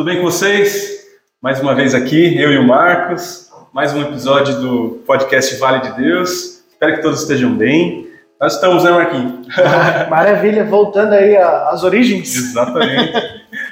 Tudo 0.00 0.08
bem 0.08 0.16
com 0.16 0.22
vocês? 0.22 1.04
Mais 1.42 1.60
uma 1.60 1.74
vez 1.74 1.94
aqui, 1.94 2.34
eu 2.40 2.50
e 2.50 2.56
o 2.56 2.66
Marcos, 2.66 3.50
mais 3.70 3.92
um 3.92 4.00
episódio 4.00 4.58
do 4.58 5.02
podcast 5.06 5.54
Vale 5.56 5.82
de 5.82 5.94
Deus. 6.02 6.62
Espero 6.70 6.94
que 6.94 7.02
todos 7.02 7.20
estejam 7.20 7.54
bem. 7.54 8.08
Nós 8.40 8.54
estamos, 8.54 8.82
né, 8.82 8.92
Marquinhos? 8.92 9.46
Maravilha, 10.08 10.64
voltando 10.64 11.12
aí 11.12 11.36
às 11.36 11.84
origens. 11.84 12.34
Exatamente. 12.34 13.12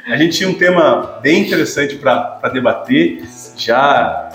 A 0.06 0.18
gente 0.18 0.36
tinha 0.36 0.50
um 0.50 0.52
tema 0.52 1.18
bem 1.22 1.46
interessante 1.46 1.96
para 1.96 2.46
debater, 2.52 3.22
já. 3.56 4.28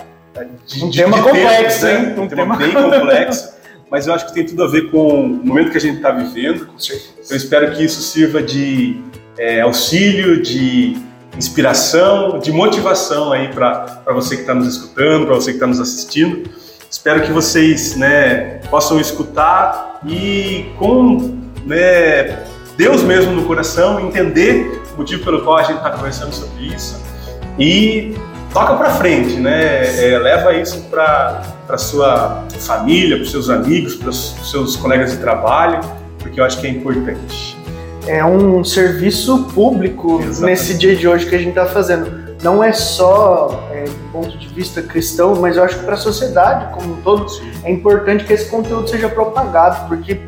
De, 0.66 0.84
um 0.84 0.90
tema 0.90 1.22
complexo, 1.22 1.86
tempo, 1.86 2.02
né? 2.02 2.14
Um, 2.18 2.22
um 2.24 2.28
tema, 2.28 2.56
tema 2.56 2.56
bem 2.56 2.72
complexo, 2.72 3.54
mas 3.88 4.08
eu 4.08 4.14
acho 4.14 4.26
que 4.26 4.34
tem 4.34 4.44
tudo 4.44 4.64
a 4.64 4.66
ver 4.66 4.90
com 4.90 5.26
o 5.26 5.28
momento 5.28 5.70
que 5.70 5.78
a 5.78 5.80
gente 5.80 5.98
está 5.98 6.10
vivendo. 6.10 6.66
Eu 7.30 7.36
espero 7.36 7.70
que 7.70 7.84
isso 7.84 8.02
sirva 8.02 8.42
de 8.42 9.00
é, 9.38 9.60
auxílio, 9.60 10.42
de 10.42 11.13
inspiração, 11.36 12.38
de 12.38 12.52
motivação 12.52 13.32
aí 13.32 13.48
para 13.48 14.02
você 14.12 14.36
que 14.36 14.42
está 14.42 14.54
nos 14.54 14.68
escutando, 14.68 15.26
para 15.26 15.34
você 15.34 15.50
que 15.50 15.56
está 15.56 15.66
nos 15.66 15.80
assistindo. 15.80 16.48
Espero 16.90 17.22
que 17.22 17.32
vocês 17.32 17.96
né, 17.96 18.60
possam 18.70 19.00
escutar 19.00 20.00
e 20.06 20.66
com 20.78 21.38
né, 21.64 22.44
Deus 22.76 23.02
mesmo 23.02 23.32
no 23.32 23.44
coração 23.44 24.00
entender 24.00 24.82
o 24.94 24.98
motivo 24.98 25.24
pelo 25.24 25.42
qual 25.42 25.58
a 25.58 25.62
gente 25.64 25.78
está 25.78 25.90
conversando 25.90 26.32
sobre 26.32 26.66
isso 26.66 27.02
e 27.58 28.14
toca 28.52 28.74
para 28.74 28.90
frente, 28.90 29.34
né? 29.34 30.04
É, 30.04 30.18
leva 30.18 30.54
isso 30.54 30.82
para 30.90 31.42
para 31.66 31.78
sua 31.78 32.44
família, 32.60 33.16
para 33.16 33.26
seus 33.26 33.48
amigos, 33.48 33.94
para 33.94 34.12
seus 34.12 34.76
colegas 34.76 35.12
de 35.12 35.16
trabalho, 35.16 35.80
porque 36.18 36.38
eu 36.38 36.44
acho 36.44 36.60
que 36.60 36.66
é 36.66 36.70
importante 36.70 37.56
é 38.06 38.24
um 38.24 38.62
serviço 38.62 39.44
público 39.54 40.20
Exatamente. 40.20 40.42
nesse 40.42 40.74
dia 40.74 40.94
de 40.94 41.08
hoje 41.08 41.26
que 41.26 41.34
a 41.34 41.38
gente 41.38 41.50
está 41.50 41.66
fazendo. 41.66 42.24
Não 42.42 42.62
é 42.62 42.72
só 42.72 43.68
é, 43.72 43.84
do 43.84 44.12
ponto 44.12 44.36
de 44.36 44.48
vista 44.48 44.82
cristão, 44.82 45.34
mas 45.36 45.56
eu 45.56 45.64
acho 45.64 45.78
que 45.78 45.84
para 45.84 45.94
a 45.94 45.98
sociedade 45.98 46.72
como 46.74 46.94
um 46.94 47.00
todo 47.00 47.26
é 47.62 47.70
importante 47.70 48.24
que 48.24 48.32
esse 48.32 48.50
conteúdo 48.50 48.88
seja 48.88 49.08
propagado, 49.08 49.88
porque 49.88 50.20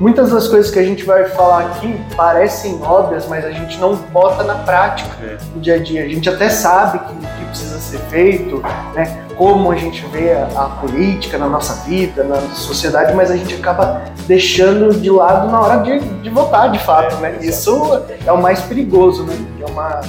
muitas 0.00 0.30
das 0.30 0.48
coisas 0.48 0.70
que 0.70 0.78
a 0.78 0.82
gente 0.82 1.04
vai 1.04 1.26
falar 1.26 1.66
aqui 1.66 1.94
parecem 2.16 2.80
óbvias, 2.82 3.26
mas 3.28 3.44
a 3.44 3.50
gente 3.50 3.78
não 3.78 3.96
bota 3.96 4.42
na 4.42 4.54
prática 4.54 5.10
é. 5.22 5.36
no 5.54 5.60
dia 5.60 5.74
a 5.74 5.78
dia. 5.78 6.04
A 6.04 6.08
gente 6.08 6.28
até 6.28 6.48
sabe 6.48 7.00
que, 7.00 7.14
que 7.14 7.44
precisa 7.46 7.78
ser 7.78 7.98
feito, 8.10 8.62
né? 8.94 9.22
Como 9.42 9.72
a 9.72 9.74
gente 9.74 10.06
vê 10.06 10.34
a, 10.34 10.66
política 10.80 11.36
na 11.36 11.48
nossa 11.48 11.82
vida, 11.84 12.22
na 12.22 12.40
sociedade, 12.54 13.12
mas 13.12 13.28
a 13.28 13.36
gente 13.36 13.52
acaba 13.54 14.04
deixando 14.28 14.94
de 14.94 15.10
lado 15.10 15.50
na 15.50 15.60
hora 15.60 15.82
de, 15.82 15.98
de 15.98 16.30
votar, 16.30 16.70
de 16.70 16.78
fato, 16.78 17.16
né? 17.16 17.38
Isso 17.40 18.04
é 18.24 18.30
o 18.30 18.40
mais 18.40 18.60
perigoso, 18.60 19.24
né? 19.24 19.36
É 19.60 19.68
uma 19.68 20.00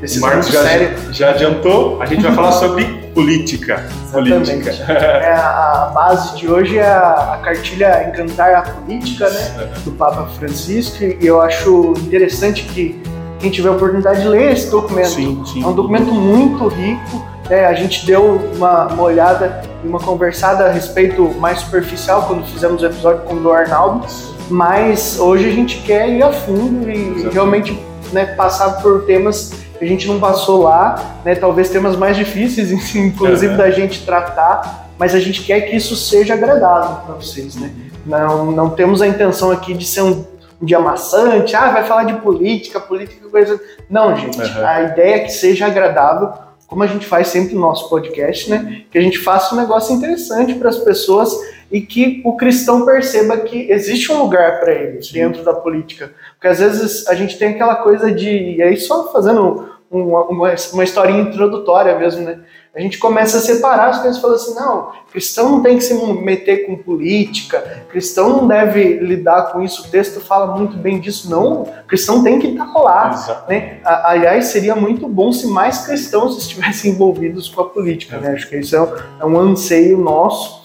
decisão 0.00 0.28
Marcos 0.28 0.48
já, 0.48 0.64
séria. 0.64 0.96
já 1.12 1.30
adiantou, 1.30 2.02
a 2.02 2.06
gente 2.06 2.20
vai 2.20 2.34
falar 2.34 2.50
sobre 2.50 2.84
política. 3.14 3.88
Política. 4.10 4.72
É, 4.90 5.34
a 5.34 5.92
base 5.94 6.36
de 6.36 6.50
hoje 6.50 6.76
é 6.76 6.90
a, 6.90 7.34
a, 7.34 7.38
cartilha 7.44 8.08
Encantar 8.08 8.56
a 8.56 8.62
Política, 8.62 9.30
né? 9.30 9.70
Do 9.84 9.92
Papa 9.92 10.26
Francisco, 10.36 11.04
e 11.04 11.24
eu 11.24 11.40
acho 11.40 11.94
interessante 11.98 12.64
que 12.64 13.00
quem 13.38 13.52
tiver 13.52 13.68
a 13.68 13.72
oportunidade 13.72 14.22
de 14.22 14.28
ler 14.28 14.50
esse 14.50 14.68
documento. 14.68 15.10
Sim, 15.10 15.44
sim. 15.46 15.62
É 15.62 15.66
um 15.66 15.74
documento 15.74 16.12
muito 16.12 16.66
rico, 16.66 17.29
é, 17.50 17.66
a 17.66 17.74
gente 17.74 18.06
deu 18.06 18.36
uma, 18.54 18.86
uma 18.86 19.02
olhada 19.02 19.62
e 19.84 19.88
uma 19.88 19.98
conversada 19.98 20.66
a 20.66 20.70
respeito 20.70 21.22
mais 21.38 21.60
superficial 21.60 22.26
quando 22.26 22.46
fizemos 22.46 22.82
o 22.82 22.86
episódio 22.86 23.22
com 23.22 23.34
o 23.34 23.40
do 23.40 23.52
Arnaldo, 23.52 24.06
mas 24.48 25.18
hoje 25.18 25.48
a 25.48 25.52
gente 25.52 25.78
quer 25.82 26.08
ir 26.08 26.22
a 26.22 26.32
fundo 26.32 26.88
e 26.88 26.94
Exatamente. 26.94 27.34
realmente 27.34 27.86
né, 28.12 28.26
passar 28.26 28.80
por 28.80 29.04
temas 29.04 29.52
que 29.78 29.84
a 29.84 29.88
gente 29.88 30.06
não 30.06 30.20
passou 30.20 30.62
lá, 30.62 31.16
né, 31.24 31.34
talvez 31.34 31.70
temas 31.70 31.96
mais 31.96 32.16
difíceis, 32.16 32.70
inclusive, 32.94 33.56
da 33.56 33.70
gente 33.70 34.04
tratar, 34.04 34.88
mas 34.98 35.14
a 35.14 35.20
gente 35.20 35.42
quer 35.42 35.62
que 35.62 35.76
isso 35.76 35.96
seja 35.96 36.34
agradável 36.34 36.96
para 37.06 37.14
vocês. 37.14 37.56
Né? 37.56 37.70
Não, 38.06 38.50
não 38.52 38.70
temos 38.70 39.02
a 39.02 39.06
intenção 39.06 39.50
aqui 39.50 39.74
de 39.74 39.86
ser 39.86 40.02
um 40.02 40.24
um 40.60 40.66
dia 40.66 40.78
maçante, 40.78 41.56
ah, 41.56 41.70
vai 41.70 41.84
falar 41.84 42.04
de 42.04 42.12
política, 42.20 42.78
política, 42.78 43.26
coisa. 43.30 43.58
Não, 43.88 44.14
gente. 44.14 44.38
Uhum. 44.38 44.66
A 44.66 44.82
ideia 44.82 45.14
é 45.14 45.18
que 45.20 45.32
seja 45.32 45.66
agradável 45.66 46.32
como 46.70 46.84
a 46.84 46.86
gente 46.86 47.04
faz 47.04 47.26
sempre 47.26 47.52
no 47.52 47.62
nosso 47.62 47.88
podcast, 47.88 48.48
né? 48.48 48.82
Que 48.92 48.96
a 48.96 49.02
gente 49.02 49.18
faça 49.18 49.52
um 49.52 49.58
negócio 49.58 49.92
interessante 49.92 50.54
para 50.54 50.68
as 50.68 50.78
pessoas 50.78 51.36
e 51.68 51.80
que 51.80 52.22
o 52.24 52.36
cristão 52.36 52.86
perceba 52.86 53.38
que 53.38 53.68
existe 53.72 54.12
um 54.12 54.22
lugar 54.22 54.60
para 54.60 54.72
eles 54.72 55.10
dentro 55.10 55.42
da 55.42 55.52
política. 55.52 56.12
Porque 56.34 56.46
às 56.46 56.60
vezes 56.60 57.08
a 57.08 57.14
gente 57.16 57.36
tem 57.36 57.48
aquela 57.48 57.74
coisa 57.74 58.12
de. 58.12 58.54
E 58.54 58.62
aí, 58.62 58.76
só 58.76 59.10
fazendo 59.10 59.68
uma, 59.90 60.22
uma, 60.26 60.54
uma 60.72 60.84
historinha 60.84 61.22
introdutória 61.22 61.98
mesmo, 61.98 62.22
né? 62.22 62.38
A 62.74 62.80
gente 62.80 62.98
começa 62.98 63.38
a 63.38 63.40
separar 63.40 63.88
as 63.88 63.98
coisas 63.98 64.18
e 64.18 64.20
fala 64.20 64.34
assim: 64.36 64.54
não, 64.54 64.92
cristão 65.10 65.50
não 65.50 65.62
tem 65.62 65.76
que 65.76 65.82
se 65.82 65.94
meter 65.94 66.66
com 66.66 66.76
política, 66.76 67.84
cristão 67.88 68.28
não 68.30 68.46
deve 68.46 68.98
lidar 68.98 69.52
com 69.52 69.60
isso. 69.60 69.86
O 69.86 69.90
texto 69.90 70.20
fala 70.20 70.56
muito 70.56 70.76
bem 70.76 71.00
disso, 71.00 71.28
não. 71.28 71.66
Cristão 71.88 72.22
tem 72.22 72.38
que 72.38 72.46
estar 72.46 72.72
lá. 72.72 73.44
Né? 73.48 73.80
Aliás, 73.84 74.46
seria 74.46 74.76
muito 74.76 75.08
bom 75.08 75.32
se 75.32 75.48
mais 75.48 75.84
cristãos 75.84 76.38
estivessem 76.38 76.92
envolvidos 76.92 77.48
com 77.48 77.62
a 77.62 77.68
política. 77.68 78.18
Né? 78.18 78.32
Acho 78.34 78.48
que 78.48 78.56
isso 78.56 78.76
é 78.76 78.80
um, 78.80 78.94
é 79.20 79.26
um 79.26 79.38
anseio 79.38 79.98
nosso. 79.98 80.60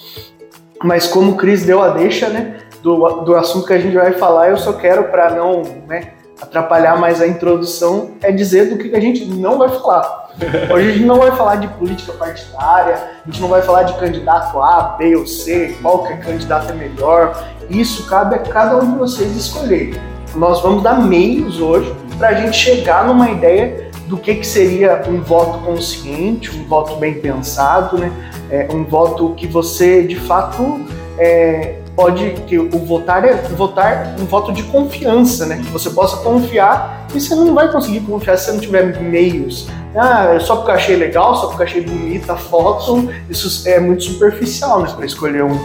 Mas 0.84 1.08
como 1.08 1.32
o 1.32 1.36
Cris 1.36 1.66
deu 1.66 1.82
a 1.82 1.90
deixa 1.90 2.30
né, 2.30 2.58
do, 2.84 3.22
do 3.22 3.36
assunto 3.36 3.66
que 3.66 3.74
a 3.74 3.80
gente 3.80 3.96
vai 3.96 4.12
falar, 4.14 4.50
eu 4.50 4.58
só 4.58 4.74
quero, 4.74 5.06
para 5.06 5.32
não 5.32 5.64
né, 5.88 6.14
atrapalhar 6.42 7.00
mais 7.00 7.22
a 7.22 7.28
introdução, 7.28 8.12
é 8.22 8.32
dizer 8.32 8.70
do 8.70 8.78
que 8.78 8.96
a 8.96 9.00
gente 9.00 9.26
não 9.26 9.58
vai 9.58 9.70
falar. 9.70 10.26
Hoje 10.74 10.90
a 10.90 10.92
gente 10.92 11.06
não 11.06 11.18
vai 11.18 11.32
falar 11.32 11.56
de 11.56 11.68
política 11.70 12.12
partidária, 12.14 12.96
a 12.96 13.30
gente 13.30 13.42
não 13.42 13.48
vai 13.48 13.62
falar 13.62 13.84
de 13.84 13.94
candidato 13.94 14.60
A, 14.62 14.96
B 14.98 15.16
ou 15.16 15.26
C, 15.26 15.78
qual 15.82 16.04
que 16.04 16.14
é 16.14 16.18
candidato 16.18 16.72
é 16.72 16.76
melhor. 16.76 17.48
Isso 17.70 18.06
cabe 18.08 18.36
a 18.36 18.40
cada 18.40 18.78
um 18.78 18.92
de 18.92 18.98
vocês 18.98 19.36
escolher. 19.36 20.00
Nós 20.36 20.62
vamos 20.62 20.84
dar 20.84 21.02
meios 21.02 21.62
hoje 21.62 21.96
para 22.18 22.30
a 22.30 22.34
gente 22.34 22.58
chegar 22.58 23.08
numa 23.08 23.30
ideia 23.30 23.90
do 24.08 24.18
que, 24.18 24.36
que 24.36 24.46
seria 24.46 25.04
um 25.08 25.22
voto 25.22 25.60
consciente, 25.60 26.52
um 26.56 26.66
voto 26.66 26.98
bem 26.98 27.16
pensado, 27.16 27.98
né? 27.98 28.12
É, 28.52 28.68
um 28.72 28.84
voto 28.84 29.34
que 29.36 29.48
você 29.48 30.04
de 30.04 30.16
fato 30.16 30.82
é, 31.18 31.80
pode 31.96 32.32
que 32.48 32.60
o 32.60 32.70
votar 32.86 33.24
é 33.24 33.34
votar 33.34 34.16
um 34.20 34.26
voto 34.26 34.52
de 34.52 34.64
confiança, 34.64 35.46
né? 35.46 35.58
Que 35.58 35.72
você 35.72 35.90
possa 35.90 36.18
confiar 36.18 37.08
e 37.14 37.22
você 37.22 37.34
não 37.34 37.54
vai 37.54 37.72
conseguir 37.72 38.02
confiar 38.02 38.38
se 38.38 38.46
você 38.46 38.52
não 38.52 38.60
tiver 38.60 39.02
meios. 39.02 39.68
Ah, 39.96 40.38
só 40.42 40.58
porque 40.58 40.72
eu 40.72 40.76
achei 40.76 40.96
legal, 40.98 41.36
só 41.36 41.48
porque 41.48 41.62
eu 41.62 41.66
achei 41.68 41.82
bonita 41.82 42.34
a 42.34 42.36
foto, 42.36 43.10
isso 43.30 43.68
é 43.68 43.80
muito 43.80 44.04
superficial, 44.04 44.82
né? 44.82 44.92
Para 44.94 45.06
escolher 45.06 45.44
um, 45.44 45.58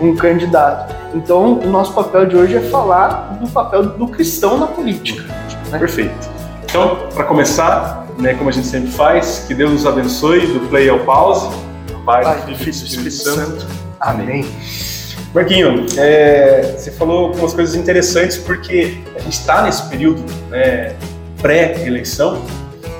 um 0.00 0.16
candidato. 0.16 0.94
Então, 1.14 1.60
o 1.60 1.68
nosso 1.68 1.92
papel 1.92 2.26
de 2.26 2.36
hoje 2.36 2.56
é 2.56 2.60
falar 2.60 3.38
do 3.40 3.48
papel 3.48 3.84
do 3.84 4.08
cristão 4.08 4.58
na 4.58 4.66
política. 4.66 5.22
Né? 5.70 5.78
Perfeito. 5.78 6.28
Então, 6.64 6.98
para 7.14 7.24
começar, 7.24 8.06
né, 8.18 8.34
como 8.34 8.50
a 8.50 8.52
gente 8.52 8.66
sempre 8.66 8.90
faz, 8.90 9.44
que 9.46 9.54
Deus 9.54 9.70
nos 9.70 9.86
abençoe 9.86 10.46
do 10.48 10.68
play 10.68 10.88
ao 10.88 10.98
pause. 11.00 11.48
Pai, 12.04 12.22
Pai 12.22 12.54
Filho 12.54 12.66
e 12.66 12.70
Espírito 12.70 13.10
Santo. 13.10 13.66
Amém. 14.00 14.44
Marquinho, 15.36 15.84
é, 15.98 16.76
você 16.78 16.90
falou 16.90 17.26
algumas 17.26 17.52
coisas 17.52 17.74
interessantes 17.74 18.38
porque 18.38 18.96
a 19.14 19.18
gente 19.18 19.34
está 19.34 19.60
nesse 19.60 19.82
período 19.82 20.24
né, 20.48 20.94
pré-eleição. 21.42 22.42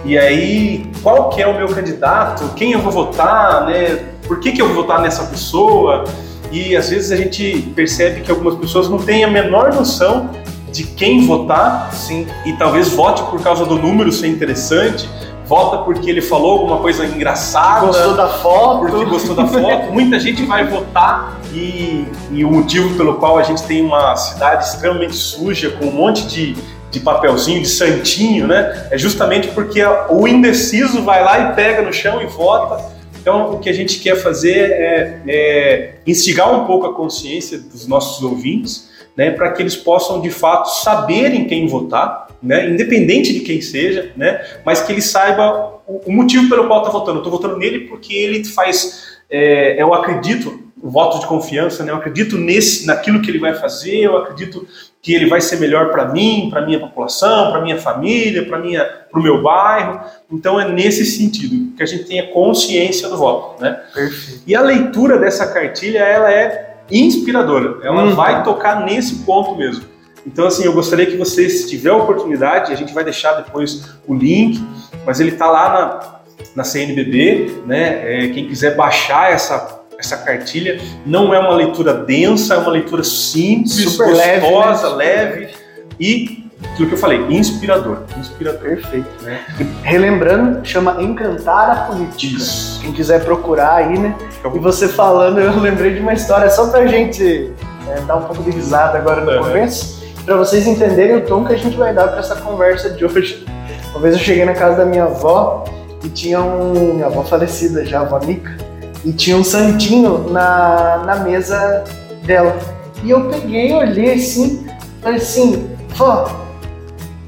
E 0.04 0.18
aí 0.18 0.86
qual 1.02 1.30
que 1.30 1.40
é 1.40 1.46
o 1.46 1.56
meu 1.56 1.66
candidato, 1.68 2.52
quem 2.54 2.72
eu 2.72 2.80
vou 2.80 2.92
votar, 2.92 3.64
né, 3.64 4.04
por 4.26 4.38
que, 4.38 4.52
que 4.52 4.60
eu 4.60 4.66
vou 4.66 4.82
votar 4.82 5.00
nessa 5.00 5.24
pessoa? 5.24 6.04
E 6.52 6.76
às 6.76 6.90
vezes 6.90 7.10
a 7.10 7.16
gente 7.16 7.72
percebe 7.74 8.20
que 8.20 8.30
algumas 8.30 8.56
pessoas 8.56 8.90
não 8.90 8.98
têm 8.98 9.24
a 9.24 9.28
menor 9.28 9.72
noção 9.72 10.28
de 10.70 10.84
quem 10.84 11.26
votar, 11.26 11.90
sim, 11.94 12.26
e 12.44 12.52
talvez 12.52 12.90
vote 12.90 13.22
por 13.30 13.42
causa 13.42 13.64
do 13.64 13.78
número 13.78 14.12
ser 14.12 14.26
interessante, 14.26 15.08
vota 15.46 15.78
porque 15.78 16.10
ele 16.10 16.20
falou 16.20 16.52
alguma 16.52 16.78
coisa 16.78 17.06
engraçada. 17.06 17.86
Gostou 17.86 18.14
da 18.14 18.28
foto. 18.28 18.80
Porque 18.80 19.04
gostou 19.04 19.34
da 19.34 19.46
foto. 19.46 19.90
Muita 19.94 20.18
gente 20.18 20.44
vai 20.44 20.66
votar 20.66 21.40
e, 21.52 22.04
e, 22.32 22.44
o 22.44 22.50
motivo 22.50 22.96
pelo 22.96 23.14
qual 23.14 23.38
a 23.38 23.42
gente 23.42 23.62
tem 23.62 23.82
uma 23.84 24.14
cidade 24.16 24.64
extremamente 24.64 25.14
suja, 25.14 25.70
com 25.70 25.86
um 25.86 25.92
monte 25.92 26.26
de, 26.26 26.56
de 26.90 27.00
papelzinho, 27.00 27.62
de 27.62 27.68
santinho, 27.68 28.46
né? 28.46 28.88
É 28.90 28.98
justamente 28.98 29.48
porque 29.48 29.80
o 30.10 30.26
indeciso 30.26 31.02
vai 31.02 31.22
lá 31.24 31.50
e 31.50 31.54
pega 31.54 31.82
no 31.82 31.92
chão 31.92 32.20
e 32.20 32.26
vota. 32.26 32.94
Então, 33.20 33.54
o 33.54 33.58
que 33.58 33.68
a 33.68 33.72
gente 33.72 33.98
quer 33.98 34.16
fazer 34.16 34.70
é, 34.70 35.20
é 35.26 35.94
instigar 36.06 36.52
um 36.52 36.64
pouco 36.64 36.86
a 36.86 36.94
consciência 36.94 37.58
dos 37.58 37.86
nossos 37.86 38.22
ouvintes, 38.22 38.88
né, 39.16 39.30
para 39.30 39.50
que 39.50 39.62
eles 39.62 39.74
possam 39.74 40.20
de 40.20 40.30
fato 40.30 40.66
saberem 40.66 41.46
quem 41.46 41.66
votar 41.66 42.25
né, 42.42 42.68
independente 42.68 43.32
de 43.32 43.40
quem 43.40 43.60
seja, 43.60 44.12
né, 44.16 44.44
mas 44.64 44.82
que 44.82 44.92
ele 44.92 45.02
saiba 45.02 45.80
o, 45.86 46.02
o 46.06 46.12
motivo 46.12 46.48
pelo 46.48 46.66
qual 46.66 46.80
está 46.80 46.90
votando. 46.90 47.18
Estou 47.18 47.32
votando 47.32 47.56
nele 47.56 47.80
porque 47.80 48.14
ele 48.14 48.44
faz, 48.44 49.18
é, 49.30 49.80
eu 49.80 49.92
acredito, 49.94 50.66
voto 50.82 51.18
de 51.18 51.26
confiança, 51.26 51.82
né? 51.82 51.90
Eu 51.90 51.96
acredito 51.96 52.36
nesse, 52.36 52.86
naquilo 52.86 53.20
que 53.22 53.30
ele 53.30 53.38
vai 53.38 53.54
fazer, 53.54 53.98
eu 54.02 54.16
acredito 54.16 54.66
que 55.00 55.14
ele 55.14 55.26
vai 55.26 55.40
ser 55.40 55.58
melhor 55.58 55.90
para 55.90 56.08
mim, 56.08 56.48
para 56.50 56.64
minha 56.66 56.80
população, 56.80 57.50
para 57.50 57.60
minha 57.60 57.78
família, 57.78 58.44
para 58.44 58.58
minha, 58.58 58.84
para 58.84 59.20
o 59.20 59.22
meu 59.22 59.42
bairro. 59.42 60.00
Então 60.30 60.60
é 60.60 60.68
nesse 60.68 61.04
sentido 61.04 61.74
que 61.76 61.82
a 61.82 61.86
gente 61.86 62.04
tenha 62.04 62.26
consciência 62.28 63.08
do 63.08 63.16
voto, 63.16 63.62
né? 63.62 63.80
Perfeito. 63.94 64.42
E 64.46 64.54
a 64.54 64.60
leitura 64.60 65.18
dessa 65.18 65.46
cartilha 65.46 66.00
ela 66.00 66.30
é 66.30 66.76
inspiradora. 66.90 67.78
Ela 67.82 68.04
uhum. 68.04 68.14
vai 68.14 68.42
tocar 68.42 68.84
nesse 68.84 69.16
ponto 69.24 69.56
mesmo. 69.56 69.84
Então 70.26 70.46
assim, 70.46 70.64
eu 70.64 70.72
gostaria 70.72 71.06
que 71.06 71.16
você, 71.16 71.48
se 71.48 71.68
tiver 71.68 71.90
a 71.90 71.96
oportunidade, 71.96 72.72
a 72.72 72.76
gente 72.76 72.92
vai 72.92 73.04
deixar 73.04 73.32
depois 73.34 73.96
o 74.06 74.14
link, 74.14 74.62
mas 75.04 75.20
ele 75.20 75.30
está 75.30 75.50
lá 75.50 75.68
na 75.68 76.16
na 76.54 76.64
CNBB, 76.64 77.62
né? 77.66 78.24
É, 78.24 78.28
quem 78.28 78.48
quiser 78.48 78.74
baixar 78.76 79.30
essa 79.30 79.76
essa 79.98 80.16
cartilha 80.18 80.78
não 81.06 81.32
é 81.32 81.38
uma 81.38 81.54
leitura 81.54 81.94
densa, 81.94 82.54
é 82.54 82.58
uma 82.58 82.70
leitura 82.70 83.02
simples, 83.02 83.90
Super 83.90 84.10
gostosa, 84.10 84.94
leve, 84.94 85.40
né? 85.40 85.46
leve 85.46 85.54
e 85.98 86.46
aquilo 86.72 86.88
que 86.88 86.94
eu 86.94 86.98
falei, 86.98 87.18
inspirador. 87.30 88.00
Inspirador. 88.18 88.60
Perfeito. 88.60 89.08
Né? 89.22 89.40
E, 89.58 89.64
relembrando, 89.86 90.64
chama 90.64 91.02
Encantar 91.02 91.70
a 91.70 91.74
Política. 91.86 92.36
Isso. 92.36 92.80
Quem 92.82 92.92
quiser 92.92 93.24
procurar 93.24 93.76
aí, 93.76 93.98
né? 93.98 94.14
E 94.44 94.58
você 94.58 94.88
falando, 94.88 95.40
eu 95.40 95.58
lembrei 95.58 95.94
de 95.94 96.00
uma 96.00 96.12
história 96.12 96.50
só 96.50 96.68
pra 96.68 96.86
gente 96.86 97.52
é, 97.88 98.00
dar 98.02 98.16
um 98.16 98.24
pouco 98.24 98.42
de 98.42 98.50
risada 98.50 98.98
agora 98.98 99.22
no 99.22 99.32
uhum. 99.32 99.44
começo, 99.44 99.95
para 100.26 100.36
vocês 100.36 100.66
entenderem 100.66 101.16
o 101.16 101.20
tom 101.22 101.44
que 101.44 101.54
a 101.54 101.56
gente 101.56 101.76
vai 101.76 101.94
dar 101.94 102.08
para 102.08 102.18
essa 102.18 102.36
conversa 102.36 102.90
de 102.90 103.04
hoje. 103.04 103.46
Uma 103.92 104.00
vez 104.00 104.14
eu 104.14 104.20
cheguei 104.20 104.44
na 104.44 104.52
casa 104.52 104.78
da 104.78 104.84
minha 104.84 105.04
avó 105.04 105.64
e 106.04 106.08
tinha 106.08 106.42
um. 106.42 106.94
Minha 106.94 107.06
avó 107.06 107.22
falecida 107.22 107.84
já, 107.84 108.00
avó 108.00 108.18
Nica 108.18 108.56
e 109.04 109.12
tinha 109.12 109.36
um 109.36 109.44
santinho 109.44 110.28
na, 110.30 111.04
na 111.06 111.16
mesa 111.16 111.84
dela. 112.24 112.56
E 113.04 113.10
eu 113.10 113.28
peguei, 113.28 113.72
olhei 113.72 114.14
assim, 114.14 114.66
falei 115.00 115.18
assim, 115.18 115.70
vó, 115.90 116.28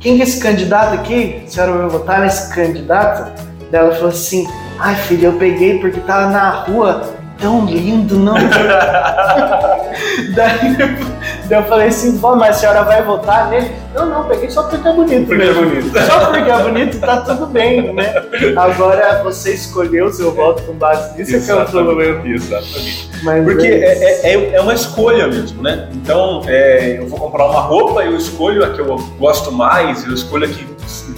quem 0.00 0.16
que 0.16 0.22
é 0.22 0.24
esse 0.24 0.40
candidato 0.40 0.94
aqui? 0.94 1.44
A 1.46 1.50
senhora 1.50 1.72
vai 1.72 1.88
votar 1.88 2.20
nesse 2.20 2.52
candidato? 2.52 3.30
Daí 3.70 3.80
ela 3.80 3.94
falou 3.94 4.08
assim, 4.08 4.48
ai 4.80 4.96
filho, 4.96 5.26
eu 5.26 5.32
peguei 5.34 5.78
porque 5.78 6.00
tava 6.00 6.32
na 6.32 6.50
rua 6.50 7.14
tão 7.38 7.64
lindo, 7.64 8.18
não? 8.18 8.34
daí, 10.34 10.76
daí, 11.48 11.60
eu 11.60 11.64
falei 11.64 11.88
assim, 11.88 12.18
pô, 12.18 12.36
mas 12.36 12.56
a 12.56 12.58
senhora 12.60 12.82
vai 12.84 13.02
votar 13.02 13.48
nele? 13.50 13.70
Não, 13.94 14.06
não, 14.06 14.24
peguei 14.28 14.50
só 14.50 14.64
porque 14.64 14.86
é 14.86 14.92
bonito. 14.92 15.26
Porque 15.26 15.44
mesmo. 15.44 15.62
é 15.62 15.64
bonito. 15.64 15.98
Só 16.06 16.26
porque 16.26 16.50
é 16.50 16.62
bonito, 16.62 17.00
tá 17.00 17.20
tudo 17.22 17.46
bem, 17.46 17.92
né? 17.94 18.14
Agora 18.56 19.22
você 19.22 19.54
escolheu 19.54 20.06
o 20.06 20.12
seu 20.12 20.32
voto 20.32 20.62
com 20.62 20.74
base 20.74 21.16
nisso, 21.18 21.36
é 21.36 21.40
que 21.40 21.50
é 21.50 21.54
o 21.54 21.66
problema. 21.66 22.28
Exatamente. 22.28 23.10
Mas 23.22 23.44
porque 23.44 23.66
é, 23.66 24.32
é, 24.32 24.54
é, 24.54 24.60
uma 24.60 24.74
escolha 24.74 25.26
mesmo, 25.26 25.62
né? 25.62 25.88
Então, 25.94 26.42
é, 26.46 26.98
eu 26.98 27.08
vou 27.08 27.18
comprar 27.18 27.46
uma 27.46 27.60
roupa, 27.60 28.04
eu 28.04 28.16
escolho 28.16 28.64
a 28.64 28.70
que 28.70 28.80
eu 28.80 28.96
gosto 29.18 29.50
mais, 29.50 30.06
eu 30.06 30.14
escolho 30.14 30.44
a 30.44 30.48
que 30.48 30.66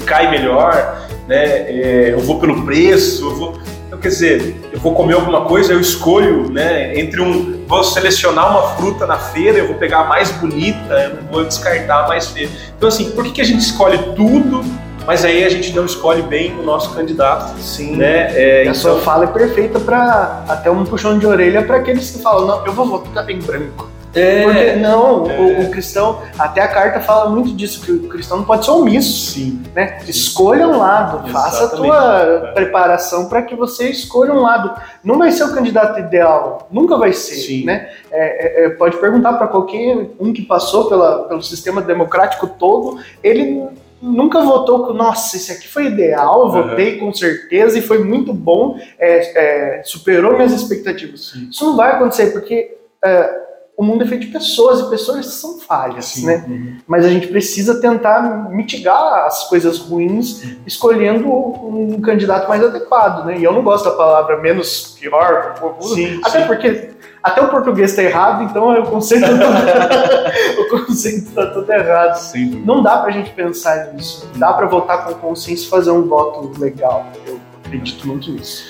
cai 0.06 0.30
melhor, 0.30 1.08
né? 1.28 1.44
É, 1.44 2.10
eu 2.12 2.20
vou 2.20 2.38
pelo 2.38 2.64
preço, 2.64 3.26
eu 3.26 3.36
vou 3.36 3.58
quer 3.98 4.08
dizer, 4.08 4.56
eu 4.72 4.78
vou 4.78 4.94
comer 4.94 5.14
alguma 5.14 5.44
coisa, 5.44 5.72
eu 5.72 5.80
escolho, 5.80 6.50
né, 6.50 6.98
entre 6.98 7.20
um, 7.20 7.64
vou 7.66 7.82
selecionar 7.82 8.50
uma 8.50 8.76
fruta 8.76 9.06
na 9.06 9.18
feira, 9.18 9.58
eu 9.58 9.66
vou 9.66 9.76
pegar 9.76 10.00
a 10.00 10.04
mais 10.04 10.30
bonita, 10.32 10.94
eu 10.94 11.16
não 11.16 11.30
vou 11.30 11.44
descartar 11.44 12.04
a 12.04 12.08
mais 12.08 12.28
feia. 12.28 12.48
Então 12.76 12.88
assim, 12.88 13.10
por 13.10 13.24
que, 13.24 13.32
que 13.32 13.40
a 13.40 13.44
gente 13.44 13.60
escolhe 13.60 13.98
tudo, 14.14 14.64
mas 15.06 15.24
aí 15.24 15.44
a 15.44 15.48
gente 15.48 15.74
não 15.74 15.84
escolhe 15.84 16.22
bem 16.22 16.58
o 16.58 16.62
nosso 16.62 16.94
candidato? 16.94 17.58
Sim. 17.60 17.96
Né? 17.96 18.30
É, 18.34 18.58
a 18.58 18.62
então... 18.62 18.74
sua 18.74 19.00
fala 19.00 19.24
é 19.24 19.28
perfeita 19.28 19.80
para 19.80 20.44
até 20.48 20.70
um 20.70 20.84
puxão 20.84 21.18
de 21.18 21.26
orelha 21.26 21.62
para 21.62 21.76
aqueles 21.76 22.10
que 22.10 22.22
falam, 22.22 22.46
não, 22.46 22.66
eu 22.66 22.72
vou 22.72 22.86
votar 22.86 23.28
em 23.28 23.38
branco. 23.38 23.88
É, 24.14 24.42
Porque 24.42 24.72
não, 24.76 25.30
é. 25.30 25.38
o, 25.38 25.62
o, 25.62 25.70
cristão, 25.70 26.22
até 26.38 26.60
a 26.60 26.68
carta 26.68 27.00
fala 27.00 27.30
muito 27.30 27.52
disso, 27.54 27.80
que 27.80 27.92
o 27.92 28.08
cristão 28.08 28.38
não 28.38 28.44
pode 28.44 28.64
ser 28.64 28.72
omisso. 28.72 29.32
Sim. 29.32 29.62
Né? 29.74 29.98
Escolha 30.08 30.66
um 30.66 30.78
lado, 30.78 31.28
Exatamente. 31.28 31.32
faça 31.32 31.64
a 31.64 31.68
tua 31.68 32.22
é. 32.22 32.52
preparação 32.52 33.28
para 33.28 33.42
que 33.42 33.54
você 33.54 33.88
escolha 33.88 34.32
um 34.32 34.40
lado. 34.40 34.72
Não 35.04 35.18
vai 35.18 35.30
ser 35.30 35.44
o 35.44 35.54
candidato 35.54 36.00
ideal, 36.00 36.66
nunca 36.70 36.96
vai 36.96 37.12
ser. 37.12 37.36
Sim. 37.36 37.64
Né? 37.64 37.88
É, 38.10 38.64
é, 38.64 38.66
é 38.66 38.70
pode 38.70 38.96
perguntar 38.96 39.34
para 39.34 39.46
qualquer 39.46 40.10
um 40.18 40.32
que 40.32 40.42
passou 40.42 40.88
pela, 40.88 41.24
pelo 41.28 41.42
sistema 41.42 41.80
democrático 41.80 42.48
todo, 42.48 42.98
ele 43.22 43.68
nunca 44.02 44.40
votou 44.40 44.86
com, 44.86 44.92
nossa, 44.94 45.36
esse 45.36 45.52
aqui 45.52 45.68
foi 45.68 45.86
ideal, 45.86 46.46
eu 46.46 46.50
votei 46.50 46.96
com 46.98 47.12
certeza 47.12 47.78
e 47.78 47.82
foi 47.82 48.02
muito 48.02 48.32
bom, 48.32 48.78
é, 48.98 49.78
é, 49.78 49.82
superou 49.84 50.32
minhas 50.32 50.52
expectativas. 50.52 51.28
Sim. 51.28 51.48
Isso 51.50 51.64
não 51.64 51.76
vai 51.76 51.92
acontecer, 51.92 52.32
porque 52.32 52.76
é, 53.04 53.49
o 53.80 53.82
mundo 53.82 54.04
é 54.04 54.06
feito 54.06 54.26
de 54.26 54.32
pessoas 54.32 54.80
e 54.80 54.90
pessoas 54.90 55.24
são 55.24 55.58
falhas, 55.58 56.04
Sim, 56.04 56.26
né? 56.26 56.44
Uhum. 56.46 56.76
Mas 56.86 57.02
a 57.02 57.08
gente 57.08 57.28
precisa 57.28 57.80
tentar 57.80 58.50
mitigar 58.50 59.24
as 59.24 59.48
coisas 59.48 59.78
ruins 59.78 60.44
escolhendo 60.66 61.26
um 61.26 61.98
candidato 61.98 62.46
mais 62.46 62.62
adequado, 62.62 63.24
né? 63.24 63.38
E 63.38 63.42
eu 63.42 63.54
não 63.54 63.62
gosto 63.62 63.86
da 63.86 63.92
palavra 63.92 64.36
menos 64.36 64.98
pior, 65.00 65.54
sim, 65.80 66.20
até 66.22 66.42
sim. 66.42 66.46
porque 66.46 66.90
até 67.22 67.40
o 67.40 67.48
português 67.48 67.92
está 67.92 68.02
errado, 68.02 68.42
então 68.42 68.70
o 68.70 68.84
conceito 68.90 69.24
tá 69.26 70.32
o 70.60 70.68
conceito 70.68 71.28
está 71.28 71.46
tudo 71.46 71.72
errado. 71.72 72.16
Sim. 72.16 72.62
Não 72.66 72.82
dá 72.82 72.98
para 72.98 73.08
a 73.08 73.12
gente 73.12 73.30
pensar 73.30 73.94
nisso. 73.94 74.28
Dá 74.36 74.52
para 74.52 74.66
votar 74.66 75.06
com 75.06 75.14
consciência 75.14 75.64
e 75.64 75.70
fazer 75.70 75.90
um 75.90 76.06
voto 76.06 76.52
legal. 76.60 77.06
Eu 77.26 77.40
acredito 77.64 78.06
muito 78.06 78.30
nisso. 78.30 78.62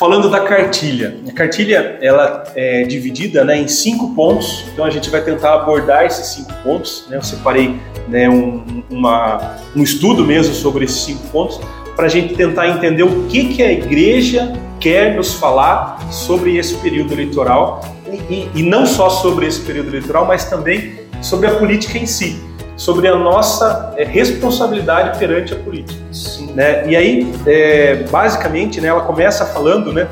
Falando 0.00 0.30
da 0.30 0.40
cartilha, 0.40 1.14
a 1.28 1.30
cartilha 1.30 1.98
ela 2.00 2.44
é 2.56 2.84
dividida 2.84 3.44
né, 3.44 3.58
em 3.58 3.68
cinco 3.68 4.14
pontos, 4.14 4.64
então 4.72 4.82
a 4.82 4.88
gente 4.88 5.10
vai 5.10 5.20
tentar 5.20 5.52
abordar 5.52 6.06
esses 6.06 6.24
cinco 6.28 6.50
pontos. 6.62 7.04
Né? 7.10 7.18
Eu 7.18 7.22
separei 7.22 7.78
né, 8.08 8.26
um, 8.26 8.82
uma, 8.88 9.58
um 9.76 9.82
estudo 9.82 10.24
mesmo 10.24 10.54
sobre 10.54 10.86
esses 10.86 11.02
cinco 11.02 11.28
pontos 11.28 11.60
para 11.94 12.06
a 12.06 12.08
gente 12.08 12.34
tentar 12.34 12.68
entender 12.68 13.02
o 13.02 13.26
que, 13.26 13.52
que 13.52 13.62
a 13.62 13.70
igreja 13.70 14.54
quer 14.80 15.14
nos 15.14 15.34
falar 15.34 16.10
sobre 16.10 16.56
esse 16.56 16.76
período 16.76 17.12
eleitoral 17.12 17.82
e, 18.10 18.34
e, 18.34 18.50
e 18.54 18.62
não 18.62 18.86
só 18.86 19.10
sobre 19.10 19.46
esse 19.48 19.60
período 19.60 19.90
eleitoral, 19.90 20.24
mas 20.24 20.46
também 20.46 20.94
sobre 21.20 21.46
a 21.46 21.56
política 21.56 21.98
em 21.98 22.06
si 22.06 22.40
sobre 22.80 23.06
a 23.08 23.14
nossa 23.14 23.92
é, 23.98 24.04
responsabilidade 24.04 25.18
perante 25.18 25.52
a 25.52 25.56
política. 25.56 26.00
Sim. 26.10 26.54
Né? 26.54 26.88
E 26.88 26.96
aí, 26.96 27.30
é, 27.46 28.04
basicamente, 28.10 28.80
né, 28.80 28.88
ela 28.88 29.02
começa 29.02 29.44
falando, 29.44 29.92
né, 29.92 30.08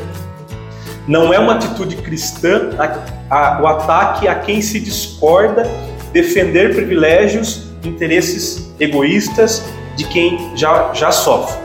não 1.07 1.33
é 1.33 1.39
uma 1.39 1.55
atitude 1.55 1.97
cristã 1.97 2.69
a, 2.79 3.35
a, 3.35 3.63
o 3.63 3.67
ataque 3.67 4.29
a 4.29 4.35
quem 4.35 4.61
se 4.61 4.81
discorda, 4.81 5.67
defender 6.13 6.75
privilégios, 6.75 7.69
interesses 7.83 8.71
egoístas 8.79 9.65
de 9.97 10.05
quem 10.05 10.55
já, 10.55 10.91
já 10.93 11.11
sofre. 11.11 11.59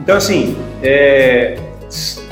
Então, 0.00 0.16
assim, 0.16 0.56
é, 0.82 1.58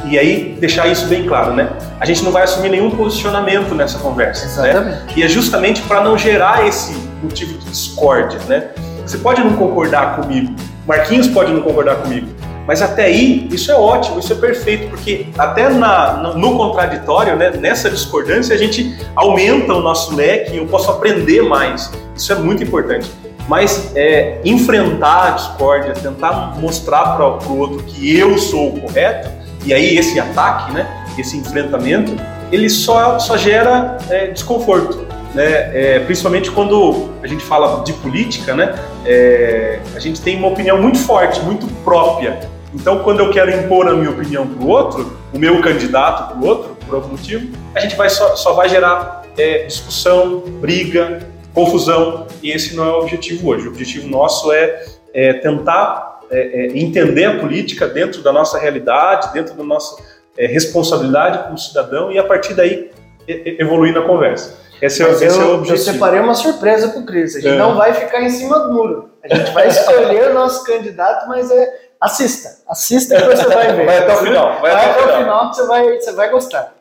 e 0.06 0.18
aí 0.18 0.56
deixar 0.58 0.86
isso 0.86 1.06
bem 1.08 1.26
claro, 1.26 1.52
né? 1.52 1.68
A 2.00 2.06
gente 2.06 2.24
não 2.24 2.32
vai 2.32 2.44
assumir 2.44 2.70
nenhum 2.70 2.90
posicionamento 2.90 3.74
nessa 3.74 3.98
conversa. 3.98 4.46
Né? 4.62 4.70
Exatamente. 4.70 4.96
Né? 4.96 5.06
E 5.14 5.22
é 5.22 5.28
justamente 5.28 5.82
para 5.82 6.02
não 6.02 6.16
gerar 6.16 6.66
esse 6.66 7.03
motivo 7.24 7.58
de 7.58 7.70
discórdia, 7.70 8.38
né? 8.48 8.70
Você 9.04 9.18
pode 9.18 9.42
não 9.42 9.54
concordar 9.56 10.16
comigo, 10.16 10.54
Marquinhos 10.86 11.28
pode 11.28 11.52
não 11.52 11.62
concordar 11.62 11.96
comigo, 11.96 12.28
mas 12.66 12.80
até 12.80 13.04
aí 13.04 13.46
isso 13.50 13.70
é 13.70 13.74
ótimo, 13.74 14.18
isso 14.18 14.32
é 14.32 14.36
perfeito, 14.36 14.88
porque 14.88 15.26
até 15.36 15.68
na, 15.68 16.34
no, 16.34 16.56
contraditório, 16.56 17.36
né, 17.36 17.50
nessa 17.50 17.90
discordância, 17.90 18.54
a 18.54 18.58
gente 18.58 18.96
aumenta 19.14 19.74
o 19.74 19.80
nosso 19.80 20.14
leque 20.14 20.56
eu 20.56 20.66
posso 20.66 20.90
aprender 20.90 21.42
mais. 21.42 21.92
Isso 22.16 22.32
é 22.32 22.36
muito 22.36 22.62
importante. 22.62 23.10
Mas 23.46 23.92
é, 23.94 24.40
enfrentar 24.44 25.28
a 25.28 25.30
discórdia, 25.32 25.92
tentar 25.92 26.54
mostrar 26.58 27.16
para 27.16 27.26
o 27.26 27.58
outro 27.58 27.82
que 27.82 28.18
eu 28.18 28.38
sou 28.38 28.68
o 28.68 28.80
correto, 28.80 29.30
e 29.66 29.74
aí 29.74 29.98
esse 29.98 30.18
ataque, 30.18 30.72
né, 30.72 31.04
esse 31.18 31.36
enfrentamento, 31.36 32.16
ele 32.50 32.70
só, 32.70 33.18
só 33.18 33.36
gera 33.36 33.98
é, 34.08 34.28
desconforto 34.28 35.03
né, 35.34 35.70
é, 35.74 35.98
principalmente 36.00 36.50
quando 36.50 37.10
a 37.22 37.26
gente 37.26 37.44
fala 37.44 37.82
de 37.82 37.92
política, 37.94 38.54
né, 38.54 38.74
é, 39.04 39.80
a 39.94 39.98
gente 39.98 40.20
tem 40.20 40.36
uma 40.36 40.48
opinião 40.48 40.80
muito 40.80 40.98
forte, 40.98 41.40
muito 41.40 41.66
própria. 41.82 42.38
Então, 42.72 43.00
quando 43.04 43.20
eu 43.20 43.30
quero 43.30 43.50
impor 43.50 43.86
a 43.88 43.94
minha 43.94 44.10
opinião 44.10 44.46
para 44.46 44.64
o 44.64 44.68
outro, 44.68 45.18
o 45.32 45.38
meu 45.38 45.60
candidato 45.60 46.32
para 46.32 46.42
o 46.42 46.46
outro, 46.46 46.76
por 46.86 46.96
algum 46.96 47.08
motivo, 47.08 47.52
a 47.74 47.80
gente 47.80 47.94
vai 47.96 48.08
só, 48.08 48.34
só 48.36 48.52
vai 48.52 48.68
gerar 48.68 49.22
é, 49.36 49.64
discussão, 49.64 50.40
briga, 50.60 51.20
confusão, 51.52 52.26
e 52.42 52.50
esse 52.50 52.74
não 52.74 52.84
é 52.84 52.90
o 52.90 53.00
objetivo 53.00 53.48
hoje. 53.48 53.68
O 53.68 53.70
objetivo 53.70 54.08
nosso 54.08 54.52
é, 54.52 54.84
é 55.12 55.32
tentar 55.34 56.20
é, 56.30 56.38
é, 56.38 56.78
entender 56.78 57.24
a 57.24 57.38
política 57.38 57.86
dentro 57.86 58.22
da 58.22 58.32
nossa 58.32 58.58
realidade, 58.58 59.32
dentro 59.32 59.54
da 59.54 59.62
nossa 59.62 60.02
responsabilidade 60.36 61.44
como 61.44 61.56
cidadão, 61.56 62.10
e 62.10 62.18
a 62.18 62.24
partir 62.24 62.54
daí 62.54 62.90
evoluir 63.26 63.94
na 63.94 64.02
conversa. 64.02 64.63
Esse 64.80 65.02
é, 65.02 65.10
esse 65.10 65.24
eu, 65.24 65.42
é 65.42 65.44
o 65.44 65.54
objetivo. 65.54 65.88
Eu 65.88 65.92
separei 65.92 66.20
uma 66.20 66.34
surpresa 66.34 66.88
pro 66.88 67.04
Cris. 67.04 67.36
A 67.36 67.40
gente 67.40 67.54
é. 67.54 67.58
não 67.58 67.76
vai 67.76 67.94
ficar 67.94 68.22
em 68.22 68.30
cima 68.30 68.58
do 68.60 68.72
muro. 68.72 69.10
A 69.22 69.34
gente 69.34 69.50
vai 69.52 69.68
escolher 69.68 70.30
o 70.30 70.34
nosso 70.34 70.64
candidato, 70.64 71.28
mas 71.28 71.50
é. 71.50 71.84
Assista. 72.00 72.50
Assista 72.68 73.16
que 73.16 73.24
você 73.24 73.46
vai 73.46 73.72
ver. 73.72 73.86
Vai 73.86 73.98
até 73.98 74.14
o 74.14 74.16
final. 74.18 74.60
Vai, 74.60 74.72
vai 74.72 74.90
até, 74.90 75.04
o 75.04 75.18
final. 75.18 75.50
que 75.50 75.56
você 75.56 75.66
vai, 75.66 75.98
você 75.98 76.12
vai 76.12 76.30
gostar. 76.30 76.74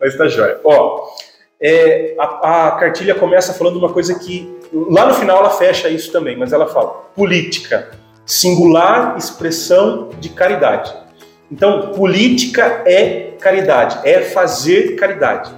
Mas 0.00 0.16
tá 0.16 0.26
jóia. 0.26 0.58
Ó, 0.64 1.06
é, 1.60 2.14
a, 2.18 2.66
a, 2.66 2.70
cartilha 2.72 3.14
começa 3.14 3.52
falando 3.54 3.76
uma 3.76 3.92
coisa 3.92 4.18
que 4.18 4.58
lá 4.72 5.06
no 5.06 5.14
final 5.14 5.38
ela 5.38 5.50
fecha 5.50 5.88
isso 5.88 6.10
também, 6.10 6.36
mas 6.36 6.52
ela 6.52 6.66
fala 6.66 6.88
política, 7.14 7.90
singular 8.24 9.16
expressão 9.16 10.10
de 10.18 10.30
caridade. 10.30 10.92
Então, 11.50 11.92
política 11.92 12.82
é 12.84 13.32
caridade, 13.40 13.98
é 14.02 14.20
fazer 14.20 14.96
caridade. 14.96 15.54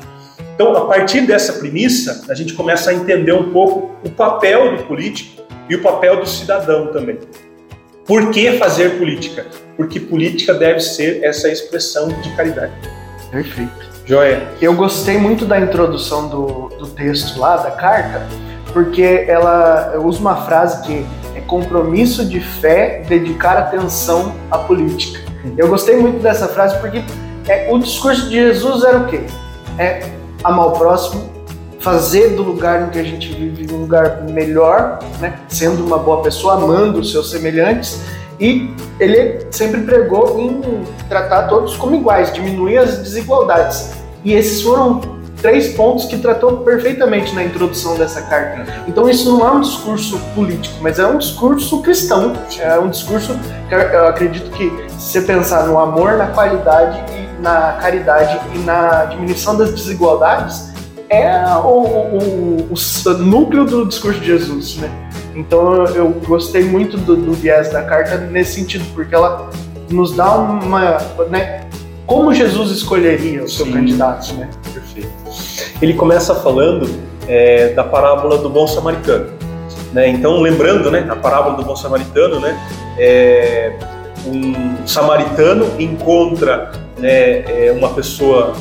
Então, 0.58 0.76
a 0.76 0.86
partir 0.86 1.20
dessa 1.20 1.52
premissa, 1.52 2.24
a 2.28 2.34
gente 2.34 2.52
começa 2.52 2.90
a 2.90 2.92
entender 2.92 3.32
um 3.32 3.52
pouco 3.52 3.94
o 4.04 4.10
papel 4.10 4.76
do 4.76 4.82
político 4.82 5.40
e 5.70 5.76
o 5.76 5.82
papel 5.82 6.18
do 6.18 6.26
cidadão 6.26 6.88
também. 6.88 7.16
Por 8.04 8.32
que 8.32 8.58
fazer 8.58 8.98
política? 8.98 9.46
Porque 9.76 10.00
política 10.00 10.52
deve 10.52 10.80
ser 10.80 11.22
essa 11.22 11.48
expressão 11.48 12.08
de 12.08 12.34
caridade. 12.34 12.72
Perfeito. 13.30 13.70
Joia. 14.04 14.48
Eu 14.60 14.74
gostei 14.74 15.16
muito 15.16 15.44
da 15.44 15.60
introdução 15.60 16.28
do, 16.28 16.70
do 16.76 16.88
texto 16.88 17.38
lá, 17.38 17.58
da 17.58 17.70
carta, 17.70 18.26
porque 18.72 19.26
ela 19.28 19.96
usa 19.98 20.18
uma 20.18 20.44
frase 20.44 20.84
que 20.84 21.06
é 21.36 21.40
compromisso 21.42 22.24
de 22.24 22.40
fé, 22.40 23.04
dedicar 23.08 23.56
atenção 23.56 24.34
à 24.50 24.58
política. 24.58 25.20
Eu 25.56 25.68
gostei 25.68 25.96
muito 25.98 26.20
dessa 26.20 26.48
frase 26.48 26.76
porque 26.80 27.00
é, 27.46 27.72
o 27.72 27.78
discurso 27.78 28.28
de 28.28 28.34
Jesus 28.34 28.82
era 28.82 28.98
o 28.98 29.06
quê? 29.06 29.20
É 29.78 30.17
amar 30.44 30.68
o 30.68 30.70
próximo, 30.72 31.30
fazer 31.80 32.30
do 32.30 32.42
lugar 32.42 32.82
em 32.82 32.90
que 32.90 32.98
a 32.98 33.04
gente 33.04 33.32
vive 33.32 33.72
um 33.72 33.82
lugar 33.82 34.22
melhor, 34.24 34.98
né? 35.20 35.38
sendo 35.48 35.84
uma 35.84 35.98
boa 35.98 36.22
pessoa, 36.22 36.54
amando 36.54 37.00
os 37.00 37.12
seus 37.12 37.30
semelhantes. 37.30 38.00
E 38.40 38.72
ele 39.00 39.46
sempre 39.50 39.80
pregou 39.82 40.38
em 40.38 40.60
tratar 41.08 41.48
todos 41.48 41.76
como 41.76 41.96
iguais, 41.96 42.32
diminuir 42.32 42.78
as 42.78 42.98
desigualdades. 42.98 43.92
E 44.24 44.32
esses 44.32 44.62
foram 44.62 45.18
três 45.40 45.68
pontos 45.74 46.04
que 46.04 46.18
tratou 46.18 46.58
perfeitamente 46.58 47.34
na 47.34 47.44
introdução 47.44 47.96
dessa 47.96 48.22
carta. 48.22 48.64
Então 48.86 49.08
isso 49.08 49.30
não 49.30 49.46
é 49.46 49.50
um 49.52 49.60
discurso 49.60 50.18
político, 50.34 50.76
mas 50.80 50.98
é 50.98 51.06
um 51.06 51.18
discurso 51.18 51.80
cristão. 51.82 52.32
É 52.58 52.78
um 52.78 52.88
discurso 52.88 53.38
que 53.68 53.74
eu 53.74 54.06
acredito 54.06 54.50
que 54.50 54.70
se 54.98 55.12
você 55.12 55.22
pensar 55.22 55.66
no 55.66 55.78
amor, 55.78 56.16
na 56.16 56.28
qualidade 56.28 56.98
e 57.12 57.27
na 57.40 57.72
caridade 57.80 58.38
e 58.54 58.58
na 58.58 59.04
diminuição 59.06 59.56
das 59.56 59.72
desigualdades, 59.72 60.72
é 61.08 61.46
o, 61.56 61.68
o, 61.68 62.68
o, 62.72 63.12
núcleo 63.18 63.64
do 63.64 63.86
discurso 63.86 64.20
de 64.20 64.26
Jesus, 64.26 64.76
né? 64.76 64.90
Então 65.34 65.84
eu 65.86 66.10
gostei 66.26 66.64
muito 66.64 66.96
do, 66.96 67.16
do 67.16 67.32
viés 67.32 67.70
da 67.70 67.82
carta 67.82 68.18
nesse 68.18 68.54
sentido, 68.54 68.84
porque 68.94 69.14
ela 69.14 69.48
nos 69.88 70.14
dá 70.14 70.34
uma, 70.34 70.98
né, 71.30 71.62
como 72.06 72.32
Jesus 72.34 72.70
escolheria 72.70 73.44
o 73.44 73.48
seu 73.48 73.66
Sim. 73.66 73.72
candidato, 73.72 74.34
né? 74.34 74.48
Perfeito. 74.72 75.08
Ele 75.80 75.94
começa 75.94 76.34
falando 76.34 76.88
é, 77.26 77.72
da 77.74 77.84
parábola 77.84 78.38
do 78.38 78.50
bom 78.50 78.66
samaritano, 78.66 79.30
né? 79.92 80.08
Então 80.08 80.40
lembrando, 80.40 80.90
né, 80.90 81.06
a 81.08 81.16
parábola 81.16 81.56
do 81.56 81.64
bom 81.64 81.76
samaritano, 81.76 82.40
né? 82.40 82.58
É, 82.98 83.78
um 84.26 84.86
samaritano 84.86 85.70
encontra 85.78 86.72
né, 86.98 87.66
é, 87.68 87.72
uma 87.76 87.90
pessoa 87.90 88.54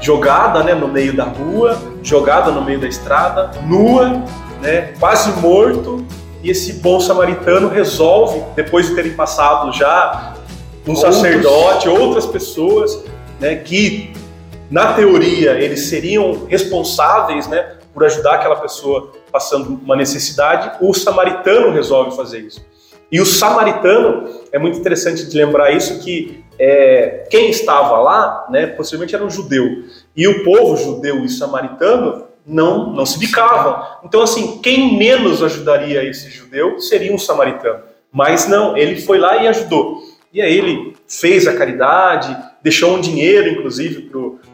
jogada 0.00 0.62
né, 0.62 0.74
no 0.74 0.88
meio 0.88 1.16
da 1.16 1.24
rua, 1.24 1.78
jogada 2.02 2.50
no 2.50 2.62
meio 2.62 2.80
da 2.80 2.86
estrada, 2.86 3.52
nua, 3.62 4.22
né, 4.60 4.92
quase 4.98 5.30
morto, 5.40 6.04
e 6.42 6.50
esse 6.50 6.74
bom 6.74 7.00
samaritano 7.00 7.68
resolve, 7.68 8.42
depois 8.54 8.88
de 8.88 8.94
terem 8.94 9.14
passado 9.14 9.72
já 9.72 10.34
um 10.86 10.90
Outros. 10.90 11.14
sacerdote, 11.14 11.88
outras 11.88 12.26
pessoas, 12.26 13.02
né, 13.40 13.56
que 13.56 14.12
na 14.70 14.92
teoria 14.92 15.52
eles 15.52 15.86
seriam 15.86 16.46
responsáveis 16.46 17.46
né, 17.46 17.76
por 17.92 18.04
ajudar 18.04 18.34
aquela 18.34 18.56
pessoa 18.56 19.12
passando 19.32 19.80
uma 19.82 19.96
necessidade, 19.96 20.72
o 20.80 20.92
samaritano 20.92 21.72
resolve 21.72 22.14
fazer 22.14 22.40
isso. 22.40 22.64
E 23.14 23.20
o 23.20 23.24
samaritano, 23.24 24.28
é 24.50 24.58
muito 24.58 24.76
interessante 24.76 25.24
de 25.24 25.36
lembrar 25.36 25.70
isso, 25.70 26.00
que 26.00 26.42
é, 26.58 27.28
quem 27.30 27.48
estava 27.48 28.00
lá, 28.00 28.44
né, 28.50 28.66
possivelmente 28.66 29.14
era 29.14 29.24
um 29.24 29.30
judeu. 29.30 29.84
E 30.16 30.26
o 30.26 30.42
povo 30.42 30.76
judeu 30.76 31.24
e 31.24 31.28
samaritano 31.28 32.24
não, 32.44 32.92
não 32.92 33.06
se 33.06 33.16
bicavam. 33.20 33.86
Então, 34.02 34.20
assim, 34.20 34.58
quem 34.60 34.98
menos 34.98 35.44
ajudaria 35.44 36.02
esse 36.02 36.28
judeu 36.28 36.80
seria 36.80 37.14
um 37.14 37.18
samaritano. 37.18 37.84
Mas 38.10 38.48
não, 38.48 38.76
ele 38.76 39.00
foi 39.00 39.18
lá 39.18 39.36
e 39.36 39.46
ajudou. 39.46 40.02
E 40.32 40.42
aí 40.42 40.58
ele 40.58 40.96
fez 41.06 41.46
a 41.46 41.54
caridade, 41.54 42.36
deixou 42.64 42.96
um 42.96 43.00
dinheiro, 43.00 43.48
inclusive, 43.48 44.10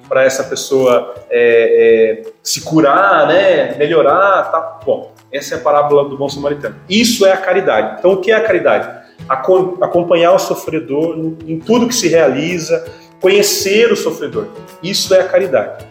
para 0.07 0.23
essa 0.23 0.45
pessoa 0.45 1.15
é, 1.31 2.27
é, 2.27 2.33
se 2.43 2.61
curar, 2.61 3.27
né, 3.27 3.75
melhorar. 3.79 4.51
Tá. 4.51 4.81
Bom, 4.85 5.10
essa 5.33 5.55
é 5.55 5.59
a 5.59 5.61
parábola 5.61 6.09
do 6.09 6.17
bom 6.17 6.29
samaritano. 6.29 6.77
Isso 6.89 7.25
é 7.25 7.33
a 7.33 7.37
caridade. 7.37 7.97
Então, 7.99 8.13
o 8.13 8.17
que 8.19 8.31
é 8.31 8.35
a 8.35 8.41
caridade? 8.43 9.01
acompanhar 9.81 10.33
o 10.33 10.39
sofredor 10.39 11.17
em 11.47 11.59
tudo 11.59 11.87
que 11.87 11.95
se 11.95 12.09
realiza, 12.09 12.85
conhecer 13.21 13.93
o 13.93 13.97
sofredor. 13.97 14.47
Isso 14.83 15.15
é 15.15 15.21
a 15.21 15.25
caridade. 15.29 15.85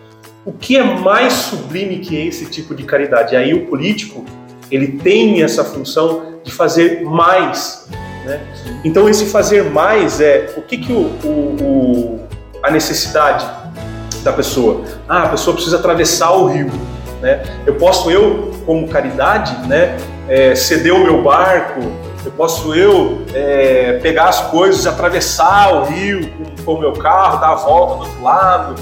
O 0.45 0.51
que 0.51 0.77
é 0.77 0.83
mais 0.83 1.33
sublime 1.33 1.99
que 1.99 2.15
esse 2.15 2.45
tipo 2.47 2.73
de 2.73 2.83
caridade? 2.83 3.35
Aí 3.35 3.53
o 3.53 3.67
político 3.67 4.25
ele 4.71 4.87
tem 4.87 5.41
essa 5.41 5.63
função 5.63 6.39
de 6.43 6.51
fazer 6.51 7.03
mais. 7.03 7.87
Né? 8.25 8.41
Então 8.83 9.07
esse 9.07 9.25
fazer 9.25 9.63
mais 9.69 10.19
é 10.19 10.53
o 10.57 10.61
que, 10.61 10.77
que 10.77 10.91
o, 10.91 11.11
o, 11.23 11.63
o, 11.63 12.27
a 12.63 12.71
necessidade 12.71 13.45
da 14.23 14.33
pessoa? 14.33 14.83
Ah, 15.07 15.23
a 15.23 15.29
pessoa 15.29 15.53
precisa 15.53 15.77
atravessar 15.77 16.31
o 16.31 16.47
rio. 16.47 16.69
Né? 17.21 17.43
Eu 17.65 17.75
posso 17.75 18.09
eu 18.09 18.51
como 18.65 18.87
caridade, 18.87 19.67
né, 19.67 19.97
é, 20.27 20.55
ceder 20.55 20.93
o 20.93 20.99
meu 20.99 21.21
barco, 21.21 21.81
eu 22.23 22.31
posso 22.31 22.73
eu 22.75 23.25
é, 23.33 23.99
pegar 24.01 24.25
as 24.25 24.41
coisas, 24.41 24.85
atravessar 24.85 25.73
o 25.73 25.85
rio 25.85 26.29
com, 26.31 26.63
com 26.63 26.73
o 26.73 26.79
meu 26.79 26.93
carro, 26.93 27.39
dar 27.39 27.49
a 27.49 27.55
volta 27.55 27.95
do 27.95 28.01
outro 28.01 28.23
lado. 28.23 28.75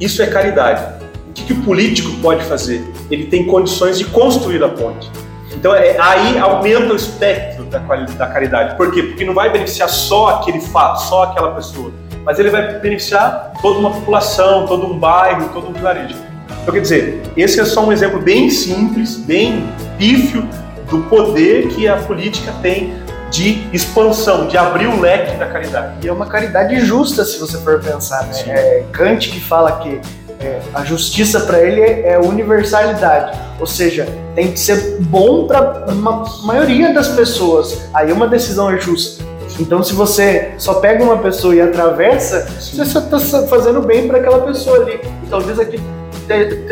Isso 0.00 0.22
é 0.22 0.26
caridade. 0.26 0.82
O 1.28 1.32
que, 1.32 1.44
que 1.44 1.52
o 1.52 1.62
político 1.62 2.10
pode 2.20 2.44
fazer? 2.44 2.84
Ele 3.10 3.26
tem 3.26 3.46
condições 3.46 3.98
de 3.98 4.04
construir 4.06 4.62
a 4.64 4.68
ponte. 4.68 5.10
Então 5.54 5.74
é, 5.74 5.96
aí 5.98 6.38
aumenta 6.38 6.92
o 6.92 6.96
espectro 6.96 7.64
da, 7.64 7.78
da 7.78 8.26
caridade. 8.26 8.76
Por 8.76 8.90
quê? 8.90 9.02
Porque 9.02 9.24
não 9.24 9.34
vai 9.34 9.50
beneficiar 9.50 9.88
só 9.88 10.40
aquele 10.40 10.60
fato, 10.60 11.02
só 11.02 11.24
aquela 11.24 11.52
pessoa, 11.52 11.92
mas 12.24 12.38
ele 12.38 12.50
vai 12.50 12.80
beneficiar 12.80 13.52
toda 13.60 13.78
uma 13.78 13.90
população, 13.90 14.66
todo 14.66 14.86
um 14.86 14.98
bairro, 14.98 15.50
todo 15.50 15.68
um 15.68 15.72
vilarejo. 15.72 16.31
Então 16.62 16.72
quer 16.72 16.80
dizer, 16.80 17.22
esse 17.36 17.58
é 17.58 17.64
só 17.64 17.84
um 17.84 17.92
exemplo 17.92 18.20
bem 18.20 18.48
simples, 18.48 19.16
bem 19.16 19.68
pífio 19.98 20.48
do 20.88 21.00
poder 21.02 21.68
que 21.68 21.88
a 21.88 21.96
política 21.96 22.52
tem 22.62 22.94
de 23.30 23.66
expansão, 23.72 24.46
de 24.46 24.56
abrir 24.56 24.86
o 24.86 25.00
leque 25.00 25.36
da 25.36 25.46
caridade. 25.46 26.06
E 26.06 26.08
é 26.08 26.12
uma 26.12 26.26
caridade 26.26 26.78
justa, 26.80 27.24
se 27.24 27.38
você 27.38 27.58
for 27.58 27.80
pensar. 27.80 28.26
Né? 28.26 28.42
É 28.46 28.84
Kant 28.92 29.30
que 29.30 29.40
fala 29.40 29.80
que 29.80 30.00
é, 30.40 30.60
a 30.72 30.84
justiça 30.84 31.40
para 31.40 31.60
ele 31.60 31.80
é, 31.80 32.12
é 32.12 32.18
universalidade, 32.18 33.36
ou 33.58 33.66
seja, 33.66 34.06
tem 34.34 34.52
que 34.52 34.60
ser 34.60 34.98
bom 35.00 35.46
para 35.46 35.86
uma 35.88 36.24
maioria 36.44 36.92
das 36.92 37.08
pessoas. 37.08 37.88
Aí 37.94 38.12
uma 38.12 38.28
decisão 38.28 38.70
é 38.70 38.78
justa. 38.78 39.24
Então, 39.58 39.82
se 39.82 39.94
você 39.94 40.52
só 40.58 40.74
pega 40.74 41.02
uma 41.02 41.18
pessoa 41.18 41.54
e 41.54 41.60
atravessa, 41.60 42.46
Sim. 42.60 42.76
você 42.76 42.84
só 42.84 43.00
está 43.00 43.46
fazendo 43.46 43.80
bem 43.82 44.06
para 44.06 44.18
aquela 44.18 44.40
pessoa 44.40 44.78
ali. 44.78 45.00
E 45.22 45.26
talvez 45.28 45.58
aqui 45.58 45.80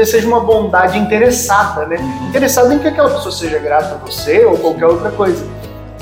seja 0.04 0.26
uma 0.26 0.40
bondade 0.40 0.98
interessada, 0.98 1.86
né? 1.86 1.96
Interessada 2.28 2.72
em 2.74 2.78
que 2.78 2.88
aquela 2.88 3.10
pessoa 3.10 3.32
seja 3.32 3.58
grata 3.58 3.94
a 3.94 3.98
você 3.98 4.44
ou 4.44 4.56
qualquer 4.56 4.86
outra 4.86 5.10
coisa. 5.10 5.44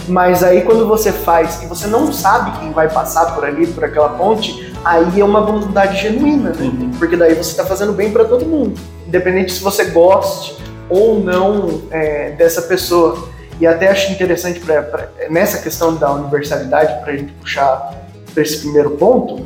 Mas 0.09 0.43
aí 0.43 0.63
quando 0.63 0.87
você 0.87 1.13
faz 1.13 1.63
e 1.63 1.67
você 1.67 1.87
não 1.87 2.13
sabe 2.13 2.59
quem 2.59 2.73
vai 2.73 2.89
passar 2.89 3.35
por 3.35 3.45
ali, 3.45 3.67
por 3.67 3.85
aquela 3.85 4.11
ponte, 4.11 4.73
aí 4.85 5.21
é 5.21 5.25
uma 5.25 5.41
bondade 5.43 6.01
genuína, 6.01 6.51
né? 6.51 6.65
Uhum. 6.65 6.91
Porque 6.99 7.17
daí 7.17 7.35
você 7.35 7.51
está 7.51 7.65
fazendo 7.65 7.93
bem 7.93 8.11
para 8.11 8.25
todo 8.25 8.47
mundo, 8.47 8.79
independente 9.07 9.53
se 9.53 9.63
você 9.63 9.85
goste 9.87 10.57
ou 10.89 11.21
não 11.21 11.83
é, 11.91 12.31
dessa 12.31 12.63
pessoa. 12.63 13.29
E 13.61 13.67
até 13.67 13.89
acho 13.89 14.13
interessante 14.13 14.61
pra, 14.61 14.83
pra 14.83 15.09
nessa 15.29 15.59
questão 15.59 15.95
da 15.97 16.13
universalidade, 16.13 17.03
para 17.03 17.13
a 17.13 17.17
gente 17.17 17.33
puxar 17.33 17.95
para 18.33 18.43
esse 18.43 18.61
primeiro 18.61 18.91
ponto, 18.93 19.45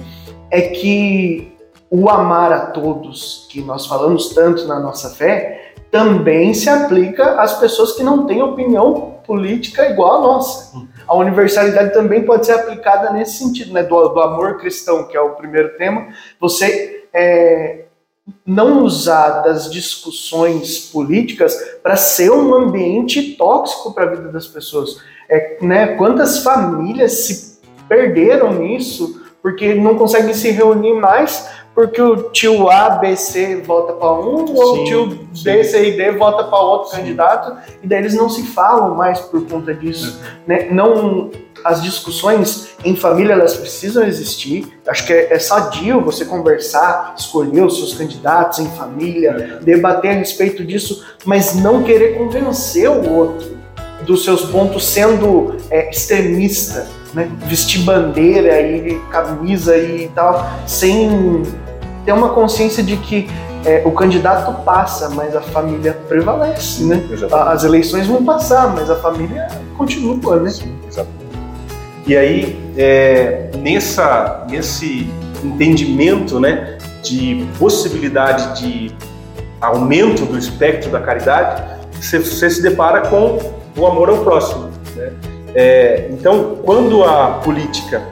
é 0.50 0.60
que 0.60 1.51
o 1.94 2.08
amar 2.08 2.50
a 2.50 2.66
todos, 2.68 3.46
que 3.50 3.60
nós 3.60 3.86
falamos 3.86 4.30
tanto 4.30 4.66
na 4.66 4.80
nossa 4.80 5.10
fé, 5.10 5.74
também 5.90 6.54
se 6.54 6.70
aplica 6.70 7.38
às 7.38 7.60
pessoas 7.60 7.92
que 7.92 8.02
não 8.02 8.24
têm 8.24 8.42
opinião 8.42 9.18
política 9.26 9.86
igual 9.90 10.16
a 10.16 10.20
nossa. 10.22 10.86
A 11.06 11.14
universalidade 11.14 11.92
também 11.92 12.24
pode 12.24 12.46
ser 12.46 12.52
aplicada 12.52 13.12
nesse 13.12 13.44
sentido, 13.44 13.74
né? 13.74 13.82
Do, 13.82 14.08
do 14.08 14.22
amor 14.22 14.56
cristão, 14.56 15.06
que 15.06 15.14
é 15.14 15.20
o 15.20 15.34
primeiro 15.34 15.76
tema. 15.76 16.08
Você 16.40 17.04
é, 17.12 17.84
não 18.46 18.84
usar 18.84 19.42
das 19.42 19.70
discussões 19.70 20.78
políticas 20.78 21.54
para 21.82 21.94
ser 21.94 22.32
um 22.32 22.54
ambiente 22.54 23.34
tóxico 23.36 23.92
para 23.92 24.04
a 24.04 24.10
vida 24.14 24.28
das 24.32 24.46
pessoas. 24.46 24.96
É, 25.28 25.58
né? 25.60 25.88
Quantas 25.96 26.38
famílias 26.38 27.12
se 27.12 27.60
perderam 27.86 28.54
nisso 28.54 29.20
porque 29.42 29.74
não 29.74 29.98
conseguem 29.98 30.32
se 30.32 30.50
reunir 30.52 30.94
mais 30.94 31.50
porque 31.74 32.00
o 32.00 32.30
tio 32.30 32.68
A, 32.68 32.90
B, 32.90 33.16
C 33.16 33.62
vota 33.62 33.94
para 33.94 34.12
um, 34.12 34.46
sim, 34.46 34.54
ou 34.54 34.80
o 34.80 34.84
tio 34.84 35.06
B, 35.42 35.64
C 35.64 35.88
e 35.88 35.96
D 35.96 36.12
vota 36.12 36.44
para 36.44 36.58
outro 36.58 36.90
sim. 36.90 36.96
candidato, 36.98 37.56
e 37.82 37.86
daí 37.86 38.00
eles 38.00 38.14
não 38.14 38.28
se 38.28 38.42
falam 38.44 38.94
mais 38.94 39.20
por 39.20 39.46
conta 39.46 39.72
disso. 39.72 40.18
Uhum. 40.18 40.38
Né? 40.46 40.68
Não, 40.70 41.30
as 41.64 41.82
discussões 41.82 42.70
em 42.84 42.94
família 42.94 43.32
elas 43.32 43.56
precisam 43.56 44.04
existir. 44.04 44.78
Acho 44.86 45.06
que 45.06 45.12
é, 45.12 45.32
é 45.32 45.38
sadio 45.38 46.00
você 46.00 46.24
conversar, 46.24 47.14
escolher 47.16 47.64
os 47.64 47.78
seus 47.78 47.94
candidatos 47.94 48.58
em 48.58 48.70
família, 48.72 49.58
uhum. 49.58 49.64
debater 49.64 50.10
a 50.10 50.14
respeito 50.14 50.64
disso, 50.64 51.04
mas 51.24 51.54
não 51.54 51.82
querer 51.82 52.18
convencer 52.18 52.88
o 52.90 53.10
outro 53.10 53.62
dos 54.02 54.24
seus 54.24 54.44
pontos 54.46 54.84
sendo 54.84 55.56
é, 55.70 55.88
extremista 55.88 56.88
né, 57.14 57.30
vestir 57.46 57.82
bandeira 57.82 58.60
e 58.60 58.98
camisa 59.10 59.76
e 59.76 60.08
tal, 60.14 60.50
sem 60.66 61.42
ter 62.04 62.12
uma 62.12 62.30
consciência 62.30 62.82
de 62.82 62.96
que 62.96 63.28
é, 63.64 63.82
o 63.84 63.92
candidato 63.92 64.52
passa, 64.64 65.08
mas 65.10 65.36
a 65.36 65.40
família 65.40 65.92
prevalece, 66.08 66.84
né? 66.84 67.06
Exatamente. 67.10 67.48
As 67.48 67.64
eleições 67.64 68.06
vão 68.06 68.24
passar, 68.24 68.74
mas 68.74 68.90
a 68.90 68.96
família 68.96 69.46
continua, 69.76 70.36
né? 70.40 70.50
Sim, 70.50 70.74
exatamente. 70.86 71.22
E 72.06 72.16
aí, 72.16 72.72
é, 72.76 73.50
nessa, 73.58 74.44
nesse 74.50 75.08
entendimento, 75.44 76.40
né, 76.40 76.78
de 77.02 77.46
possibilidade 77.58 78.60
de 78.60 78.94
aumento 79.60 80.24
do 80.26 80.36
espectro 80.36 80.90
da 80.90 81.00
caridade, 81.00 81.62
você, 81.92 82.18
você 82.18 82.50
se 82.50 82.60
depara 82.60 83.02
com 83.02 83.38
o 83.76 83.86
amor 83.86 84.10
ao 84.10 84.18
próximo, 84.18 84.70
né? 84.96 85.12
É, 85.54 86.08
então, 86.10 86.56
quando 86.64 87.04
a 87.04 87.40
política 87.44 88.02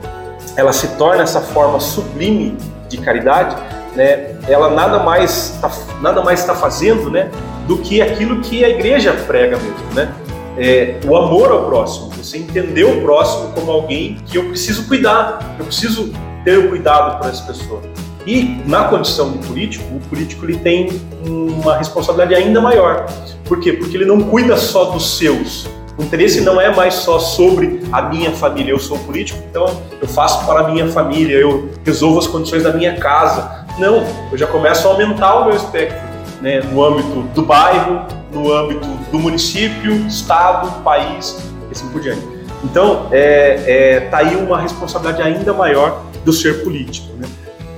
ela 0.56 0.72
se 0.72 0.88
torna 0.96 1.22
essa 1.22 1.40
forma 1.40 1.80
sublime 1.80 2.56
de 2.88 2.98
caridade, 2.98 3.56
né, 3.94 4.36
ela 4.48 4.70
nada 4.70 5.00
mais 5.00 5.58
tá, 5.60 5.70
nada 6.00 6.22
mais 6.22 6.40
está 6.40 6.54
fazendo, 6.54 7.10
né, 7.10 7.30
do 7.66 7.78
que 7.78 8.00
aquilo 8.00 8.40
que 8.40 8.64
a 8.64 8.68
igreja 8.68 9.12
prega 9.26 9.56
mesmo, 9.56 9.94
né? 9.94 10.12
É, 10.58 10.98
o 11.06 11.16
amor 11.16 11.50
ao 11.50 11.64
próximo, 11.66 12.10
você 12.10 12.38
entender 12.38 12.84
o 12.84 13.00
próximo 13.02 13.52
como 13.52 13.70
alguém 13.70 14.18
que 14.26 14.36
eu 14.36 14.44
preciso 14.44 14.86
cuidar, 14.86 15.56
eu 15.58 15.64
preciso 15.64 16.12
ter 16.44 16.58
o 16.58 16.68
cuidado 16.68 17.18
por 17.18 17.30
essa 17.30 17.44
pessoa. 17.44 17.80
E 18.26 18.60
na 18.66 18.84
condição 18.84 19.30
de 19.32 19.46
político, 19.46 19.84
o 19.94 20.00
político 20.08 20.44
ele 20.44 20.58
tem 20.58 21.00
uma 21.24 21.78
responsabilidade 21.78 22.34
ainda 22.34 22.60
maior. 22.60 23.06
Por 23.44 23.60
quê? 23.60 23.72
Porque 23.72 23.96
ele 23.96 24.04
não 24.04 24.20
cuida 24.22 24.56
só 24.56 24.86
dos 24.86 25.16
seus, 25.16 25.66
o 26.00 26.02
interesse 26.02 26.40
não 26.40 26.58
é 26.58 26.74
mais 26.74 26.94
só 26.94 27.18
sobre 27.18 27.82
a 27.92 28.00
minha 28.00 28.30
família. 28.32 28.72
Eu 28.72 28.78
sou 28.78 28.98
político, 29.00 29.38
então 29.50 29.66
eu 30.00 30.08
faço 30.08 30.46
para 30.46 30.60
a 30.60 30.68
minha 30.70 30.88
família, 30.88 31.36
eu 31.36 31.68
resolvo 31.84 32.18
as 32.18 32.26
condições 32.26 32.62
da 32.62 32.72
minha 32.72 32.96
casa. 32.96 33.66
Não, 33.80 34.06
eu 34.30 34.36
já 34.36 34.46
começo 34.46 34.86
a 34.86 34.90
aumentar 34.90 35.36
o 35.36 35.46
meu 35.46 35.56
espectro 35.56 35.98
né, 36.42 36.60
no 36.60 36.84
âmbito 36.84 37.22
do 37.34 37.42
bairro, 37.42 38.06
no 38.30 38.52
âmbito 38.52 38.86
do 39.10 39.18
município, 39.18 40.06
estado, 40.06 40.82
país 40.82 41.42
e 41.66 41.72
assim 41.72 41.88
por 41.88 42.02
diante. 42.02 42.20
Então, 42.62 43.08
é, 43.10 43.64
é, 43.66 44.00
tá 44.10 44.18
aí 44.18 44.36
uma 44.36 44.60
responsabilidade 44.60 45.22
ainda 45.22 45.54
maior 45.54 46.04
do 46.26 46.30
ser 46.30 46.62
político. 46.62 47.08
Né? 47.16 47.26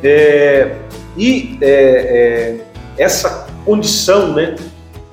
É, 0.02 0.76
e 1.16 1.56
é, 1.60 1.70
é, 1.70 2.60
essa 2.98 3.46
condição 3.64 4.32
né, 4.32 4.56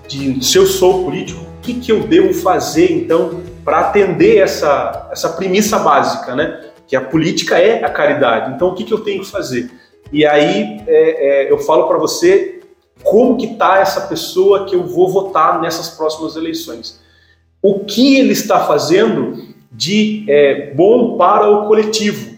de 0.08 0.43
se 0.43 0.58
eu 0.58 0.65
sou 0.65 1.03
político, 1.03 1.46
que, 1.62 1.75
que 1.75 1.91
eu 1.91 2.00
devo 2.00 2.34
fazer 2.34 2.91
então 2.91 3.41
para 3.63 3.81
atender 3.81 4.38
essa, 4.38 5.08
essa 5.12 5.29
premissa 5.29 5.77
básica, 5.77 6.36
né? 6.36 6.62
Que 6.88 6.96
a 6.96 7.01
política 7.01 7.60
é 7.60 7.84
a 7.86 7.89
caridade. 7.89 8.55
Então, 8.55 8.69
o 8.69 8.74
que, 8.74 8.84
que 8.84 8.91
eu 8.91 9.01
tenho 9.01 9.22
que 9.22 9.29
fazer? 9.29 9.69
E 10.12 10.25
aí 10.25 10.82
é, 10.88 11.46
é, 11.48 11.51
eu 11.51 11.58
falo 11.60 11.88
para 11.88 11.98
você 11.98 12.62
como 13.04 13.38
que 13.38 13.46
está 13.46 13.80
essa 13.80 14.01
pessoa 14.01 14.66
que 14.66 14.75
eu 14.75 14.84
vou 14.84 15.10
votar 15.10 15.62
nessas 15.62 15.89
próximas 15.89 16.36
eleições. 16.36 17.00
O 17.62 17.80
que 17.86 18.17
ele 18.17 18.34
está 18.34 18.65
fazendo 18.65 19.48
de 19.72 20.26
é, 20.28 20.74
bom 20.74 21.17
para 21.17 21.50
o 21.50 21.67
coletivo? 21.67 22.38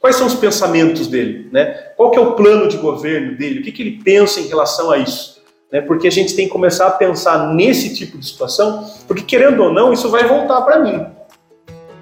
Quais 0.00 0.16
são 0.16 0.26
os 0.26 0.34
pensamentos 0.34 1.06
dele? 1.06 1.48
Né? 1.50 1.66
Qual 1.96 2.10
que 2.10 2.18
é 2.18 2.20
o 2.20 2.32
plano 2.32 2.68
de 2.68 2.76
governo 2.76 3.36
dele? 3.36 3.60
O 3.60 3.62
que, 3.62 3.72
que 3.72 3.82
ele 3.82 4.00
pensa 4.02 4.40
em 4.40 4.46
relação 4.46 4.90
a 4.90 4.98
isso? 4.98 5.32
né? 5.72 5.80
porque 5.80 6.06
a 6.06 6.10
gente 6.10 6.36
tem 6.36 6.46
que 6.46 6.52
começar 6.52 6.86
a 6.86 6.90
pensar 6.90 7.54
nesse 7.54 7.94
tipo 7.94 8.18
de 8.18 8.26
situação, 8.26 8.86
porque 9.08 9.22
querendo 9.22 9.62
ou 9.62 9.72
não, 9.72 9.92
isso 9.92 10.10
vai 10.10 10.28
voltar 10.28 10.60
para 10.60 10.78
mim. 10.78 11.06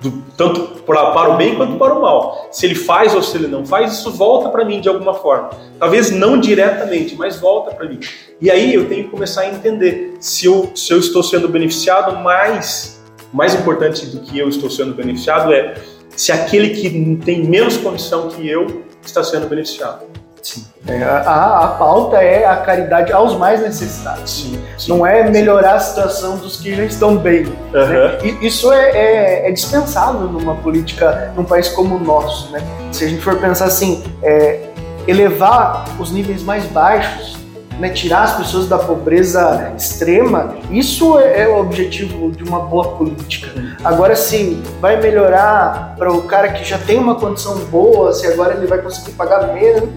Do, 0.00 0.24
tanto 0.36 0.82
pra, 0.82 1.10
para 1.10 1.34
o 1.34 1.36
bem 1.36 1.56
quanto 1.56 1.76
para 1.76 1.94
o 1.94 2.00
mal. 2.00 2.48
Se 2.50 2.64
ele 2.64 2.74
faz 2.74 3.14
ou 3.14 3.22
se 3.22 3.36
ele 3.36 3.46
não 3.46 3.66
faz, 3.66 3.92
isso 3.92 4.10
volta 4.10 4.48
para 4.48 4.64
mim 4.64 4.80
de 4.80 4.88
alguma 4.88 5.12
forma. 5.12 5.50
Talvez 5.78 6.10
não 6.10 6.40
diretamente, 6.40 7.14
mas 7.16 7.38
volta 7.38 7.74
para 7.74 7.86
mim. 7.86 8.00
E 8.40 8.50
aí 8.50 8.72
eu 8.72 8.88
tenho 8.88 9.04
que 9.04 9.10
começar 9.10 9.42
a 9.42 9.48
entender 9.48 10.14
se 10.18 10.46
eu, 10.46 10.72
se 10.74 10.90
eu 10.92 10.98
estou 10.98 11.22
sendo 11.22 11.48
beneficiado, 11.48 12.16
mais, 12.16 13.02
mais 13.32 13.54
importante 13.54 14.06
do 14.06 14.20
que 14.20 14.38
eu 14.38 14.48
estou 14.48 14.70
sendo 14.70 14.94
beneficiado 14.94 15.52
é 15.52 15.74
se 16.16 16.32
aquele 16.32 16.70
que 16.70 17.16
tem 17.24 17.44
menos 17.44 17.76
condição 17.76 18.28
que 18.28 18.48
eu 18.48 18.84
está 19.04 19.22
sendo 19.22 19.48
beneficiado. 19.48 20.06
Sim. 20.42 20.64
É, 20.87 21.03
a, 21.03 21.64
a 21.64 21.68
pauta 21.68 22.16
é 22.16 22.46
a 22.46 22.57
caridade 22.57 23.12
aos 23.12 23.37
mais 23.37 23.61
necessitados. 23.61 24.31
Sim, 24.31 24.59
sim, 24.79 24.88
não 24.90 25.07
é 25.07 25.29
melhorar 25.29 25.74
a 25.74 25.81
situação 25.81 26.37
dos 26.37 26.57
que 26.57 26.74
já 26.74 26.85
estão 26.85 27.16
bem. 27.16 27.44
Uhum. 27.44 27.55
Né? 27.72 28.18
E, 28.22 28.46
isso 28.46 28.72
é, 28.72 28.90
é, 28.90 29.48
é, 29.48 29.53
dispensável 29.53 30.22
numa 30.22 30.55
política, 30.57 31.33
num 31.37 31.44
país 31.44 31.68
como 31.68 31.96
o 31.96 31.98
nosso. 31.98 32.50
Né? 32.53 32.62
Se 32.92 33.05
a 33.05 33.09
gente 33.09 33.22
for 33.22 33.37
pensar 33.38 33.66
assim, 33.66 34.03
é, 34.22 34.70
elevar 35.07 35.85
os 35.98 36.11
níveis 36.11 36.42
mais 36.42 36.64
baixos, 36.66 37.38
né, 37.79 37.88
tirar 37.88 38.24
as 38.24 38.37
pessoas 38.37 38.68
da 38.68 38.79
pobreza 38.79 39.72
extrema, 39.74 40.55
isso 40.70 41.18
é, 41.18 41.42
é 41.42 41.48
o 41.48 41.59
objetivo 41.59 42.31
de 42.31 42.44
uma 42.44 42.61
boa 42.61 42.88
política. 42.88 43.48
Agora, 43.83 44.14
se 44.14 44.62
vai 44.81 45.00
melhorar 45.00 45.94
para 45.96 46.12
o 46.12 46.22
cara 46.22 46.53
que 46.53 46.62
já 46.62 46.76
tem 46.76 46.98
uma 46.98 47.14
condição 47.14 47.57
boa, 47.66 48.12
se 48.12 48.26
agora 48.26 48.55
ele 48.55 48.66
vai 48.66 48.79
conseguir 48.79 49.12
pagar 49.12 49.55
menos 49.55 49.88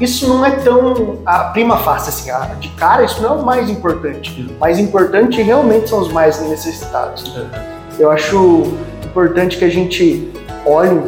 isso 0.00 0.28
não 0.28 0.44
é 0.44 0.50
tão 0.50 1.18
a 1.24 1.44
prima 1.44 1.78
face, 1.78 2.10
assim, 2.10 2.30
a, 2.30 2.54
de 2.60 2.68
cara, 2.70 3.04
isso 3.04 3.22
não 3.22 3.30
é 3.30 3.38
o 3.38 3.44
mais 3.44 3.70
importante. 3.70 4.42
O 4.42 4.60
mais 4.60 4.78
importante 4.78 5.40
realmente 5.40 5.88
são 5.88 6.00
os 6.00 6.12
mais 6.12 6.40
necessitados. 6.42 7.34
Eu 7.98 8.10
acho 8.10 8.74
importante 9.04 9.56
que 9.56 9.64
a 9.64 9.70
gente 9.70 10.30
olhe 10.66 11.00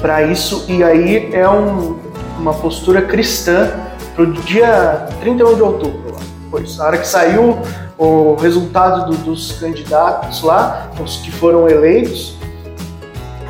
para 0.00 0.22
isso 0.22 0.64
e 0.66 0.82
aí 0.82 1.34
é 1.34 1.46
um, 1.46 1.98
uma 2.38 2.54
postura 2.54 3.02
cristã 3.02 3.70
para 4.14 4.24
o 4.24 4.32
dia 4.32 5.06
31 5.20 5.54
de 5.56 5.62
outubro. 5.62 6.16
Pois, 6.50 6.80
a 6.80 6.86
hora 6.86 6.98
que 6.98 7.06
saiu 7.06 7.58
o 7.98 8.34
resultado 8.36 9.10
do, 9.10 9.16
dos 9.18 9.52
candidatos 9.60 10.42
lá, 10.42 10.90
os 10.98 11.16
que 11.16 11.30
foram 11.30 11.68
eleitos, 11.68 12.34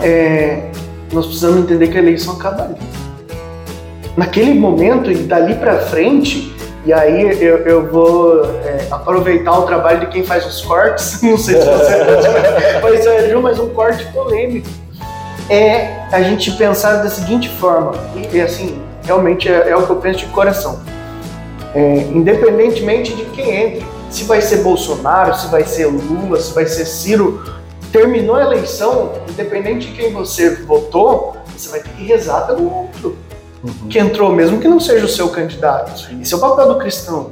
é, 0.00 0.72
nós 1.12 1.26
precisamos 1.26 1.60
entender 1.60 1.86
que 1.86 1.96
a 1.96 2.00
eleição 2.00 2.34
acabaria 2.34 2.99
naquele 4.16 4.54
momento 4.54 5.10
e 5.10 5.14
dali 5.14 5.54
para 5.54 5.78
frente, 5.78 6.54
e 6.84 6.92
aí 6.92 7.22
eu, 7.42 7.58
eu 7.58 7.86
vou 7.86 8.44
é, 8.64 8.86
aproveitar 8.90 9.58
o 9.58 9.62
trabalho 9.62 10.00
de 10.00 10.06
quem 10.06 10.24
faz 10.24 10.46
os 10.46 10.62
cortes, 10.62 11.20
não 11.22 11.36
sei 11.36 11.60
se 11.60 11.66
você 11.66 12.80
mas 12.82 13.06
é, 13.06 13.34
mas 13.36 13.58
um 13.58 13.68
corte 13.70 14.04
polêmico. 14.12 14.68
É 15.48 16.06
a 16.12 16.22
gente 16.22 16.52
pensar 16.52 17.02
da 17.02 17.10
seguinte 17.10 17.48
forma, 17.48 17.92
e, 18.14 18.36
e 18.36 18.40
assim, 18.40 18.80
realmente 19.02 19.48
é, 19.48 19.70
é, 19.70 19.76
o 19.76 19.84
que 19.84 19.90
eu 19.90 19.96
penso 19.96 20.20
de 20.20 20.26
coração. 20.26 20.80
É, 21.74 22.06
independentemente 22.12 23.14
de 23.14 23.24
quem 23.26 23.54
entre, 23.54 23.86
se 24.10 24.24
vai 24.24 24.40
ser 24.40 24.58
Bolsonaro, 24.58 25.34
se 25.36 25.48
vai 25.48 25.64
ser 25.64 25.86
Lula, 25.86 26.40
se 26.40 26.52
vai 26.52 26.66
ser 26.66 26.84
Ciro, 26.84 27.42
terminou 27.92 28.36
a 28.36 28.42
eleição, 28.42 29.12
independente 29.28 29.88
de 29.88 29.96
quem 29.96 30.12
você 30.12 30.50
votou, 30.64 31.36
você 31.56 31.68
vai 31.68 31.80
ter 31.80 31.90
que 31.90 32.04
rezar 32.04 32.46
pelo 32.46 32.64
outro 32.72 33.16
uhum. 33.62 33.88
que 33.88 33.98
entrou, 33.98 34.32
mesmo 34.32 34.60
que 34.60 34.68
não 34.68 34.80
seja 34.80 35.04
o 35.04 35.08
seu 35.08 35.28
candidato. 35.28 35.98
Sim. 35.98 36.20
Esse 36.20 36.34
é 36.34 36.36
o 36.36 36.40
papel 36.40 36.68
do 36.68 36.78
cristão. 36.78 37.30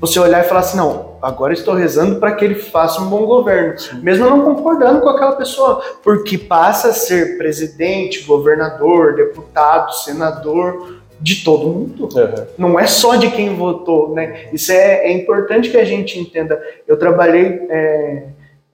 Você 0.00 0.18
olhar 0.18 0.44
e 0.44 0.48
falar 0.48 0.60
assim, 0.60 0.76
não, 0.76 1.16
agora 1.22 1.52
estou 1.52 1.74
rezando 1.74 2.18
para 2.18 2.32
que 2.32 2.44
ele 2.44 2.56
faça 2.56 3.00
um 3.00 3.08
bom 3.08 3.24
governo, 3.24 3.78
Sim. 3.78 4.00
mesmo 4.02 4.28
não 4.28 4.42
concordando 4.42 5.00
com 5.00 5.08
aquela 5.08 5.36
pessoa, 5.36 5.80
porque 6.02 6.36
passa 6.36 6.88
a 6.88 6.92
ser 6.92 7.38
presidente, 7.38 8.24
governador, 8.24 9.14
deputado, 9.14 9.94
senador, 9.94 11.02
de 11.20 11.44
todo 11.44 11.68
mundo. 11.68 12.08
Uhum. 12.12 12.46
Não 12.58 12.80
é 12.80 12.86
só 12.88 13.14
de 13.14 13.30
quem 13.30 13.54
votou, 13.54 14.12
né? 14.12 14.48
Isso 14.52 14.72
é, 14.72 15.06
é 15.06 15.12
importante 15.12 15.70
que 15.70 15.76
a 15.76 15.84
gente 15.84 16.18
entenda. 16.18 16.60
Eu 16.86 16.98
trabalhei 16.98 17.64
é, 17.70 18.24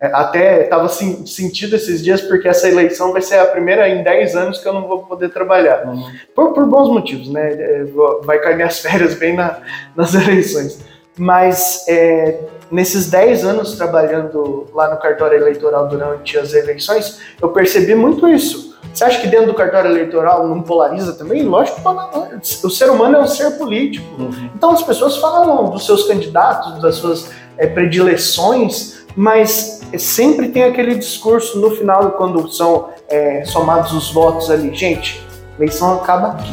até 0.00 0.62
estava 0.62 0.88
sentido 0.88 1.74
esses 1.74 2.02
dias 2.02 2.20
porque 2.20 2.46
essa 2.46 2.68
eleição 2.68 3.12
vai 3.12 3.20
ser 3.20 3.38
a 3.40 3.46
primeira 3.46 3.88
em 3.88 4.02
10 4.02 4.36
anos 4.36 4.58
que 4.58 4.68
eu 4.68 4.72
não 4.72 4.86
vou 4.86 5.02
poder 5.02 5.30
trabalhar. 5.30 5.86
Uhum. 5.86 6.04
Por, 6.34 6.52
por, 6.52 6.66
bons 6.66 6.88
motivos, 6.88 7.28
né? 7.28 7.52
É, 7.52 7.84
vai 8.22 8.38
cair 8.38 8.54
minhas 8.54 8.78
férias 8.80 9.14
bem 9.14 9.34
na, 9.34 9.58
nas 9.96 10.14
eleições. 10.14 10.78
Mas 11.16 11.84
é, 11.88 12.38
nesses 12.70 13.10
10 13.10 13.44
anos 13.44 13.76
trabalhando 13.76 14.68
lá 14.72 14.88
no 14.88 15.00
cartório 15.00 15.36
eleitoral 15.36 15.88
durante 15.88 16.38
as 16.38 16.54
eleições, 16.54 17.20
eu 17.42 17.48
percebi 17.48 17.96
muito 17.96 18.28
isso. 18.28 18.68
Você 18.94 19.02
acha 19.02 19.20
que 19.20 19.26
dentro 19.26 19.48
do 19.48 19.54
cartório 19.54 19.90
eleitoral 19.90 20.46
não 20.46 20.62
polariza 20.62 21.12
também? 21.12 21.42
Lógico 21.42 21.80
que 21.80 22.66
o 22.66 22.70
ser 22.70 22.88
humano 22.88 23.16
é 23.16 23.20
um 23.20 23.26
ser 23.26 23.58
político. 23.58 24.06
Uhum. 24.20 24.50
Então 24.54 24.70
as 24.70 24.82
pessoas 24.82 25.16
falam 25.16 25.70
dos 25.70 25.84
seus 25.84 26.06
candidatos, 26.06 26.80
das 26.80 26.94
suas 26.94 27.30
é, 27.56 27.66
predileções, 27.66 29.04
mas 29.16 29.77
sempre 29.96 30.48
tem 30.48 30.64
aquele 30.64 30.96
discurso 30.96 31.58
no 31.58 31.70
final, 31.70 32.12
quando 32.12 32.50
são 32.52 32.88
é, 33.08 33.44
somados 33.44 33.92
os 33.92 34.10
votos 34.10 34.50
ali. 34.50 34.74
Gente, 34.74 35.24
a 35.56 35.62
eleição 35.62 35.94
acaba 35.94 36.32
aqui. 36.32 36.52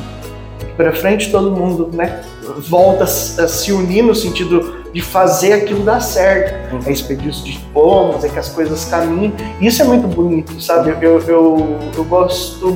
Para 0.78 0.94
frente 0.94 1.32
todo 1.32 1.52
mundo 1.52 1.90
né, 1.94 2.22
volta 2.70 3.06
a 3.06 3.08
se 3.08 3.72
unir 3.72 4.04
no 4.04 4.14
sentido 4.14 4.84
de 4.94 5.02
fazer 5.02 5.54
aquilo 5.54 5.84
dar 5.84 6.02
certo. 6.02 6.88
É 6.88 6.92
expedir 6.92 7.30
os 7.30 7.44
diplomas, 7.44 8.24
é 8.24 8.30
que 8.30 8.40
as 8.40 8.50
coisas 8.50 8.86
caminhem. 8.86 9.34
Isso 9.60 9.82
é 9.82 9.86
muito 9.86 10.08
bonito, 10.08 10.62
sabe? 10.62 10.92
Eu, 11.02 11.20
eu, 11.22 11.78
eu 11.96 12.04
gosto 12.06 12.68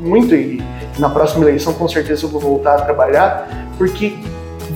muito 0.00 0.34
e 0.34 0.62
na 0.98 1.10
próxima 1.10 1.44
eleição 1.44 1.72
com 1.74 1.88
certeza 1.88 2.24
eu 2.24 2.28
vou 2.28 2.40
voltar 2.40 2.76
a 2.76 2.82
trabalhar, 2.82 3.68
porque 3.76 4.14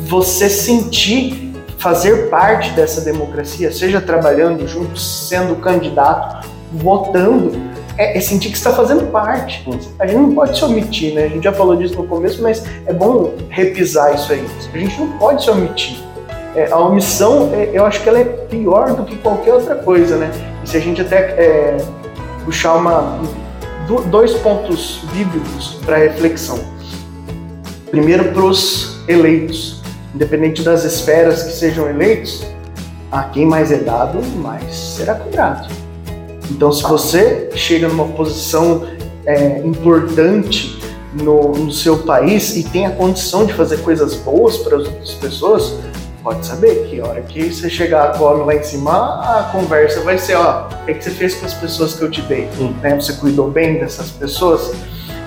você 0.06 0.48
sentir 0.48 1.49
fazer 1.80 2.28
parte 2.28 2.70
dessa 2.72 3.00
democracia, 3.00 3.72
seja 3.72 4.00
trabalhando 4.00 4.66
junto, 4.68 4.98
sendo 4.98 5.56
candidato, 5.56 6.48
votando, 6.72 7.52
é, 7.98 8.16
é 8.16 8.20
sentir 8.20 8.50
que 8.50 8.56
está 8.56 8.72
fazendo 8.72 9.10
parte. 9.10 9.66
A 9.98 10.06
gente 10.06 10.18
não 10.18 10.34
pode 10.34 10.56
se 10.56 10.64
omitir, 10.64 11.14
né? 11.14 11.24
A 11.24 11.28
gente 11.28 11.44
já 11.44 11.52
falou 11.52 11.74
disso 11.74 11.96
no 11.96 12.06
começo, 12.06 12.42
mas 12.42 12.64
é 12.86 12.92
bom 12.92 13.34
repisar 13.48 14.14
isso 14.14 14.32
aí. 14.32 14.46
A 14.72 14.78
gente 14.78 15.00
não 15.00 15.18
pode 15.18 15.42
se 15.42 15.50
omitir 15.50 16.10
é, 16.54 16.68
a 16.70 16.78
omissão, 16.78 17.50
é, 17.54 17.70
eu 17.72 17.84
acho 17.86 18.02
que 18.02 18.08
ela 18.08 18.18
é 18.18 18.24
pior 18.24 18.94
do 18.94 19.04
que 19.04 19.16
qualquer 19.16 19.54
outra 19.54 19.76
coisa, 19.76 20.16
né? 20.16 20.30
E 20.64 20.68
se 20.68 20.76
a 20.76 20.80
gente 20.80 21.00
até 21.00 21.16
é, 21.16 21.76
puxar 22.44 22.74
uma, 22.74 23.20
dois 24.10 24.34
pontos 24.34 25.00
bíblicos 25.12 25.78
para 25.84 25.96
reflexão. 25.96 26.58
Primeiro, 27.90 28.32
para 28.32 28.42
os 28.42 29.00
eleitos, 29.08 29.79
independente 30.14 30.62
das 30.62 30.84
esferas 30.84 31.42
que 31.42 31.52
sejam 31.52 31.88
eleitos, 31.88 32.44
a 33.10 33.24
quem 33.24 33.44
mais 33.44 33.72
é 33.72 33.78
dado, 33.78 34.22
mais 34.36 34.74
será 34.74 35.14
cobrado. 35.14 35.68
Então, 36.50 36.72
se 36.72 36.82
você 36.82 37.50
chega 37.54 37.88
numa 37.88 38.08
posição 38.08 38.86
é, 39.24 39.58
importante 39.58 40.80
no, 41.14 41.52
no 41.52 41.72
seu 41.72 41.98
país 41.98 42.56
e 42.56 42.64
tem 42.64 42.86
a 42.86 42.90
condição 42.90 43.44
de 43.44 43.52
fazer 43.52 43.78
coisas 43.78 44.14
boas 44.16 44.56
para 44.58 44.76
as 44.76 44.86
outras 44.86 45.14
pessoas, 45.14 45.74
pode 46.22 46.44
saber 46.46 46.86
que 46.88 47.00
a 47.00 47.06
hora 47.06 47.22
que 47.22 47.52
você 47.52 47.70
chegar 47.70 48.14
agora 48.14 48.44
lá 48.44 48.54
em 48.54 48.62
cima, 48.62 49.38
a 49.38 49.50
conversa 49.52 50.00
vai 50.00 50.18
ser, 50.18 50.36
ó, 50.36 50.66
o 50.66 50.84
que, 50.84 50.90
é 50.90 50.94
que 50.94 51.04
você 51.04 51.10
fez 51.10 51.34
com 51.34 51.46
as 51.46 51.54
pessoas 51.54 51.94
que 51.94 52.02
eu 52.02 52.10
te 52.10 52.20
dei? 52.22 52.48
Hum. 52.58 52.74
Né? 52.82 52.94
Você 52.94 53.14
cuidou 53.14 53.50
bem 53.50 53.78
dessas 53.78 54.10
pessoas? 54.10 54.72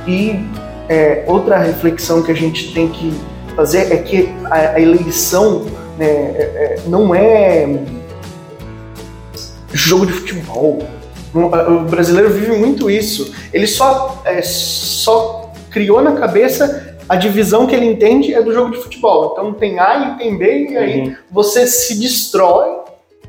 E 0.07 0.45
é, 0.89 1.23
outra 1.27 1.57
reflexão 1.57 2.21
que 2.21 2.31
a 2.31 2.35
gente 2.35 2.73
tem 2.73 2.89
que 2.89 3.13
fazer 3.53 3.93
é 3.93 3.97
que 3.97 4.29
a, 4.45 4.75
a 4.75 4.79
eleição 4.79 5.65
né, 5.97 6.05
é, 6.05 6.41
é 6.41 6.81
não 6.87 7.13
é 7.13 7.67
jogo 9.73 10.05
de 10.05 10.13
futebol. 10.13 10.79
O 11.33 11.79
brasileiro 11.89 12.29
vive 12.29 12.51
muito 12.57 12.89
isso. 12.89 13.33
Ele 13.51 13.65
só, 13.65 14.21
é, 14.23 14.41
só 14.43 15.51
criou 15.71 16.01
na 16.01 16.11
cabeça 16.13 16.95
a 17.09 17.15
divisão 17.15 17.67
que 17.67 17.75
ele 17.75 17.85
entende 17.85 18.33
é 18.33 18.41
do 18.41 18.53
jogo 18.53 18.71
de 18.71 18.77
futebol. 18.77 19.31
Então 19.31 19.53
tem 19.53 19.79
A 19.79 20.13
e 20.13 20.17
tem 20.17 20.37
B, 20.37 20.67
e 20.69 20.77
aí 20.77 21.01
uhum. 21.01 21.15
você 21.31 21.67
se 21.67 21.99
destrói. 21.99 22.83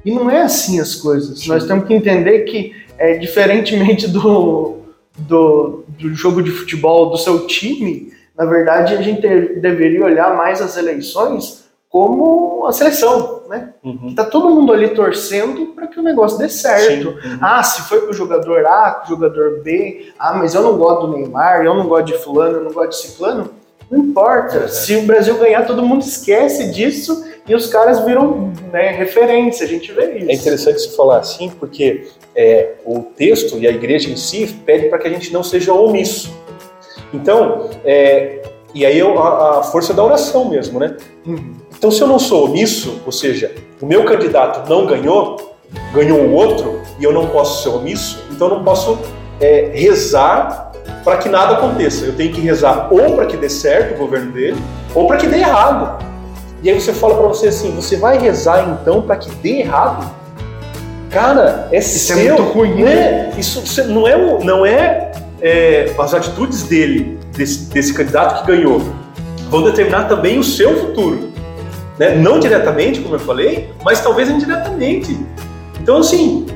E 0.05 0.11
não 0.11 0.29
é 0.31 0.43
assim 0.43 0.81
as 0.81 0.95
coisas. 0.95 1.41
Sim. 1.41 1.49
Nós 1.49 1.67
temos 1.67 1.87
que 1.87 1.95
entender 1.95 2.41
que, 2.41 2.75
é, 2.99 3.15
diferentemente 3.17 4.07
do, 4.07 4.77
do, 5.17 5.85
do 5.99 6.15
jogo 6.15 6.43
de 6.43 6.51
futebol 6.51 7.11
do 7.11 7.17
seu 7.17 7.47
time, 7.47 8.13
na 8.37 8.45
verdade 8.45 8.95
a 8.95 9.03
gente 9.03 9.21
deveria 9.21 10.05
olhar 10.05 10.37
mais 10.37 10.61
as 10.61 10.77
eleições 10.77 11.65
como 11.89 12.67
a 12.67 12.73
seleção, 12.73 13.43
né? 13.49 13.73
Uhum. 13.85 14.13
Tá 14.17 14.25
todo 14.25 14.51
mundo 14.51 14.73
ali 14.73 14.89
torcendo 14.89 15.67
para 15.67 15.87
que 15.87 16.01
o 16.01 16.03
negócio 16.03 16.37
dê 16.37 16.49
certo. 16.49 17.11
Uhum. 17.11 17.39
Ah, 17.41 17.63
se 17.63 17.83
foi 17.83 18.01
com 18.01 18.11
o 18.11 18.13
jogador 18.13 18.67
A, 18.67 19.03
o 19.05 19.09
jogador 19.09 19.63
B, 19.63 20.13
ah, 20.19 20.35
mas 20.35 20.57
eu 20.57 20.63
não 20.63 20.77
gosto 20.77 21.07
do 21.07 21.17
Neymar, 21.17 21.65
eu 21.65 21.73
não 21.73 21.87
gosto 21.87 22.07
de 22.07 22.19
fulano, 22.19 22.57
eu 22.57 22.65
não 22.65 22.73
gosto 22.73 22.91
de 22.91 22.97
ciclano. 22.97 23.51
Não 23.89 24.01
importa. 24.01 24.65
É. 24.65 24.69
Se 24.69 24.97
o 24.97 25.03
Brasil 25.03 25.39
ganhar, 25.39 25.67
todo 25.67 25.87
mundo 25.87 26.03
esquece 26.03 26.73
disso 26.73 27.25
e 27.47 27.55
os 27.55 27.69
caras 27.69 28.05
viram 28.05 28.53
né, 28.73 28.91
referência. 28.91 29.65
A 29.65 29.69
gente 29.69 29.93
vê 29.93 30.19
isso. 30.19 30.31
É 30.31 30.35
interessante 30.35 30.81
você 30.81 30.97
falar 30.97 31.19
assim, 31.19 31.49
porque 31.61 32.09
é, 32.35 32.73
o 32.85 33.03
texto 33.03 33.57
e 33.59 33.69
a 33.69 33.71
igreja 33.71 34.11
em 34.11 34.17
si 34.17 34.47
pede 34.67 34.89
para 34.89 34.99
que 34.99 35.07
a 35.07 35.11
gente 35.11 35.33
não 35.33 35.45
seja 35.45 35.73
omisso. 35.73 36.35
Então, 37.15 37.71
é, 37.85 38.43
e 38.75 38.85
aí 38.85 39.01
a, 39.01 39.59
a, 39.59 39.63
força 39.63 39.95
da 39.95 40.03
oração 40.03 40.49
mesmo, 40.49 40.81
né? 40.81 40.97
Uhum. 41.25 41.55
Então, 41.77 41.91
se 41.91 42.01
eu 42.01 42.09
não 42.09 42.19
sou 42.19 42.47
omisso, 42.47 43.01
ou 43.07 43.13
seja, 43.13 43.55
o 43.81 43.87
meu 43.87 44.05
candidato 44.05 44.69
não 44.69 44.85
ganhou, 44.85 45.55
ganhou 45.93 46.19
o 46.21 46.33
outro, 46.33 46.81
e 46.99 47.05
eu 47.05 47.13
não 47.13 47.29
posso 47.29 47.63
ser 47.63 47.69
omisso, 47.69 48.25
então 48.31 48.49
eu 48.49 48.57
não 48.57 48.65
posso 48.65 48.99
é, 49.41 49.71
rezar 49.73 50.73
para 51.05 51.19
que 51.19 51.29
nada 51.29 51.55
aconteça. 51.55 52.05
Eu 52.05 52.17
tenho 52.17 52.33
que 52.33 52.41
rezar 52.41 52.89
ou 52.91 53.15
para 53.15 53.27
que 53.27 53.37
dê 53.37 53.49
certo 53.49 53.95
o 53.95 53.99
governo 53.99 54.33
dele, 54.33 54.61
ou 54.95 55.07
para 55.07 55.19
que 55.19 55.27
dê 55.27 55.39
errado. 55.39 56.05
E 56.63 56.71
aí 56.71 56.81
você 56.81 56.93
fala 56.93 57.15
para 57.15 57.29
você 57.29 57.49
assim: 57.49 57.75
você 57.75 57.97
vai 57.97 58.19
rezar 58.19 58.79
então 58.81 59.03
para 59.03 59.17
que 59.17 59.31
dê 59.37 59.61
errado? 59.61 60.11
Cara, 61.11 61.69
é 61.71 61.79
Isso 61.79 61.99
seu, 61.99 62.19
é 62.19 62.23
muito 62.33 62.43
ruim, 62.43 62.83
né? 62.83 63.31
Isso 63.39 63.85
não 63.85 64.09
é, 64.09 64.17
não 64.43 64.67
é, 64.67 65.04
é 65.45 65.95
as 65.99 66.15
atitudes 66.15 66.63
dele, 66.63 67.19
desse, 67.37 67.67
desse 67.67 67.93
candidato 67.93 68.41
que 68.41 68.51
ganhou, 68.51 68.81
vão 69.51 69.63
determinar 69.63 70.05
também 70.05 70.39
o 70.39 70.43
seu 70.43 70.81
futuro. 70.81 71.31
Né? 71.99 72.15
Não 72.17 72.41
diretamente, 72.41 73.01
como 73.01 73.15
eu 73.17 73.21
falei, 73.21 73.71
mas 73.85 74.01
talvez 74.01 74.31
indiretamente. 74.31 75.17
Então, 75.79 75.99
assim, 75.99 76.47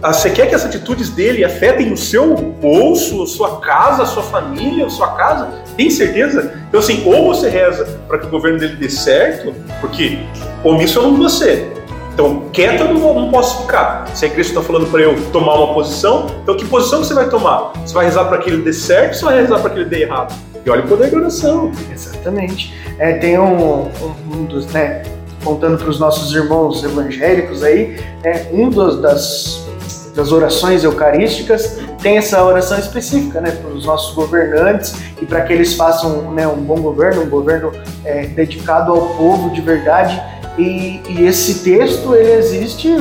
você 0.00 0.30
quer 0.30 0.48
que 0.48 0.54
as 0.54 0.64
atitudes 0.64 1.10
dele 1.10 1.44
afetem 1.44 1.92
o 1.92 1.96
seu 1.98 2.34
bolso, 2.34 3.26
sua 3.26 3.60
casa, 3.60 4.06
sua 4.06 4.22
família, 4.22 4.88
sua 4.88 5.08
casa? 5.16 5.48
Tem 5.76 5.90
certeza? 5.90 6.54
Então, 6.66 6.80
assim, 6.80 7.02
ou 7.04 7.26
você 7.26 7.50
reza 7.50 7.84
para 8.08 8.18
que 8.18 8.26
o 8.26 8.30
governo 8.30 8.58
dele 8.58 8.76
dê 8.76 8.88
certo, 8.88 9.54
porque 9.82 10.18
omisso 10.64 10.98
eu 10.98 11.02
não 11.02 11.16
vou 11.16 11.28
ser. 11.28 11.79
Então, 12.12 12.44
quieto 12.52 12.80
eu 12.80 12.94
não, 12.94 13.14
não 13.14 13.30
posso 13.30 13.62
ficar. 13.62 14.08
Se 14.14 14.24
a 14.24 14.28
igreja 14.28 14.50
está 14.50 14.62
falando 14.62 14.90
para 14.90 15.00
eu 15.00 15.14
tomar 15.30 15.54
uma 15.54 15.74
posição, 15.74 16.26
então 16.42 16.56
que 16.56 16.64
posição 16.66 17.02
você 17.02 17.14
vai 17.14 17.28
tomar? 17.28 17.72
Você 17.84 17.94
vai 17.94 18.04
rezar 18.04 18.24
para 18.24 18.38
que 18.38 18.50
ele 18.50 18.62
dê 18.62 18.72
certo 18.72 19.12
ou 19.12 19.18
você 19.18 19.24
vai 19.24 19.40
rezar 19.40 19.58
para 19.60 19.70
que 19.70 19.78
ele 19.78 19.88
dê 19.88 20.02
errado? 20.02 20.34
E 20.64 20.70
olha 20.70 20.84
o 20.84 20.88
poder 20.88 21.10
da 21.10 21.16
oração. 21.16 21.72
Exatamente. 21.90 22.74
É, 22.98 23.14
tem 23.14 23.38
um, 23.38 23.84
um, 23.84 23.90
um 24.32 24.44
dos, 24.44 24.66
né, 24.66 25.02
contando 25.42 25.78
para 25.78 25.88
os 25.88 25.98
nossos 25.98 26.34
irmãos 26.34 26.84
evangélicos 26.84 27.62
aí, 27.62 27.98
é, 28.22 28.46
um 28.52 28.68
dos, 28.68 29.00
das, 29.00 29.66
das 30.14 30.32
orações 30.32 30.84
eucarísticas 30.84 31.78
tem 32.02 32.18
essa 32.18 32.42
oração 32.44 32.78
específica, 32.78 33.40
né, 33.40 33.50
para 33.50 33.70
os 33.70 33.86
nossos 33.86 34.14
governantes 34.14 34.94
e 35.20 35.26
para 35.26 35.42
que 35.42 35.52
eles 35.52 35.74
façam 35.74 36.32
né, 36.32 36.46
um 36.46 36.56
bom 36.56 36.80
governo, 36.80 37.22
um 37.22 37.28
governo 37.28 37.72
é, 38.04 38.26
dedicado 38.26 38.92
ao 38.92 39.00
povo 39.16 39.50
de 39.50 39.60
verdade. 39.60 40.20
E, 40.60 41.00
e, 41.08 41.26
esse 41.26 41.62
texto 41.64 42.14
ele 42.14 42.32
existe, 42.32 42.94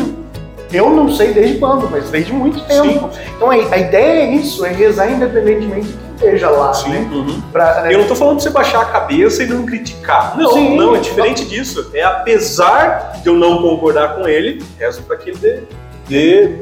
eu 0.72 0.90
não 0.90 1.12
sei 1.12 1.34
desde 1.34 1.58
quando, 1.58 1.90
mas 1.90 2.10
desde 2.10 2.32
muito 2.32 2.62
tempo. 2.62 3.12
Sim. 3.12 3.20
Então 3.36 3.52
a, 3.52 3.54
a 3.54 3.78
ideia 3.78 4.24
é 4.24 4.36
isso, 4.36 4.66
é 4.66 4.72
rezar 4.72 5.12
independentemente 5.12 5.90
esteja 6.16 6.50
lá, 6.50 6.74
Sim, 6.74 6.90
né? 6.90 7.10
Uhum. 7.12 7.42
Pra, 7.52 7.82
né? 7.82 7.90
Eu 7.94 7.94
não 7.94 8.02
estou 8.02 8.16
falando 8.16 8.38
de 8.38 8.44
você 8.44 8.50
baixar 8.50 8.82
a 8.82 8.86
cabeça 8.86 9.44
e 9.44 9.48
não 9.48 9.66
criticar. 9.66 10.38
Não, 10.38 10.52
Sim, 10.52 10.76
não, 10.76 10.96
é 10.96 11.00
diferente 11.00 11.44
não. 11.44 11.50
disso. 11.50 11.90
É 11.94 12.04
apesar 12.04 13.22
de 13.22 13.28
eu 13.28 13.36
não 13.36 13.62
concordar 13.62 14.16
com 14.16 14.28
ele, 14.28 14.64
rezo 14.78 15.02
para 15.04 15.18
que 15.18 15.30
ele 15.30 15.38
dê, 15.38 15.64
dê, 16.08 16.56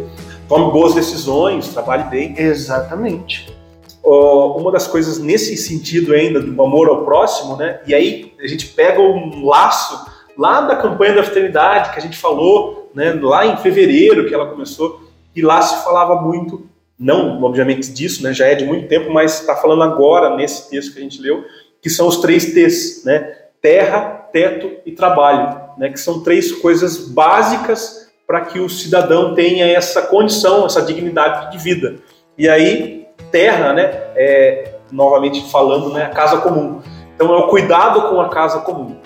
tome 0.47 0.71
boas 0.71 0.93
decisões, 0.93 1.69
trabalhe 1.69 2.03
bem. 2.03 2.36
Exatamente. 2.38 3.55
Uma 4.03 4.71
das 4.71 4.88
coisas 4.88 5.19
nesse 5.19 5.57
sentido 5.57 6.13
ainda 6.13 6.39
do 6.39 6.63
amor 6.63 6.88
ao 6.88 7.03
próximo, 7.03 7.57
né? 7.57 7.81
E 7.86 7.93
aí 7.93 8.33
a 8.39 8.47
gente 8.47 8.67
pega 8.67 9.01
um 9.01 9.45
laço 9.45 10.05
lá 10.38 10.62
da 10.62 10.76
campanha 10.76 11.15
da 11.15 11.23
fraternidade 11.23 11.91
que 11.91 12.00
a 12.00 12.02
gente 12.02 12.17
falou, 12.17 12.91
né? 12.93 13.17
Lá 13.21 13.45
em 13.45 13.58
fevereiro 13.58 14.28
que 14.28 14.34
ela 14.34 14.47
começou 14.47 15.02
e 15.36 15.41
lá 15.41 15.62
se 15.62 15.84
falava 15.84 16.21
muito 16.21 16.67
não 17.00 17.43
obviamente 17.43 17.91
disso, 17.91 18.23
né, 18.23 18.34
já 18.34 18.47
é 18.47 18.56
de 18.56 18.65
muito 18.65 18.88
tempo, 18.88 19.12
mas 19.12 19.39
está 19.39 19.56
falando 19.56 19.84
agora 19.84 20.36
nesse 20.36 20.69
texto 20.69 20.93
que 20.93 21.00
a 21.00 21.04
gente 21.04 21.21
leu, 21.21 21.45
que 21.82 21.89
são 21.89 22.08
os 22.08 22.17
três 22.17 22.54
T's, 22.54 23.04
né, 23.06 23.36
terra, 23.62 24.28
teto 24.32 24.71
e 24.86 24.91
trabalho, 24.91 25.62
né, 25.78 25.89
que 25.89 26.00
são 26.00 26.23
três 26.23 26.52
coisas 26.52 26.97
básicas 27.10 28.08
para 28.26 28.41
que 28.41 28.60
o 28.60 28.67
cidadão 28.67 29.36
tenha 29.36 29.67
essa 29.67 30.02
condição, 30.02 30.65
essa 30.65 30.82
dignidade 30.82 31.52
de 31.52 31.58
vida. 31.58 31.95
E 32.38 32.50
aí, 32.50 33.06
terra, 33.32 33.73
né, 33.73 33.84
é, 34.15 34.73
novamente 34.91 35.50
falando, 35.50 35.93
né, 35.93 36.06
a 36.06 36.10
casa 36.10 36.38
comum. 36.38 36.82
Então 37.15 37.34
é 37.34 37.38
o 37.38 37.47
cuidado 37.47 38.10
com 38.10 38.19
a 38.19 38.30
casa 38.30 38.60
comum. 38.62 38.97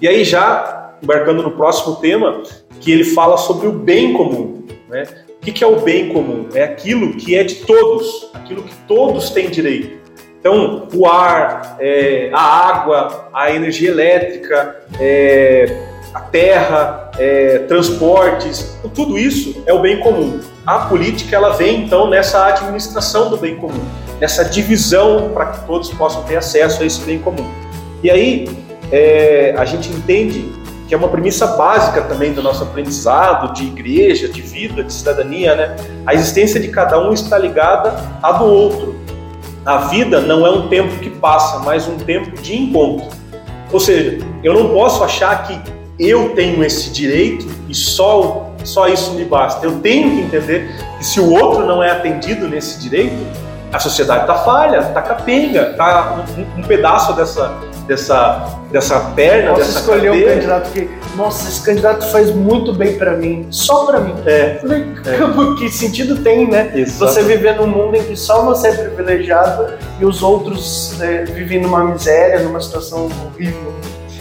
E 0.00 0.08
aí 0.08 0.24
já 0.24 0.79
embarcando 1.02 1.42
no 1.42 1.52
próximo 1.52 1.96
tema, 1.96 2.42
que 2.80 2.90
ele 2.90 3.04
fala 3.04 3.36
sobre 3.36 3.66
o 3.66 3.72
bem 3.72 4.12
comum, 4.12 4.64
né? 4.88 5.04
O 5.40 5.52
que, 5.52 5.64
é 5.64 5.66
o 5.66 5.80
bem 5.80 6.10
comum? 6.10 6.48
É 6.54 6.62
aquilo 6.62 7.14
que 7.14 7.34
é 7.34 7.42
de 7.42 7.56
todos, 7.56 8.30
aquilo 8.34 8.62
que 8.62 8.74
todos 8.86 9.30
têm 9.30 9.48
direito. 9.48 9.98
Então, 10.38 10.86
o 10.94 11.06
ar, 11.06 11.76
é, 11.80 12.28
a 12.32 12.40
água, 12.40 13.30
a 13.32 13.50
energia 13.50 13.90
elétrica, 13.90 14.84
é, 14.98 15.78
a 16.12 16.20
terra, 16.20 17.10
é, 17.18 17.60
transportes, 17.60 18.78
tudo 18.94 19.18
isso 19.18 19.62
é 19.66 19.72
o 19.72 19.80
bem 19.80 20.00
comum. 20.00 20.40
A 20.66 20.80
política 20.80 21.36
ela 21.36 21.50
vem 21.50 21.84
então 21.84 22.08
nessa 22.08 22.46
administração 22.46 23.30
do 23.30 23.36
bem 23.36 23.56
comum, 23.56 23.84
nessa 24.20 24.44
divisão 24.44 25.30
para 25.32 25.46
que 25.46 25.66
todos 25.66 25.88
possam 25.90 26.22
ter 26.24 26.36
acesso 26.36 26.82
a 26.82 26.86
esse 26.86 27.00
bem 27.02 27.18
comum. 27.18 27.50
E 28.02 28.10
aí 28.10 28.48
é, 28.92 29.54
a 29.56 29.64
gente 29.64 29.88
entende 29.90 30.50
que 30.90 30.94
é 30.94 30.98
uma 30.98 31.08
premissa 31.08 31.46
básica 31.46 32.02
também 32.02 32.32
do 32.32 32.42
nosso 32.42 32.64
aprendizado 32.64 33.54
de 33.54 33.64
igreja, 33.64 34.26
de 34.26 34.42
vida, 34.42 34.82
de 34.82 34.92
cidadania, 34.92 35.54
né? 35.54 35.76
A 36.04 36.14
existência 36.14 36.58
de 36.58 36.66
cada 36.66 36.98
um 36.98 37.12
está 37.12 37.38
ligada 37.38 37.94
à 38.20 38.32
do 38.32 38.44
outro. 38.44 38.96
A 39.64 39.76
vida 39.82 40.20
não 40.20 40.44
é 40.44 40.50
um 40.50 40.66
tempo 40.66 40.96
que 40.98 41.08
passa, 41.08 41.60
mas 41.60 41.86
um 41.86 41.96
tempo 41.96 42.32
de 42.42 42.56
encontro. 42.56 43.06
Ou 43.70 43.78
seja, 43.78 44.18
eu 44.42 44.52
não 44.52 44.70
posso 44.70 45.04
achar 45.04 45.44
que 45.44 45.60
eu 45.96 46.30
tenho 46.30 46.64
esse 46.64 46.90
direito 46.90 47.46
e 47.68 47.74
só, 47.74 48.50
só 48.64 48.88
isso 48.88 49.12
me 49.12 49.24
basta. 49.24 49.64
Eu 49.64 49.78
tenho 49.78 50.10
que 50.10 50.22
entender 50.22 50.74
que 50.98 51.06
se 51.06 51.20
o 51.20 51.30
outro 51.30 51.64
não 51.64 51.80
é 51.80 51.92
atendido 51.92 52.48
nesse 52.48 52.80
direito, 52.80 53.14
a 53.72 53.78
sociedade 53.78 54.22
está 54.22 54.34
falha, 54.34 54.78
está 54.78 55.00
capenga, 55.00 55.70
está 55.70 56.24
um, 56.36 56.60
um, 56.60 56.62
pedaço 56.64 57.12
dessa, 57.12 57.54
dessa, 57.86 58.58
dessa 58.70 59.00
perna, 59.00 59.50
Posso 59.50 59.60
dessa 59.64 59.80
escolher 59.80 60.10
cadeira. 60.10 60.30
um 60.30 60.34
candidato 60.34 60.70
que, 60.72 60.90
nossa, 61.16 61.48
esse 61.48 61.60
candidato 61.62 62.06
faz 62.10 62.30
muito 62.34 62.72
bem 62.72 62.96
para 62.96 63.16
mim, 63.16 63.46
só 63.50 63.84
para 63.84 64.00
mim. 64.00 64.14
É. 64.24 64.32
é. 64.32 64.60
Que 65.58 65.68
sentido 65.68 66.22
tem, 66.22 66.48
né? 66.48 66.72
Você 66.98 67.22
viver 67.22 67.56
num 67.56 67.66
mundo 67.66 67.96
em 67.96 68.02
que 68.04 68.16
só 68.16 68.44
você 68.44 68.68
é 68.68 68.72
privilegiado 68.72 69.74
e 69.98 70.04
os 70.04 70.22
outros 70.22 71.00
é, 71.00 71.24
vivem 71.24 71.60
numa 71.60 71.84
miséria, 71.84 72.40
numa 72.40 72.60
situação 72.60 73.08
horrível. 73.34 73.74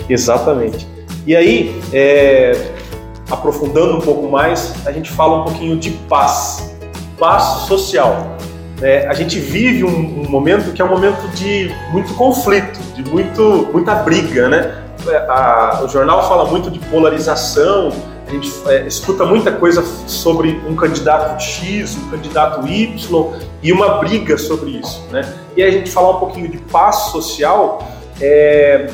Exatamente. 0.10 0.88
E 1.26 1.36
aí, 1.36 1.80
é, 1.94 2.52
aprofundando 3.30 3.98
um 3.98 4.02
pouco 4.02 4.28
mais, 4.30 4.74
a 4.86 4.92
gente 4.92 5.12
fala 5.12 5.42
um 5.42 5.44
pouquinho 5.44 5.78
de 5.78 5.92
paz, 5.92 6.76
paz 7.18 7.44
social. 7.68 8.39
É, 8.82 9.08
a 9.08 9.14
gente 9.14 9.40
vive 9.40 9.84
um, 9.84 10.22
um, 10.22 10.30
momento 10.30 10.72
que 10.72 10.82
é 10.82 10.86
um 10.86 10.90
momento 10.90 11.28
de 11.36 11.70
muito 11.92 12.14
conflito, 12.14 12.80
de 12.96 13.04
muito, 13.10 13.70
muita 13.74 13.96
briga, 13.96 14.48
né? 14.48 14.84
É, 15.08 15.18
a, 15.28 15.82
o 15.84 15.90
jornal 15.90 16.28
fala 16.28 16.46
muito 16.46 16.72
de 16.72 16.80
polarização, 16.80 17.92
a 18.26 18.32
gente 18.32 18.50
é, 18.68 18.88
escuta 18.88 19.26
muita 19.26 19.52
coisa 19.52 19.84
sobre 20.08 20.62
um 20.68 20.76
candidato 20.76 21.42
X, 21.42 21.98
um 21.98 22.10
candidato 22.10 22.66
Y 22.68 23.34
e 23.62 23.72
uma 23.74 23.98
briga 23.98 24.38
sobre 24.38 24.72
isso, 24.72 25.06
né? 25.12 25.22
E 25.58 25.64
a 25.64 25.70
gente 25.70 25.90
falar 25.92 26.12
um 26.12 26.20
pouquinho 26.20 26.48
de 26.48 26.58
paz 26.58 26.96
social 27.12 27.86
é, 28.22 28.88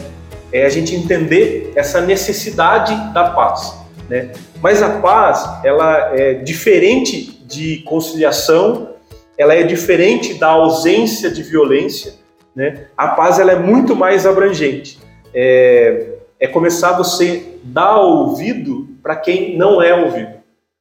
é 0.51 0.65
a 0.65 0.69
gente 0.69 0.95
entender 0.95 1.73
essa 1.75 2.01
necessidade 2.01 2.95
da 3.13 3.25
paz, 3.29 3.75
né? 4.09 4.31
Mas 4.63 4.81
a 4.81 4.89
paz, 4.99 5.47
ela 5.63 6.11
é 6.15 6.33
diferente 6.35 7.39
de 7.45 7.83
conciliação 7.85 8.94
ela 9.37 9.53
é 9.53 9.63
diferente 9.63 10.35
da 10.35 10.49
ausência 10.49 11.29
de 11.29 11.43
violência, 11.43 12.15
né? 12.55 12.87
A 12.95 13.09
paz 13.09 13.39
ela 13.39 13.51
é 13.51 13.59
muito 13.59 13.95
mais 13.95 14.25
abrangente. 14.25 14.97
É, 15.33 16.13
é 16.39 16.47
começar 16.47 16.93
você 16.93 17.59
dar 17.63 17.97
ouvido 17.97 18.87
para 19.03 19.15
quem 19.15 19.57
não 19.57 19.81
é 19.81 19.93
ouvido, 19.93 20.35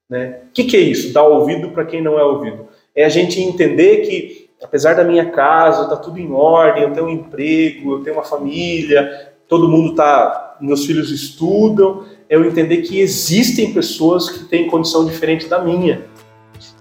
né? 0.08 0.40
O 0.48 0.52
que, 0.52 0.64
que 0.64 0.76
é 0.76 0.80
isso? 0.80 1.12
Dar 1.12 1.24
ouvido 1.24 1.70
para 1.70 1.84
quem 1.84 2.00
não 2.00 2.18
é 2.18 2.24
ouvido. 2.24 2.68
É 2.94 3.04
a 3.04 3.08
gente 3.08 3.40
entender 3.40 4.02
que 4.06 4.48
apesar 4.62 4.94
da 4.94 5.04
minha 5.04 5.30
casa, 5.30 5.88
tá 5.88 5.96
tudo 5.96 6.18
em 6.18 6.32
ordem, 6.32 6.84
eu 6.84 6.92
tenho 6.92 7.06
um 7.06 7.10
emprego, 7.10 7.94
eu 7.94 8.02
tenho 8.02 8.16
uma 8.16 8.24
família, 8.24 9.32
todo 9.48 9.68
mundo 9.68 9.94
tá, 9.94 10.56
meus 10.60 10.86
filhos 10.86 11.10
estudam, 11.10 12.04
é 12.28 12.36
eu 12.36 12.44
entender 12.46 12.78
que 12.78 13.00
existem 13.00 13.74
pessoas 13.74 14.30
que 14.30 14.44
têm 14.44 14.68
condição 14.68 15.04
diferente 15.04 15.48
da 15.48 15.58
minha 15.58 16.02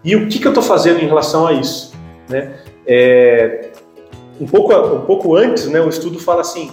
e 0.04 0.16
o 0.16 0.28
que, 0.28 0.40
que 0.40 0.46
eu 0.46 0.52
estou 0.52 0.64
fazendo 0.64 1.00
em 1.00 1.08
relação 1.08 1.48
a 1.48 1.54
isso? 1.54 1.94
Né? 2.28 2.54
É, 2.86 3.70
um, 4.40 4.46
pouco, 4.46 4.74
um 4.74 5.02
pouco 5.02 5.36
antes, 5.36 5.68
né, 5.68 5.80
o 5.80 5.88
estudo 5.88 6.20
fala 6.20 6.42
assim: 6.42 6.72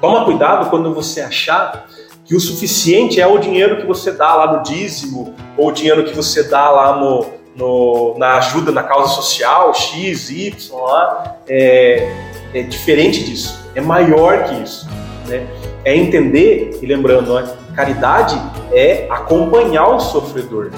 toma 0.00 0.24
cuidado 0.24 0.68
quando 0.68 0.92
você 0.92 1.20
achar 1.20 1.86
que 2.24 2.36
o 2.36 2.40
suficiente 2.40 3.20
é 3.20 3.26
o 3.26 3.38
dinheiro 3.38 3.78
que 3.78 3.86
você 3.86 4.12
dá 4.12 4.34
lá 4.34 4.56
no 4.56 4.62
dízimo, 4.62 5.34
ou 5.56 5.68
o 5.68 5.72
dinheiro 5.72 6.04
que 6.04 6.14
você 6.14 6.42
dá 6.44 6.70
lá 6.70 6.96
no, 6.96 7.26
no 7.56 8.18
na 8.18 8.36
ajuda 8.36 8.70
na 8.70 8.82
causa 8.82 9.12
social, 9.14 9.72
X, 9.74 10.30
Y, 10.30 10.54
lá, 10.72 11.36
é, 11.48 12.14
é 12.54 12.62
diferente 12.62 13.24
disso, 13.24 13.58
é 13.74 13.80
maior 13.80 14.44
que 14.44 14.54
isso. 14.62 14.88
Né? 15.26 15.46
É 15.84 15.96
entender, 15.96 16.78
e 16.80 16.86
lembrando, 16.86 17.34
né, 17.34 17.50
caridade 17.74 18.40
é 18.72 19.06
acompanhar 19.10 19.88
o 19.88 19.98
sofredor. 19.98 20.70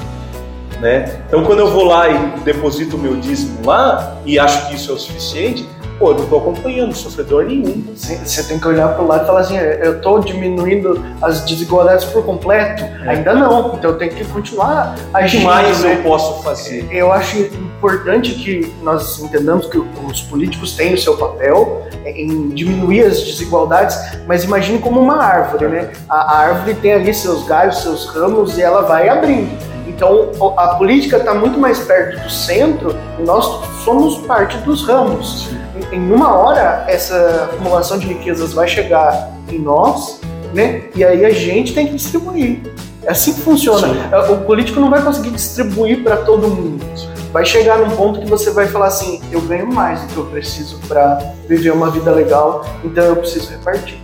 Né? 0.81 1.21
Então, 1.29 1.45
quando 1.45 1.61
eu 1.61 1.71
vou 1.71 1.85
lá 1.85 2.09
e 2.09 2.41
deposito 2.41 2.97
o 2.97 2.99
meu 2.99 3.17
dízimo 3.17 3.65
lá 3.65 4.19
e 4.25 4.39
acho 4.39 4.69
que 4.69 4.75
isso 4.75 4.91
é 4.91 4.95
o 4.95 4.99
suficiente, 4.99 5.67
pô, 5.99 6.11
eu 6.11 6.15
não 6.15 6.25
estou 6.25 6.39
acompanhando 6.41 6.95
sofredor 6.95 7.45
nenhum. 7.45 7.85
Você 7.95 8.43
tem 8.45 8.59
que 8.59 8.67
olhar 8.67 8.89
para 8.89 9.03
o 9.03 9.07
lado 9.07 9.25
e 9.25 9.27
falar 9.27 9.41
assim: 9.41 9.57
eu 9.57 9.97
estou 9.97 10.21
diminuindo 10.21 11.03
as 11.23 11.41
desigualdades 11.41 12.05
por 12.07 12.25
completo? 12.25 12.83
É. 12.83 13.11
Ainda 13.11 13.35
não, 13.35 13.75
então 13.75 13.91
eu 13.91 13.99
tenho 13.99 14.13
que 14.13 14.25
continuar 14.25 14.97
agindo. 15.13 15.41
O 15.41 15.41
que 15.41 15.47
mais 15.47 15.81
né? 15.81 15.95
eu 15.95 16.03
posso 16.03 16.43
fazer? 16.43 16.87
Eu 16.91 17.13
acho 17.13 17.39
importante 17.39 18.35
que 18.35 18.73
nós 18.83 19.19
entendamos 19.21 19.67
que 19.67 19.79
os 19.79 20.23
políticos 20.23 20.73
têm 20.73 20.95
o 20.95 20.99
seu 20.99 21.17
papel 21.17 21.87
em 22.05 22.49
diminuir 22.49 23.05
as 23.05 23.23
desigualdades, 23.23 23.97
mas 24.27 24.45
imagine 24.45 24.79
como 24.79 25.01
uma 25.01 25.23
árvore, 25.23 25.69
né? 25.69 25.91
A 26.09 26.39
árvore 26.39 26.75
tem 26.75 26.93
ali 26.93 27.13
seus 27.13 27.45
galhos, 27.45 27.83
seus 27.83 28.07
ramos 28.07 28.59
e 28.59 28.63
ela 28.63 28.83
vai 28.83 29.09
abrindo. 29.09 29.74
Então, 29.95 30.31
a 30.57 30.75
política 30.75 31.19
está 31.19 31.33
muito 31.33 31.59
mais 31.59 31.79
perto 31.79 32.21
do 32.21 32.31
centro 32.31 32.97
e 33.19 33.23
nós 33.23 33.45
somos 33.85 34.19
parte 34.27 34.57
dos 34.59 34.85
ramos. 34.87 35.49
Em 35.93 36.13
uma 36.13 36.35
hora, 36.35 36.85
essa 36.89 37.49
acumulação 37.53 37.99
de 37.99 38.09
riquezas 38.09 38.53
vai 38.53 38.67
chegar 38.67 39.31
em 39.49 39.59
nós, 39.59 40.21
né? 40.53 40.85
E 40.97 41.05
aí 41.05 41.25
a 41.25 41.31
gente 41.31 41.73
tem 41.75 41.87
que 41.87 41.95
distribuir. 41.95 42.61
É 43.05 43.13
assim 43.13 43.35
que 43.35 43.41
funciona. 43.43 43.89
Sim. 43.89 44.01
É, 44.11 44.19
o 44.31 44.39
político 44.39 44.81
não 44.81 44.91
vai 44.91 45.01
conseguir 45.01 45.31
distribuir 45.31 46.03
para 46.03 46.17
todo 46.19 46.49
mundo. 46.49 46.85
Vai 47.33 47.45
chegar 47.45 47.79
num 47.79 47.91
ponto 47.91 48.21
que 48.21 48.27
você 48.27 48.51
vai 48.51 48.67
falar 48.67 48.87
assim: 48.87 49.21
eu 49.31 49.41
ganho 49.43 49.73
mais 49.73 50.01
do 50.01 50.07
que 50.09 50.17
eu 50.17 50.27
preciso 50.27 50.79
para 50.89 51.19
viver 51.49 51.73
uma 51.73 51.91
vida 51.91 52.11
legal, 52.11 52.65
então 52.83 53.05
eu 53.05 53.17
preciso 53.17 53.51
repartir. 53.51 54.01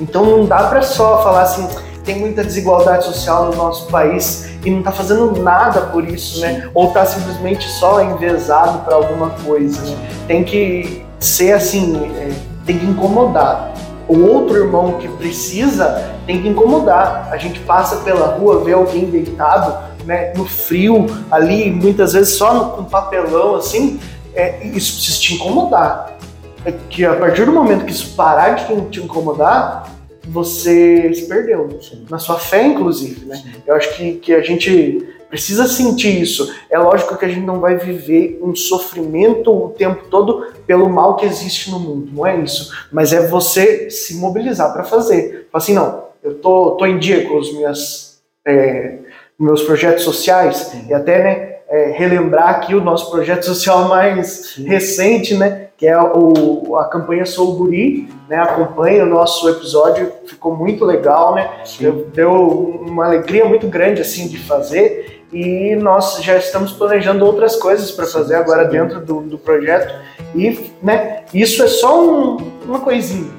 Então 0.00 0.24
não 0.24 0.44
dá 0.44 0.64
para 0.64 0.82
só 0.82 1.22
falar 1.22 1.42
assim: 1.42 1.68
tem 2.04 2.18
muita 2.18 2.42
desigualdade 2.42 3.04
social 3.04 3.46
no 3.46 3.56
nosso 3.56 3.86
país 3.86 4.50
e 4.64 4.70
não 4.70 4.78
está 4.78 4.92
fazendo 4.92 5.40
nada 5.40 5.82
por 5.82 6.06
isso, 6.06 6.40
né? 6.40 6.68
Ou 6.74 6.88
está 6.88 7.04
simplesmente 7.06 7.68
só 7.68 8.02
envezado 8.02 8.80
para 8.80 8.94
alguma 8.94 9.30
coisa. 9.30 9.80
Né? 9.82 9.96
Tem 10.26 10.44
que 10.44 11.04
ser 11.20 11.52
assim, 11.52 11.96
é, 12.16 12.32
tem 12.66 12.78
que 12.78 12.86
incomodar. 12.86 13.72
O 14.08 14.18
outro 14.26 14.56
irmão 14.56 14.98
que 14.98 15.08
precisa 15.08 16.12
tem 16.26 16.42
que 16.42 16.48
incomodar. 16.48 17.28
A 17.30 17.36
gente 17.36 17.60
passa 17.60 17.96
pela 17.96 18.26
rua, 18.36 18.62
vê 18.64 18.72
alguém 18.72 19.06
deitado, 19.06 19.92
né, 20.04 20.32
no 20.36 20.44
frio, 20.44 21.06
ali, 21.30 21.70
muitas 21.70 22.12
vezes 22.12 22.34
só 22.34 22.70
com 22.70 22.84
papelão, 22.84 23.54
assim, 23.54 24.00
é, 24.34 24.66
isso 24.66 24.94
precisa 24.94 25.20
te 25.20 25.34
incomodar. 25.34 26.16
É 26.64 26.72
que 26.72 27.04
a 27.04 27.14
partir 27.14 27.44
do 27.44 27.52
momento 27.52 27.84
que 27.84 27.92
isso 27.92 28.14
parar 28.14 28.50
de 28.50 28.90
te 28.90 29.00
incomodar, 29.00 29.84
você 30.24 31.12
se 31.14 31.26
perdeu 31.26 31.68
na 32.08 32.18
sua 32.18 32.38
fé, 32.38 32.64
inclusive, 32.64 33.26
né? 33.26 33.42
Eu 33.66 33.74
acho 33.74 33.96
que, 33.96 34.14
que 34.14 34.32
a 34.32 34.40
gente 34.40 35.06
precisa 35.28 35.66
sentir 35.66 36.20
isso. 36.20 36.54
É 36.70 36.78
lógico 36.78 37.16
que 37.16 37.24
a 37.24 37.28
gente 37.28 37.46
não 37.46 37.58
vai 37.58 37.76
viver 37.76 38.38
um 38.42 38.54
sofrimento 38.54 39.50
o 39.50 39.70
tempo 39.70 40.04
todo 40.10 40.46
pelo 40.66 40.88
mal 40.90 41.16
que 41.16 41.24
existe 41.24 41.70
no 41.70 41.80
mundo, 41.80 42.10
não 42.12 42.26
é 42.26 42.36
isso. 42.36 42.70
Mas 42.92 43.14
é 43.14 43.26
você 43.26 43.88
se 43.88 44.16
mobilizar 44.16 44.72
para 44.72 44.84
fazer. 44.84 45.48
Fala 45.50 45.62
assim, 45.62 45.72
não, 45.72 46.04
eu 46.22 46.34
tô, 46.34 46.72
tô 46.72 46.84
em 46.84 46.98
dia 46.98 47.26
com 47.26 47.38
os 47.38 47.50
meus, 47.56 48.18
é, 48.46 48.98
meus 49.38 49.62
projetos 49.62 50.04
sociais 50.04 50.70
e 50.86 50.92
até, 50.92 51.24
né, 51.24 51.56
é, 51.66 51.90
relembrar 51.92 52.50
aqui 52.50 52.74
o 52.74 52.84
nosso 52.84 53.10
projeto 53.10 53.44
social 53.46 53.88
mais 53.88 54.52
Sim. 54.54 54.64
recente, 54.64 55.34
né? 55.34 55.61
Que 55.76 55.86
é 55.86 56.00
o, 56.00 56.76
a 56.76 56.84
campanha 56.84 57.26
Sou 57.26 57.56
Guri, 57.56 58.08
né? 58.28 58.36
Acompanhe 58.36 59.00
o 59.00 59.06
nosso 59.06 59.48
episódio, 59.48 60.12
ficou 60.26 60.56
muito 60.56 60.84
legal, 60.84 61.34
né? 61.34 61.50
Deu, 61.80 62.06
deu 62.14 62.32
uma 62.86 63.06
alegria 63.06 63.44
muito 63.44 63.66
grande 63.66 64.00
assim 64.00 64.28
de 64.28 64.38
fazer 64.38 65.22
e 65.32 65.74
nós 65.76 66.22
já 66.22 66.36
estamos 66.36 66.72
planejando 66.72 67.24
outras 67.24 67.56
coisas 67.56 67.90
para 67.90 68.06
fazer 68.06 68.34
agora 68.34 68.64
sim. 68.64 68.72
dentro 68.72 69.00
do, 69.00 69.22
do, 69.22 69.38
projeto 69.38 69.94
e, 70.34 70.70
né? 70.82 71.24
Isso 71.32 71.62
é 71.62 71.66
só 71.66 72.04
um, 72.04 72.36
uma 72.66 72.80
coisinha. 72.80 73.30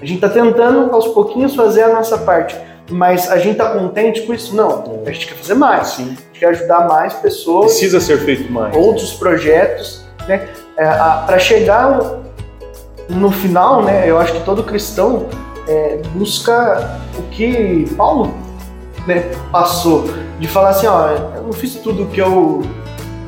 A 0.00 0.04
gente 0.04 0.24
está 0.24 0.28
tentando 0.28 0.94
aos 0.94 1.08
pouquinhos 1.08 1.54
fazer 1.54 1.82
a 1.82 1.88
nossa 1.92 2.18
parte 2.18 2.56
Mas 2.90 3.30
a 3.30 3.38
gente 3.38 3.56
tá 3.56 3.70
contente 3.70 4.22
com 4.22 4.34
isso? 4.34 4.54
Não. 4.54 5.02
A 5.06 5.10
gente 5.12 5.28
quer 5.28 5.34
fazer 5.34 5.54
mais. 5.54 5.88
Sim. 5.88 6.04
A 6.04 6.06
gente 6.08 6.40
quer 6.40 6.46
ajudar 6.46 6.88
mais 6.88 7.14
pessoas. 7.14 7.66
Precisa 7.66 8.00
ser 8.00 8.18
feito 8.18 8.50
mais. 8.50 8.74
Outros 8.76 9.12
projetos, 9.14 10.04
né? 10.26 10.48
É, 10.76 10.86
para 11.26 11.38
chegar 11.38 11.98
no 13.08 13.30
final, 13.30 13.82
né? 13.82 14.08
Eu 14.08 14.18
acho 14.18 14.32
que 14.32 14.40
todo 14.40 14.62
cristão 14.62 15.26
é, 15.68 16.00
busca 16.14 16.98
o 17.18 17.22
que 17.24 17.86
Paulo 17.96 18.34
né, 19.06 19.30
passou 19.50 20.08
de 20.38 20.48
falar 20.48 20.70
assim, 20.70 20.86
ó, 20.86 21.08
eu 21.36 21.42
não 21.42 21.52
fiz 21.52 21.74
tudo 21.76 22.06
que 22.06 22.20
eu 22.20 22.62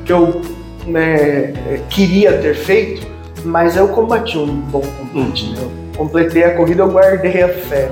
que 0.04 0.12
eu 0.12 0.42
né, 0.86 1.54
queria 1.88 2.38
ter 2.38 2.54
feito, 2.54 3.06
mas 3.44 3.76
eu 3.76 3.88
combati 3.88 4.36
um 4.36 4.46
bom 4.46 4.82
combate. 4.82 5.50
Né? 5.50 5.58
Eu 5.62 5.70
completei 5.96 6.44
a 6.44 6.54
corrida, 6.54 6.82
eu 6.82 6.90
guardei 6.90 7.42
a 7.42 7.48
fé. 7.48 7.90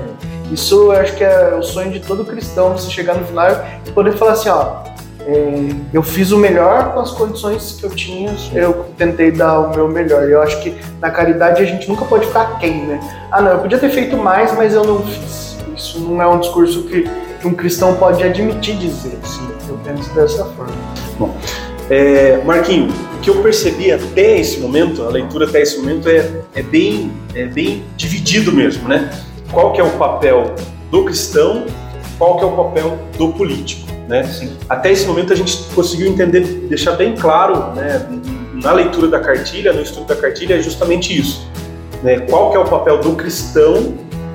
Isso 0.51 0.75
eu 0.75 0.91
acho 0.91 1.15
que 1.15 1.23
é 1.23 1.55
o 1.55 1.63
sonho 1.63 1.91
de 1.91 1.99
todo 1.99 2.23
cristão, 2.23 2.73
você 2.73 2.91
chegar 2.91 3.15
no 3.15 3.25
final 3.25 3.47
e 3.85 3.91
poder 3.91 4.13
falar 4.13 4.33
assim, 4.33 4.49
ó, 4.49 4.83
é, 5.25 5.69
eu 5.93 6.03
fiz 6.03 6.31
o 6.31 6.37
melhor 6.37 6.93
com 6.93 6.99
as 6.99 7.11
condições 7.11 7.77
que 7.79 7.85
eu 7.85 7.89
tinha, 7.89 8.35
eu 8.53 8.85
tentei 8.97 9.31
dar 9.31 9.59
o 9.59 9.75
meu 9.75 9.87
melhor. 9.87 10.23
Eu 10.23 10.41
acho 10.41 10.61
que 10.61 10.75
na 10.99 11.09
caridade 11.09 11.61
a 11.61 11.65
gente 11.65 11.87
nunca 11.87 12.05
pode 12.05 12.25
ficar 12.25 12.59
quem, 12.59 12.85
né? 12.85 12.99
Ah, 13.31 13.41
não, 13.41 13.51
eu 13.51 13.59
podia 13.59 13.77
ter 13.77 13.89
feito 13.89 14.17
mais, 14.17 14.53
mas 14.55 14.73
eu 14.73 14.83
não 14.83 14.99
fiz. 15.01 15.57
Isso 15.75 15.99
não 15.99 16.21
é 16.21 16.27
um 16.27 16.39
discurso 16.39 16.83
que, 16.83 17.09
que 17.41 17.47
um 17.47 17.53
cristão 17.53 17.95
pode 17.95 18.23
admitir 18.23 18.75
dizer. 18.75 19.17
Sim, 19.23 19.49
eu 19.69 19.77
penso 19.83 20.13
dessa 20.13 20.45
forma. 20.45 20.73
Bom, 21.17 21.35
é, 21.89 22.41
Marquinho, 22.43 22.89
o 23.15 23.19
que 23.19 23.29
eu 23.29 23.41
percebi 23.41 23.91
até 23.91 24.39
esse 24.39 24.59
momento, 24.59 25.03
a 25.03 25.09
leitura 25.09 25.45
até 25.45 25.61
esse 25.61 25.77
momento 25.77 26.07
é, 26.09 26.41
é, 26.53 26.61
bem, 26.61 27.11
é 27.33 27.45
bem 27.45 27.83
dividido 27.95 28.51
mesmo, 28.51 28.87
né? 28.87 29.09
Qual 29.51 29.73
que 29.73 29.81
é 29.81 29.83
o 29.83 29.91
papel 29.91 30.53
do 30.91 31.03
cristão, 31.05 31.65
qual 32.17 32.37
que 32.37 32.43
é 32.43 32.47
o 32.47 32.51
papel 32.51 32.97
do 33.17 33.33
político, 33.33 33.92
né? 34.07 34.29
Até 34.69 34.91
esse 34.91 35.05
momento 35.05 35.33
a 35.33 35.35
gente 35.35 35.57
conseguiu 35.73 36.07
entender, 36.07 36.41
deixar 36.41 36.93
bem 36.93 37.15
claro, 37.15 37.73
né, 37.73 38.05
na 38.53 38.71
leitura 38.71 39.07
da 39.07 39.19
cartilha, 39.19 39.73
no 39.73 39.81
estudo 39.81 40.07
da 40.07 40.15
cartilha, 40.15 40.55
é 40.55 40.61
justamente 40.61 41.17
isso. 41.17 41.47
Né? 42.01 42.19
Qual 42.19 42.51
que 42.51 42.57
é 42.57 42.59
o 42.59 42.65
papel 42.65 42.99
do 42.99 43.15
cristão, 43.15 43.75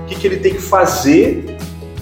o 0.02 0.06
que, 0.06 0.14
que 0.14 0.26
ele 0.26 0.38
tem 0.38 0.54
que 0.54 0.62
fazer, 0.62 1.56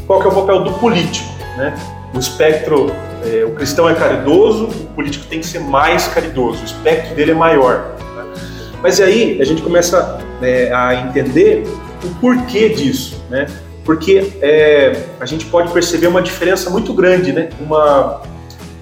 qual 0.07 0.21
que 0.21 0.27
é 0.27 0.31
o 0.31 0.35
papel 0.35 0.63
do 0.63 0.73
político, 0.75 1.29
né? 1.57 1.75
O 2.15 2.19
espectro 2.19 2.91
é, 3.25 3.45
o 3.45 3.51
cristão 3.51 3.89
é 3.89 3.95
caridoso, 3.95 4.67
o 4.67 4.87
político 4.95 5.27
tem 5.27 5.41
que 5.41 5.47
ser 5.47 5.59
mais 5.59 6.07
caridoso, 6.07 6.63
o 6.63 6.65
espectro 6.65 7.15
dele 7.15 7.33
é 7.33 7.35
maior. 7.35 7.97
Né? 8.15 8.25
Mas 8.83 9.01
aí 9.01 9.41
a 9.41 9.45
gente 9.45 9.63
começa 9.63 10.19
é, 10.41 10.73
a 10.73 10.95
entender 10.95 11.67
o 12.05 12.09
porquê 12.21 12.69
disso, 12.69 13.23
né? 13.29 13.47
Porque 13.87 14.33
é, 14.43 15.05
a 15.21 15.25
gente 15.25 15.47
pode 15.47 15.73
perceber 15.73 16.09
uma 16.09 16.21
diferença 16.21 16.69
muito 16.69 16.93
grande, 16.93 17.33
né? 17.33 17.51
Uma, 17.61 18.21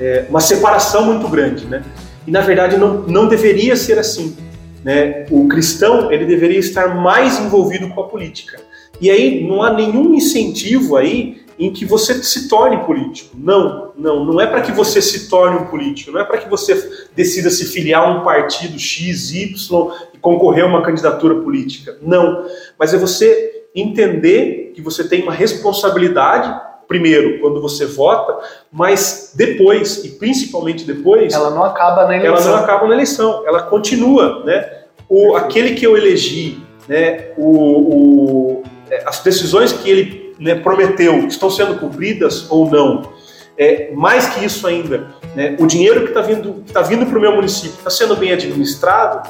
é, 0.01 0.25
uma 0.31 0.41
separação 0.41 1.05
muito 1.05 1.29
grande, 1.29 1.67
né? 1.67 1.85
E 2.27 2.31
na 2.31 2.41
verdade 2.41 2.79
não, 2.79 3.03
não 3.03 3.29
deveria 3.29 3.77
ser 3.77 3.99
assim. 3.99 4.35
Né? 4.83 5.27
O 5.31 5.47
cristão 5.47 6.11
ele 6.11 6.25
deveria 6.25 6.59
estar 6.59 6.95
mais 6.95 7.39
envolvido 7.39 7.89
com 7.91 8.01
a 8.01 8.09
política. 8.09 8.59
E 8.99 9.11
aí 9.11 9.47
não 9.47 9.63
há 9.63 9.73
nenhum 9.73 10.15
incentivo 10.15 10.97
aí 10.97 11.45
em 11.59 11.71
que 11.71 11.85
você 11.85 12.15
se 12.23 12.49
torne 12.49 12.79
político. 12.79 13.37
Não, 13.39 13.93
não, 13.97 14.25
não 14.25 14.41
é 14.41 14.47
para 14.47 14.63
que 14.63 14.73
você 14.73 15.03
se 15.03 15.29
torne 15.29 15.59
um 15.59 15.67
político, 15.67 16.13
não 16.13 16.21
é 16.21 16.25
para 16.25 16.39
que 16.39 16.49
você 16.49 17.07
decida 17.15 17.51
se 17.51 17.67
filiar 17.67 18.03
a 18.03 18.11
um 18.11 18.25
partido 18.25 18.79
X, 18.79 19.33
Y 19.33 19.93
e 20.15 20.19
concorrer 20.19 20.65
a 20.65 20.67
uma 20.67 20.83
candidatura 20.83 21.37
política. 21.37 21.97
Não, 22.03 22.47
mas 22.79 22.93
é 22.93 22.99
você 22.99 23.54
entender 23.75 24.73
que 24.75 24.81
você 24.81 25.09
tem 25.09 25.23
uma 25.23 25.33
responsabilidade 25.33 26.63
primeiro 26.87 27.41
quando 27.41 27.61
você 27.61 27.87
vota, 27.87 28.39
mas 28.71 29.33
depois 29.35 30.05
e 30.05 30.11
principalmente 30.11 30.85
depois, 30.85 31.33
ela 31.33 31.51
não 31.51 31.65
acaba 31.65 32.07
na 32.07 32.17
eleição. 32.17 32.37
Ela 32.37 32.57
não 32.57 32.65
acaba 32.65 32.87
na 32.87 32.95
eleição, 32.95 33.45
ela 33.47 33.63
continua, 33.63 34.45
né? 34.45 34.83
O 35.09 35.35
aquele 35.35 35.75
que 35.75 35.85
eu 35.85 35.97
elegi, 35.97 36.63
né? 36.89 37.29
O, 37.37 38.61
o 38.61 38.63
as 39.07 39.21
decisões 39.23 39.73
que 39.73 39.91
ele 39.91 40.35
né, 40.39 40.55
prometeu 40.57 41.27
estão 41.27 41.51
sendo 41.51 41.77
cumpridas 41.77 42.51
ou 42.51 42.71
não. 42.71 43.13
É, 43.57 43.93
mais 43.93 44.27
que 44.29 44.45
isso 44.45 44.67
ainda, 44.67 45.15
né, 45.35 45.57
o 45.61 45.67
dinheiro 45.67 46.03
que 46.03 46.09
está 46.09 46.21
vindo, 46.21 46.65
tá 46.73 46.83
vindo 46.83 47.07
para 47.07 47.17
o 47.17 47.21
meu 47.21 47.37
município 47.37 47.77
está 47.79 47.91
sendo 47.91 48.17
bem 48.17 48.33
administrado, 48.33 49.29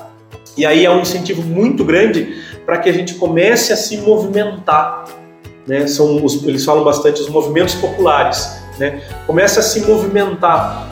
e 0.57 0.65
aí 0.65 0.85
é 0.85 0.91
um 0.91 1.01
incentivo 1.01 1.43
muito 1.43 1.85
grande 1.85 2.43
para 2.65 2.79
que 2.79 2.89
a 2.89 2.93
gente 2.93 3.15
comece 3.15 3.73
a 3.73 3.77
se 3.77 3.99
movimentar. 3.99 5.05
Né? 5.67 5.87
São 5.87 6.25
os, 6.25 6.45
eles 6.45 6.65
falam 6.65 6.85
bastante 6.85 7.21
os 7.21 7.29
movimentos 7.29 7.75
populares. 7.75 8.59
Né? 8.79 9.03
Comece 9.27 9.59
a 9.59 9.63
se 9.63 9.81
movimentar, 9.83 10.91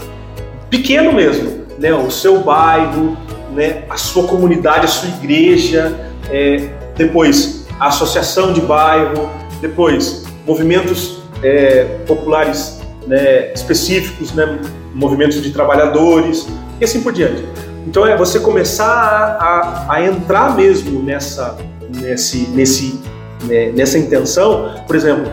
pequeno 0.71 1.13
mesmo, 1.13 1.67
né? 1.79 1.93
o 1.93 2.11
seu 2.11 2.41
bairro, 2.41 3.17
né? 3.53 3.85
a 3.91 3.97
sua 3.97 4.27
comunidade, 4.27 4.85
a 4.85 4.89
sua 4.89 5.09
igreja, 5.09 5.99
é, 6.31 6.69
depois 6.97 7.67
a 7.79 7.89
associação 7.89 8.53
de 8.53 8.61
bairro, 8.61 9.29
depois, 9.61 10.25
movimentos 10.47 11.21
é, 11.43 11.85
populares 12.07 12.81
né, 13.07 13.53
específicos, 13.53 14.33
né, 14.33 14.61
movimentos 14.95 15.43
de 15.43 15.51
trabalhadores 15.51 16.47
e 16.81 16.85
assim 16.85 17.03
por 17.03 17.13
diante. 17.13 17.43
Então 17.87 18.07
é 18.07 18.17
você 18.17 18.41
começar 18.41 18.87
a, 18.87 19.87
a, 19.89 19.95
a 19.95 20.05
entrar 20.05 20.57
mesmo 20.57 21.03
nessa, 21.03 21.57
nesse, 21.89 22.49
nesse, 22.51 23.01
né, 23.45 23.73
nessa 23.73 23.99
intenção. 23.99 24.75
Por 24.87 24.97
exemplo, 24.97 25.31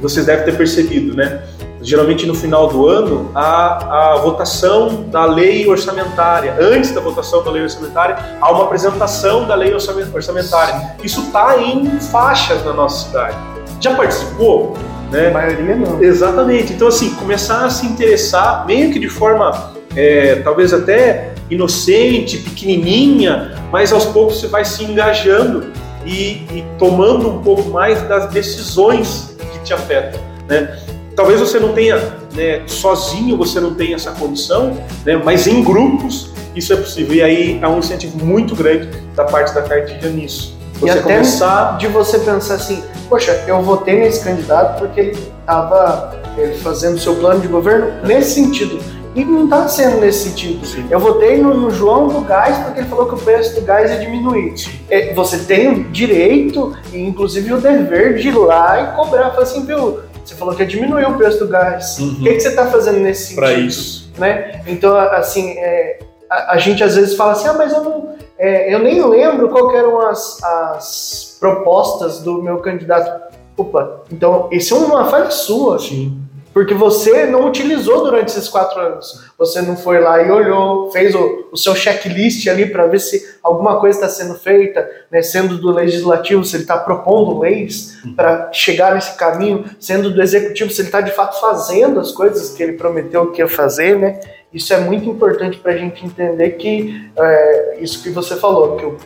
vocês 0.00 0.26
devem 0.26 0.44
ter 0.44 0.56
percebido, 0.56 1.16
né? 1.16 1.42
Geralmente 1.80 2.26
no 2.26 2.34
final 2.34 2.68
do 2.68 2.88
ano, 2.88 3.30
a, 3.34 4.14
a 4.14 4.16
votação 4.16 5.04
da 5.04 5.24
lei 5.24 5.68
orçamentária. 5.68 6.56
Antes 6.60 6.92
da 6.92 7.00
votação 7.00 7.42
da 7.44 7.50
lei 7.50 7.62
orçamentária, 7.62 8.16
há 8.40 8.50
uma 8.50 8.64
apresentação 8.64 9.46
da 9.46 9.54
lei 9.54 9.72
orçamentária. 9.72 10.96
Isso 11.02 11.20
está 11.20 11.58
em 11.58 12.00
faixas 12.00 12.64
na 12.64 12.72
nossa 12.72 13.06
cidade 13.06 13.36
já 13.80 13.94
participou? 13.94 14.76
Né? 15.10 15.28
A 15.28 15.30
maioria 15.30 15.76
não. 15.76 16.02
Exatamente. 16.02 16.72
Então, 16.72 16.88
assim, 16.88 17.14
começar 17.14 17.64
a 17.64 17.70
se 17.70 17.86
interessar, 17.86 18.66
meio 18.66 18.92
que 18.92 18.98
de 18.98 19.08
forma 19.08 19.72
é, 19.98 20.36
talvez 20.36 20.72
até 20.72 21.32
inocente, 21.50 22.38
pequenininha, 22.38 23.52
mas 23.72 23.92
aos 23.92 24.04
poucos 24.04 24.38
você 24.38 24.46
vai 24.46 24.64
se 24.64 24.84
engajando 24.84 25.72
e, 26.06 26.46
e 26.52 26.64
tomando 26.78 27.28
um 27.28 27.42
pouco 27.42 27.68
mais 27.70 28.00
das 28.02 28.30
decisões 28.30 29.36
que 29.52 29.58
te 29.64 29.74
afetam. 29.74 30.20
Né? 30.48 30.78
Talvez 31.16 31.40
você 31.40 31.58
não 31.58 31.72
tenha, 31.72 31.96
né, 32.32 32.62
sozinho 32.66 33.36
você 33.36 33.58
não 33.58 33.74
tenha 33.74 33.96
essa 33.96 34.12
condição, 34.12 34.78
né, 35.04 35.16
mas 35.16 35.48
em 35.48 35.64
grupos 35.64 36.30
isso 36.54 36.72
é 36.72 36.76
possível. 36.76 37.16
E 37.16 37.22
aí 37.22 37.58
há 37.60 37.68
um 37.68 37.80
incentivo 37.80 38.24
muito 38.24 38.54
grande 38.54 38.88
da 39.16 39.24
parte 39.24 39.52
da 39.52 39.62
cartilha 39.62 40.10
nisso. 40.10 40.56
Você 40.74 40.86
e 40.86 40.90
até 40.90 41.02
começar... 41.02 41.76
de 41.76 41.88
você 41.88 42.20
pensar 42.20 42.54
assim, 42.54 42.84
poxa, 43.08 43.32
eu 43.48 43.60
votei 43.62 43.98
nesse 43.98 44.22
candidato 44.22 44.78
porque 44.78 45.00
ele 45.00 45.18
estava 45.40 46.16
fazendo 46.62 47.00
seu 47.00 47.16
plano 47.16 47.40
de 47.40 47.48
governo 47.48 47.90
nesse 48.06 48.34
sentido. 48.34 48.78
E 49.18 49.24
não 49.24 49.46
está 49.46 49.66
sendo 49.66 50.00
nesse 50.00 50.28
sentido. 50.28 50.64
Sim. 50.64 50.86
Eu 50.88 51.00
votei 51.00 51.38
no, 51.38 51.52
no, 51.52 51.70
João 51.72 52.06
do 52.06 52.20
gás 52.20 52.56
porque 52.58 52.78
ele 52.78 52.88
falou 52.88 53.06
que 53.06 53.16
o 53.16 53.18
preço 53.18 53.52
do 53.56 53.62
gás 53.62 53.90
ia 53.90 53.98
diminuir. 53.98 54.54
É, 54.88 55.12
você 55.12 55.38
tem 55.38 55.68
o 55.68 55.84
direito 55.90 56.72
e 56.92 57.00
inclusive 57.00 57.52
o 57.52 57.60
dever 57.60 58.14
de 58.14 58.28
ir 58.28 58.38
lá 58.38 58.80
e 58.80 58.96
cobrar. 58.96 59.30
Falar 59.30 59.42
assim, 59.42 59.66
viu, 59.66 59.98
você 60.24 60.36
falou 60.36 60.54
que 60.54 60.62
ia 60.62 60.68
diminuir 60.68 61.04
o 61.04 61.16
preço 61.16 61.40
do 61.40 61.48
gás. 61.48 61.98
Uhum. 61.98 62.12
O 62.12 62.22
que, 62.22 62.34
que 62.34 62.40
você 62.40 62.48
está 62.50 62.66
fazendo 62.66 63.00
nesse 63.00 63.22
sentido? 63.22 63.40
Para 63.40 63.52
isso. 63.54 64.08
Né? 64.16 64.62
Então, 64.68 64.96
assim, 64.96 65.50
é, 65.58 65.98
a, 66.30 66.52
a, 66.52 66.58
gente 66.58 66.84
às 66.84 66.94
vezes 66.94 67.16
fala 67.16 67.32
assim, 67.32 67.48
ah, 67.48 67.54
mas 67.54 67.72
eu 67.72 67.82
não, 67.82 68.14
é, 68.38 68.72
eu 68.72 68.78
nem 68.78 69.04
lembro 69.04 69.48
qual 69.48 69.74
eram 69.74 70.00
as, 70.00 70.40
as 70.44 71.36
propostas 71.40 72.20
do 72.20 72.40
meu 72.40 72.58
candidato. 72.58 73.36
Opa, 73.56 74.02
então 74.12 74.48
isso 74.52 74.76
é 74.76 74.78
uma 74.78 75.06
falha 75.06 75.32
sua. 75.32 75.80
Sim. 75.80 76.27
Porque 76.58 76.74
você 76.74 77.24
não 77.24 77.46
utilizou 77.46 78.02
durante 78.02 78.30
esses 78.30 78.48
quatro 78.48 78.80
anos. 78.80 79.30
Você 79.38 79.62
não 79.62 79.76
foi 79.76 80.00
lá 80.00 80.20
e 80.20 80.28
olhou, 80.28 80.90
fez 80.90 81.14
o, 81.14 81.50
o 81.52 81.56
seu 81.56 81.72
checklist 81.72 82.48
ali 82.48 82.66
para 82.66 82.84
ver 82.88 82.98
se 82.98 83.38
alguma 83.44 83.78
coisa 83.78 83.96
está 83.96 84.08
sendo 84.08 84.36
feita, 84.36 84.90
né? 85.08 85.22
sendo 85.22 85.56
do 85.56 85.70
legislativo, 85.70 86.44
se 86.44 86.56
ele 86.56 86.64
está 86.64 86.76
propondo 86.76 87.38
leis 87.38 88.02
para 88.16 88.52
chegar 88.52 88.96
nesse 88.96 89.16
caminho, 89.16 89.66
sendo 89.78 90.10
do 90.10 90.20
executivo, 90.20 90.68
se 90.72 90.80
ele 90.80 90.88
está 90.88 91.00
de 91.00 91.12
fato 91.12 91.40
fazendo 91.40 92.00
as 92.00 92.10
coisas 92.10 92.50
que 92.56 92.60
ele 92.60 92.72
prometeu 92.72 93.30
que 93.30 93.40
ia 93.40 93.46
fazer, 93.46 93.96
né? 93.96 94.18
Isso 94.52 94.74
é 94.74 94.78
muito 94.78 95.08
importante 95.08 95.58
para 95.58 95.74
a 95.74 95.76
gente 95.76 96.04
entender 96.04 96.50
que 96.56 97.08
é, 97.16 97.78
isso 97.80 98.02
que 98.02 98.10
você 98.10 98.34
falou, 98.34 98.76
que 98.76 98.96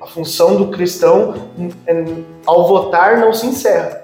a 0.00 0.06
função 0.06 0.54
do 0.54 0.68
cristão 0.68 1.50
é, 1.88 2.04
ao 2.46 2.68
votar 2.68 3.18
não 3.18 3.32
se 3.32 3.48
encerra. 3.48 3.99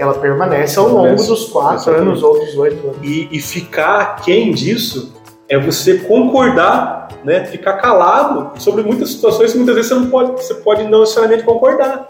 Ela 0.00 0.14
permanece 0.14 0.78
ao 0.78 0.88
longo 0.88 1.22
dos 1.22 1.50
quatro 1.50 1.94
anos 1.94 2.22
ou 2.22 2.40
dos 2.40 2.56
oito 2.56 2.86
anos. 2.86 2.98
E, 3.02 3.28
e 3.30 3.38
ficar 3.38 4.16
quem 4.22 4.50
disso 4.52 5.12
é 5.46 5.58
você 5.58 5.98
concordar, 5.98 7.08
né? 7.22 7.44
Ficar 7.44 7.74
calado 7.74 8.58
sobre 8.58 8.82
muitas 8.82 9.10
situações 9.10 9.52
que 9.52 9.58
muitas 9.58 9.74
vezes 9.74 9.90
você 9.90 9.94
não 9.96 10.08
pode, 10.08 10.32
você 10.32 10.54
pode 10.54 10.84
não 10.84 11.00
necessariamente 11.00 11.42
concordar. 11.42 12.08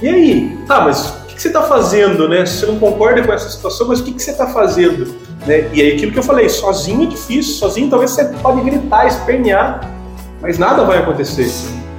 E 0.00 0.08
aí? 0.08 0.58
Tá, 0.66 0.80
mas 0.80 1.26
que 1.36 1.42
você 1.42 1.48
está 1.48 1.62
fazendo, 1.62 2.26
né? 2.26 2.46
Se 2.46 2.60
você 2.60 2.66
não 2.66 2.78
concorda 2.78 3.22
com 3.22 3.32
essa 3.32 3.50
situação, 3.50 3.88
mas 3.88 4.00
o 4.00 4.04
que, 4.04 4.12
que 4.12 4.22
você 4.22 4.30
está 4.30 4.46
fazendo? 4.46 5.14
Né? 5.46 5.68
E 5.74 5.82
aí 5.82 5.92
aquilo 5.92 6.10
que 6.10 6.18
eu 6.18 6.22
falei, 6.22 6.48
sozinho 6.48 7.02
é 7.02 7.06
difícil, 7.06 7.54
sozinho 7.56 7.90
talvez 7.90 8.12
você 8.12 8.24
pode 8.42 8.62
gritar, 8.62 9.06
espernear, 9.06 9.92
mas 10.40 10.58
nada 10.58 10.82
vai 10.84 10.98
acontecer. 10.98 11.46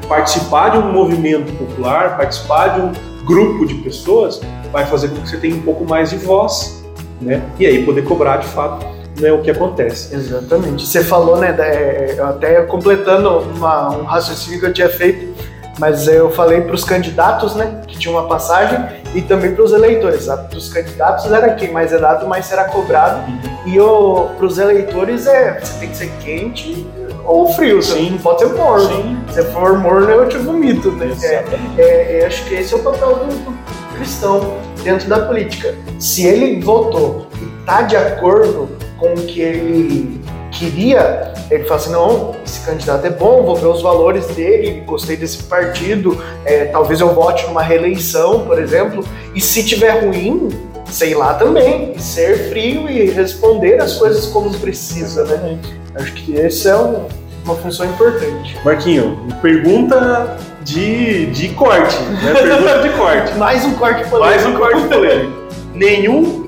Participar 0.09 0.69
de 0.69 0.79
um 0.79 0.91
movimento 0.91 1.51
popular, 1.53 2.17
participar 2.17 2.69
de 2.69 2.81
um 2.81 2.91
grupo 3.27 3.65
de 3.65 3.75
pessoas, 3.75 4.39
vai 4.71 4.85
fazer 4.85 5.09
com 5.09 5.21
que 5.21 5.29
você 5.29 5.37
tenha 5.37 5.55
um 5.55 5.61
pouco 5.61 5.85
mais 5.85 6.09
de 6.09 6.17
voz, 6.17 6.83
né? 7.21 7.41
E 7.59 7.65
aí 7.65 7.85
poder 7.85 8.03
cobrar 8.03 8.37
de 8.37 8.47
fato 8.47 8.85
né, 9.19 9.31
o 9.31 9.41
que 9.41 9.51
acontece. 9.51 10.15
Exatamente. 10.15 10.85
Você 10.85 11.03
falou, 11.03 11.37
né, 11.37 11.55
é, 11.59 12.17
até 12.21 12.61
completando 12.63 13.29
uma, 13.39 13.89
um 13.89 14.03
raciocínio 14.03 14.59
que 14.59 14.65
eu 14.65 14.73
tinha 14.73 14.89
feito, 14.89 15.35
mas 15.79 16.07
eu 16.07 16.31
falei 16.31 16.61
para 16.61 16.73
os 16.73 16.83
candidatos, 16.83 17.55
né, 17.55 17.81
que 17.87 17.97
tinha 17.97 18.11
uma 18.11 18.27
passagem, 18.27 18.79
e 19.13 19.21
também 19.21 19.53
para 19.53 19.63
os 19.63 19.71
eleitores. 19.71 20.25
Para 20.25 20.57
os 20.57 20.69
candidatos 20.69 21.31
era 21.31 21.53
quem 21.53 21.71
mais 21.71 21.93
é 21.93 21.99
dado, 21.99 22.27
mais 22.27 22.45
será 22.45 22.65
cobrado. 22.65 23.29
Uhum. 23.29 23.47
E 23.65 24.35
para 24.37 24.45
os 24.45 24.57
eleitores 24.57 25.27
é 25.27 25.59
você 25.59 25.79
tem 25.79 25.89
que 25.89 25.97
ser 25.97 26.11
quente 26.19 26.87
ou 27.27 27.53
frio, 27.53 27.83
Sim. 27.83 28.11
não 28.11 28.17
pode 28.19 28.39
ser 28.39 28.53
morno. 28.53 28.87
Sim. 28.87 29.17
Se 29.33 29.43
for 29.51 29.77
morno, 29.77 30.09
eu 30.09 30.29
te 30.29 30.37
vomito. 30.37 30.91
Né? 30.91 31.13
É, 31.21 31.43
é, 31.77 32.19
é, 32.19 32.25
acho 32.25 32.45
que 32.45 32.55
esse 32.55 32.73
é 32.73 32.77
o 32.77 32.79
papel 32.79 33.17
do, 33.17 33.25
do 33.25 33.57
cristão 33.95 34.57
dentro 34.81 35.09
da 35.09 35.19
política. 35.19 35.75
Se 35.99 36.25
ele 36.25 36.61
votou 36.61 37.27
e 37.41 37.59
está 37.59 37.81
de 37.81 37.97
acordo 37.97 38.69
com 38.97 39.13
o 39.13 39.25
que 39.25 39.41
ele 39.41 40.21
queria, 40.51 41.33
ele 41.51 41.65
fala 41.65 41.75
assim, 41.75 41.91
não, 41.91 42.35
esse 42.43 42.65
candidato 42.65 43.05
é 43.05 43.09
bom, 43.09 43.43
vou 43.43 43.55
ver 43.55 43.67
os 43.67 43.81
valores 43.81 44.25
dele, 44.27 44.81
gostei 44.85 45.15
desse 45.15 45.43
partido, 45.43 46.23
é, 46.45 46.65
talvez 46.65 46.99
eu 46.99 47.13
vote 47.13 47.45
numa 47.45 47.61
reeleição, 47.61 48.45
por 48.45 48.59
exemplo, 48.59 49.03
e 49.35 49.41
se 49.41 49.63
tiver 49.63 50.05
ruim, 50.05 50.49
sei 50.89 51.13
lá 51.13 51.33
também, 51.33 51.93
e 51.95 52.01
ser 52.01 52.49
frio 52.49 52.89
e 52.89 53.09
responder 53.09 53.81
as 53.81 53.93
coisas 53.95 54.25
como 54.27 54.53
precisa, 54.57 55.25
né? 55.25 55.57
Acho 55.95 56.13
que 56.13 56.35
esse 56.35 56.67
é 56.67 56.75
um, 56.75 57.07
uma 57.43 57.55
função 57.55 57.85
importante. 57.85 58.57
Marquinho, 58.63 59.27
pergunta 59.41 60.37
de, 60.63 61.27
de 61.27 61.49
corte, 61.49 61.97
né? 62.03 62.33
Pergunta 62.33 62.81
de 62.81 62.89
corte. 62.97 63.33
Mais 63.37 63.65
um 63.65 63.73
corte 63.75 64.09
polêmico. 64.09 64.19
Mais 64.19 64.45
um 64.45 64.57
corte 64.57 64.87
polêmico. 64.87 65.47
Nenhum 65.73 66.47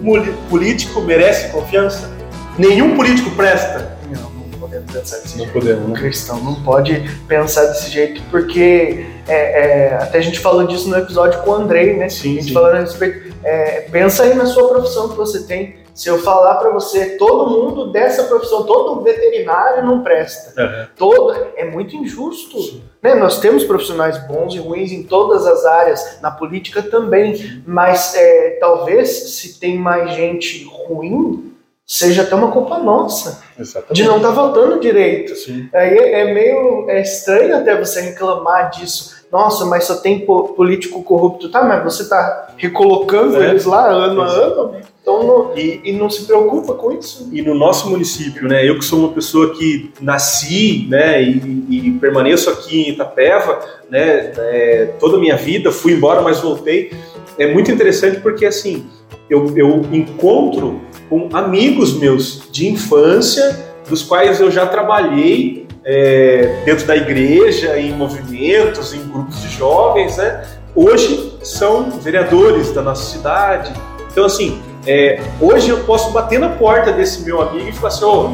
político 0.49 1.01
merece 1.01 1.49
confiança? 1.49 2.09
Nenhum 2.57 2.95
político 2.95 3.29
presta? 3.31 3.99
podemos 4.69 4.91
pensar 4.91 5.17
desse 5.17 5.37
não 5.37 5.45
jeito. 5.45 5.53
Podemos, 5.53 5.89
né? 5.89 5.99
Cristão 5.99 6.43
não 6.43 6.55
pode 6.55 7.09
pensar 7.27 7.65
desse 7.65 7.89
jeito, 7.89 8.21
porque 8.29 9.05
é, 9.27 9.33
é, 9.33 9.93
até 9.95 10.19
a 10.19 10.21
gente 10.21 10.39
falou 10.39 10.65
disso 10.67 10.87
no 10.89 10.97
episódio 10.97 11.41
com 11.41 11.51
o 11.51 11.53
Andrei, 11.55 11.95
né? 11.95 12.07
Sim, 12.09 12.31
a 12.31 12.33
gente 12.35 12.47
sim. 12.47 12.53
falando 12.53 12.75
a 12.75 12.79
respeito. 12.81 13.28
É, 13.43 13.81
pensa 13.91 14.23
aí 14.23 14.33
na 14.33 14.45
sua 14.45 14.67
profissão 14.69 15.09
que 15.09 15.15
você 15.15 15.43
tem. 15.43 15.79
Se 15.93 16.07
eu 16.07 16.17
falar 16.19 16.55
para 16.55 16.69
você, 16.71 17.17
todo 17.17 17.49
mundo 17.49 17.91
dessa 17.91 18.23
profissão, 18.23 18.63
todo 18.63 19.01
veterinário 19.01 19.85
não 19.85 20.01
presta. 20.01 20.53
Uhum. 20.61 20.87
Todo, 20.95 21.47
é 21.57 21.65
muito 21.65 21.93
injusto. 21.95 22.81
Né? 23.01 23.15
Nós 23.15 23.39
temos 23.39 23.65
profissionais 23.65 24.17
bons 24.25 24.53
e 24.55 24.59
ruins 24.59 24.93
em 24.93 25.03
todas 25.03 25.45
as 25.45 25.65
áreas, 25.65 26.19
na 26.21 26.31
política 26.31 26.81
também, 26.81 27.61
mas 27.67 28.15
é, 28.15 28.57
talvez 28.61 29.09
se 29.33 29.59
tem 29.59 29.77
mais 29.77 30.13
gente 30.13 30.63
ruim, 30.65 31.53
seja 31.85 32.21
até 32.21 32.35
uma 32.35 32.51
culpa 32.51 32.77
nossa 32.77 33.43
Exatamente. 33.59 33.93
de 33.93 34.03
não 34.03 34.17
estar 34.17 34.29
tá 34.29 34.35
votando 34.35 34.79
direito. 34.79 35.35
Sim. 35.35 35.67
Aí 35.73 35.97
é 35.97 36.33
meio 36.33 36.89
é 36.89 37.01
estranho 37.01 37.57
até 37.57 37.75
você 37.75 37.99
reclamar 37.99 38.69
disso. 38.69 39.18
Nossa, 39.31 39.65
mas 39.65 39.83
só 39.83 39.95
tem 39.95 40.25
político 40.25 41.03
corrupto. 41.03 41.49
Tá, 41.49 41.63
mas 41.63 41.83
você 41.83 42.03
está 42.03 42.49
recolocando 42.57 43.41
é. 43.41 43.49
eles 43.49 43.65
lá 43.65 43.87
ano 43.87 44.21
a 44.21 44.27
ano. 44.27 44.75
Então, 45.01 45.23
não, 45.23 45.57
e, 45.57 45.81
e, 45.83 45.93
não 45.93 46.09
se 46.09 46.25
preocupa 46.25 46.73
com 46.73 46.91
isso. 46.91 47.29
E 47.31 47.41
no 47.41 47.55
nosso 47.55 47.89
município, 47.89 48.47
né? 48.47 48.67
Eu 48.67 48.77
que 48.77 48.85
sou 48.85 48.99
uma 48.99 49.09
pessoa 49.09 49.53
que 49.53 49.91
nasci, 50.01 50.87
né? 50.89 51.23
E, 51.23 51.65
e 51.69 51.91
permaneço 51.99 52.49
aqui 52.49 52.81
em 52.81 52.89
Itapeva, 52.89 53.59
né? 53.89 54.31
É, 54.37 54.93
toda 54.99 55.17
a 55.17 55.19
minha 55.19 55.35
vida, 55.35 55.71
fui 55.71 55.93
embora, 55.93 56.21
mas 56.21 56.39
voltei. 56.39 56.91
É 57.37 57.51
muito 57.51 57.71
interessante 57.71 58.19
porque 58.19 58.45
assim 58.45 58.85
eu, 59.29 59.55
eu 59.55 59.85
encontro 59.93 60.81
com 61.09 61.29
amigos 61.33 61.97
meus 61.97 62.49
de 62.51 62.67
infância, 62.67 63.67
dos 63.87 64.03
quais 64.03 64.39
eu 64.41 64.51
já 64.51 64.65
trabalhei 64.65 65.67
é, 65.83 66.61
dentro 66.65 66.85
da 66.85 66.95
igreja, 66.95 67.77
em 67.77 67.93
movimentos, 67.93 68.93
em 68.93 69.01
grupos 69.07 69.41
de 69.41 69.49
jovens, 69.49 70.17
né? 70.17 70.43
Hoje 70.75 71.37
são 71.43 71.89
vereadores 71.91 72.71
da 72.71 72.81
nossa 72.81 73.03
cidade. 73.17 73.73
Então, 74.11 74.25
assim, 74.25 74.61
é, 74.85 75.21
hoje 75.39 75.69
eu 75.69 75.79
posso 75.83 76.11
bater 76.11 76.39
na 76.39 76.49
porta 76.49 76.91
desse 76.91 77.23
meu 77.23 77.41
amigo 77.41 77.69
e 77.69 77.71
falar 77.71 77.87
assim: 77.89 78.05
oh, 78.05 78.29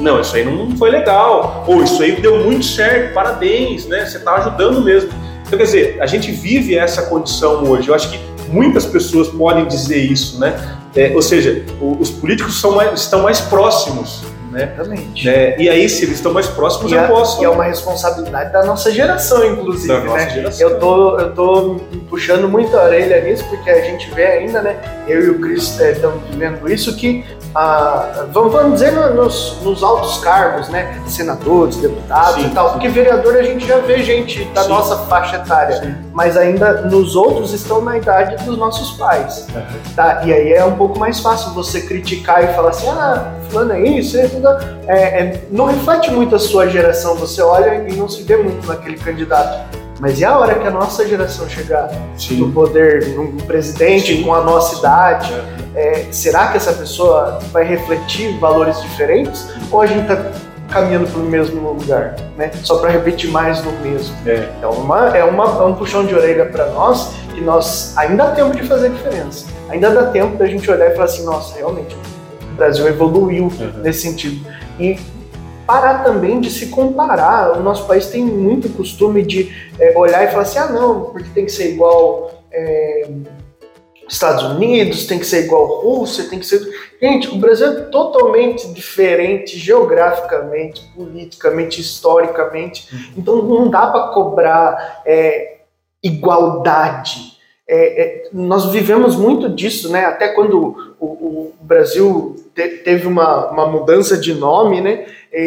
não, 0.00 0.20
isso 0.20 0.36
aí 0.36 0.44
não 0.44 0.76
foi 0.76 0.90
legal, 0.90 1.64
ou 1.66 1.82
isso 1.82 2.02
aí 2.02 2.20
deu 2.20 2.44
muito 2.44 2.64
certo, 2.64 3.12
parabéns, 3.14 3.86
né? 3.86 4.06
Você 4.06 4.18
está 4.18 4.34
ajudando 4.36 4.82
mesmo. 4.82 5.10
Então, 5.46 5.58
quer 5.58 5.64
dizer, 5.64 5.98
a 6.00 6.06
gente 6.06 6.30
vive 6.30 6.76
essa 6.76 7.02
condição 7.02 7.64
hoje. 7.64 7.88
Eu 7.88 7.94
acho 7.94 8.10
que 8.10 8.20
muitas 8.48 8.86
pessoas 8.86 9.28
podem 9.28 9.66
dizer 9.66 9.98
isso, 9.98 10.38
né? 10.38 10.78
É, 10.94 11.12
ou 11.14 11.22
seja, 11.22 11.64
os 11.80 12.10
políticos 12.10 12.62
mais, 12.64 13.00
estão 13.00 13.22
mais 13.22 13.40
próximos 13.40 14.22
né? 14.50 14.72
Exatamente. 14.74 15.26
Né? 15.26 15.58
E 15.58 15.68
aí, 15.68 15.88
se 15.88 16.04
eles 16.04 16.16
estão 16.16 16.32
mais 16.32 16.46
próximos, 16.46 16.90
e 16.90 16.94
eu 16.94 17.06
posso. 17.06 17.40
E 17.40 17.44
é 17.44 17.48
uma 17.48 17.64
responsabilidade 17.64 18.52
da 18.52 18.64
nossa 18.64 18.90
geração, 18.90 19.44
inclusive, 19.44 19.88
da 19.88 20.00
nossa 20.00 20.24
né? 20.24 20.30
Geração. 20.30 20.68
Eu 20.68 20.78
tô, 20.78 21.18
eu 21.18 21.34
tô 21.34 21.76
puxando 22.08 22.48
muito 22.48 22.76
a 22.76 22.84
orelha 22.84 23.20
nisso, 23.22 23.44
porque 23.48 23.70
a 23.70 23.82
gente 23.82 24.10
vê 24.10 24.26
ainda, 24.26 24.60
né? 24.60 24.76
Eu 25.06 25.24
e 25.24 25.30
o 25.30 25.40
Cris 25.40 25.78
estamos 25.78 26.22
é, 26.24 26.32
vivendo 26.32 26.70
isso, 26.70 26.96
que 26.96 27.24
ah, 27.54 28.26
vamos, 28.32 28.52
vamos 28.52 28.74
dizer 28.74 28.92
nos, 28.92 29.60
nos, 29.62 29.82
altos 29.82 30.18
cargos, 30.18 30.68
né? 30.68 31.00
Senadores, 31.06 31.76
deputados 31.76 32.42
Sim. 32.42 32.48
e 32.48 32.50
tal, 32.50 32.72
porque 32.72 32.88
vereador 32.88 33.36
a 33.36 33.42
gente 33.42 33.66
já 33.66 33.78
vê 33.78 34.02
gente 34.02 34.44
da 34.46 34.62
Sim. 34.62 34.68
nossa 34.68 34.96
faixa 35.06 35.36
etária, 35.36 35.80
Sim. 35.80 35.94
mas 36.12 36.36
ainda 36.36 36.82
nos 36.82 37.16
outros 37.16 37.52
estão 37.52 37.82
na 37.82 37.98
idade 37.98 38.44
dos 38.44 38.56
nossos 38.56 38.96
pais. 38.96 39.48
Uhum. 39.52 39.94
Tá? 39.96 40.22
E 40.24 40.32
aí 40.32 40.52
é 40.52 40.64
um 40.64 40.76
pouco 40.76 40.98
mais 40.98 41.18
fácil 41.18 41.52
você 41.52 41.80
criticar 41.80 42.44
e 42.44 42.54
falar 42.54 42.70
assim, 42.70 42.88
ah, 42.88 43.32
fulano 43.50 43.72
é 43.72 43.82
isso, 43.82 44.16
é. 44.16 44.30
É, 44.86 44.94
é, 44.94 45.40
não 45.50 45.66
reflete 45.66 46.10
muito 46.10 46.34
a 46.34 46.38
sua 46.38 46.68
geração, 46.68 47.16
você 47.16 47.42
olha 47.42 47.86
e 47.88 47.96
não 47.96 48.08
se 48.08 48.22
vê 48.22 48.36
muito 48.36 48.66
naquele 48.66 48.96
candidato. 48.96 49.78
Mas 50.00 50.18
e 50.18 50.24
a 50.24 50.38
hora 50.38 50.54
que 50.54 50.66
a 50.66 50.70
nossa 50.70 51.06
geração 51.06 51.46
chegar 51.46 51.90
Sim. 52.16 52.36
no 52.36 52.52
poder, 52.52 53.18
um 53.18 53.36
presidente 53.36 54.16
Sim. 54.16 54.22
com 54.22 54.34
a 54.34 54.40
nossa 54.40 54.78
idade, 54.78 55.34
é, 55.74 56.06
será 56.10 56.48
que 56.48 56.56
essa 56.56 56.72
pessoa 56.72 57.38
vai 57.52 57.64
refletir 57.64 58.38
valores 58.38 58.80
diferentes? 58.80 59.46
Ou 59.70 59.82
a 59.82 59.86
gente 59.86 60.00
está 60.00 60.32
caminhando 60.70 61.06
para 61.06 61.20
o 61.20 61.24
mesmo 61.24 61.72
lugar, 61.72 62.16
né? 62.38 62.50
Só 62.62 62.78
para 62.78 62.90
repetir 62.90 63.30
mais 63.30 63.60
do 63.60 63.70
mesmo. 63.82 64.16
É, 64.24 64.48
é, 64.62 64.66
uma, 64.66 65.16
é, 65.16 65.24
uma, 65.24 65.44
é 65.44 65.64
um 65.64 65.74
puxão 65.74 66.06
de 66.06 66.14
orelha 66.14 66.46
para 66.46 66.66
nós 66.70 67.12
que 67.34 67.40
nós 67.40 67.92
ainda 67.98 68.24
dá 68.24 68.32
tempo 68.32 68.56
de 68.56 68.62
fazer 68.62 68.90
diferença. 68.90 69.46
Ainda 69.68 69.90
dá 69.90 70.06
tempo 70.06 70.36
da 70.36 70.46
gente 70.46 70.68
olhar 70.70 70.90
e 70.90 70.94
falar 70.94 71.04
assim, 71.04 71.24
nossa, 71.24 71.56
realmente, 71.56 71.96
Brasil 72.60 72.86
evoluiu 72.86 73.44
uhum. 73.44 73.82
nesse 73.82 74.02
sentido. 74.02 74.46
E 74.78 74.98
parar 75.66 76.04
também 76.04 76.40
de 76.40 76.50
se 76.50 76.66
comparar. 76.66 77.58
O 77.58 77.62
nosso 77.62 77.86
país 77.86 78.08
tem 78.08 78.22
muito 78.22 78.68
costume 78.68 79.22
de 79.22 79.50
é, 79.78 79.96
olhar 79.96 80.24
e 80.24 80.28
falar 80.28 80.42
assim: 80.42 80.58
ah, 80.58 80.66
não, 80.66 81.06
porque 81.06 81.30
tem 81.30 81.46
que 81.46 81.52
ser 81.52 81.72
igual. 81.72 82.44
É, 82.52 83.08
Estados 84.06 84.42
Unidos, 84.42 85.06
tem 85.06 85.20
que 85.20 85.24
ser 85.24 85.44
igual 85.44 85.82
Rússia, 85.82 86.28
tem 86.28 86.40
que 86.40 86.44
ser. 86.44 86.60
Gente, 87.00 87.28
o 87.28 87.36
Brasil 87.36 87.68
é 87.68 87.80
totalmente 87.82 88.66
diferente 88.72 89.56
geograficamente, 89.56 90.82
politicamente, 90.96 91.80
historicamente. 91.80 92.88
Então 93.16 93.36
não 93.36 93.70
dá 93.70 93.86
para 93.86 94.08
cobrar 94.08 95.02
é, 95.06 95.60
igualdade. 96.02 97.29
É, 97.72 98.02
é, 98.02 98.28
nós 98.32 98.66
vivemos 98.72 99.14
muito 99.14 99.48
disso, 99.48 99.92
né? 99.92 100.04
Até 100.04 100.26
quando 100.30 100.94
o, 100.98 101.06
o 101.06 101.54
Brasil 101.60 102.34
te, 102.52 102.68
teve 102.68 103.06
uma, 103.06 103.48
uma 103.52 103.66
mudança 103.66 104.18
de 104.18 104.34
nome, 104.34 104.80
né? 104.80 105.06
E, 105.32 105.38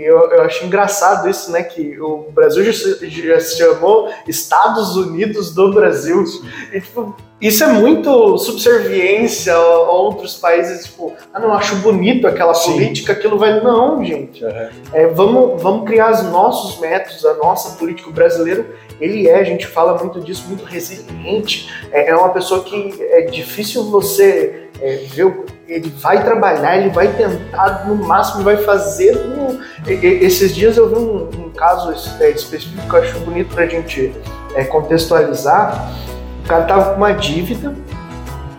e 0.00 0.04
eu, 0.04 0.18
eu, 0.32 0.42
acho 0.42 0.64
engraçado 0.64 1.30
isso, 1.30 1.52
né? 1.52 1.62
Que 1.62 2.00
o 2.00 2.32
Brasil 2.32 2.64
já 2.64 2.72
se, 2.72 3.08
já 3.08 3.40
se 3.40 3.58
chamou 3.58 4.10
Estados 4.26 4.96
Unidos 4.96 5.54
do 5.54 5.72
Brasil. 5.72 6.24
E, 6.72 6.80
tipo, 6.80 7.14
isso 7.40 7.62
é 7.62 7.68
muito 7.68 8.36
subserviência 8.38 9.54
a 9.54 9.92
outros 9.92 10.34
países, 10.34 10.86
tipo, 10.86 11.14
ah, 11.32 11.38
não, 11.38 11.52
acho 11.52 11.76
bonito 11.76 12.26
aquela 12.26 12.54
Sim. 12.54 12.72
política, 12.72 13.12
aquilo 13.12 13.38
vai. 13.38 13.62
Não, 13.62 14.04
gente. 14.04 14.44
Uhum. 14.44 14.68
É, 14.92 15.06
vamos, 15.06 15.62
vamos 15.62 15.86
criar 15.86 16.10
os 16.10 16.24
nossos 16.24 16.80
métodos, 16.80 17.24
a 17.24 17.34
nossa 17.34 17.76
política. 17.76 18.10
O 18.10 18.12
brasileiro, 18.12 18.66
ele 19.00 19.28
é, 19.28 19.36
a 19.36 19.44
gente 19.44 19.66
fala 19.66 19.96
muito 19.98 20.20
disso, 20.20 20.44
muito 20.48 20.64
resiliente. 20.64 21.70
É, 21.92 22.10
é 22.10 22.16
uma 22.16 22.30
pessoa 22.30 22.64
que 22.64 22.94
é 23.00 23.22
difícil 23.22 23.90
você 23.90 24.68
é, 24.80 24.96
ver 25.12 25.46
ele 25.66 25.92
vai 26.00 26.24
trabalhar, 26.24 26.78
ele 26.78 26.88
vai 26.88 27.08
tentar 27.08 27.86
no 27.86 27.94
máximo, 27.94 28.42
vai 28.42 28.56
fazer. 28.56 29.14
No... 29.14 29.60
Esses 29.86 30.54
dias 30.54 30.78
eu 30.78 30.88
vi 30.88 30.94
um, 30.94 31.46
um 31.46 31.50
caso 31.50 31.92
é, 32.22 32.30
específico 32.30 32.88
que 32.88 32.94
eu 32.94 33.02
acho 33.02 33.18
bonito 33.20 33.54
para 33.54 33.64
a 33.64 33.66
gente 33.66 34.14
é, 34.54 34.64
contextualizar. 34.64 35.94
O 36.42 36.48
cara 36.48 36.64
tava 36.64 36.90
com 36.92 36.96
uma 36.96 37.12
dívida 37.12 37.76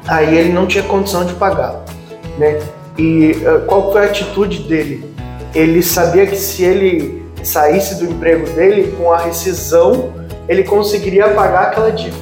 Aí 0.10 0.36
ele 0.36 0.52
não 0.52 0.66
tinha 0.66 0.84
condição 0.84 1.24
de 1.24 1.36
pagar, 1.36 1.84
né? 2.40 2.60
E 2.98 3.32
uh, 3.46 3.64
qual 3.68 3.92
foi 3.92 4.02
a 4.02 4.06
atitude 4.06 4.64
dele? 4.64 5.08
Ele 5.54 5.84
sabia 5.84 6.26
que 6.26 6.36
se 6.36 6.64
ele 6.64 7.24
saísse 7.44 7.96
do 8.00 8.06
emprego 8.06 8.50
dele 8.50 8.92
com 8.98 9.14
a 9.14 9.20
rescisão, 9.20 10.12
ele 10.50 10.64
conseguiria 10.64 11.30
pagar 11.30 11.68
aquela 11.68 11.91
dívida. 11.91 12.18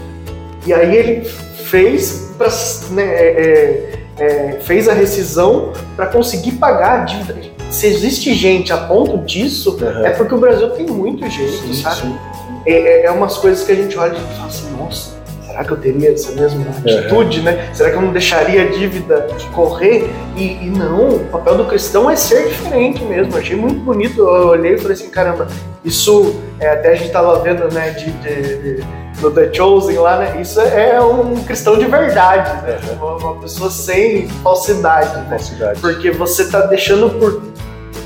E 0.65 0.73
aí 0.73 0.95
ele 0.95 1.25
fez 1.25 2.33
para 2.37 2.49
né, 2.91 3.03
é, 3.03 3.97
é, 4.19 4.23
é, 4.23 4.59
fez 4.59 4.89
a 4.89 4.93
rescisão 4.93 5.71
para 5.95 6.07
conseguir 6.07 6.53
pagar 6.53 7.01
a 7.01 7.03
dívida. 7.05 7.41
Se 7.71 7.87
existe 7.87 8.33
gente 8.33 8.71
a 8.71 8.77
ponto 8.77 9.17
disso, 9.19 9.77
uhum. 9.81 10.05
é 10.05 10.09
porque 10.11 10.35
o 10.35 10.37
Brasil 10.37 10.69
tem 10.71 10.85
muito 10.85 11.27
jeito, 11.29 11.73
sim, 11.73 11.73
sabe? 11.73 12.01
Sim. 12.01 12.17
É, 12.65 12.73
é, 12.73 13.05
é 13.05 13.11
umas 13.11 13.37
coisas 13.37 13.65
que 13.65 13.71
a 13.71 13.75
gente 13.75 13.97
olha 13.97 14.17
e 14.17 14.35
fala 14.35 14.47
assim, 14.47 14.69
nossa, 14.77 15.16
será 15.57 15.63
que 15.63 15.71
eu 15.71 15.77
teria 15.77 16.13
essa 16.13 16.31
mesma 16.33 16.65
atitude, 16.69 17.39
uhum. 17.39 17.45
né? 17.45 17.69
Será 17.73 17.89
que 17.89 17.95
eu 17.95 18.01
não 18.01 18.11
deixaria 18.11 18.61
a 18.61 18.65
dívida 18.65 19.27
correr? 19.53 20.09
E, 20.35 20.65
e, 20.65 20.69
não, 20.69 21.15
o 21.15 21.19
papel 21.31 21.57
do 21.57 21.65
cristão 21.65 22.09
é 22.09 22.15
ser 22.15 22.47
diferente 22.47 23.03
mesmo. 23.03 23.33
Eu 23.33 23.39
achei 23.39 23.55
muito 23.55 23.79
bonito. 23.79 24.19
Eu 24.19 24.49
olhei 24.49 24.75
e 24.75 24.77
falei 24.77 24.93
assim, 24.93 25.09
caramba, 25.09 25.47
isso 25.83 26.35
é, 26.59 26.69
até 26.69 26.91
a 26.91 26.95
gente 26.95 27.11
tava 27.11 27.39
vendo, 27.39 27.73
né, 27.73 27.89
de, 27.91 28.11
de, 28.11 28.57
de, 28.57 28.87
no 29.21 29.31
The 29.31 29.51
Chosen 29.51 29.97
lá, 29.97 30.17
né? 30.17 30.41
Isso 30.41 30.61
é 30.61 31.01
um 31.01 31.43
cristão 31.43 31.77
de 31.77 31.85
verdade, 31.85 32.61
né? 32.63 32.77
Uhum. 32.91 33.07
Uma, 33.07 33.15
uma, 33.17 33.41
pessoa 33.41 33.71
sem 33.71 34.27
falsidade, 34.43 35.17
né? 35.17 35.25
falsidade. 35.29 35.79
Porque 35.79 36.11
você 36.11 36.49
tá 36.49 36.61
deixando 36.67 37.09
por 37.19 37.41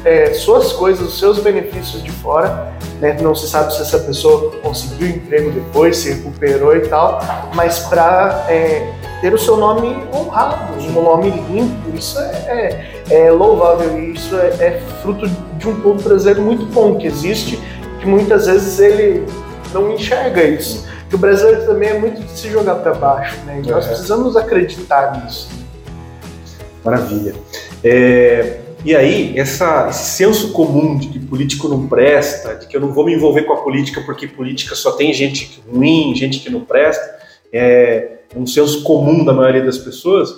é, 0.04 0.34
suas 0.34 0.74
coisas, 0.74 1.08
os 1.08 1.20
seus 1.20 1.39
benefícios 1.39 2.04
de 2.04 2.12
fora. 2.12 2.74
Né? 2.99 3.18
Não 3.22 3.34
se 3.34 3.47
sabe 3.47 3.74
se 3.74 3.82
essa 3.82 3.99
pessoa 3.99 4.52
conseguiu 4.62 5.08
emprego 5.08 5.52
depois, 5.52 5.97
se 5.97 6.14
recuperou 6.14 6.76
e 6.76 6.82
tal, 6.82 7.20
mas 7.56 7.80
para 7.80 8.45
é, 8.47 8.93
ter 9.22 9.34
o 9.34 9.38
seu 9.38 9.58
nome 9.58 9.95
honrado, 10.14 10.74
um 10.80 11.02
nome 11.02 11.30
limpo, 11.30 11.95
isso 11.95 12.20
é, 12.20 12.93
é, 13.10 13.26
é 13.26 13.32
louvável 13.32 13.97
e 13.99 14.14
isso 14.14 14.36
é, 14.36 14.47
é, 14.60 14.82
fruto 15.02 15.28
de 15.58 15.68
um 15.68 15.80
povo 15.82 16.02
brasileiro 16.02 16.41
muito 16.41 16.66
bom 16.66 16.97
que 16.97 17.08
existe, 17.08 17.60
que 17.99 18.06
muitas 18.08 18.47
vezes 18.47 18.80
ele 18.80 19.26
não 19.74 19.91
enxerga 19.91 20.43
isso. 20.43 20.89
Que 21.10 21.16
o 21.16 21.18
brasileiro 21.18 21.66
também 21.66 21.89
é 21.89 21.99
muito 21.99 22.22
de 22.22 22.39
se 22.39 22.49
jogar 22.49 22.76
para 22.76 22.93
baixo, 22.93 23.38
né? 23.45 23.62
E 23.64 23.70
nós 23.70 23.86
precisamos 23.86 24.38
acreditar 24.38 25.22
nisso. 25.22 25.49
Maravilha. 26.84 27.36
É, 27.84 28.60
e 28.84 28.95
aí, 28.95 29.38
essa, 29.38 29.88
esse 29.89 30.17
senso 30.17 30.51
comum 30.53 30.97
de 30.97 31.07
que 31.07 31.19
político 31.19 31.67
não 31.67 31.88
presta, 31.88 32.55
de 32.55 32.67
que 32.67 32.75
eu 32.75 32.82
não 32.82 32.91
vou 32.91 33.05
me 33.05 33.13
envolver 33.13 33.43
com 33.43 33.53
a 33.53 33.61
política 33.61 34.01
porque 34.01 34.27
política 34.27 34.75
só 34.75 34.93
tem 34.93 35.13
gente 35.13 35.61
ruim, 35.71 36.15
gente 36.15 36.39
que 36.39 36.49
não 36.49 36.61
presta, 36.61 37.19
é 37.53 38.21
um 38.36 38.45
senso 38.47 38.84
comum 38.84 39.23
da 39.23 39.34
maioria 39.34 39.63
das 39.63 39.77
pessoas, 39.77 40.34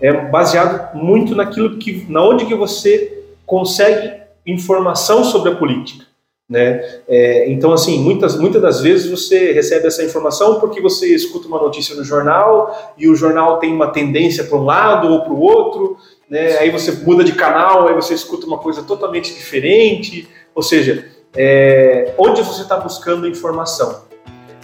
é 0.00 0.12
baseado 0.12 0.94
muito 0.96 1.34
naquilo 1.34 1.78
que, 1.78 2.06
na 2.08 2.22
onde 2.22 2.46
que 2.46 2.54
você 2.54 3.24
consegue 3.44 4.12
informação 4.46 5.24
sobre 5.24 5.52
a 5.52 5.56
política. 5.56 6.06
Né? 6.48 6.82
É, 7.06 7.50
então, 7.50 7.72
assim, 7.72 7.98
muitas, 7.98 8.38
muitas 8.38 8.62
das 8.62 8.80
vezes 8.80 9.10
você 9.10 9.52
recebe 9.52 9.86
essa 9.86 10.02
informação 10.02 10.58
porque 10.58 10.80
você 10.80 11.14
escuta 11.14 11.46
uma 11.46 11.60
notícia 11.60 11.94
no 11.94 12.02
jornal 12.02 12.94
e 12.96 13.06
o 13.06 13.14
jornal 13.14 13.58
tem 13.58 13.70
uma 13.70 13.88
tendência 13.88 14.44
para 14.44 14.56
um 14.56 14.64
lado 14.64 15.08
ou 15.08 15.20
para 15.22 15.32
o 15.32 15.40
outro, 15.40 15.98
né? 16.28 16.58
aí 16.58 16.70
você 16.70 16.92
muda 16.92 17.24
de 17.24 17.32
canal, 17.32 17.88
aí 17.88 17.94
você 17.94 18.14
escuta 18.14 18.46
uma 18.46 18.58
coisa 18.58 18.82
totalmente 18.82 19.34
diferente. 19.34 20.28
Ou 20.54 20.62
seja, 20.62 21.06
é, 21.36 22.12
onde 22.18 22.42
você 22.42 22.62
está 22.62 22.76
buscando 22.76 23.26
informação? 23.26 24.06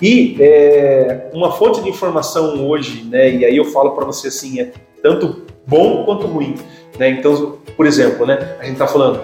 E 0.02 0.36
é, 0.40 1.30
uma 1.32 1.52
fonte 1.52 1.80
de 1.82 1.88
informação 1.88 2.66
hoje, 2.68 3.04
né, 3.04 3.30
e 3.30 3.44
aí 3.44 3.56
eu 3.56 3.64
falo 3.66 3.92
para 3.92 4.04
você 4.04 4.28
assim, 4.28 4.60
é 4.60 4.72
tanto 5.02 5.42
bom 5.66 6.04
quanto 6.04 6.26
ruim. 6.26 6.56
Né? 6.98 7.10
Então, 7.10 7.58
por 7.76 7.86
exemplo, 7.86 8.26
né, 8.26 8.56
a 8.58 8.64
gente 8.64 8.74
está 8.74 8.86
falando 8.86 9.20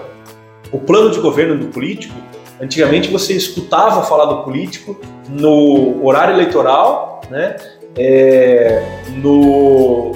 o 0.71 0.79
plano 0.79 1.11
de 1.11 1.19
governo 1.19 1.57
do 1.57 1.67
político. 1.67 2.15
Antigamente 2.59 3.09
você 3.09 3.33
escutava 3.33 4.03
falar 4.03 4.25
do 4.25 4.43
político 4.43 4.99
no 5.29 6.05
horário 6.05 6.35
eleitoral, 6.35 7.21
né? 7.29 7.55
É, 7.97 9.01
no 9.17 10.13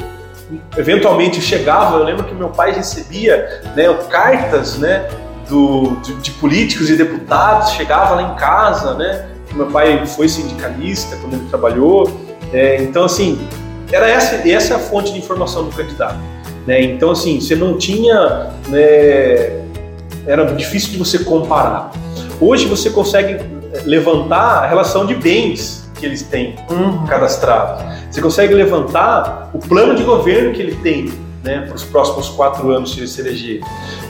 eventualmente 0.77 1.41
chegava, 1.41 1.97
eu 1.97 2.03
lembro 2.03 2.23
que 2.23 2.33
meu 2.33 2.49
pai 2.49 2.71
recebia 2.71 3.61
né, 3.75 3.91
cartas 4.09 4.77
né, 4.77 5.07
do, 5.49 5.95
de, 6.01 6.13
de, 6.15 6.31
políticos 6.31 6.89
e 6.89 6.95
deputados, 6.95 7.71
chegava 7.71 8.15
lá 8.15 8.33
em 8.33 8.35
casa, 8.35 8.93
né? 8.95 9.29
Meu 9.53 9.67
pai 9.67 10.05
foi 10.05 10.27
sindicalista 10.27 11.15
quando 11.17 11.33
ele 11.33 11.47
trabalhou, 11.49 12.09
é, 12.51 12.81
então 12.81 13.05
assim, 13.05 13.47
era 13.91 14.09
essa, 14.09 14.35
essa 14.47 14.73
é 14.73 14.75
a 14.75 14.79
fonte 14.79 15.13
de 15.13 15.19
informação 15.19 15.65
do 15.65 15.75
candidato. 15.75 16.19
Né? 16.67 16.81
Então 16.81 17.11
assim, 17.11 17.39
você 17.39 17.55
não 17.55 17.77
tinha, 17.77 18.51
né, 18.67 19.61
era 20.27 20.45
difícil 20.55 20.91
de 20.91 20.97
você 20.97 21.19
comparar. 21.19 21.91
Hoje 22.41 22.65
você 22.65 22.89
consegue 22.89 23.39
levantar 23.85 24.63
a 24.63 24.67
relação 24.67 25.05
de 25.05 25.15
bens 25.15 25.84
que 25.95 26.05
eles 26.05 26.21
têm 26.21 26.55
uhum. 26.69 27.05
cadastrado. 27.05 27.83
Você 28.09 28.21
consegue 28.21 28.53
levantar 28.53 29.49
o 29.53 29.59
plano 29.59 29.95
de 29.95 30.03
governo 30.03 30.53
que 30.53 30.61
ele 30.61 30.75
tem 30.75 31.11
né, 31.45 31.61
para 31.67 31.75
os 31.75 31.83
próximos 31.83 32.27
quatro 32.29 32.71
anos 32.71 32.93
se 32.93 32.99
ele 32.99 33.07
se 33.07 33.21
eleger. 33.21 33.61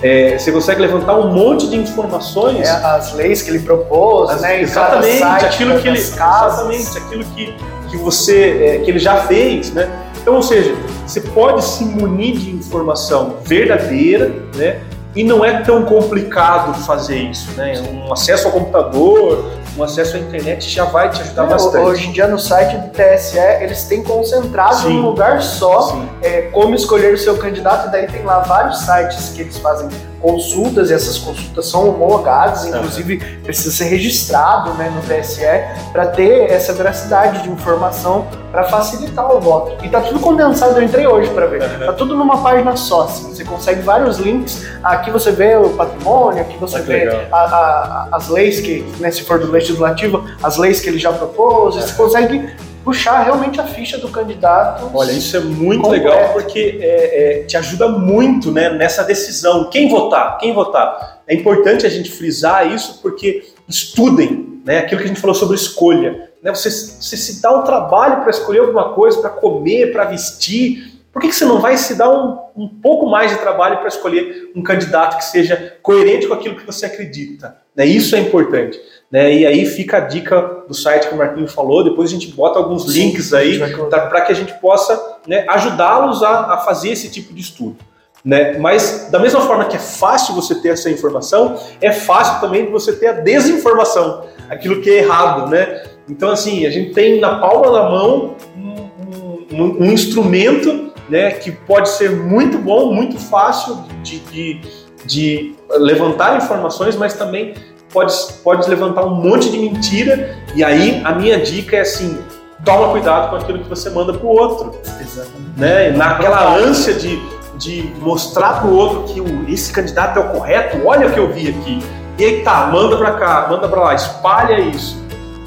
É, 0.01 0.37
você 0.37 0.51
consegue 0.51 0.81
levantar 0.81 1.17
um 1.17 1.33
monte 1.33 1.67
de 1.69 1.75
informações. 1.75 2.67
É, 2.67 2.71
as 2.71 3.13
leis 3.13 3.41
que 3.41 3.49
ele 3.49 3.59
propôs, 3.59 4.29
as, 4.29 4.41
né? 4.41 4.61
Exatamente, 4.61 5.23
aquilo 5.23 5.79
que 5.79 5.87
ele, 5.87 5.97
exatamente, 5.97 6.97
aquilo 6.97 7.25
que, 7.35 7.53
que 7.91 7.97
você, 7.97 8.79
é, 8.79 8.79
que 8.79 8.89
ele 8.89 8.99
já 8.99 9.17
fez, 9.23 9.71
né? 9.73 9.89
Então, 10.21 10.35
ou 10.35 10.41
seja, 10.41 10.73
você 11.05 11.21
pode 11.21 11.63
se 11.63 11.83
munir 11.83 12.37
de 12.37 12.49
informação 12.49 13.35
verdadeira, 13.43 14.33
né? 14.55 14.79
E 15.15 15.23
não 15.23 15.45
é 15.45 15.61
tão 15.61 15.85
complicado 15.85 16.73
fazer 16.85 17.17
isso, 17.17 17.51
né? 17.51 17.73
Um 17.81 18.11
acesso 18.11 18.47
ao 18.47 18.53
computador, 18.53 19.51
um 19.77 19.83
acesso 19.83 20.15
à 20.15 20.19
internet 20.19 20.69
já 20.69 20.85
vai 20.85 21.09
te 21.09 21.21
ajudar 21.21 21.43
é, 21.43 21.47
bastante. 21.47 21.85
Hoje 21.85 22.07
em 22.07 22.11
dia 22.11 22.27
no 22.27 22.39
site 22.39 22.77
do 22.77 22.89
TSE 22.89 23.37
eles 23.61 23.83
têm 23.83 24.03
concentrado 24.03 24.77
Sim. 24.77 24.93
em 24.93 24.99
um 24.99 25.01
lugar 25.01 25.41
só 25.41 25.99
é, 26.21 26.43
como 26.43 26.75
escolher 26.75 27.13
o 27.13 27.17
seu 27.17 27.37
candidato, 27.37 27.87
e 27.87 27.91
daí 27.91 28.07
tem 28.07 28.23
lá 28.23 28.39
vários 28.39 28.79
sites 28.79 29.29
que 29.29 29.41
eles 29.41 29.57
fazem 29.57 29.89
consultas, 30.21 30.89
e 30.89 30.93
essas 30.93 31.19
consultas 31.19 31.67
são 31.67 31.87
homologadas, 31.89 32.65
inclusive 32.65 33.15
uhum. 33.15 33.43
precisa 33.43 33.71
ser 33.71 33.85
registrado 33.85 34.73
né, 34.73 34.89
no 34.89 35.01
TSE 35.01 35.43
para 35.91 36.07
ter 36.07 36.51
essa 36.51 36.73
veracidade 36.73 37.43
de 37.43 37.49
informação 37.49 38.27
para 38.51 38.63
facilitar 38.63 39.29
o 39.35 39.39
voto. 39.39 39.85
E 39.85 39.89
tá 39.89 40.01
tudo 40.01 40.19
condensado, 40.19 40.79
eu 40.79 40.83
entrei 40.83 41.05
hoje 41.05 41.29
para 41.29 41.45
ver. 41.45 41.61
Uhum. 41.61 41.85
Tá 41.85 41.93
tudo 41.93 42.15
numa 42.15 42.41
página 42.41 42.75
só, 42.75 43.03
assim. 43.03 43.35
Você 43.35 43.43
consegue 43.43 43.81
vários 43.81 44.17
links. 44.17 44.65
Aqui 44.81 45.11
você 45.11 45.31
vê 45.31 45.57
o 45.57 45.71
patrimônio, 45.71 46.41
aqui 46.41 46.57
você 46.57 46.77
ah, 46.77 46.81
vê 46.81 47.27
a, 47.31 47.37
a, 47.37 48.07
as 48.13 48.29
leis 48.29 48.61
que, 48.61 48.81
né, 48.99 49.11
se 49.11 49.23
for 49.23 49.39
do 49.39 49.51
legislativo, 49.65 50.23
as 50.41 50.57
leis 50.57 50.79
que 50.79 50.89
ele 50.89 50.99
já 50.99 51.11
propôs. 51.11 51.75
Você 51.75 51.93
consegue 51.93 52.49
puxar 52.83 53.23
realmente 53.23 53.59
a 53.59 53.63
ficha 53.63 53.97
do 53.97 54.09
candidato. 54.09 54.91
Olha, 54.93 55.11
isso 55.11 55.35
é 55.35 55.39
muito 55.39 55.81
completo. 55.81 56.05
legal 56.05 56.33
porque 56.33 56.77
é, 56.79 57.39
é, 57.39 57.43
te 57.43 57.57
ajuda 57.57 57.87
muito 57.89 58.51
né, 58.51 58.69
nessa 58.69 59.03
decisão. 59.03 59.69
Quem 59.71 59.89
votar? 59.89 60.37
Quem 60.37 60.53
votar? 60.53 61.23
É 61.27 61.33
importante 61.33 61.85
a 61.85 61.89
gente 61.89 62.11
frisar 62.11 62.71
isso 62.71 62.99
porque 63.01 63.43
estudem 63.67 64.61
né, 64.63 64.79
aquilo 64.79 64.99
que 64.99 65.05
a 65.05 65.07
gente 65.07 65.19
falou 65.19 65.35
sobre 65.35 65.55
escolha. 65.55 66.29
Né, 66.43 66.53
você, 66.53 66.69
você 66.69 67.17
se 67.17 67.41
dá 67.41 67.51
um 67.57 67.63
trabalho 67.63 68.21
para 68.21 68.29
escolher 68.29 68.59
alguma 68.59 68.93
coisa, 68.93 69.19
para 69.19 69.31
comer, 69.31 69.91
para 69.91 70.05
vestir. 70.05 70.93
Por 71.11 71.21
que, 71.21 71.29
que 71.29 71.35
você 71.35 71.45
não 71.45 71.59
vai 71.59 71.77
se 71.77 71.95
dar 71.95 72.09
um, 72.11 72.37
um 72.55 72.67
pouco 72.67 73.07
mais 73.07 73.31
de 73.31 73.37
trabalho 73.37 73.77
para 73.77 73.87
escolher 73.87 74.51
um 74.55 74.61
candidato 74.61 75.17
que 75.17 75.25
seja 75.25 75.75
coerente 75.81 76.27
com 76.27 76.35
aquilo 76.35 76.55
que 76.55 76.65
você 76.65 76.85
acredita? 76.85 77.57
Né? 77.75 77.85
Isso 77.85 78.15
é 78.15 78.19
importante. 78.19 78.79
Né? 79.11 79.33
E 79.33 79.45
aí 79.45 79.65
fica 79.65 79.97
a 79.97 79.99
dica 80.01 80.63
do 80.67 80.73
site 80.73 81.07
que 81.07 81.13
o 81.13 81.17
Marquinho 81.17 81.47
falou, 81.47 81.83
depois 81.83 82.09
a 82.09 82.13
gente 82.13 82.27
bota 82.27 82.57
alguns 82.57 82.91
Sim, 82.91 83.07
links 83.07 83.33
aí 83.33 83.59
para 83.59 84.21
que 84.21 84.31
a 84.31 84.35
gente 84.35 84.53
possa 84.59 85.17
né, 85.27 85.45
ajudá-los 85.47 86.23
a, 86.23 86.53
a 86.53 86.57
fazer 86.59 86.89
esse 86.89 87.09
tipo 87.09 87.33
de 87.33 87.41
estudo. 87.41 87.77
Né? 88.23 88.57
Mas 88.57 89.07
da 89.11 89.19
mesma 89.19 89.41
forma 89.41 89.65
que 89.65 89.75
é 89.75 89.79
fácil 89.79 90.33
você 90.33 90.55
ter 90.55 90.69
essa 90.69 90.89
informação, 90.89 91.59
é 91.79 91.91
fácil 91.91 92.41
também 92.41 92.71
você 92.71 92.93
ter 92.93 93.07
a 93.07 93.13
desinformação, 93.13 94.25
aquilo 94.49 94.81
que 94.81 94.89
é 94.89 94.97
errado, 95.03 95.47
né? 95.47 95.83
Então 96.09 96.31
assim, 96.31 96.65
a 96.65 96.71
gente 96.71 96.91
tem 96.91 97.19
na 97.19 97.37
palma 97.37 97.71
da 97.71 97.87
mão 97.87 98.35
um, 98.57 99.55
um, 99.55 99.83
um 99.83 99.91
instrumento, 99.91 100.91
né, 101.07 101.31
que 101.31 101.51
pode 101.51 101.89
ser 101.89 102.09
muito 102.09 102.57
bom, 102.57 102.91
muito 102.91 103.19
fácil 103.19 103.77
de, 104.01 104.17
de, 104.19 104.61
de 105.05 105.55
levantar 105.77 106.37
informações, 106.37 106.95
mas 106.95 107.13
também 107.13 107.53
pode, 107.95 108.13
pode 108.43 108.69
levantar 108.69 109.05
um 109.05 109.15
monte 109.15 109.49
de 109.49 109.57
mentira. 109.57 110.35
E 110.53 110.63
aí 110.63 111.01
a 111.05 111.13
minha 111.13 111.39
dica 111.39 111.77
é 111.77 111.81
assim: 111.81 112.19
toma 112.63 112.89
cuidado 112.89 113.29
com 113.29 113.37
aquilo 113.37 113.59
que 113.59 113.69
você 113.69 113.89
manda 113.89 114.13
para 114.13 114.27
o 114.27 114.29
outro. 114.29 114.75
Exatamente. 114.99 115.57
Né? 115.57 115.91
Naquela 115.91 116.57
ânsia 116.57 116.93
de, 116.93 117.17
de 117.57 117.93
mostrar 118.01 118.59
para 118.59 118.67
o 118.67 118.75
outro 118.75 119.13
que 119.13 119.21
o, 119.21 119.49
esse 119.49 119.71
candidato 119.71 120.19
é 120.19 120.21
o 120.21 120.29
correto, 120.29 120.85
olha 120.85 121.07
o 121.07 121.11
que 121.11 121.19
eu 121.19 121.31
vi 121.31 121.49
aqui. 121.49 121.81
E 122.17 122.23
aí 122.23 122.43
tá, 122.43 122.67
manda 122.67 122.97
para 122.97 123.13
cá, 123.13 123.47
manda 123.49 123.67
para 123.67 123.81
lá, 123.81 123.95
espalha 123.95 124.59
isso. 124.59 125.01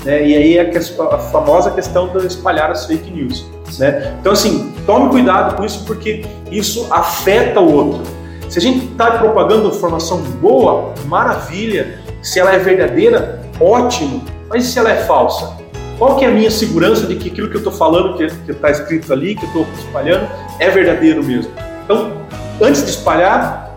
Né? 0.04 0.26
E 0.26 0.34
aí 0.34 0.58
é 0.58 0.62
a, 0.62 1.14
a 1.14 1.18
famosa 1.18 1.70
questão 1.70 2.08
de 2.08 2.26
espalhar 2.26 2.70
as 2.70 2.86
fake 2.86 3.10
news. 3.10 3.46
Né? 3.78 4.16
Então, 4.20 4.32
assim, 4.32 4.72
tome 4.86 5.10
cuidado 5.10 5.56
com 5.56 5.64
isso 5.64 5.84
porque 5.84 6.24
isso 6.50 6.86
afeta 6.90 7.60
o 7.60 7.72
outro. 7.72 8.02
Se 8.48 8.58
a 8.58 8.62
gente 8.62 8.86
está 8.86 9.10
propagando 9.12 9.68
informação 9.68 10.18
boa, 10.40 10.94
maravilha. 11.06 12.00
Se 12.22 12.40
ela 12.40 12.54
é 12.54 12.58
verdadeira, 12.58 13.40
ótimo. 13.60 14.24
Mas 14.48 14.64
e 14.64 14.68
se 14.68 14.78
ela 14.78 14.90
é 14.90 14.96
falsa? 15.04 15.56
Qual 15.98 16.16
que 16.16 16.24
é 16.24 16.28
a 16.28 16.30
minha 16.30 16.50
segurança 16.50 17.06
de 17.06 17.16
que 17.16 17.28
aquilo 17.28 17.48
que 17.48 17.56
eu 17.56 17.60
estou 17.60 17.72
falando, 17.72 18.16
que 18.16 18.52
está 18.52 18.70
escrito 18.70 19.12
ali, 19.12 19.34
que 19.34 19.44
eu 19.44 19.48
estou 19.48 19.66
espalhando, 19.76 20.28
é 20.60 20.70
verdadeiro 20.70 21.24
mesmo? 21.24 21.50
Então, 21.84 22.12
antes 22.60 22.84
de 22.84 22.90
espalhar, 22.90 23.67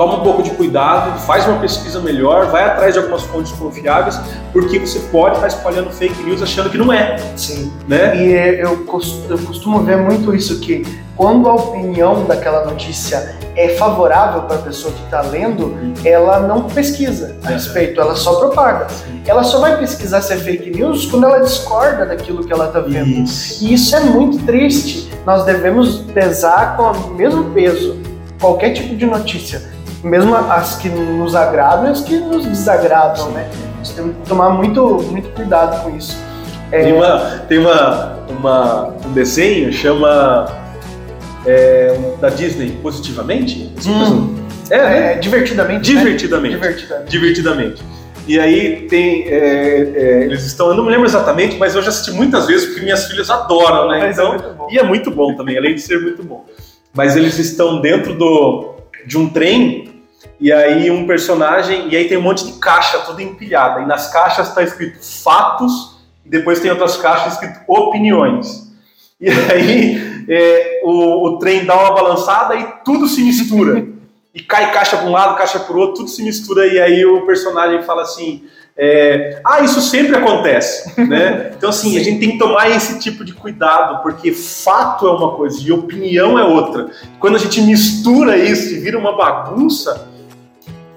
toma 0.00 0.14
um 0.14 0.20
pouco 0.20 0.42
de 0.42 0.48
cuidado, 0.52 1.20
faz 1.26 1.46
uma 1.46 1.58
pesquisa 1.58 2.00
melhor, 2.00 2.46
vai 2.46 2.64
atrás 2.64 2.94
de 2.94 2.98
algumas 2.98 3.20
fontes 3.20 3.52
confiáveis, 3.52 4.18
porque 4.50 4.78
você 4.78 4.98
pode 5.12 5.34
estar 5.34 5.48
espalhando 5.48 5.90
fake 5.90 6.22
news 6.22 6.42
achando 6.42 6.70
que 6.70 6.78
não 6.78 6.90
é. 6.90 7.18
Sim. 7.36 7.70
Né? 7.86 8.16
E 8.16 8.32
é, 8.32 8.64
eu, 8.64 8.86
eu 9.28 9.38
costumo 9.44 9.80
ver 9.80 9.98
muito 9.98 10.34
isso 10.34 10.58
que 10.58 10.86
quando 11.14 11.46
a 11.50 11.54
opinião 11.54 12.24
daquela 12.24 12.64
notícia 12.64 13.38
é 13.54 13.76
favorável 13.76 14.44
para 14.44 14.56
a 14.56 14.60
pessoa 14.60 14.90
que 14.90 15.04
está 15.04 15.20
lendo, 15.20 15.76
ela 16.02 16.40
não 16.40 16.62
pesquisa 16.62 17.36
a 17.44 17.50
respeito, 17.50 18.00
ela 18.00 18.16
só 18.16 18.36
propaga. 18.36 18.86
Ela 19.26 19.44
só 19.44 19.60
vai 19.60 19.76
pesquisar 19.76 20.22
se 20.22 20.32
é 20.32 20.36
fake 20.38 20.70
news 20.70 21.04
quando 21.04 21.24
ela 21.24 21.40
discorda 21.40 22.06
daquilo 22.06 22.42
que 22.42 22.50
ela 22.50 22.68
está 22.68 22.80
vendo. 22.80 23.24
Isso. 23.24 23.62
E 23.62 23.74
isso 23.74 23.94
é 23.94 24.00
muito 24.00 24.38
triste. 24.46 25.10
Nós 25.26 25.44
devemos 25.44 25.98
pesar 26.14 26.78
com 26.78 26.84
o 26.84 27.14
mesmo 27.14 27.50
peso 27.50 28.00
qualquer 28.40 28.70
tipo 28.70 28.96
de 28.96 29.04
notícia 29.04 29.78
mesmo 30.02 30.34
as 30.34 30.76
que 30.76 30.88
nos 30.88 31.34
agradam 31.34 31.86
e 31.86 31.90
as 31.90 32.00
que 32.00 32.16
nos 32.16 32.44
desagradam, 32.46 33.30
né? 33.32 33.50
Nós 33.78 33.90
temos 33.90 34.16
que 34.16 34.28
tomar 34.28 34.50
muito, 34.50 35.02
muito 35.10 35.28
cuidado 35.30 35.82
com 35.82 35.96
isso. 35.96 36.16
É... 36.72 36.84
Tem, 36.84 36.92
uma, 36.92 37.18
tem 37.48 37.58
uma, 37.58 38.18
uma, 38.28 38.88
um 39.06 39.12
desenho, 39.12 39.72
chama 39.72 40.46
é, 41.44 41.98
da 42.20 42.28
Disney, 42.28 42.78
Positivamente? 42.82 43.72
Hum. 43.86 44.36
É, 44.70 44.78
né? 44.78 45.12
é, 45.12 45.18
divertidamente. 45.18 45.82
Divertidamente. 45.82 46.56
Né? 46.56 46.60
Divertidamente. 46.60 47.10
Divertidamente. 47.10 47.82
E 48.28 48.38
aí 48.38 48.86
tem. 48.86 49.26
É, 49.26 49.92
é, 49.94 50.24
eles 50.24 50.44
estão. 50.44 50.68
Eu 50.68 50.74
não 50.74 50.84
me 50.84 50.90
lembro 50.90 51.06
exatamente, 51.06 51.56
mas 51.56 51.74
eu 51.74 51.82
já 51.82 51.88
assisti 51.88 52.12
muitas 52.12 52.46
vezes 52.46 52.66
porque 52.66 52.82
minhas 52.82 53.06
filhas 53.06 53.28
adoram, 53.28 53.88
né? 53.88 53.98
Mas 53.98 54.18
é 54.18 54.22
então, 54.22 54.68
e 54.70 54.78
é 54.78 54.84
muito 54.84 55.10
bom 55.10 55.34
também, 55.34 55.58
além 55.58 55.74
de 55.74 55.80
ser 55.80 56.00
muito 56.00 56.22
bom. 56.22 56.44
Mas 56.94 57.16
eles 57.16 57.38
estão 57.38 57.80
dentro 57.80 58.14
do, 58.14 58.76
de 59.06 59.18
um 59.18 59.28
trem 59.28 59.89
e 60.38 60.52
aí 60.52 60.90
um 60.90 61.06
personagem, 61.06 61.88
e 61.88 61.96
aí 61.96 62.08
tem 62.08 62.16
um 62.16 62.22
monte 62.22 62.44
de 62.46 62.58
caixa 62.58 62.98
toda 63.00 63.22
empilhada. 63.22 63.80
E 63.80 63.86
nas 63.86 64.10
caixas 64.10 64.48
está 64.48 64.62
escrito 64.62 64.98
fatos, 65.02 65.98
e 66.24 66.28
depois 66.30 66.60
tem 66.60 66.70
outras 66.70 66.96
caixas 66.96 67.34
escrito 67.34 67.60
opiniões. 67.68 68.70
E 69.20 69.28
aí 69.28 70.24
é, 70.28 70.80
o, 70.82 71.26
o 71.26 71.38
trem 71.38 71.66
dá 71.66 71.78
uma 71.78 71.94
balançada 71.94 72.56
e 72.56 72.64
tudo 72.84 73.06
se 73.06 73.22
mistura. 73.22 73.86
E 74.34 74.40
cai 74.40 74.72
caixa 74.72 74.96
para 74.96 75.06
um 75.06 75.12
lado, 75.12 75.36
caixa 75.36 75.58
para 75.58 75.76
o 75.76 75.78
outro, 75.78 75.96
tudo 75.96 76.08
se 76.08 76.22
mistura, 76.22 76.66
e 76.66 76.78
aí 76.80 77.04
o 77.04 77.26
personagem 77.26 77.82
fala 77.82 78.02
assim. 78.02 78.44
É, 78.82 79.42
ah, 79.44 79.60
isso 79.60 79.78
sempre 79.82 80.16
acontece, 80.16 80.98
né? 81.06 81.52
Então 81.58 81.68
assim, 81.68 81.98
a 81.98 82.02
gente 82.02 82.18
tem 82.18 82.30
que 82.30 82.38
tomar 82.38 82.70
esse 82.70 82.98
tipo 82.98 83.24
de 83.24 83.34
cuidado, 83.34 84.00
porque 84.02 84.32
fato 84.32 85.06
é 85.06 85.10
uma 85.10 85.34
coisa 85.36 85.60
e 85.60 85.70
opinião 85.70 86.38
é 86.38 86.44
outra. 86.44 86.88
Quando 87.18 87.36
a 87.36 87.38
gente 87.38 87.60
mistura 87.60 88.38
isso 88.38 88.72
e 88.72 88.78
vira 88.78 88.96
uma 88.96 89.14
bagunça, 89.14 90.09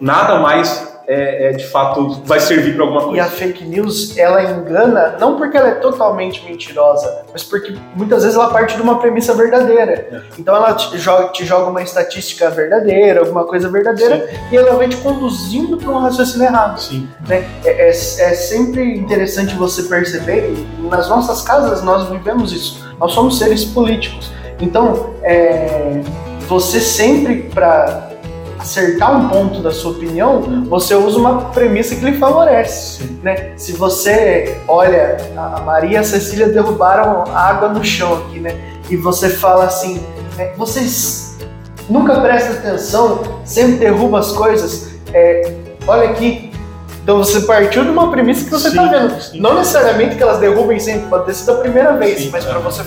nada 0.04 0.39
mais 0.39 0.91
é, 1.08 1.49
é, 1.49 1.51
de 1.54 1.66
fato 1.68 2.22
vai 2.26 2.39
servir 2.39 2.76
para 2.76 2.84
alguma 2.84 3.01
coisa. 3.01 3.18
E 3.18 3.20
a 3.20 3.26
fake 3.26 3.66
news, 3.66 4.18
ela 4.18 4.43
engana, 4.43 5.16
não 5.20 5.38
porque 5.38 5.58
ela 5.58 5.70
é 5.70 5.76
totalmente 5.76 6.43
mentirosa, 6.45 7.24
mas 7.32 7.43
porque 7.43 7.76
muitas 7.95 8.24
vezes 8.24 8.38
ela 8.38 8.49
parte 8.49 8.76
de 8.76 8.82
uma 8.82 8.99
premissa 8.99 9.34
verdadeira. 9.34 9.93
É. 10.12 10.22
Então 10.38 10.56
ela 10.56 10.74
te 10.74 10.97
joga, 10.97 11.30
te 11.30 11.45
joga, 11.45 11.70
uma 11.70 11.82
estatística 11.82 12.49
verdadeira, 12.49 13.22
alguma 13.22 13.45
coisa 13.45 13.70
verdadeira, 13.70 14.28
Sim. 14.28 14.38
e 14.51 14.58
ela 14.58 14.76
vai 14.76 14.88
te 14.88 14.97
conduzindo 14.97 15.78
para 15.78 15.89
um 15.89 15.99
raciocínio 15.99 16.47
errado. 16.47 16.80
Sim. 16.80 17.08
Né? 17.28 17.45
É, 17.64 17.88
é, 17.88 17.89
é 17.89 17.93
sempre 17.93 18.97
interessante 18.97 19.56
você 19.56 19.84
perceber, 19.84 20.54
nas 20.89 21.10
nossas 21.10 21.41
casas 21.41 21.82
nós 21.82 22.10
vivemos 22.10 22.51
isso, 22.51 22.86
nós 22.99 23.14
somos 23.14 23.38
seres 23.38 23.64
políticos. 23.66 24.32
Então, 24.60 25.14
é, 25.24 26.01
você 26.47 26.80
sempre, 26.80 27.49
para 27.54 28.12
acertar 28.64 29.16
um 29.16 29.28
ponto 29.28 29.59
da 29.59 29.72
sua 29.72 29.91
opinião, 29.91 30.66
você 30.68 30.95
usa 30.95 31.20
uma 31.20 31.51
premissa 31.51 31.95
que 31.95 32.03
lhe 32.05 32.18
favorece, 32.18 33.03
né? 33.22 33.51
Se 33.57 33.74
você 33.74 34.57
olha, 34.68 35.18
a 35.36 35.59
Maria 35.61 35.91
e 35.91 35.97
a 35.97 36.03
Cecília 36.03 36.47
derrubaram 36.47 37.26
água 37.36 37.70
no 37.70 37.84
chão 37.84 38.14
aqui, 38.14 38.39
né? 38.39 38.57
E 38.89 38.95
você 38.95 39.30
fala 39.30 39.66
assim, 39.66 40.01
é, 40.38 40.53
vocês 40.57 41.38
nunca 41.89 42.20
prestam 42.22 42.53
atenção, 42.53 43.41
sempre 43.43 43.74
derrubam 43.74 44.20
as 44.20 44.32
coisas. 44.32 44.93
É, 45.14 45.53
olha 45.86 46.09
aqui, 46.09 46.49
então 47.03 47.18
você 47.18 47.41
partiu 47.41 47.84
de 47.84 47.89
uma 47.89 48.09
premissa 48.09 48.45
que 48.45 48.51
você 48.51 48.70
está 48.70 48.86
vendo. 48.86 49.22
Sim. 49.22 49.41
Não 49.41 49.55
necessariamente 49.55 50.16
que 50.16 50.24
elas 50.24 50.39
derrubem 50.39 50.80
sempre, 50.80 51.07
pode 51.09 51.26
ter 51.26 51.34
sido 51.34 51.51
a 51.51 51.55
primeira 51.55 51.97
vez, 51.97 52.20
sim, 52.20 52.30
mas 52.32 52.45
é. 52.45 52.49
para 52.49 52.59
você 52.59 52.82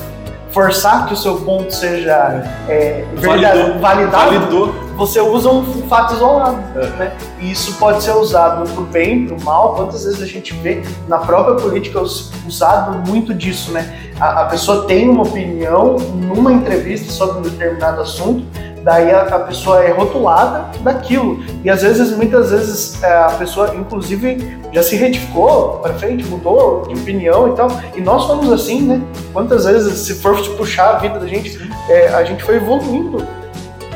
forçar 0.56 1.06
que 1.06 1.12
o 1.12 1.16
seu 1.18 1.36
ponto 1.40 1.70
seja 1.70 2.42
é, 2.66 3.04
validado, 3.16 3.78
validado 3.78 4.86
você 4.96 5.20
usa 5.20 5.50
um 5.50 5.86
fato 5.86 6.14
isolado. 6.14 6.62
É. 6.78 6.86
Né? 6.96 7.12
E 7.38 7.52
isso 7.52 7.74
pode 7.74 8.02
ser 8.02 8.12
usado 8.12 8.66
para 8.70 8.80
o 8.80 8.86
bem, 8.86 9.26
para 9.26 9.36
o 9.36 9.44
mal. 9.44 9.74
Quantas 9.74 10.04
vezes 10.04 10.22
a 10.22 10.26
gente 10.26 10.54
vê 10.54 10.82
na 11.06 11.18
própria 11.18 11.56
política 11.56 12.00
usado 12.00 13.06
muito 13.06 13.34
disso, 13.34 13.70
né? 13.70 13.94
A, 14.18 14.42
a 14.42 14.44
pessoa 14.46 14.86
tem 14.86 15.06
uma 15.10 15.24
opinião 15.24 15.96
numa 15.96 16.50
entrevista 16.50 17.12
sobre 17.12 17.40
um 17.40 17.42
determinado 17.42 18.00
assunto, 18.00 18.46
daí 18.86 19.10
a, 19.10 19.22
a, 19.22 19.40
pessoa 19.40 19.82
é 19.82 19.90
rotulada 19.90 20.66
daquilo. 20.80 21.44
E 21.64 21.68
às 21.68 21.82
vezes, 21.82 22.16
muitas 22.16 22.52
vezes, 22.52 23.02
é, 23.02 23.12
a 23.16 23.30
pessoa, 23.30 23.74
inclusive, 23.74 24.58
já 24.72 24.80
se 24.80 24.94
retificou 24.94 25.80
para 25.80 25.92
frente, 25.94 26.24
mudou 26.26 26.86
de 26.86 26.94
opinião 26.94 27.52
e 27.52 27.56
tal. 27.56 27.68
E 27.96 28.00
nós 28.00 28.22
somos 28.22 28.52
assim, 28.52 28.82
né? 28.82 29.02
Quantas 29.32 29.64
vezes, 29.64 29.98
se 29.98 30.14
for 30.14 30.40
puxar 30.56 30.90
a 30.90 30.98
vida 31.00 31.18
da 31.18 31.26
gente, 31.26 31.60
é, 31.88 32.14
a 32.14 32.22
gente 32.22 32.44
foi 32.44 32.56
evoluindo 32.56 33.26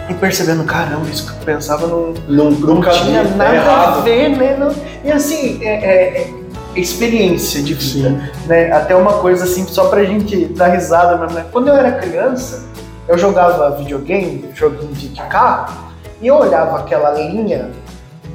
e 0.09 0.14
percebendo, 0.14 0.64
caramba, 0.64 1.09
isso 1.09 1.24
que 1.24 1.38
eu 1.38 1.45
pensava 1.45 1.86
não, 1.86 2.12
não, 2.26 2.51
não 2.51 2.80
tinha 2.80 3.22
nada 3.22 3.55
é 3.55 3.59
a 3.59 3.91
ver, 4.03 4.30
né? 4.30 4.57
Não, 4.59 4.74
e 5.05 5.12
assim, 5.12 5.61
é, 5.62 5.68
é, 5.68 6.20
é 6.22 6.30
experiência 6.74 7.62
de 7.62 7.74
vida, 7.74 8.11
Sim. 8.11 8.49
né? 8.49 8.72
Até 8.72 8.97
uma 8.97 9.12
coisa 9.18 9.45
assim, 9.45 9.64
só 9.68 9.84
pra 9.84 10.03
gente 10.03 10.47
dar 10.47 10.66
risada 10.68 11.16
mesmo, 11.16 11.34
né? 11.34 11.47
Quando 11.53 11.68
eu 11.68 11.76
era 11.76 11.93
criança, 11.93 12.68
eu 13.11 13.19
jogava 13.19 13.77
videogame, 13.77 14.49
joguinho 14.55 14.93
de 14.93 15.09
carro, 15.23 15.91
e 16.21 16.29
eu 16.29 16.37
olhava 16.37 16.79
aquela 16.79 17.11
linha 17.11 17.69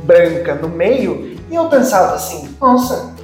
branca 0.04 0.54
no 0.56 0.68
meio 0.68 1.38
e 1.50 1.56
eu 1.56 1.70
pensava 1.70 2.14
assim, 2.16 2.54
nossa, 2.60 3.16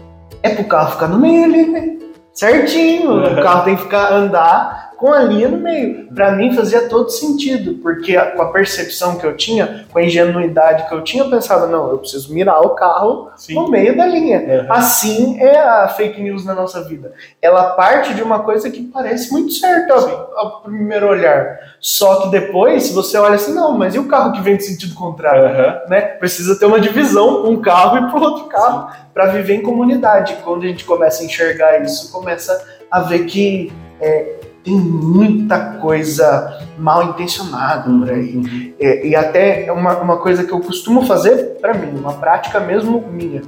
é 0.42 0.56
pro 0.56 0.64
carro 0.64 0.94
ficar 0.94 1.10
no 1.10 1.20
meio 1.20 1.44
ali, 1.44 1.68
né? 1.70 1.98
Certinho, 2.34 3.18
o 3.18 3.36
carro 3.44 3.66
tem 3.66 3.76
que 3.76 3.84
ficar 3.84 4.14
andar 4.14 4.91
com 5.02 5.12
a 5.12 5.24
linha 5.24 5.48
no 5.48 5.58
meio. 5.58 6.14
Para 6.14 6.34
mim 6.34 6.54
fazia 6.54 6.88
todo 6.88 7.10
sentido, 7.10 7.82
porque 7.82 8.16
a, 8.16 8.28
com 8.28 8.42
a 8.44 8.52
percepção 8.52 9.18
que 9.18 9.26
eu 9.26 9.36
tinha, 9.36 9.88
com 9.92 9.98
a 9.98 10.04
ingenuidade 10.04 10.88
que 10.88 10.94
eu 10.94 11.04
tinha, 11.04 11.24
eu 11.24 11.30
pensava, 11.30 11.66
não, 11.66 11.90
eu 11.90 11.98
preciso 11.98 12.32
mirar 12.32 12.62
o 12.62 12.76
carro 12.76 13.32
Sim. 13.36 13.56
no 13.56 13.68
meio 13.68 13.98
da 13.98 14.06
linha. 14.06 14.38
Uhum. 14.38 14.72
Assim 14.72 15.42
é 15.42 15.58
a 15.58 15.88
fake 15.88 16.22
news 16.22 16.46
na 16.46 16.54
nossa 16.54 16.84
vida. 16.84 17.14
Ela 17.42 17.72
parte 17.72 18.14
de 18.14 18.22
uma 18.22 18.44
coisa 18.44 18.70
que 18.70 18.84
parece 18.84 19.32
muito 19.32 19.54
certa 19.54 19.92
ao, 19.96 20.38
ao 20.38 20.62
primeiro 20.62 21.10
olhar. 21.10 21.58
Só 21.80 22.22
que 22.22 22.30
depois, 22.30 22.92
você 22.92 23.18
olha 23.18 23.36
assim, 23.36 23.56
não, 23.56 23.76
mas 23.76 23.96
e 23.96 24.00
o 24.00 24.08
carro 24.08 24.34
que 24.34 24.42
vem 24.42 24.56
de 24.56 24.66
sentido 24.66 24.94
contrário? 24.94 25.46
Uhum. 25.46 25.90
Né? 25.90 26.02
Precisa 26.02 26.60
ter 26.60 26.68
uma 26.68 26.80
divisão, 26.80 27.50
um 27.50 27.60
carro 27.60 27.98
e 27.98 28.12
para 28.12 28.20
outro 28.20 28.46
carro, 28.46 28.92
para 29.16 29.32
viver 29.32 29.56
em 29.56 29.64
comunidade. 29.64 30.38
Quando 30.44 30.62
a 30.62 30.68
gente 30.68 30.86
começa 30.86 31.24
a 31.24 31.26
enxergar 31.26 31.82
isso, 31.82 32.12
começa 32.12 32.64
a 32.92 33.00
ver 33.00 33.26
que 33.26 33.74
é, 34.00 34.42
tem 34.64 34.76
muita 34.76 35.78
coisa 35.80 36.60
mal 36.78 37.04
intencionada 37.04 37.90
por 37.90 38.10
aí. 38.10 38.36
Uhum. 38.36 38.74
É, 38.80 39.08
e 39.08 39.16
até 39.16 39.72
uma, 39.72 39.98
uma 39.98 40.18
coisa 40.18 40.44
que 40.44 40.52
eu 40.52 40.60
costumo 40.60 41.06
fazer 41.06 41.58
para 41.60 41.74
mim, 41.74 41.98
uma 41.98 42.14
prática 42.14 42.60
mesmo 42.60 43.04
minha. 43.12 43.42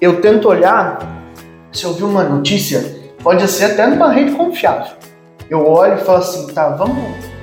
Eu 0.00 0.20
tento 0.20 0.48
olhar, 0.48 0.98
se 1.72 1.84
eu 1.84 1.92
vi 1.92 2.04
uma 2.04 2.24
notícia, 2.24 2.84
pode 3.22 3.46
ser 3.48 3.72
até 3.72 3.86
numa 3.86 4.10
rede 4.12 4.32
confiável. 4.32 4.94
Eu 5.50 5.66
olho 5.66 5.94
e 5.94 5.98
falo 5.98 6.18
assim, 6.18 6.46
tá, 6.52 6.70
vamos 6.70 6.96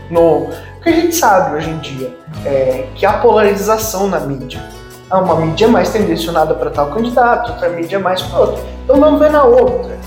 no. 0.10 0.48
O 0.48 0.82
que 0.82 0.90
a 0.90 0.94
gente 0.94 1.14
sabe 1.14 1.58
hoje 1.58 1.70
em 1.70 1.78
dia 1.80 2.16
é 2.46 2.88
que 2.96 3.06
há 3.06 3.14
polarização 3.14 4.08
na 4.08 4.20
mídia. 4.22 4.62
Ah, 5.10 5.20
uma 5.20 5.36
mídia 5.36 5.66
é 5.66 5.68
mais 5.68 5.90
tendencionada 5.92 6.54
para 6.54 6.70
tal 6.70 6.92
candidato, 6.92 7.52
outra 7.52 7.70
mídia 7.70 7.98
é 7.98 8.00
mais 8.00 8.22
para 8.22 8.40
outro. 8.40 8.64
Então 8.84 9.00
vamos 9.00 9.20
ver 9.20 9.32
na 9.32 9.44
outra 9.44 9.98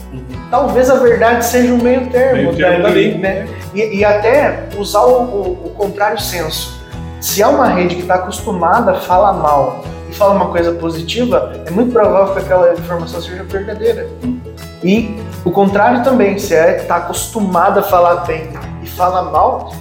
talvez 0.52 0.90
a 0.90 0.96
verdade 0.96 1.46
seja 1.46 1.72
um 1.72 1.78
meio 1.78 2.10
termo, 2.10 2.52
meio 2.52 2.54
termo 2.54 2.82
dali, 2.82 3.16
né? 3.16 3.48
E, 3.74 4.00
e, 4.00 4.04
até 4.04 4.68
usar 4.76 5.00
o, 5.00 5.22
o, 5.22 5.50
o, 5.64 5.70
contrário 5.70 6.20
senso. 6.20 6.78
Se 7.22 7.42
há 7.42 7.48
uma 7.48 7.68
rede 7.68 7.94
que 7.94 8.02
está 8.02 8.16
acostumada 8.16 8.90
a 8.90 9.00
falar 9.00 9.32
mal 9.32 9.82
e 10.10 10.14
fala 10.14 10.34
uma 10.34 10.50
coisa 10.50 10.72
positiva, 10.72 11.62
é 11.66 11.70
muito 11.70 11.90
provável 11.90 12.34
que 12.34 12.40
aquela 12.40 12.74
informação 12.74 13.22
seja 13.22 13.42
verdadeira. 13.44 14.06
E 14.84 15.16
o 15.42 15.50
contrário 15.50 16.04
também, 16.04 16.38
se 16.38 16.54
é 16.54 16.76
está 16.76 16.96
acostumada 16.96 17.80
a 17.80 17.82
falar 17.82 18.16
bem 18.26 18.50
e 18.82 18.86
fala 18.86 19.22
mal, 19.22 19.72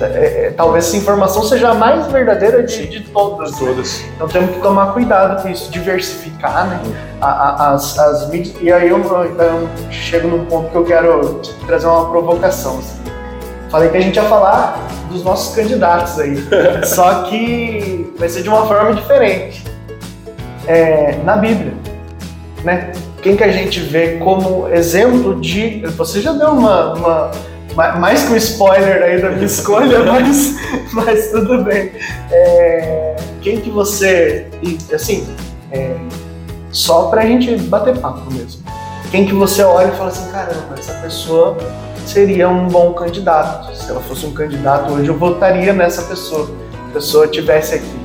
é, 0.00 0.46
é, 0.46 0.54
talvez 0.56 0.86
essa 0.86 0.96
informação 0.96 1.42
seja 1.42 1.70
a 1.70 1.74
mais 1.74 2.06
verdadeira 2.06 2.62
de, 2.62 2.86
de 2.86 3.00
todas. 3.00 3.58
todas. 3.58 4.04
Então 4.14 4.28
temos 4.28 4.54
que 4.54 4.60
tomar 4.60 4.92
cuidado 4.92 5.42
com 5.42 5.48
isso, 5.48 5.70
diversificar 5.70 6.66
né, 6.66 6.80
a, 7.20 7.28
a, 7.28 7.70
as, 7.72 7.98
as 7.98 8.28
mídias. 8.30 8.56
E 8.60 8.72
aí 8.72 8.88
eu, 8.88 8.98
eu, 8.98 9.68
chego 9.90 10.28
num 10.28 10.44
ponto 10.46 10.70
que 10.70 10.76
eu 10.76 10.84
quero 10.84 11.40
trazer 11.66 11.86
uma 11.86 12.10
provocação. 12.10 12.78
Assim. 12.78 13.00
Falei 13.70 13.90
que 13.90 13.96
a 13.96 14.00
gente 14.00 14.16
ia 14.16 14.24
falar 14.24 14.78
dos 15.10 15.22
nossos 15.22 15.54
candidatos 15.54 16.18
aí, 16.18 16.36
só 16.84 17.24
que 17.24 18.12
vai 18.18 18.28
ser 18.28 18.42
de 18.42 18.48
uma 18.48 18.66
forma 18.66 18.94
diferente. 18.94 19.64
É, 20.66 21.18
na 21.24 21.36
Bíblia, 21.36 21.74
né? 22.64 22.92
Quem 23.22 23.36
que 23.36 23.44
a 23.44 23.52
gente 23.52 23.80
vê 23.80 24.16
como 24.16 24.68
exemplo 24.68 25.38
de. 25.40 25.84
Você 25.96 26.20
já 26.22 26.32
deu 26.32 26.50
uma, 26.50 26.94
uma 26.94 27.30
mais 27.74 28.24
que 28.24 28.32
um 28.32 28.36
spoiler 28.36 29.02
aí 29.02 29.20
da 29.20 29.30
minha 29.30 29.46
escolha, 29.46 30.00
mas, 30.04 30.56
mas 30.92 31.30
tudo 31.30 31.62
bem. 31.64 31.92
É, 32.30 33.16
quem 33.40 33.60
que 33.60 33.70
você. 33.70 34.46
Assim, 34.92 35.26
é, 35.72 35.96
só 36.70 37.04
pra 37.04 37.22
gente 37.22 37.56
bater 37.56 37.98
papo 37.98 38.32
mesmo. 38.32 38.62
Quem 39.10 39.26
que 39.26 39.34
você 39.34 39.62
olha 39.62 39.88
e 39.88 39.96
fala 39.96 40.08
assim, 40.08 40.30
caramba, 40.30 40.74
essa 40.78 40.94
pessoa 40.94 41.56
seria 42.06 42.48
um 42.48 42.68
bom 42.68 42.92
candidato. 42.92 43.74
Se 43.74 43.90
ela 43.90 44.00
fosse 44.00 44.24
um 44.24 44.32
candidato 44.32 44.92
hoje, 44.92 45.08
eu 45.08 45.16
votaria 45.16 45.72
nessa 45.72 46.02
pessoa. 46.02 46.46
Se 46.46 46.52
a 46.90 46.92
pessoa 46.92 47.28
tivesse 47.28 47.76
aqui. 47.76 48.00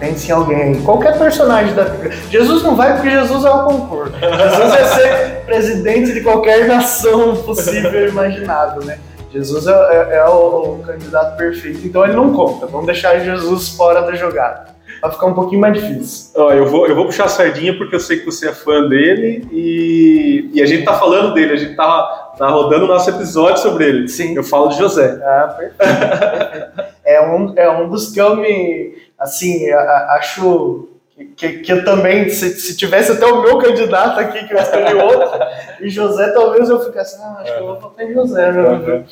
Pense 0.00 0.28
em 0.28 0.30
alguém, 0.30 0.80
qualquer 0.82 1.18
personagem 1.18 1.74
da 1.74 1.82
Bíblia. 1.82 2.16
Jesus 2.30 2.62
não 2.62 2.76
vai 2.76 2.94
porque 2.94 3.10
Jesus 3.10 3.44
é 3.44 3.50
o 3.50 3.64
concurso. 3.64 4.12
Jesus 4.12 4.74
é 4.74 4.84
ser 4.84 5.44
presidente 5.44 6.12
de 6.12 6.20
qualquer 6.20 6.68
nação 6.68 7.34
possível 7.34 8.06
e 8.06 8.08
imaginável, 8.08 8.84
né? 8.84 8.98
Jesus 9.30 9.66
é, 9.66 9.72
é, 9.72 10.16
é 10.16 10.24
o, 10.26 10.74
o, 10.74 10.82
candidato 10.84 11.36
perfeito, 11.36 11.86
então 11.86 12.04
ele 12.04 12.14
não 12.14 12.32
conta. 12.32 12.66
Vamos 12.66 12.86
deixar 12.86 13.18
Jesus 13.18 13.68
fora 13.70 14.02
da 14.02 14.14
jogada. 14.14 14.76
Vai 15.00 15.12
ficar 15.12 15.26
um 15.26 15.34
pouquinho 15.34 15.60
mais 15.60 15.74
difícil. 15.74 16.30
Ó, 16.34 16.52
eu, 16.52 16.66
vou, 16.66 16.86
eu 16.86 16.94
vou 16.94 17.06
puxar 17.06 17.24
a 17.24 17.28
sardinha 17.28 17.76
porque 17.76 17.94
eu 17.94 18.00
sei 18.00 18.18
que 18.18 18.26
você 18.26 18.48
é 18.48 18.52
fã 18.52 18.88
dele 18.88 19.46
e, 19.52 20.50
e 20.52 20.62
a 20.62 20.66
gente 20.66 20.84
tá 20.84 20.94
falando 20.94 21.34
dele, 21.34 21.52
a 21.52 21.56
gente 21.56 21.76
tá, 21.76 22.32
tá 22.36 22.48
rodando 22.48 22.86
o 22.86 22.88
nosso 22.88 23.08
episódio 23.10 23.58
sobre 23.58 23.84
ele. 23.84 24.08
Sim. 24.08 24.34
Eu 24.34 24.42
falo 24.42 24.68
de 24.68 24.78
José. 24.78 25.20
Ah, 25.22 25.56
perfeito. 25.56 26.82
é, 27.04 27.20
um, 27.20 27.52
é 27.56 27.70
um 27.70 27.88
dos 27.88 28.10
que 28.10 28.20
eu 28.20 28.36
me. 28.36 28.96
Assim, 29.18 29.70
acho 29.70 30.88
que, 31.24 31.58
que 31.58 31.72
eu 31.72 31.84
também, 31.84 32.28
se, 32.28 32.50
se, 32.50 32.76
tivesse 32.76 33.12
até 33.12 33.26
o 33.26 33.42
meu 33.42 33.58
candidato 33.58 34.20
aqui, 34.20 34.46
que 34.46 34.54
eu 34.54 34.58
escolhi 34.58 34.94
outro, 34.94 35.30
e 35.80 35.88
José, 35.88 36.28
talvez 36.32 36.68
eu 36.68 36.80
ficasse, 36.84 37.20
ah, 37.20 37.38
acho 37.40 37.52
que 37.52 37.60
eu 37.60 37.66
vou 37.66 37.80
votar 37.80 38.04
em 38.04 38.14
José, 38.14 38.52
né? 38.52 39.04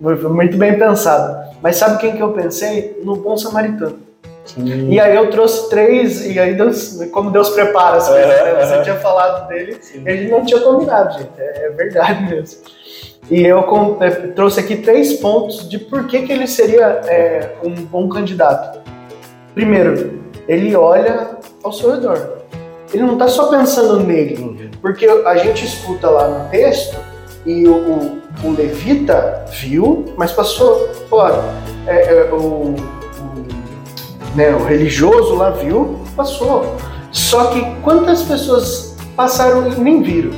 Uhum. 0.00 0.34
Muito 0.34 0.56
bem 0.56 0.78
pensado. 0.78 1.50
Mas 1.62 1.76
sabe 1.76 1.98
quem 1.98 2.16
que 2.16 2.22
eu 2.22 2.32
pensei? 2.32 3.00
No 3.04 3.16
Bom 3.16 3.36
Samaritano. 3.36 3.98
Sim. 4.44 4.88
E 4.90 4.98
aí 4.98 5.14
eu 5.14 5.30
trouxe 5.30 5.68
três, 5.68 6.24
e 6.26 6.38
aí 6.38 6.54
Deus, 6.54 6.98
como 7.12 7.30
Deus 7.30 7.50
prepara 7.50 7.98
as 7.98 8.08
coisas, 8.08 8.26
né? 8.26 8.64
Você 8.64 8.82
tinha 8.82 8.96
falado 8.96 9.48
dele, 9.48 9.76
Sim. 9.80 10.02
ele 10.06 10.30
não 10.30 10.44
tinha 10.44 10.60
combinado, 10.60 11.18
gente. 11.18 11.30
É, 11.38 11.66
é 11.66 11.70
verdade 11.70 12.24
mesmo. 12.24 12.60
E 13.30 13.46
eu 13.46 13.60
é, 14.00 14.10
trouxe 14.10 14.58
aqui 14.60 14.76
três 14.76 15.14
pontos 15.14 15.68
de 15.68 15.78
por 15.78 16.06
que, 16.06 16.22
que 16.22 16.32
ele 16.32 16.46
seria 16.46 17.00
é, 17.06 17.50
um 17.62 17.74
bom 17.74 18.08
candidato. 18.08 18.80
Primeiro, 19.54 20.19
ele 20.50 20.74
olha 20.74 21.38
ao 21.62 21.72
seu 21.72 21.92
redor. 21.92 22.38
Ele 22.92 23.04
não 23.04 23.12
está 23.12 23.28
só 23.28 23.46
pensando 23.46 24.00
nele, 24.00 24.68
porque 24.82 25.06
a 25.06 25.36
gente 25.36 25.64
escuta 25.64 26.10
lá 26.10 26.26
no 26.26 26.50
texto 26.50 26.96
e 27.46 27.68
o, 27.68 27.76
o, 27.76 28.18
o 28.42 28.50
levita 28.50 29.44
viu, 29.60 30.06
mas 30.16 30.32
passou 30.32 30.88
fora. 31.08 31.40
É, 31.86 32.14
é, 32.14 32.32
o, 32.32 32.36
o, 32.36 32.76
né, 34.34 34.50
o 34.50 34.64
religioso 34.64 35.36
lá 35.36 35.50
viu, 35.50 36.00
passou. 36.16 36.74
Só 37.12 37.44
que 37.46 37.64
quantas 37.82 38.24
pessoas 38.24 38.96
passaram 39.14 39.70
e 39.70 39.78
nem 39.78 40.02
viram? 40.02 40.32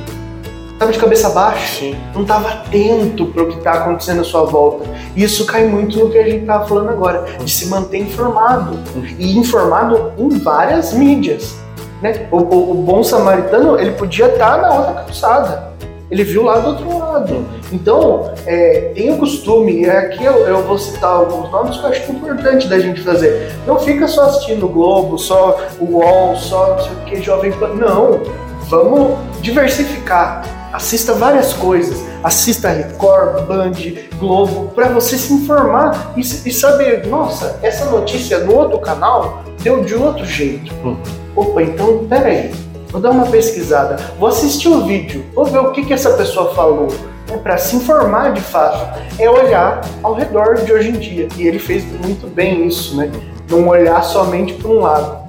Estava 0.83 0.91
de 0.91 0.99
cabeça 0.99 1.29
baixa, 1.29 1.79
Sim. 1.79 1.95
não 2.13 2.23
estava 2.23 2.49
atento 2.49 3.27
para 3.27 3.43
o 3.43 3.47
que 3.47 3.57
está 3.57 3.71
acontecendo 3.71 4.19
à 4.19 4.23
sua 4.25 4.43
volta. 4.43 4.83
E 5.15 5.23
isso 5.23 5.45
cai 5.45 5.65
muito 5.65 5.97
no 5.97 6.09
que 6.09 6.17
a 6.17 6.23
gente 6.23 6.41
estava 6.41 6.67
falando 6.67 6.89
agora, 6.89 7.23
de 7.41 7.49
se 7.49 7.67
manter 7.67 7.99
informado. 7.99 8.77
E 9.17 9.37
informado 9.37 10.11
em 10.17 10.27
várias 10.39 10.91
mídias. 10.91 11.55
Né? 12.01 12.27
O, 12.29 12.37
o, 12.37 12.71
o 12.71 12.73
bom 12.73 13.01
samaritano, 13.01 13.79
ele 13.79 13.91
podia 13.91 14.25
estar 14.25 14.57
tá 14.57 14.61
na 14.61 14.73
outra 14.77 14.93
calçada. 15.03 15.71
Ele 16.11 16.25
viu 16.25 16.43
lá 16.43 16.59
do 16.59 16.71
outro 16.71 16.99
lado. 16.99 17.45
Então, 17.71 18.33
é, 18.45 18.91
tem 18.93 19.09
o 19.09 19.17
costume, 19.17 19.83
e 19.83 19.89
aqui 19.89 20.25
eu, 20.25 20.45
eu, 20.45 20.63
vou 20.63 20.77
citar 20.77 21.11
alguns 21.11 21.49
nomes 21.49 21.77
que 21.77 21.85
eu 21.85 21.89
acho 21.91 22.11
importante 22.11 22.67
da 22.67 22.77
gente 22.77 22.99
fazer. 22.99 23.53
Não 23.65 23.79
fica 23.79 24.05
só 24.05 24.23
assistindo 24.23 24.65
o 24.65 24.69
Globo, 24.69 25.17
só 25.17 25.61
o 25.79 25.99
UOL, 25.99 26.35
só 26.35 26.71
não 26.71 26.79
sei 26.79 26.91
o 26.91 27.05
que, 27.05 27.21
Jovem 27.21 27.53
Pan. 27.53 27.69
Não, 27.69 28.19
vamos 28.67 29.17
diversificar 29.39 30.43
assista 30.73 31.13
várias 31.13 31.53
coisas, 31.53 32.03
assista 32.23 32.69
Record, 32.69 33.45
Band, 33.45 33.73
Globo, 34.17 34.71
para 34.73 34.89
você 34.89 35.17
se 35.17 35.31
informar 35.31 36.13
e, 36.17 36.21
e, 36.21 36.51
saber, 36.51 37.05
nossa, 37.05 37.59
essa 37.61 37.85
notícia 37.85 38.39
no 38.39 38.55
outro 38.55 38.79
canal 38.79 39.43
deu 39.61 39.83
de 39.83 39.93
outro 39.93 40.25
jeito. 40.25 40.73
Hum. 40.83 40.97
Opa, 41.35 41.61
então 41.61 42.05
peraí, 42.09 42.51
vou 42.89 42.99
dar 42.99 43.11
uma 43.11 43.27
pesquisada, 43.27 43.97
vou 44.19 44.27
assistir 44.27 44.67
o 44.67 44.83
vídeo, 44.85 45.23
vou 45.33 45.45
ver 45.45 45.59
o 45.59 45.71
que, 45.71 45.85
que 45.85 45.93
essa 45.93 46.11
pessoa 46.13 46.53
falou. 46.55 46.87
É 47.29 47.37
para 47.37 47.57
se 47.57 47.75
informar 47.75 48.33
de 48.33 48.41
fato, 48.41 48.99
é 49.17 49.29
olhar 49.29 49.81
ao 50.01 50.13
redor 50.13 50.55
de 50.55 50.73
hoje 50.73 50.89
em 50.89 50.93
dia. 50.93 51.27
E 51.37 51.47
ele 51.47 51.57
fez 51.57 51.83
muito 51.83 52.27
bem 52.27 52.67
isso, 52.67 52.97
né? 52.97 53.09
Não 53.49 53.67
olhar 53.67 54.03
somente 54.03 54.53
para 54.53 54.69
um 54.69 54.81
lado. 54.81 55.23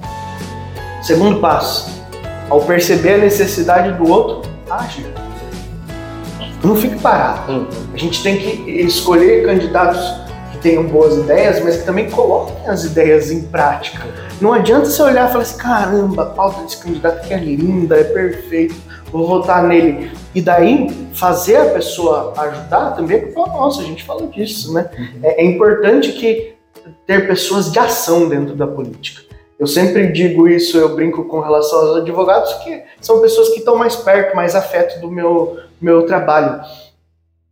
Segundo 1.03 1.41
passo, 1.41 2.03
ao 2.51 2.61
perceber 2.61 3.15
a 3.15 3.19
necessidade 3.19 3.93
do 3.93 4.11
outro, 4.11 4.51
age. 4.69 5.24
Não 6.65 6.75
fique 6.75 6.99
parado. 6.99 7.53
Uhum. 7.53 7.67
A 7.93 7.97
gente 7.97 8.23
tem 8.23 8.39
que 8.39 8.71
escolher 8.71 9.45
candidatos 9.45 10.01
que 10.51 10.59
tenham 10.59 10.85
boas 10.85 11.17
ideias, 11.19 11.63
mas 11.63 11.77
que 11.77 11.85
também 11.85 12.09
coloquem 12.09 12.67
as 12.67 12.85
ideias 12.85 13.31
em 13.31 13.43
prática. 13.43 14.07
Não 14.41 14.53
adianta 14.53 14.87
você 14.87 15.03
olhar 15.03 15.29
e 15.29 15.33
falar 15.33 15.43
assim: 15.43 15.59
caramba, 15.59 16.23
a 16.23 16.27
pauta 16.27 16.63
desse 16.63 16.79
candidato 16.79 17.19
aqui 17.19 17.35
é 17.35 17.39
linda, 17.39 17.97
é 17.97 18.05
perfeito, 18.05 18.75
vou 19.13 19.27
votar 19.27 19.63
nele. 19.63 20.11
E 20.35 20.41
daí 20.41 20.89
fazer 21.13 21.57
a 21.57 21.67
pessoa 21.67 22.33
ajudar 22.37 22.93
também, 22.93 23.21
porque 23.21 23.51
nossa, 23.51 23.83
a 23.83 23.85
gente 23.85 24.03
fala 24.03 24.27
disso, 24.27 24.73
né? 24.73 24.89
Uhum. 24.99 25.21
É, 25.23 25.43
é 25.43 25.45
importante 25.45 26.13
que 26.13 26.55
ter 27.07 27.27
pessoas 27.27 27.71
de 27.71 27.79
ação 27.79 28.29
dentro 28.29 28.55
da 28.55 28.67
política. 28.67 29.24
Eu 29.59 29.67
sempre 29.67 30.11
digo 30.13 30.49
isso, 30.49 30.77
eu 30.77 30.95
brinco 30.95 31.25
com 31.25 31.41
relação 31.41 31.79
aos 31.79 31.97
advogados, 31.99 32.53
que 32.55 32.83
são 33.01 33.21
pessoas 33.21 33.51
que 33.51 33.59
estão 33.59 33.77
mais 33.77 33.95
perto, 33.97 34.35
mais 34.35 34.55
afeto 34.55 35.01
do 35.01 35.11
meu, 35.11 35.59
meu 35.81 36.07
trabalho. 36.07 36.61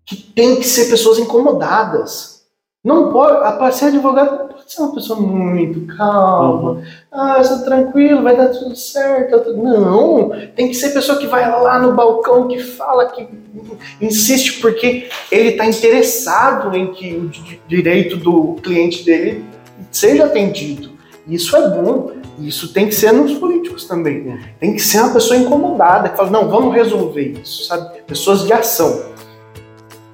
Que 0.05 0.17
tem 0.17 0.57
que 0.57 0.65
ser 0.65 0.91
pessoas 0.91 1.19
incomodadas. 1.19 2.43
Não 2.85 3.13
pode, 3.13 3.37
a 3.37 3.71
ser 3.71 3.87
advogado 3.87 4.53
pode 4.53 4.73
ser 4.73 4.83
uma 4.83 4.93
pessoa 4.93 5.21
muito 5.21 5.87
calma, 5.97 6.73
uhum. 6.73 6.83
ah, 7.13 7.41
está 7.41 7.59
tranquilo, 7.59 8.25
vai 8.25 8.37
dar 8.37 8.49
tudo 8.49 8.75
certo. 8.75 9.53
Não, 9.53 10.31
tem 10.57 10.67
que 10.67 10.75
ser 10.75 10.91
pessoa 10.91 11.17
que 11.17 11.29
vai 11.29 11.49
lá 11.49 11.79
no 11.79 11.95
balcão, 11.95 12.49
que 12.49 12.59
fala, 12.59 13.07
que 13.07 13.29
insiste, 14.01 14.61
porque 14.61 15.09
ele 15.31 15.51
está 15.51 15.65
interessado 15.65 16.77
em 16.77 16.93
que 16.93 17.15
o 17.15 17.31
direito 17.69 18.17
do 18.17 18.57
cliente 18.61 19.05
dele 19.05 19.45
seja 19.93 20.25
atendido. 20.25 20.92
Isso 21.27 21.57
é 21.57 21.69
bom. 21.69 22.13
Isso 22.39 22.73
tem 22.73 22.87
que 22.87 22.95
ser 22.95 23.13
nos 23.13 23.35
políticos 23.35 23.85
também. 23.85 24.39
Tem 24.59 24.75
que 24.75 24.81
ser 24.81 25.01
uma 25.01 25.13
pessoa 25.13 25.39
incomodada, 25.39 26.09
que 26.09 26.17
fala, 26.17 26.31
não, 26.31 26.49
vamos 26.49 26.75
resolver 26.75 27.35
isso, 27.43 27.65
sabe? 27.65 28.01
Pessoas 28.07 28.45
de 28.45 28.53
ação. 28.53 29.13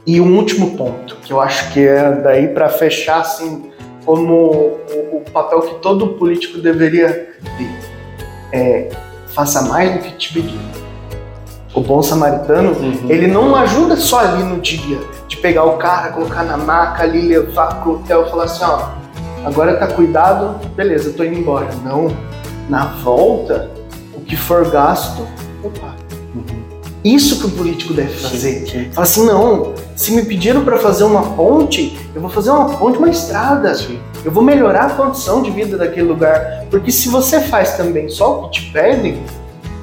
E 0.06 0.20
um 0.20 0.36
último 0.36 0.76
ponto, 0.76 1.16
que 1.16 1.32
eu 1.32 1.40
acho 1.40 1.72
que 1.72 1.86
é 1.86 2.12
daí 2.12 2.48
para 2.48 2.68
fechar, 2.68 3.20
assim, 3.20 3.70
como 4.04 4.34
o, 4.34 5.16
o, 5.16 5.24
papel 5.32 5.60
que 5.60 5.74
todo 5.80 6.14
político 6.14 6.58
deveria 6.58 7.34
ter. 7.58 7.70
É, 8.52 8.88
faça 9.34 9.62
mais 9.62 9.94
do 9.94 9.98
que 10.00 10.12
te 10.16 10.32
pedir. 10.32 10.58
O 11.74 11.80
bom 11.82 12.02
samaritano, 12.02 12.70
uhum. 12.70 13.10
ele 13.10 13.26
não 13.26 13.54
ajuda 13.54 13.96
só 13.96 14.20
ali 14.20 14.42
no 14.42 14.58
dia, 14.60 14.98
de 15.28 15.36
pegar 15.36 15.64
o 15.64 15.76
cara, 15.76 16.10
colocar 16.12 16.42
na 16.42 16.56
maca 16.56 17.02
ali, 17.02 17.20
levar 17.20 17.82
pro 17.82 17.96
hotel 17.96 18.26
e 18.26 18.30
falar 18.30 18.44
assim, 18.44 18.64
ó, 18.64 18.88
agora 19.44 19.76
tá 19.76 19.86
cuidado, 19.86 20.58
beleza, 20.74 21.12
tô 21.12 21.24
indo 21.24 21.38
embora. 21.38 21.68
Não, 21.84 22.14
na 22.68 22.86
volta, 22.86 23.70
o 24.14 24.20
que 24.20 24.36
for 24.36 24.70
gasto, 24.70 25.26
eu 25.62 25.70
pago. 25.70 25.96
Uhum. 26.34 26.68
Isso 27.04 27.38
que 27.40 27.46
o 27.46 27.50
político 27.50 27.94
deve 27.94 28.12
fazer. 28.14 28.66
Sim, 28.66 28.90
Fala 28.92 29.06
assim, 29.06 29.24
não, 29.24 29.72
se 29.94 30.12
me 30.12 30.24
pediram 30.24 30.64
para 30.64 30.78
fazer 30.78 31.04
uma 31.04 31.22
ponte, 31.34 31.98
eu 32.14 32.20
vou 32.20 32.30
fazer 32.30 32.50
uma 32.50 32.76
ponte, 32.76 32.98
uma 32.98 33.08
estrada. 33.08 33.74
Sim. 33.74 33.98
Eu 34.24 34.32
vou 34.32 34.42
melhorar 34.42 34.86
a 34.86 34.90
condição 34.90 35.42
de 35.42 35.50
vida 35.50 35.78
daquele 35.78 36.08
lugar. 36.08 36.64
Porque 36.70 36.90
se 36.90 37.08
você 37.08 37.40
faz 37.40 37.76
também 37.76 38.08
só 38.08 38.40
o 38.40 38.48
que 38.48 38.60
te 38.60 38.72
pedem, 38.72 39.22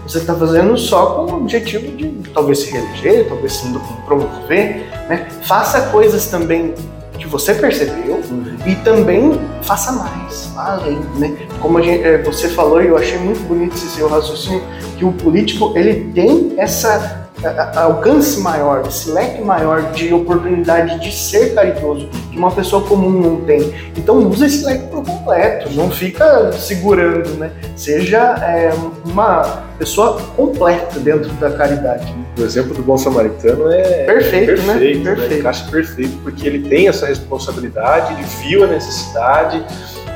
você 0.05 0.19
está 0.19 0.35
fazendo 0.35 0.77
só 0.77 1.05
com 1.05 1.31
o 1.31 1.37
objetivo 1.37 1.95
de 1.95 2.09
talvez 2.31 2.59
se 2.59 2.71
reeleger, 2.71 3.27
talvez 3.27 3.53
se 3.53 3.67
promover, 4.05 4.87
né? 5.09 5.27
Faça 5.43 5.81
coisas 5.83 6.27
também 6.27 6.75
que 7.17 7.27
você 7.27 7.53
percebeu 7.53 8.15
uhum. 8.15 8.57
e 8.65 8.75
também 8.75 9.39
faça 9.63 9.91
mais, 9.91 10.51
além, 10.55 10.99
né? 11.17 11.35
Como 11.59 11.81
gente, 11.81 12.03
é, 12.03 12.21
você 12.21 12.49
falou 12.49 12.81
e 12.81 12.87
eu 12.87 12.97
achei 12.97 13.17
muito 13.17 13.41
bonito 13.47 13.75
esse 13.75 13.87
seu 13.89 14.07
raciocínio 14.07 14.63
que 14.97 15.05
o 15.05 15.11
político 15.11 15.73
ele 15.75 16.11
tem 16.13 16.53
essa 16.57 17.24
alcance 17.75 18.39
maior, 18.39 18.85
esse 18.87 19.11
leque 19.11 19.41
maior 19.41 19.91
de 19.91 20.13
oportunidade 20.13 20.99
de 20.99 21.13
ser 21.13 21.53
caridoso 21.53 22.09
que 22.31 22.37
uma 22.37 22.51
pessoa 22.51 22.85
comum 22.85 23.09
não 23.09 23.41
tem. 23.41 23.73
Então 23.95 24.17
usa 24.27 24.45
esse 24.45 24.65
leque 24.65 24.87
por 24.87 25.03
completo, 25.03 25.69
não 25.73 25.89
fica 25.89 26.51
segurando, 26.53 27.29
né? 27.37 27.51
Seja 27.75 28.35
é, 28.41 28.73
uma 29.05 29.63
pessoa 29.77 30.21
completa 30.35 30.99
dentro 30.99 31.31
da 31.33 31.51
caridade. 31.51 32.05
Né? 32.05 32.25
O 32.37 32.41
exemplo 32.41 32.73
do 32.73 32.81
bom 32.81 32.97
samaritano 32.97 33.71
é 33.71 34.03
perfeito, 34.05 34.47
perfeito 34.47 34.67
né? 34.67 34.73
Perfeito. 34.77 35.29
Né? 35.29 35.39
Encaixa 35.39 35.71
perfeito, 35.71 36.17
porque 36.23 36.47
ele 36.47 36.67
tem 36.67 36.87
essa 36.87 37.05
responsabilidade, 37.05 38.13
ele 38.13 38.23
viu 38.41 38.63
a 38.63 38.67
necessidade, 38.67 39.63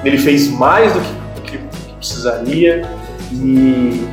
ele 0.04 0.18
fez 0.18 0.50
mais 0.50 0.92
do 0.94 1.00
que, 1.00 1.14
do 1.36 1.42
que 1.42 1.94
precisaria 1.96 2.84
e 3.32 4.08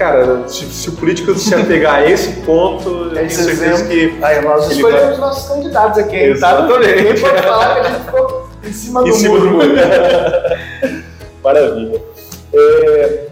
cara, 0.00 0.48
se, 0.48 0.64
se, 0.64 0.88
o 0.88 0.92
político 0.92 1.38
se 1.38 1.54
apegar 1.54 1.96
a 1.96 2.10
esse 2.10 2.40
ponto, 2.40 2.88
eu 2.88 3.10
tenho 3.10 3.30
certeza 3.30 3.86
que. 3.86 4.16
Aí, 4.22 4.40
nós 4.40 4.70
escolhemos 4.70 5.18
vai... 5.18 5.18
nossos 5.18 5.46
candidatos 5.46 5.98
aqui. 5.98 6.16
Exatamente. 6.16 6.94
Ninguém 6.96 7.20
pode 7.20 7.42
falar 7.42 7.74
que 7.74 7.80
a 7.80 7.90
gente 7.90 8.04
ficou 8.06 8.48
em 8.64 8.72
cima 8.72 9.02
do 9.04 9.08
em 9.08 9.12
cima 9.12 9.38
muro. 9.38 9.46
Do 9.46 9.54
muro. 9.56 9.74
Maravilha. 11.44 12.02
É, 12.54 13.26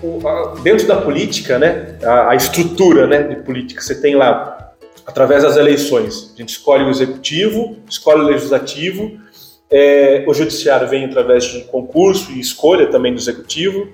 o, 0.00 0.28
a, 0.28 0.54
dentro 0.62 0.86
da 0.86 0.96
política, 1.00 1.58
né, 1.58 1.96
a, 2.04 2.30
a, 2.30 2.36
estrutura 2.36 3.08
né, 3.08 3.24
de 3.24 3.36
política, 3.42 3.82
você 3.82 4.00
tem 4.00 4.14
lá, 4.14 4.74
através 5.04 5.42
das 5.42 5.56
eleições, 5.56 6.32
a 6.36 6.38
gente 6.38 6.50
escolhe 6.50 6.84
o 6.84 6.90
executivo, 6.90 7.78
escolhe 7.90 8.20
o 8.20 8.24
legislativo, 8.24 9.10
é, 9.68 10.24
o 10.24 10.32
judiciário 10.32 10.86
vem 10.86 11.04
através 11.04 11.42
de 11.42 11.62
concurso 11.62 12.30
e 12.30 12.38
escolha 12.38 12.86
também 12.86 13.12
do 13.12 13.18
executivo. 13.18 13.88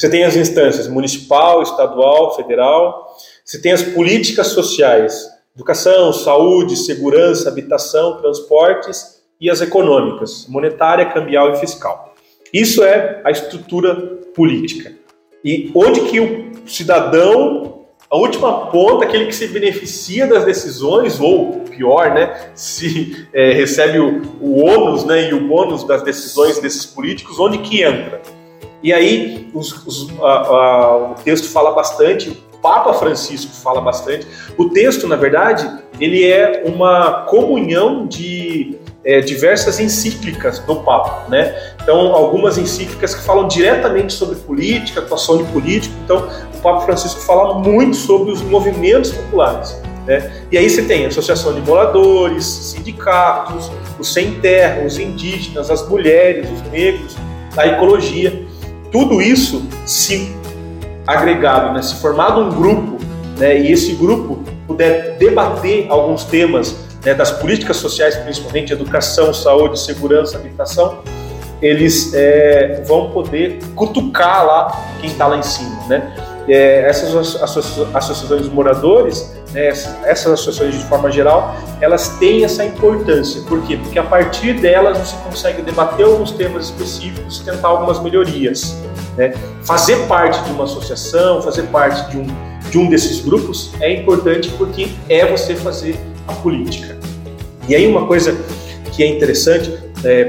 Você 0.00 0.08
tem 0.08 0.24
as 0.24 0.34
instâncias 0.34 0.88
municipal, 0.88 1.62
estadual, 1.62 2.34
federal. 2.34 3.14
Você 3.44 3.60
tem 3.60 3.70
as 3.70 3.82
políticas 3.82 4.46
sociais, 4.46 5.28
educação, 5.54 6.10
saúde, 6.10 6.74
segurança, 6.74 7.50
habitação, 7.50 8.16
transportes 8.16 9.20
e 9.38 9.50
as 9.50 9.60
econômicas, 9.60 10.46
monetária, 10.48 11.04
cambial 11.04 11.52
e 11.52 11.56
fiscal. 11.58 12.14
Isso 12.50 12.82
é 12.82 13.20
a 13.22 13.30
estrutura 13.30 13.94
política. 14.34 14.90
E 15.44 15.70
onde 15.74 16.00
que 16.08 16.18
o 16.18 16.50
cidadão, 16.66 17.84
a 18.08 18.16
última 18.16 18.70
ponta, 18.70 19.04
aquele 19.04 19.26
que 19.26 19.34
se 19.34 19.48
beneficia 19.48 20.26
das 20.26 20.46
decisões, 20.46 21.20
ou 21.20 21.60
pior, 21.68 22.14
né, 22.14 22.52
se 22.54 23.28
é, 23.34 23.52
recebe 23.52 23.98
o, 23.98 24.22
o 24.40 24.64
ônus 24.64 25.04
né, 25.04 25.28
e 25.28 25.34
o 25.34 25.46
bônus 25.46 25.84
das 25.84 26.02
decisões 26.02 26.58
desses 26.58 26.86
políticos, 26.86 27.38
onde 27.38 27.58
que 27.58 27.82
entra? 27.82 28.39
E 28.82 28.92
aí 28.92 29.50
os, 29.52 29.86
os, 29.86 30.10
a, 30.20 30.26
a, 30.26 30.96
o 31.12 31.14
texto 31.22 31.48
fala 31.48 31.72
bastante, 31.72 32.30
o 32.30 32.58
Papa 32.58 32.92
Francisco 32.94 33.52
fala 33.52 33.80
bastante. 33.80 34.26
O 34.56 34.70
texto, 34.70 35.06
na 35.06 35.16
verdade, 35.16 35.70
ele 35.98 36.26
é 36.26 36.62
uma 36.66 37.22
comunhão 37.28 38.06
de 38.06 38.78
é, 39.04 39.20
diversas 39.20 39.80
encíclicas 39.80 40.58
do 40.60 40.76
Papa, 40.76 41.26
né? 41.28 41.54
Então, 41.82 42.14
algumas 42.14 42.58
encíclicas 42.58 43.14
que 43.14 43.22
falam 43.22 43.48
diretamente 43.48 44.12
sobre 44.12 44.36
política, 44.36 45.00
atuação 45.00 45.38
de 45.38 45.44
político. 45.52 45.94
Então, 46.04 46.28
o 46.54 46.58
Papa 46.60 46.80
Francisco 46.82 47.20
fala 47.20 47.54
muito 47.58 47.96
sobre 47.96 48.30
os 48.30 48.42
movimentos 48.42 49.10
populares. 49.10 49.80
Né? 50.06 50.30
E 50.50 50.58
aí 50.58 50.68
você 50.68 50.82
tem 50.82 51.06
associação 51.06 51.54
de 51.54 51.60
moradores, 51.60 52.44
sindicatos, 52.44 53.70
os 53.98 54.12
sem 54.12 54.40
terra, 54.40 54.84
os 54.84 54.98
indígenas, 54.98 55.70
as 55.70 55.86
mulheres, 55.88 56.48
os 56.50 56.62
negros, 56.70 57.16
a 57.56 57.66
ecologia 57.66 58.49
tudo 58.90 59.20
isso 59.20 59.62
se 59.86 60.34
agregado, 61.06 61.72
né, 61.72 61.82
se 61.82 61.96
formado 61.96 62.40
um 62.40 62.50
grupo, 62.50 62.98
né, 63.38 63.58
e 63.60 63.72
esse 63.72 63.92
grupo 63.94 64.40
puder 64.66 65.16
debater 65.18 65.86
alguns 65.88 66.24
temas 66.24 66.76
né, 67.04 67.14
das 67.14 67.30
políticas 67.30 67.76
sociais, 67.76 68.16
principalmente 68.16 68.72
educação, 68.72 69.32
saúde, 69.32 69.78
segurança, 69.78 70.36
habitação, 70.36 71.02
eles 71.62 72.14
é, 72.14 72.82
vão 72.86 73.10
poder 73.10 73.58
cutucar 73.74 74.46
lá 74.46 74.84
quem 75.00 75.10
está 75.10 75.26
lá 75.26 75.36
em 75.36 75.42
cima, 75.42 75.86
né? 75.88 76.14
É, 76.48 76.88
essas 76.88 77.36
associações 77.36 78.44
de 78.44 78.50
moradores, 78.50 79.36
né, 79.52 79.66
essas 79.66 80.26
associações 80.26 80.78
de 80.78 80.84
forma 80.84 81.10
geral, 81.10 81.56
elas 81.80 82.08
têm 82.18 82.44
essa 82.44 82.64
importância. 82.64 83.42
Por 83.42 83.62
quê? 83.62 83.76
Porque 83.76 83.98
a 83.98 84.04
partir 84.04 84.54
delas 84.54 84.98
você 84.98 85.16
consegue 85.24 85.62
debater 85.62 86.06
alguns 86.06 86.32
temas 86.32 86.66
específicos 86.66 87.40
tentar 87.40 87.68
algumas 87.68 88.02
melhorias. 88.02 88.76
Né? 89.16 89.32
Fazer 89.64 89.96
parte 90.06 90.42
de 90.44 90.50
uma 90.50 90.64
associação, 90.64 91.42
fazer 91.42 91.64
parte 91.64 92.10
de 92.10 92.18
um, 92.18 92.26
de 92.70 92.78
um 92.78 92.88
desses 92.88 93.20
grupos 93.20 93.72
é 93.80 93.92
importante 93.92 94.48
porque 94.50 94.90
é 95.08 95.26
você 95.26 95.54
fazer 95.54 95.98
a 96.28 96.32
política. 96.32 96.96
E 97.68 97.74
aí 97.74 97.86
uma 97.86 98.06
coisa 98.06 98.36
que 98.92 99.02
é 99.02 99.06
interessante, 99.06 99.72
é, 100.04 100.28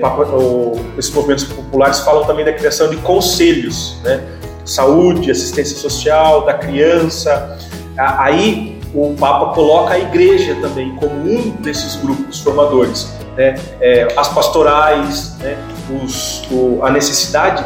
esses 0.97 1.13
movimentos 1.13 1.45
populares 1.45 1.99
falam 1.99 2.25
também 2.25 2.45
da 2.45 2.53
criação 2.53 2.89
de 2.89 2.97
conselhos, 2.97 3.97
né? 4.03 4.21
saúde, 4.65 5.31
assistência 5.31 5.77
social, 5.77 6.45
da 6.45 6.53
criança. 6.53 7.57
Aí 7.97 8.80
o 8.93 9.15
Papa 9.17 9.53
coloca 9.53 9.93
a 9.93 9.99
igreja 9.99 10.55
também 10.61 10.95
como 10.95 11.13
um 11.13 11.51
desses 11.61 11.95
grupos 11.95 12.39
formadores. 12.39 13.13
Né? 13.35 13.55
É, 13.79 14.07
as 14.17 14.27
pastorais, 14.27 15.37
né? 15.39 15.57
Os, 16.03 16.43
o, 16.51 16.79
a 16.83 16.91
necessidade 16.91 17.65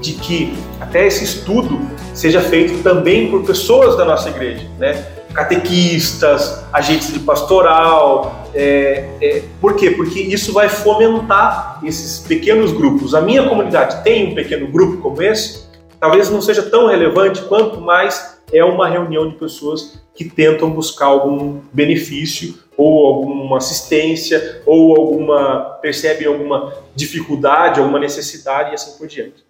de 0.00 0.12
que 0.12 0.56
até 0.80 1.06
esse 1.06 1.24
estudo 1.24 1.80
seja 2.14 2.40
feito 2.40 2.82
também 2.82 3.30
por 3.30 3.44
pessoas 3.44 3.96
da 3.96 4.04
nossa 4.04 4.28
igreja, 4.28 4.66
né? 4.78 5.04
catequistas, 5.36 6.64
agentes 6.72 7.12
de 7.12 7.20
pastoral. 7.20 8.46
É, 8.54 9.04
é, 9.20 9.42
por 9.60 9.76
quê? 9.76 9.90
Porque 9.90 10.20
isso 10.20 10.52
vai 10.52 10.68
fomentar 10.68 11.80
esses 11.84 12.20
pequenos 12.20 12.72
grupos. 12.72 13.14
A 13.14 13.20
minha 13.20 13.46
comunidade 13.46 14.02
tem 14.02 14.32
um 14.32 14.34
pequeno 14.34 14.66
grupo 14.66 15.02
como 15.02 15.22
esse, 15.22 15.66
talvez 16.00 16.30
não 16.30 16.40
seja 16.40 16.62
tão 16.62 16.88
relevante 16.88 17.42
quanto 17.42 17.80
mais 17.80 18.35
é 18.52 18.64
uma 18.64 18.88
reunião 18.88 19.28
de 19.28 19.36
pessoas 19.36 20.00
que 20.14 20.24
tentam 20.24 20.70
buscar 20.70 21.06
algum 21.06 21.60
benefício 21.72 22.58
ou 22.76 23.06
alguma 23.06 23.58
assistência 23.58 24.62
ou 24.66 24.96
alguma 24.96 25.78
percebem 25.80 26.26
alguma 26.26 26.74
dificuldade, 26.94 27.80
alguma 27.80 27.98
necessidade 27.98 28.70
e 28.70 28.74
assim 28.74 28.98
por 28.98 29.06
diante. 29.06 29.44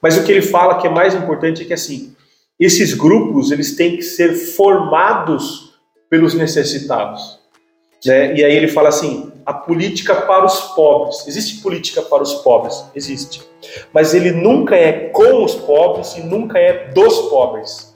Mas 0.00 0.16
o 0.16 0.24
que 0.24 0.32
ele 0.32 0.42
fala 0.42 0.80
que 0.80 0.86
é 0.86 0.90
mais 0.90 1.14
importante 1.14 1.62
é 1.62 1.64
que 1.64 1.72
assim, 1.72 2.14
esses 2.58 2.94
grupos 2.94 3.50
eles 3.50 3.76
têm 3.76 3.96
que 3.96 4.02
ser 4.02 4.34
formados 4.34 5.74
pelos 6.08 6.34
necessitados. 6.34 7.38
Né? 8.04 8.36
E 8.36 8.44
aí 8.44 8.54
ele 8.54 8.68
fala 8.68 8.88
assim: 8.88 9.32
a 9.46 9.52
política 9.52 10.14
para 10.14 10.44
os 10.44 10.60
pobres. 10.74 11.26
Existe 11.26 11.62
política 11.62 12.02
para 12.02 12.22
os 12.22 12.34
pobres? 12.34 12.84
Existe. 12.94 13.42
Mas 13.92 14.14
ele 14.14 14.32
nunca 14.32 14.76
é 14.76 15.08
com 15.08 15.44
os 15.44 15.54
pobres 15.54 16.16
e 16.16 16.22
nunca 16.22 16.58
é 16.58 16.88
dos 16.88 17.30
pobres. 17.30 17.91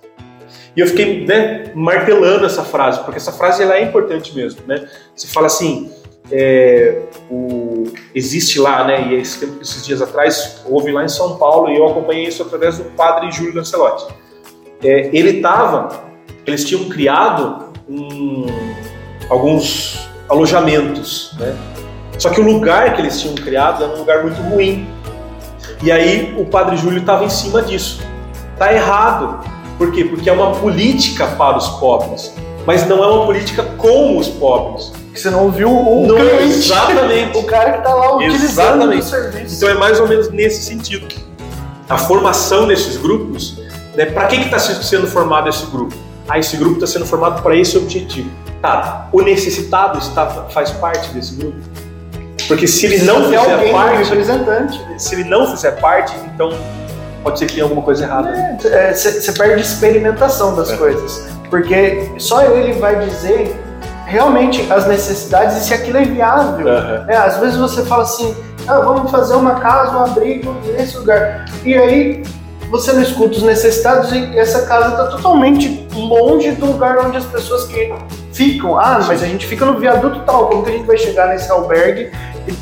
E 0.77 0.81
eu 0.81 0.87
fiquei 0.87 1.25
né, 1.25 1.73
martelando 1.75 2.45
essa 2.45 2.63
frase, 2.63 3.01
porque 3.01 3.17
essa 3.17 3.33
frase 3.33 3.63
ela 3.63 3.77
é 3.77 3.83
importante 3.83 4.35
mesmo. 4.35 4.61
Né? 4.67 4.87
Você 5.15 5.27
fala 5.27 5.47
assim: 5.47 5.91
é, 6.31 7.03
o, 7.31 7.85
existe 8.15 8.59
lá, 8.59 8.85
né, 8.85 9.09
e 9.09 9.15
esse, 9.15 9.45
esses 9.61 9.87
dias 9.87 10.03
atrás 10.03 10.63
houve 10.67 10.93
lá 10.93 11.05
em 11.05 11.09
São 11.09 11.39
Paulo 11.39 11.71
e 11.71 11.77
eu 11.77 11.87
acompanhei 11.87 12.27
isso 12.27 12.43
através 12.43 12.79
do 12.79 12.85
padre 12.85 13.31
Júlio 13.33 13.55
Lancelotti. 13.55 14.13
É, 14.83 15.09
ele 15.17 15.39
estava, 15.39 16.05
eles 16.47 16.65
tinham 16.65 16.89
criado 16.91 17.73
um, 17.89 18.47
alguns 19.31 20.09
alojamentos, 20.29 21.35
né? 21.39 21.57
Só 22.19 22.31
que 22.31 22.41
o 22.41 22.45
lugar 22.45 22.95
que 22.95 23.03
eles 23.03 23.21
tinham 23.21 23.35
criado 23.35 23.85
era 23.85 23.93
um 23.95 23.99
lugar 23.99 24.23
muito 24.23 24.41
ruim. 24.43 24.87
E 25.83 25.93
aí 25.93 26.35
o 26.39 26.47
padre 26.47 26.77
Júlio 26.77 27.01
estava 27.01 27.25
em 27.25 27.31
cima 27.31 27.63
disso. 27.63 28.01
Tá 28.59 28.73
errado. 28.73 29.56
Por 29.79 29.93
quê? 29.93 30.05
Porque 30.05 30.29
é 30.29 30.33
uma 30.33 30.53
política 30.55 31.27
para 31.27 31.59
os 31.59 31.69
pobres, 31.81 32.33
mas 32.67 32.87
não 32.87 33.03
é 33.03 33.07
uma 33.07 33.27
política 33.27 33.63
com 33.63 34.17
os 34.17 34.29
pobres 34.29 34.93
que 35.17 35.23
você 35.23 35.31
não 35.31 35.45
ouviu 35.45 35.71
o 35.71 36.07
não, 36.07 36.17
cliente, 36.17 36.43
exatamente. 36.43 37.37
o 37.39 37.43
cara 37.45 37.73
que 37.73 37.79
está 37.79 37.95
lá 37.95 38.17
utilizando 38.17 38.45
exatamente. 38.45 39.01
o 39.01 39.05
serviço. 39.05 39.57
Então 39.57 39.69
é 39.71 39.75
mais 39.75 39.99
ou 39.99 40.07
menos 40.07 40.31
nesse 40.31 40.63
sentido. 40.63 41.07
A 41.89 41.97
formação 41.97 42.67
desses 42.67 42.97
grupos, 42.99 43.59
né, 43.95 44.07
para 44.07 44.27
que 44.27 44.37
está 44.37 44.59
sendo 44.59 45.07
formado 45.07 45.49
esse 45.49 45.65
grupo? 45.67 45.95
Ah, 46.29 46.39
esse 46.39 46.57
grupo 46.57 46.75
está 46.75 46.87
sendo 46.87 47.07
formado 47.07 47.43
para 47.43 47.57
esse 47.57 47.79
objetivo. 47.79 48.31
Tá, 48.61 49.09
o 49.13 49.23
necessitado 49.23 49.99
está, 49.99 50.27
faz 50.51 50.71
parte 50.73 51.09
desse 51.11 51.35
grupo? 51.35 51.59
Porque 52.49 52.67
se 52.67 52.87
ele 52.87 53.03
não 53.05 53.25
fizer 53.25 53.73
parte, 53.73 54.09
representante. 54.09 54.81
se 54.99 55.15
ele 55.15 55.25
não 55.25 55.51
fizer 55.51 55.73
parte, 55.81 56.15
então 56.35 56.51
pode 57.27 57.41
ser 57.41 57.47
que 57.47 57.55
tenha 57.55 57.65
alguma 57.65 57.83
coisa 57.83 58.05
errada. 58.05 58.57
Você 58.61 59.31
é, 59.31 59.35
perde 59.35 59.63
experimentação 59.63 60.55
das 60.55 60.71
é. 60.71 60.77
coisas, 60.77 61.29
porque 61.51 62.09
só 62.19 62.43
ele 62.43 62.75
vai 62.75 63.05
dizer 63.05 63.61
realmente 64.07 64.65
as 64.73 64.87
necessidades 64.87 65.57
e 65.57 65.65
se 65.65 65.75
aquilo 65.75 65.99
é 65.99 66.05
viável. 66.05 66.65
Uhum. 66.65 67.11
É, 67.11 67.17
às 67.17 67.39
vezes 67.39 67.57
você 67.57 67.85
fala 67.85 68.05
assim, 68.05 68.33
ah, 68.69 68.79
vamos 68.79 69.11
fazer 69.11 69.35
uma 69.35 69.57
casa, 69.57 69.97
um 69.97 70.05
abrigo 70.05 70.55
nesse 70.77 70.97
lugar. 70.99 71.47
E 71.65 71.75
aí 71.75 72.23
você 72.71 72.93
não 72.93 73.03
escuta 73.03 73.37
os 73.37 73.43
necessitados 73.43 74.13
e 74.13 74.39
essa 74.39 74.65
casa 74.67 74.91
está 74.91 75.07
totalmente 75.07 75.89
longe 75.95 76.53
do 76.53 76.67
lugar 76.67 77.05
onde 77.05 77.17
as 77.17 77.25
pessoas 77.25 77.65
que 77.65 77.93
ficam. 78.33 78.79
Ah, 78.79 79.01
mas 79.05 79.21
a 79.21 79.27
gente 79.27 79.45
fica 79.47 79.65
no 79.65 79.81
viaduto 79.81 80.21
tal, 80.21 80.47
como 80.47 80.63
que 80.63 80.71
a 80.71 80.73
gente 80.75 80.87
vai 80.87 80.97
chegar 80.97 81.27
nesse 81.27 81.51
albergue 81.51 82.13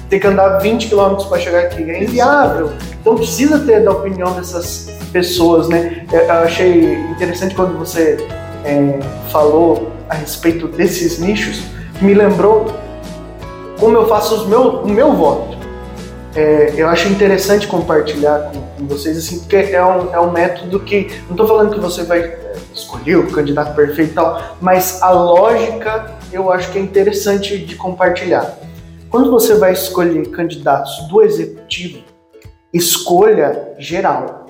ter 0.08 0.18
que 0.18 0.26
andar 0.26 0.58
20 0.58 0.88
quilômetros 0.88 1.26
para 1.28 1.38
chegar 1.38 1.60
aqui? 1.60 1.82
É 1.90 2.02
inviável. 2.02 2.72
Então 3.00 3.14
precisa 3.14 3.58
ter 3.58 3.84
da 3.84 3.92
opinião 3.92 4.32
dessas 4.32 4.90
pessoas, 5.12 5.68
né? 5.68 6.04
Eu 6.10 6.30
achei 6.32 6.94
interessante 7.10 7.54
quando 7.54 7.78
você 7.78 8.16
é, 8.64 8.98
falou 9.30 9.92
a 10.08 10.14
respeito 10.14 10.66
desses 10.68 11.18
nichos, 11.18 11.62
me 12.00 12.14
lembrou 12.14 12.66
como 13.78 13.96
eu 13.96 14.08
faço 14.08 14.48
meu, 14.48 14.80
o 14.82 14.88
meu 14.88 15.12
voto. 15.12 15.56
É, 16.34 16.72
eu 16.76 16.88
acho 16.88 17.08
interessante 17.08 17.68
compartilhar 17.68 18.50
com, 18.50 18.60
com, 18.60 18.86
vocês, 18.88 19.16
assim, 19.16 19.38
porque 19.38 19.56
é 19.56 19.84
um, 19.84 20.12
é 20.12 20.18
um 20.18 20.32
método 20.32 20.80
que. 20.80 21.12
Não 21.26 21.32
estou 21.32 21.46
falando 21.46 21.72
que 21.72 21.78
você 21.78 22.02
vai 22.02 22.20
é, 22.20 22.56
escolher 22.72 23.16
o 23.16 23.30
candidato 23.30 23.74
perfeito 23.74 24.10
e 24.10 24.14
tal, 24.14 24.56
mas 24.60 25.00
a 25.00 25.10
lógica 25.10 26.16
eu 26.32 26.50
acho 26.50 26.72
que 26.72 26.78
é 26.78 26.80
interessante 26.80 27.58
de 27.58 27.76
compartilhar. 27.76 28.58
Quando 29.14 29.30
você 29.30 29.54
vai 29.54 29.72
escolher 29.72 30.28
candidatos 30.30 31.06
do 31.06 31.22
executivo, 31.22 32.02
escolha 32.72 33.72
geral. 33.78 34.46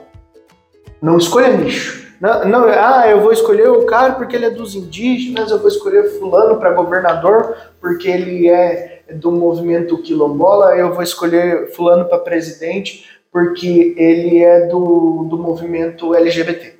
Não 1.02 1.18
escolha 1.18 1.54
nicho. 1.54 2.16
Não, 2.18 2.48
não, 2.48 2.64
ah, 2.64 3.06
eu 3.06 3.20
vou 3.20 3.30
escolher 3.30 3.68
o 3.68 3.84
cara 3.84 4.14
porque 4.14 4.34
ele 4.34 4.46
é 4.46 4.50
dos 4.50 4.74
indígenas, 4.74 5.50
eu 5.50 5.58
vou 5.58 5.68
escolher 5.68 6.18
fulano 6.18 6.56
para 6.56 6.72
governador 6.72 7.54
porque 7.78 8.08
ele 8.08 8.48
é 8.48 9.02
do 9.16 9.30
movimento 9.30 9.98
quilombola, 9.98 10.74
eu 10.78 10.94
vou 10.94 11.02
escolher 11.02 11.70
fulano 11.74 12.06
para 12.06 12.16
presidente 12.16 13.04
porque 13.30 13.94
ele 13.98 14.42
é 14.42 14.66
do, 14.66 15.26
do 15.28 15.36
movimento 15.36 16.14
LGBT. 16.14 16.74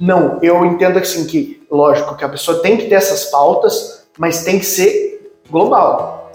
Não, 0.00 0.38
eu 0.40 0.64
entendo 0.64 0.98
assim 0.98 1.26
que, 1.26 1.62
lógico, 1.70 2.16
que 2.16 2.24
a 2.24 2.30
pessoa 2.30 2.62
tem 2.62 2.78
que 2.78 2.86
ter 2.86 2.94
essas 2.94 3.26
pautas, 3.26 4.08
mas 4.16 4.42
tem 4.42 4.58
que 4.58 4.64
ser 4.64 5.34
global 5.50 6.25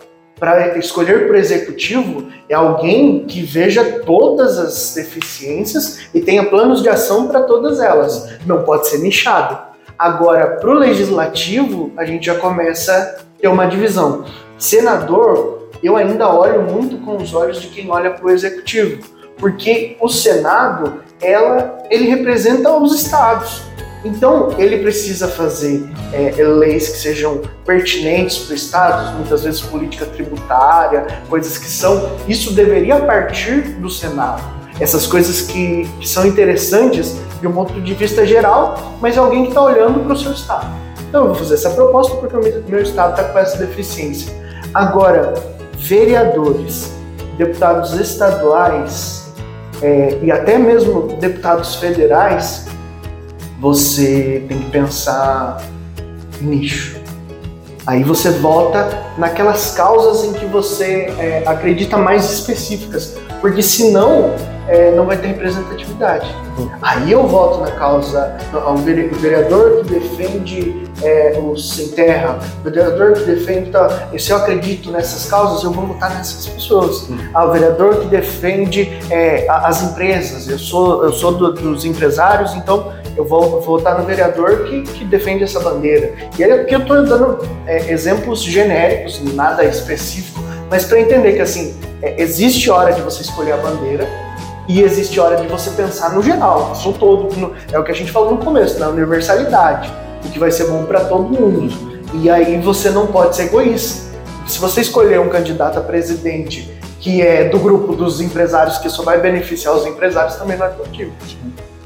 para 0.42 0.76
escolher 0.80 1.28
para 1.28 1.36
o 1.36 1.40
executivo 1.40 2.28
é 2.50 2.56
alguém 2.56 3.26
que 3.28 3.44
veja 3.44 4.02
todas 4.04 4.58
as 4.58 4.96
deficiências 4.96 6.00
e 6.16 6.20
tenha 6.20 6.44
planos 6.44 6.82
de 6.82 6.90
ação 6.90 7.28
para 7.28 7.44
todas 7.44 7.80
elas. 7.80 8.40
Não 8.44 8.64
pode 8.64 8.88
ser 8.88 8.98
nichado. 8.98 9.56
Agora, 9.96 10.56
para 10.56 10.72
o 10.72 10.74
legislativo, 10.74 11.92
a 11.96 12.04
gente 12.06 12.26
já 12.26 12.34
começa 12.40 12.92
a 12.92 13.40
ter 13.40 13.50
uma 13.50 13.68
divisão. 13.68 14.26
Senador, 14.58 15.70
eu 15.84 15.96
ainda 15.96 16.28
olho 16.34 16.64
muito 16.64 16.98
com 17.06 17.18
os 17.18 17.36
olhos 17.36 17.62
de 17.62 17.68
quem 17.68 17.92
olha 17.92 18.10
para 18.10 18.26
o 18.26 18.32
executivo, 18.32 19.00
porque 19.38 19.96
o 20.02 20.10
Senado, 20.10 21.04
ela, 21.22 21.84
ele 21.92 22.10
representa 22.10 22.76
os 22.76 23.00
estados. 23.00 23.62
Então, 24.04 24.56
ele 24.58 24.80
precisa 24.80 25.28
fazer 25.28 25.88
é, 26.12 26.44
leis 26.44 26.90
que 26.90 26.98
sejam 26.98 27.42
pertinentes 27.64 28.40
para 28.40 28.54
o 28.54 28.56
Estado, 28.56 29.16
muitas 29.18 29.44
vezes 29.44 29.62
política 29.62 30.06
tributária, 30.08 31.06
coisas 31.30 31.58
que 31.58 31.68
são. 31.68 32.12
Isso 32.28 32.54
deveria 32.54 33.00
partir 33.02 33.62
do 33.80 33.90
Senado. 33.90 34.42
Essas 34.80 35.06
coisas 35.06 35.42
que, 35.42 35.88
que 36.00 36.10
são 36.10 36.26
interessantes 36.26 37.16
de 37.40 37.48
um 37.48 37.52
ponto 37.52 37.80
de 37.80 37.94
vista 37.94 38.26
geral, 38.26 38.96
mas 39.00 39.16
é 39.16 39.20
alguém 39.20 39.44
que 39.44 39.50
está 39.50 39.62
olhando 39.62 40.00
para 40.00 40.14
o 40.14 40.18
seu 40.18 40.32
Estado. 40.32 40.68
Então, 41.08 41.22
eu 41.22 41.28
vou 41.28 41.36
fazer 41.36 41.54
essa 41.54 41.70
proposta 41.70 42.16
porque 42.16 42.36
o 42.36 42.42
meu, 42.42 42.64
meu 42.68 42.82
Estado 42.82 43.12
está 43.12 43.32
com 43.32 43.38
essa 43.38 43.58
deficiência. 43.58 44.34
Agora, 44.74 45.34
vereadores, 45.76 46.92
deputados 47.38 47.94
estaduais 48.00 49.32
é, 49.82 50.18
e 50.24 50.32
até 50.32 50.58
mesmo 50.58 51.18
deputados 51.20 51.76
federais 51.76 52.71
você 53.62 54.44
tem 54.50 54.58
que 54.58 54.72
pensar 54.72 55.62
nicho. 56.42 57.00
Aí 57.86 58.04
você 58.04 58.32
volta 58.32 58.90
naquelas 59.18 59.72
causas 59.72 60.24
em 60.24 60.34
que 60.34 60.46
você 60.46 61.14
é, 61.18 61.44
acredita 61.46 61.98
mais 61.98 62.32
específicas, 62.32 63.18
porque 63.40 63.62
senão 63.62 64.34
é, 64.68 64.92
não 64.92 65.06
vai 65.06 65.18
ter 65.18 65.28
representatividade. 65.28 66.34
Uhum. 66.58 66.70
Aí 66.82 67.12
eu 67.12 67.28
voto 67.28 67.62
na 67.62 67.72
causa, 67.72 68.38
o 68.54 68.78
vereador 68.78 69.82
que 69.84 69.94
defende 69.94 70.84
é, 71.02 71.40
os 71.44 71.74
sem 71.74 71.90
terra, 71.90 72.40
o 72.60 72.64
vereador 72.64 73.14
que 73.14 73.24
defende. 73.24 73.72
Tá, 73.72 74.10
se 74.18 74.32
eu 74.32 74.38
acredito 74.38 74.92
nessas 74.92 75.30
causas, 75.30 75.64
eu 75.64 75.72
vou 75.72 75.88
votar 75.88 76.16
nessas 76.16 76.48
pessoas. 76.48 77.10
Uhum. 77.10 77.18
Ah, 77.34 77.46
o 77.46 77.52
vereador 77.52 78.00
que 78.00 78.08
defende 78.08 78.92
é, 79.10 79.48
as 79.50 79.84
empresas, 79.84 80.48
eu 80.48 80.60
sou, 80.60 81.04
eu 81.04 81.14
sou 81.14 81.34
do, 81.34 81.54
dos 81.54 81.84
empresários, 81.84 82.54
então 82.54 82.94
eu 83.16 83.26
vou, 83.26 83.62
votar 83.62 84.00
no 84.00 84.06
vereador 84.06 84.66
que, 84.66 84.82
que 84.84 85.06
defende 85.06 85.44
essa 85.44 85.60
bandeira. 85.60 86.14
E 86.38 86.44
aí 86.44 86.52
aqui 86.52 86.74
eu 86.74 86.80
estou 86.80 87.04
dando 87.04 87.48
é, 87.66 87.92
exemplos 87.92 88.42
genéricos, 88.42 89.22
nada 89.34 89.64
específico, 89.64 90.42
mas 90.70 90.86
para 90.86 91.00
entender 91.00 91.34
que 91.34 91.42
assim, 91.42 91.76
é, 92.02 92.22
existe 92.22 92.70
hora 92.70 92.94
de 92.94 93.02
você 93.02 93.22
escolher 93.22 93.54
a 93.54 93.58
bandeira 93.58 94.08
e 94.68 94.82
existe 94.82 95.20
hora 95.20 95.38
de 95.38 95.48
você 95.48 95.70
pensar 95.72 96.14
no 96.14 96.24
geral, 96.24 96.74
no 96.86 96.94
todo. 96.94 97.36
No, 97.36 97.54
é 97.72 97.78
o 97.78 97.84
que 97.84 97.92
a 97.92 97.96
gente 97.96 98.12
falou 98.12 98.32
no 98.32 98.38
começo, 98.38 98.80
na 98.80 98.90
universalidade, 98.90 99.92
o 100.24 100.30
que 100.30 100.40
vai 100.40 100.52
ser 100.52 100.68
bom 100.68 100.86
para 100.86 101.02
todo 101.06 101.24
mundo. 101.24 101.92
E 102.14 102.30
aí 102.30 102.60
você 102.60 102.90
não 102.90 103.08
pode 103.08 103.36
ser 103.36 103.44
egoísta. 103.44 104.12
Se 104.48 104.60
você 104.60 104.82
escolher 104.82 105.20
um 105.20 105.30
candidato 105.30 105.78
a 105.80 105.82
presidente 105.82 106.72
que 107.00 107.22
é 107.22 107.50
do 107.50 107.58
grupo 107.58 107.96
dos 107.96 108.22
empresários 108.22 108.78
que 108.78 108.90
só 108.90 109.02
vai 109.02 109.20
beneficiar 109.20 109.76
os 109.76 109.86
empresários, 109.86 110.36
também 110.36 110.56
não 110.56 110.68
é 110.68 110.74
motivo 110.78 111.12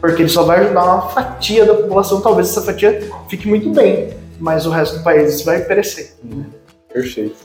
porque 0.05 0.21
ele 0.21 0.29
só 0.29 0.43
vai 0.43 0.59
ajudar 0.59 0.83
uma 0.83 1.09
fatia 1.09 1.65
da 1.65 1.73
população, 1.73 2.21
talvez 2.21 2.49
essa 2.49 2.61
fatia 2.61 3.01
fique 3.27 3.47
muito 3.47 3.71
bem, 3.71 4.13
mas 4.39 4.67
o 4.67 4.69
resto 4.69 4.99
do 4.99 5.03
país 5.03 5.41
vai 5.41 5.65
perecer. 5.65 6.13
Hum, 6.23 6.45
perfeito. 6.93 7.37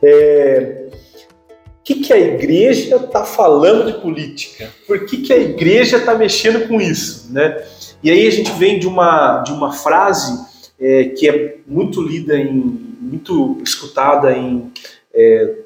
É, 0.00 0.86
o 0.88 1.82
que, 1.82 1.96
que 1.96 2.12
a 2.12 2.18
igreja 2.18 2.96
está 2.96 3.24
falando 3.24 3.92
de 3.92 4.00
política? 4.00 4.70
Por 4.86 5.04
que, 5.04 5.18
que 5.18 5.32
a 5.32 5.36
igreja 5.36 5.96
está 5.96 6.14
mexendo 6.14 6.68
com 6.68 6.80
isso? 6.80 7.32
Né? 7.32 7.64
E 8.02 8.10
aí 8.10 8.24
a 8.24 8.30
gente 8.30 8.52
vem 8.52 8.78
de 8.78 8.86
uma, 8.86 9.40
de 9.40 9.52
uma 9.52 9.72
frase 9.72 10.46
é, 10.78 11.06
que 11.06 11.28
é 11.28 11.56
muito 11.66 12.00
lida, 12.00 12.36
em, 12.36 12.54
muito 13.00 13.58
escutada 13.64 14.32
em 14.32 14.72
é, 15.12 15.56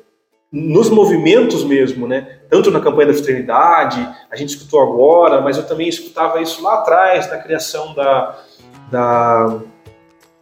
nos 0.51 0.89
movimentos 0.89 1.63
mesmo, 1.63 2.09
né? 2.09 2.39
Tanto 2.49 2.71
na 2.71 2.81
campanha 2.81 3.09
da 3.09 3.15
fraternidade, 3.15 4.09
a 4.31 4.37
gente 4.37 4.51
escutou 4.51 4.81
agora, 4.81 5.41
mas 5.41 5.59
eu 5.59 5.67
também 5.67 5.89
escutava 5.89 6.41
isso 6.41 6.63
lá 6.63 6.75
atrás, 6.75 7.31
na 7.31 7.37
criação 7.37 7.95
da, 7.95 8.39
da 8.91 9.59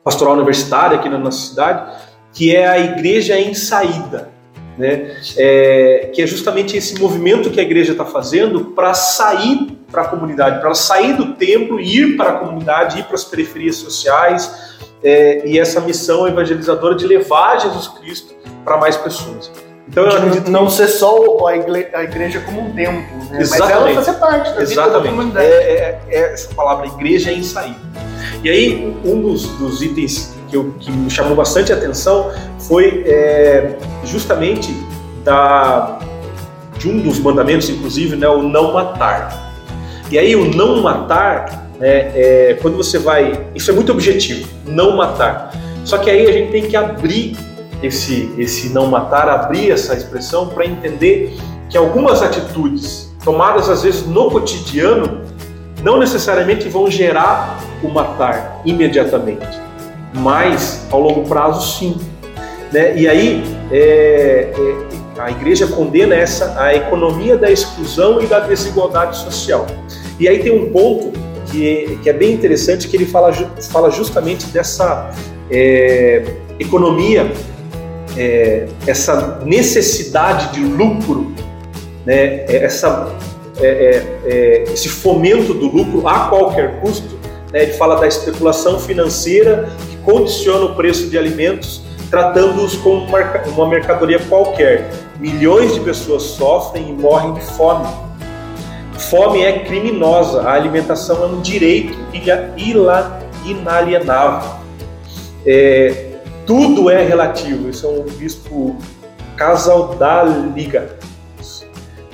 pastoral 0.04 0.34
universitária 0.34 0.96
aqui 0.96 1.08
na 1.08 1.18
nossa 1.18 1.48
cidade, 1.48 1.92
que 2.32 2.54
é 2.54 2.68
a 2.68 2.78
igreja 2.78 3.38
em 3.38 3.52
saída, 3.54 4.30
né? 4.78 5.16
É, 5.36 6.10
que 6.14 6.22
é 6.22 6.26
justamente 6.26 6.76
esse 6.76 7.00
movimento 7.00 7.50
que 7.50 7.58
a 7.58 7.62
igreja 7.62 7.92
está 7.92 8.04
fazendo 8.04 8.66
para 8.66 8.94
sair 8.94 9.76
para 9.90 10.02
a 10.02 10.08
comunidade, 10.08 10.60
para 10.60 10.74
sair 10.74 11.16
do 11.16 11.34
templo, 11.34 11.80
ir 11.80 12.16
para 12.16 12.30
a 12.30 12.32
comunidade, 12.34 13.00
ir 13.00 13.04
para 13.04 13.14
as 13.14 13.24
periferias 13.24 13.76
sociais, 13.76 14.76
é, 15.02 15.46
e 15.48 15.58
essa 15.58 15.80
missão 15.80 16.28
evangelizadora 16.28 16.94
de 16.94 17.06
levar 17.06 17.58
Jesus 17.58 17.88
Cristo 17.88 18.34
para 18.64 18.76
mais 18.76 18.96
pessoas. 18.96 19.50
Então 19.88 20.04
eu 20.04 20.10
acredito 20.10 20.50
não 20.50 20.68
ser 20.68 20.88
só 20.88 21.46
a 21.46 21.56
igreja, 22.02 22.40
como 22.40 22.60
um 22.60 22.72
templo, 22.72 23.00
né? 23.30 23.40
Exatamente. 23.40 23.60
mas 23.60 23.70
ela 23.70 23.94
fazer 23.94 24.18
parte 24.18 24.52
da 24.52 24.62
Exatamente. 24.62 24.68
vida 24.68 24.90
da 24.90 25.08
comunidade. 25.08 25.46
É, 25.46 25.50
é, 25.50 26.00
é, 26.10 26.32
essa 26.32 26.54
palavra 26.54 26.86
igreja 26.86 27.30
é 27.30 27.34
em 27.34 27.42
saída. 27.42 27.78
E 28.42 28.50
aí 28.50 28.96
um 29.04 29.22
dos, 29.22 29.46
dos 29.58 29.82
itens 29.82 30.34
que, 30.48 30.56
eu, 30.56 30.74
que, 30.80 30.90
me 30.90 31.10
chamou 31.10 31.36
bastante 31.36 31.72
atenção 31.72 32.32
foi 32.58 33.04
é, 33.06 33.76
justamente 34.04 34.74
da, 35.24 35.98
de 36.78 36.88
um 36.88 36.98
dos 37.00 37.18
mandamentos, 37.18 37.68
inclusive, 37.68 38.16
né, 38.16 38.28
o 38.28 38.42
não 38.42 38.72
matar. 38.72 39.54
E 40.10 40.18
aí 40.18 40.34
o 40.34 40.44
não 40.44 40.82
matar, 40.82 41.68
né, 41.78 42.10
é, 42.14 42.58
quando 42.60 42.76
você 42.76 42.98
vai, 42.98 43.46
isso 43.54 43.70
é 43.70 43.74
muito 43.74 43.92
objetivo, 43.92 44.48
não 44.66 44.96
matar. 44.96 45.52
Só 45.84 45.98
que 45.98 46.10
aí 46.10 46.26
a 46.26 46.32
gente 46.32 46.50
tem 46.50 46.62
que 46.66 46.76
abrir 46.76 47.36
esse, 47.82 48.32
esse 48.38 48.70
não 48.70 48.86
matar, 48.86 49.28
abrir 49.28 49.70
essa 49.70 49.94
expressão 49.94 50.48
para 50.48 50.64
entender 50.64 51.36
que 51.68 51.76
algumas 51.76 52.22
atitudes 52.22 53.14
tomadas 53.24 53.68
às 53.68 53.82
vezes 53.82 54.06
no 54.06 54.30
cotidiano 54.30 55.22
não 55.82 55.98
necessariamente 55.98 56.68
vão 56.68 56.90
gerar 56.90 57.60
o 57.82 57.88
matar 57.88 58.60
imediatamente, 58.64 59.46
mas 60.14 60.86
ao 60.90 61.00
longo 61.00 61.28
prazo 61.28 61.78
sim. 61.78 61.96
Né? 62.72 62.96
E 62.96 63.08
aí 63.08 63.42
é, 63.70 64.52
é, 64.56 65.20
a 65.20 65.30
igreja 65.30 65.66
condena 65.66 66.14
essa 66.14 66.60
a 66.60 66.74
economia 66.74 67.36
da 67.36 67.50
exclusão 67.50 68.22
e 68.22 68.26
da 68.26 68.40
desigualdade 68.40 69.16
social. 69.18 69.66
E 70.18 70.28
aí 70.28 70.38
tem 70.38 70.52
um 70.52 70.70
ponto 70.70 71.12
que 71.50 71.68
é, 71.68 71.96
que 72.02 72.10
é 72.10 72.12
bem 72.12 72.32
interessante 72.32 72.88
que 72.88 72.96
ele 72.96 73.06
fala, 73.06 73.32
fala 73.70 73.90
justamente 73.90 74.46
dessa 74.46 75.10
é, 75.50 76.24
economia, 76.58 77.30
é, 78.16 78.66
essa 78.86 79.40
necessidade 79.44 80.52
de 80.54 80.60
lucro, 80.60 81.32
né, 82.04 82.44
é, 82.46 82.64
essa, 82.64 83.12
é, 83.60 83.66
é, 83.66 84.18
é, 84.24 84.62
esse 84.72 84.88
fomento 84.88 85.52
do 85.52 85.66
lucro 85.66 86.06
a 86.08 86.28
qualquer 86.28 86.80
custo. 86.80 87.16
Né, 87.52 87.64
ele 87.64 87.72
fala 87.74 87.96
da 87.96 88.06
especulação 88.06 88.80
financeira 88.80 89.68
que 89.90 89.96
condiciona 89.98 90.64
o 90.64 90.74
preço 90.74 91.08
de 91.08 91.18
alimentos, 91.18 91.82
tratando-os 92.10 92.76
como 92.76 93.06
uma 93.46 93.68
mercadoria 93.68 94.18
qualquer. 94.28 94.90
Milhões 95.18 95.74
de 95.74 95.80
pessoas 95.80 96.22
sofrem 96.22 96.88
e 96.88 96.92
morrem 96.92 97.34
de 97.34 97.40
fome. 97.40 97.86
Fome 99.10 99.42
é 99.42 99.60
criminosa, 99.60 100.42
a 100.42 100.52
alimentação 100.54 101.22
é 101.22 101.26
um 101.26 101.40
direito 101.40 101.96
inalienável. 103.44 104.56
É, 105.44 106.15
tudo 106.46 106.88
é 106.88 107.02
relativo. 107.04 107.68
Isso 107.68 107.86
é 107.86 107.90
um 107.90 108.04
bispo 108.04 108.76
Casal 109.36 109.96
da 109.96 110.22
Liga. 110.22 110.96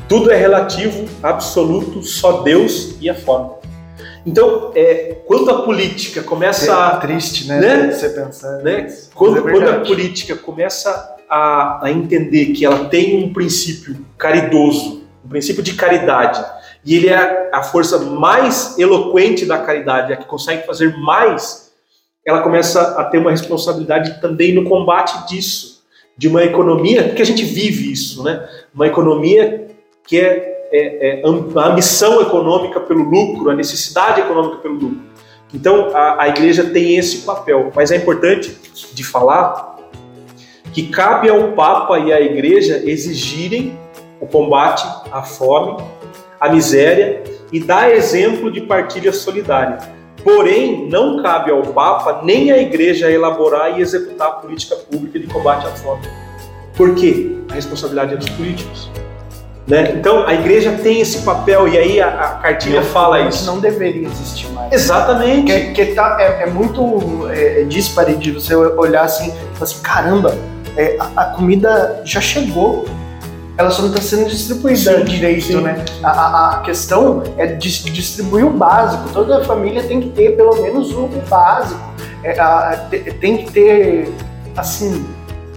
Tudo 0.09 0.31
é 0.31 0.37
relativo, 0.37 1.09
absoluto, 1.23 2.03
só 2.03 2.43
Deus 2.43 2.97
e 3.01 3.09
a 3.09 3.15
fome. 3.15 3.51
Então, 4.27 4.71
é, 4.75 5.19
quando 5.27 5.51
a 5.51 5.63
política 5.63 6.23
começa 6.23 6.71
é 6.71 6.75
a. 6.75 6.97
triste, 6.97 7.49
né? 7.49 7.61
né? 7.61 7.93
Você 7.93 8.09
pensar. 8.11 8.59
Né? 8.59 8.87
Quando, 9.15 9.49
é 9.49 9.53
quando 9.53 9.69
a 9.69 9.81
política 9.81 10.37
começa 10.37 11.17
a, 11.29 11.87
a 11.87 11.91
entender 11.91 12.47
que 12.47 12.65
ela 12.65 12.85
tem 12.87 13.25
um 13.25 13.33
princípio 13.33 14.05
caridoso, 14.19 15.03
um 15.25 15.29
princípio 15.29 15.63
de 15.63 15.75
caridade, 15.75 16.45
e 16.85 16.97
ele 16.97 17.09
é 17.09 17.51
a 17.53 17.63
força 17.63 17.99
mais 17.99 18.79
eloquente 18.79 19.47
da 19.47 19.59
caridade, 19.59 20.13
a 20.13 20.17
que 20.17 20.27
consegue 20.27 20.67
fazer 20.67 20.97
mais, 20.99 21.62
ela 22.25 22.43
começa 22.43 22.81
a 23.01 23.05
ter 23.05 23.19
uma 23.19 23.31
responsabilidade 23.31 24.21
também 24.21 24.55
no 24.55 24.65
combate 24.65 25.29
disso, 25.29 25.83
de 26.17 26.29
uma 26.29 26.45
economia, 26.45 27.11
que 27.11 27.23
a 27.23 27.25
gente 27.25 27.45
vive 27.45 27.91
isso, 27.91 28.23
né? 28.23 28.49
Uma 28.75 28.87
economia 28.87 29.69
que 30.07 30.19
é, 30.19 30.69
é, 30.73 31.21
é 31.21 31.23
a 31.57 31.75
missão 31.75 32.21
econômica 32.21 32.81
pelo 32.81 33.03
lucro, 33.03 33.51
a 33.51 33.55
necessidade 33.55 34.21
econômica 34.21 34.59
pelo 34.59 34.75
lucro. 34.75 35.01
Então 35.53 35.91
a, 35.95 36.23
a 36.23 36.29
igreja 36.29 36.65
tem 36.65 36.97
esse 36.97 37.19
papel, 37.19 37.73
mas 37.75 37.91
é 37.91 37.97
importante 37.97 38.57
de 38.93 39.05
falar 39.05 39.77
que 40.73 40.89
cabe 40.89 41.29
ao 41.29 41.53
Papa 41.53 41.99
e 41.99 42.13
à 42.13 42.21
igreja 42.21 42.83
exigirem 42.85 43.79
o 44.21 44.27
combate 44.27 44.87
à 45.11 45.23
fome 45.23 45.83
a 46.41 46.49
miséria 46.49 47.23
e 47.53 47.61
dá 47.61 47.91
exemplo 47.91 48.51
de 48.51 48.63
partilha 48.63 49.13
solidária. 49.13 49.79
Porém, 50.25 50.89
não 50.89 51.23
cabe 51.23 51.51
ao 51.51 51.63
Papa 51.63 52.21
nem 52.23 52.53
à 52.53 52.59
Igreja 52.59 53.11
elaborar 53.11 53.79
e 53.79 53.83
executar 53.83 54.29
a 54.29 54.33
política 54.33 54.77
pública 54.77 55.19
de 55.19 55.27
combate 55.27 55.67
à 55.67 55.71
fome. 55.71 56.03
Por 56.77 56.95
quê? 56.95 57.37
A 57.51 57.55
responsabilidade 57.55 58.15
é 58.15 58.17
dos 58.17 58.29
políticos. 58.31 58.91
Né? 59.67 59.93
Então, 59.95 60.27
a 60.27 60.35
igreja 60.35 60.73
tem 60.83 61.01
esse 61.01 61.23
papel, 61.23 61.69
e 61.69 61.79
aí 61.79 62.01
a, 62.01 62.09
a 62.09 62.29
cartilha 62.39 62.83
fala 62.83 63.21
isso. 63.21 63.47
Não 63.47 63.61
deveria 63.61 64.09
existir 64.09 64.49
mais. 64.49 64.73
Exatamente. 64.73 65.53
Que, 65.53 65.73
que 65.73 65.95
tá, 65.95 66.17
é, 66.19 66.43
é 66.43 66.47
muito 66.47 67.29
é, 67.29 67.63
é 67.63 67.65
dispare 67.65 68.15
de 68.17 68.33
você 68.33 68.55
olhar 68.57 69.05
assim 69.05 69.29
e 69.29 69.57
falar 69.57 69.63
assim: 69.63 69.83
caramba, 69.83 70.37
é, 70.77 70.97
a, 70.99 71.23
a 71.23 71.25
comida 71.27 72.03
já 72.05 72.21
chegou 72.21 72.87
ela 73.57 73.71
só 73.71 73.83
não 73.83 73.91
está 73.91 74.01
sendo 74.01 74.29
distribuída 74.29 74.99
sim, 74.99 75.05
direito, 75.05 75.45
sim. 75.45 75.61
né? 75.61 75.85
A, 76.03 76.57
a, 76.57 76.61
questão 76.61 77.23
é 77.37 77.47
distribuir 77.47 78.47
o 78.47 78.51
básico. 78.51 79.09
Toda 79.13 79.45
família 79.45 79.83
tem 79.83 80.01
que 80.01 80.09
ter 80.11 80.37
pelo 80.37 80.61
menos 80.63 80.93
o 80.93 81.09
básico. 81.29 81.81
É, 82.25 82.39
a, 82.39 82.89
tem 83.21 83.39
que 83.39 83.53
ter, 83.53 84.13
assim, 84.57 85.07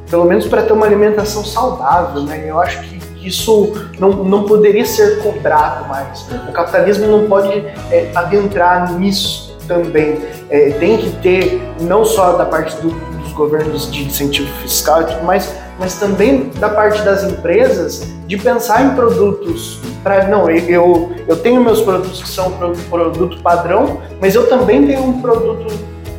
pelo 0.10 0.26
menos 0.26 0.46
para 0.48 0.64
ter 0.64 0.74
uma 0.74 0.86
alimentação 0.86 1.44
saudável, 1.44 2.24
né? 2.24 2.44
Eu 2.46 2.60
acho 2.60 2.82
que 2.82 2.96
isso 3.26 3.74
não, 3.98 4.12
não 4.24 4.44
poderia 4.44 4.86
ser 4.86 5.20
cobrado 5.24 5.88
mais. 5.88 6.26
O 6.48 6.52
capitalismo 6.52 7.08
não 7.08 7.28
pode 7.28 7.54
é, 7.92 8.12
adentrar 8.14 8.94
nisso 8.94 9.56
também. 9.68 10.20
É, 10.50 10.72
tem 10.72 10.98
que 10.98 11.10
ter, 11.22 11.62
não 11.82 12.06
só 12.06 12.34
da 12.34 12.46
parte 12.46 12.76
do, 12.82 12.90
dos 12.90 13.32
governos 13.34 13.92
de 13.92 14.04
incentivo 14.04 14.52
fiscal 14.62 15.02
e 15.02 15.06
tudo 15.06 15.24
mais, 15.24 15.52
mas 15.78 15.98
também 15.98 16.50
da 16.60 16.70
parte 16.70 17.02
das 17.02 17.24
empresas 17.24 18.08
de 18.28 18.38
pensar 18.38 18.84
em 18.84 18.96
produtos 18.96 19.80
para 20.04 20.28
não 20.28 20.50
eu 20.50 21.12
eu 21.28 21.38
tenho 21.38 21.64
meus 21.64 21.82
produtos 21.82 22.22
que 22.22 22.30
são 22.30 22.52
produto 22.90 23.42
padrão 23.42 24.02
mas 24.22 24.36
eu 24.36 24.48
também 24.48 24.86
tenho 24.86 25.04
um 25.04 25.22
produto 25.22 25.74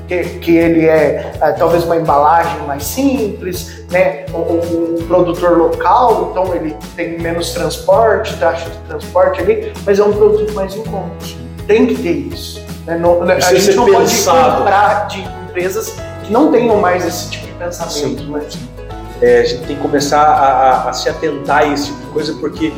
que, 0.07 0.23
que 0.39 0.57
ele 0.57 0.87
é, 0.87 1.33
é 1.41 1.53
talvez 1.53 1.85
uma 1.85 1.97
embalagem 1.97 2.61
mais 2.67 2.85
simples 2.85 3.85
né 3.91 4.27
um, 4.33 5.01
um, 5.01 5.07
produtor 5.07 5.57
local 5.57 6.29
então 6.31 6.55
ele 6.55 6.77
tem 6.95 7.19
menos 7.19 7.53
transporte 7.53 8.37
taxa 8.39 8.71
de 8.71 8.79
transporte 8.89 9.41
ali 9.41 9.73
mas 9.85 9.99
é 9.99 10.05
um 10.05 10.13
produto 10.13 10.53
mais 10.55 10.75
em 10.75 10.83
conta 10.85 11.27
tem 11.67 11.87
que 11.87 11.95
ter 11.97 12.13
isso 12.13 12.65
né? 12.87 12.97
não, 12.99 13.23
a 13.23 13.41
gente 13.41 13.75
não 13.75 13.87
pensado. 13.87 14.39
pode 14.39 14.57
comprar 14.57 15.07
de 15.09 15.21
empresas 15.49 15.97
que 16.23 16.33
não 16.33 16.53
tenham 16.53 16.77
mais 16.77 17.05
esse 17.05 17.31
tipo 17.31 17.47
de 17.47 17.53
pensamento 17.53 18.23
Sim. 18.23 18.31
né? 18.31 18.76
É, 19.21 19.41
a 19.41 19.45
gente 19.45 19.67
tem 19.67 19.77
que 19.77 19.83
começar 19.83 20.21
a, 20.21 20.47
a, 20.47 20.91
a, 20.91 20.93
se 20.93 21.09
atentar 21.09 21.63
a 21.63 21.73
esse 21.73 21.87
tipo 21.87 22.01
de 22.01 22.07
coisa, 22.09 22.35
porque 22.35 22.73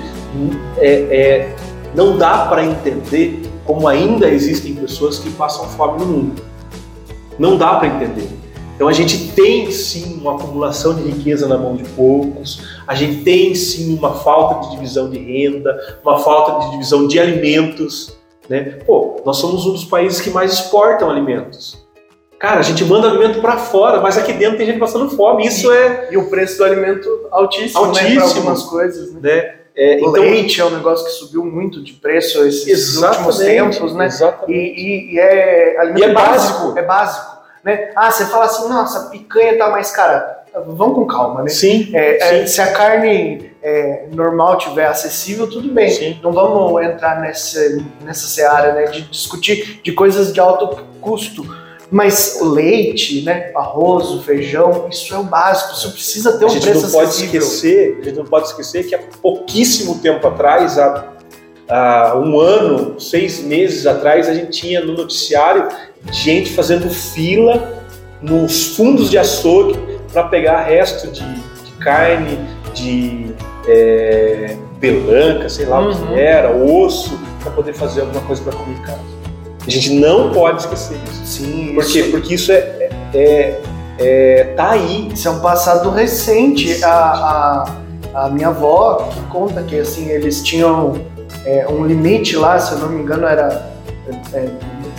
é, 0.79 0.93
é, 0.93 1.57
não 1.95 2.17
dá 2.17 2.47
para 2.47 2.65
entender 2.65 3.43
como 3.65 3.89
ainda 3.89 4.29
existem 4.29 4.75
pessoas 4.75 5.19
que 5.19 5.31
passam 5.31 5.69
fome 5.69 6.01
no 6.01 6.07
mundo. 6.07 6.43
Não 7.39 7.57
dá 7.57 7.75
para 7.75 7.89
entender. 7.89 8.29
Então 8.79 8.87
a 8.87 8.93
gente 8.93 9.33
tem 9.33 9.73
sim 9.73 10.21
uma 10.21 10.37
acumulação 10.37 10.95
de 10.95 11.03
riqueza 11.03 11.49
na 11.49 11.59
mão 11.59 11.75
de 11.75 11.83
poucos, 11.91 12.63
a 12.87 12.95
gente 12.95 13.25
tem 13.25 13.53
sim 13.53 13.93
uma 13.99 14.15
falta 14.15 14.61
de 14.61 14.77
divisão 14.77 15.11
de 15.11 15.19
renda, 15.19 15.99
uma 16.05 16.19
falta 16.21 16.65
de 16.65 16.71
divisão 16.71 17.09
de 17.09 17.19
alimentos. 17.19 18.17
Né? 18.49 18.79
Pô, 18.87 19.21
nós 19.27 19.39
somos 19.39 19.67
um 19.67 19.73
dos 19.73 19.85
países 19.85 20.21
que 20.21 20.31
mais 20.31 20.53
exportam 20.53 21.11
alimentos. 21.11 21.88
Cara, 22.39 22.61
a 22.61 22.63
gente 22.63 22.85
manda 22.85 23.09
alimento 23.09 23.41
para 23.41 23.57
fora, 23.57 24.01
mas 24.01 24.17
aqui 24.17 24.33
dentro 24.33 24.59
tem 24.59 24.67
gente 24.67 24.79
passando 24.79 25.11
fome. 25.11 25.47
Isso 25.47 25.73
e, 25.73 25.77
é. 25.77 26.09
E 26.13 26.17
o 26.17 26.31
preço 26.31 26.59
do 26.59 26.65
alimento 26.65 27.27
altíssimo, 27.33 27.85
altíssimo 27.85 28.09
né? 28.09 28.15
Para 28.15 28.25
algumas 28.29 28.63
coisas. 28.63 29.13
Né? 29.13 29.21
né? 29.23 29.55
É, 29.77 29.97
o 29.97 30.11
então, 30.11 30.13
leite 30.13 30.61
é 30.61 30.65
um 30.65 30.71
negócio 30.71 31.05
que 31.05 31.13
subiu 31.13 31.45
muito 31.45 31.83
de 31.83 31.95
preço 31.95 32.45
esses 32.45 32.97
últimos 32.97 33.39
tempos, 33.39 33.95
né? 33.95 34.07
Exatamente. 34.07 34.53
E, 34.53 35.15
e, 35.15 35.19
é 35.19 35.81
alimento 35.81 36.01
e 36.01 36.11
é 36.11 36.13
básico. 36.13 36.79
É 36.79 36.83
básico. 36.83 37.39
Né? 37.65 37.91
Ah, 37.95 38.11
você 38.11 38.27
fala 38.27 38.45
assim, 38.45 38.69
nossa, 38.69 39.09
picanha 39.11 39.59
tá 39.59 39.71
mais 39.71 39.91
cara. 39.91 40.39
Vamos 40.67 40.95
com 40.95 41.07
calma, 41.07 41.43
né? 41.43 41.49
Sim. 41.49 41.91
É, 41.93 42.19
sim. 42.19 42.37
É, 42.37 42.47
se 42.47 42.61
a 42.61 42.73
carne 42.73 43.53
é, 43.63 44.07
normal 44.13 44.59
tiver 44.59 44.87
acessível, 44.87 45.49
tudo 45.49 45.69
bem. 45.69 45.91
Sim. 45.91 46.19
Não 46.23 46.33
vamos 46.33 46.83
entrar 46.83 47.21
nessa, 47.21 47.61
nessa 48.05 48.27
seara 48.27 48.73
né, 48.73 48.85
de 48.85 49.03
discutir 49.03 49.81
de 49.83 49.93
coisas 49.93 50.33
de 50.33 50.41
alto 50.41 50.85
custo 51.01 51.45
mas 51.91 52.39
leite, 52.43 53.23
né, 53.23 53.51
arroz, 53.55 54.23
feijão, 54.25 54.89
isso 54.91 55.15
é 55.15 55.19
o 55.19 55.23
básico, 55.23 55.73
isso 55.73 55.93
precisa 55.93 56.39
ter 56.39 56.45
um 56.45 56.61
preço 56.61 56.83
não 56.83 56.91
pode 56.91 57.11
esquecer, 57.11 57.99
A 58.01 58.05
gente 58.05 58.17
não 58.17 58.25
pode 58.25 58.47
esquecer 58.49 58.87
que 58.87 58.95
há 58.95 59.01
pouquíssimo 59.23 59.99
tempo 59.99 60.27
atrás, 60.27 60.79
há, 60.79 61.13
há 61.69 62.19
um 62.19 62.39
ano, 62.39 63.01
seis 63.01 63.41
meses 63.41 63.87
atrás, 63.87 64.29
a 64.29 64.35
gente 64.35 64.51
tinha 64.51 64.85
no 64.85 64.95
noticiário 64.95 65.69
gente 66.13 66.53
fazendo 66.53 66.91
fila 66.91 67.83
nos 68.21 68.77
fundos 68.77 69.11
de 69.11 69.17
açougue 69.17 69.79
para 70.13 70.25
pegar 70.25 70.63
resto 70.63 71.09
de, 71.09 71.25
de 71.25 71.73
carne, 71.81 72.39
de 72.75 73.33
é, 73.67 74.57
pelanca, 74.81 75.49
sei 75.49 75.67
lá 75.67 75.81
uhum. 75.81 75.91
o 75.91 75.97
que 75.97 76.03
uhum. 76.03 76.17
era, 76.17 76.55
osso, 76.55 77.19
para 77.41 77.51
poder 77.53 77.73
fazer 77.73 78.03
alguma 78.03 78.21
coisa 78.23 78.43
para 78.43 78.53
comer 78.53 78.79
em 78.79 78.83
casa. 78.83 79.18
A 79.69 79.71
gente 79.71 79.91
não 79.91 80.33
pode 80.33 80.63
esquecer 80.63 80.97
isso. 81.13 81.27
Sim. 81.27 81.75
Por 81.75 81.85
quê? 81.85 82.05
Porque 82.05 82.35
isso 82.37 82.51
é, 82.51 82.89
é, 83.13 83.61
é, 83.99 84.45
tá 84.57 84.71
aí. 84.71 85.11
Isso 85.13 85.29
é 85.29 85.31
um 85.31 85.41
passado 85.41 85.91
recente. 85.91 86.83
A, 86.83 86.91
a, 88.15 88.25
a 88.25 88.29
minha 88.31 88.49
avó 88.49 89.11
que 89.13 89.21
conta 89.31 89.63
que 89.63 89.79
assim 89.79 90.09
eles 90.09 90.43
tinham 90.43 90.95
é, 91.45 91.69
um 91.69 91.85
limite 91.85 92.35
lá, 92.35 92.59
se 92.59 92.73
eu 92.73 92.79
não 92.79 92.89
me 92.89 93.03
engano, 93.03 93.27
era 93.27 93.71
é, 94.33 94.49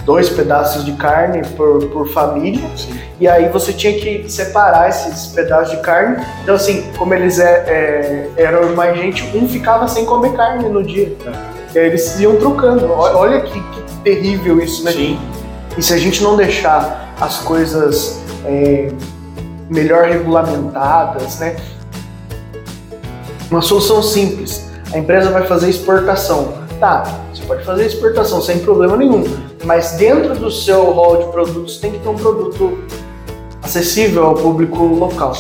dois 0.10 0.28
pedaços 0.28 0.84
de 0.84 0.94
carne 0.94 1.44
por, 1.56 1.86
por 1.90 2.10
família. 2.10 2.68
Sim. 2.76 3.00
E 3.20 3.28
aí 3.28 3.48
você 3.50 3.72
tinha 3.72 3.94
que 3.94 4.28
separar 4.28 4.90
esses 4.90 5.28
pedaços 5.28 5.70
de 5.70 5.84
carne. 5.84 6.26
Então, 6.42 6.56
assim, 6.56 6.84
como 6.98 7.14
eles 7.14 7.38
é, 7.38 8.26
é 8.36 8.44
eram 8.44 8.76
mais 8.76 8.98
gente, 8.98 9.24
um 9.38 9.48
ficava 9.48 9.88
sem 9.88 10.08
comer 10.08 10.34
carne 10.34 10.68
no 10.68 10.84
dia. 10.84 11.16
É. 11.28 11.76
E 11.76 11.80
aí 11.80 11.86
eles 11.86 12.20
iam 12.20 12.38
trocando. 12.38 12.92
Olha 12.92 13.42
que, 13.42 13.62
que 13.62 13.82
terrível 14.04 14.60
isso, 14.60 14.84
né? 14.84 14.94
Sim. 14.94 15.20
E 15.78 15.84
se 15.84 15.94
a 15.94 15.98
gente 15.98 16.24
não 16.24 16.36
deixar 16.36 17.14
as 17.22 17.38
coisas 17.42 18.20
é, 18.46 18.88
melhor 19.70 20.06
regulamentadas, 20.06 21.38
né? 21.38 21.56
Uma 23.52 23.62
solução 23.62 24.02
simples. 24.02 24.72
A 24.92 24.98
empresa 24.98 25.30
vai 25.30 25.46
fazer 25.46 25.70
exportação. 25.70 26.58
Tá, 26.80 27.04
pode 27.50 27.66
fazer 27.66 27.88
exportação 27.88 28.40
sem 28.44 28.60
problema 28.60 28.96
nenhum, 28.96 29.24
mas 29.66 29.94
dentro 29.94 30.36
do 30.36 30.52
seu 30.52 30.92
hall 30.92 31.18
de 31.18 31.32
produtos 31.32 31.78
tem 31.78 31.92
que 31.92 31.98
ter 31.98 32.08
um 32.08 32.16
produto 32.16 32.78
acessível 33.64 34.28
ao 34.28 34.36
público 34.36 34.84
local. 34.84 35.34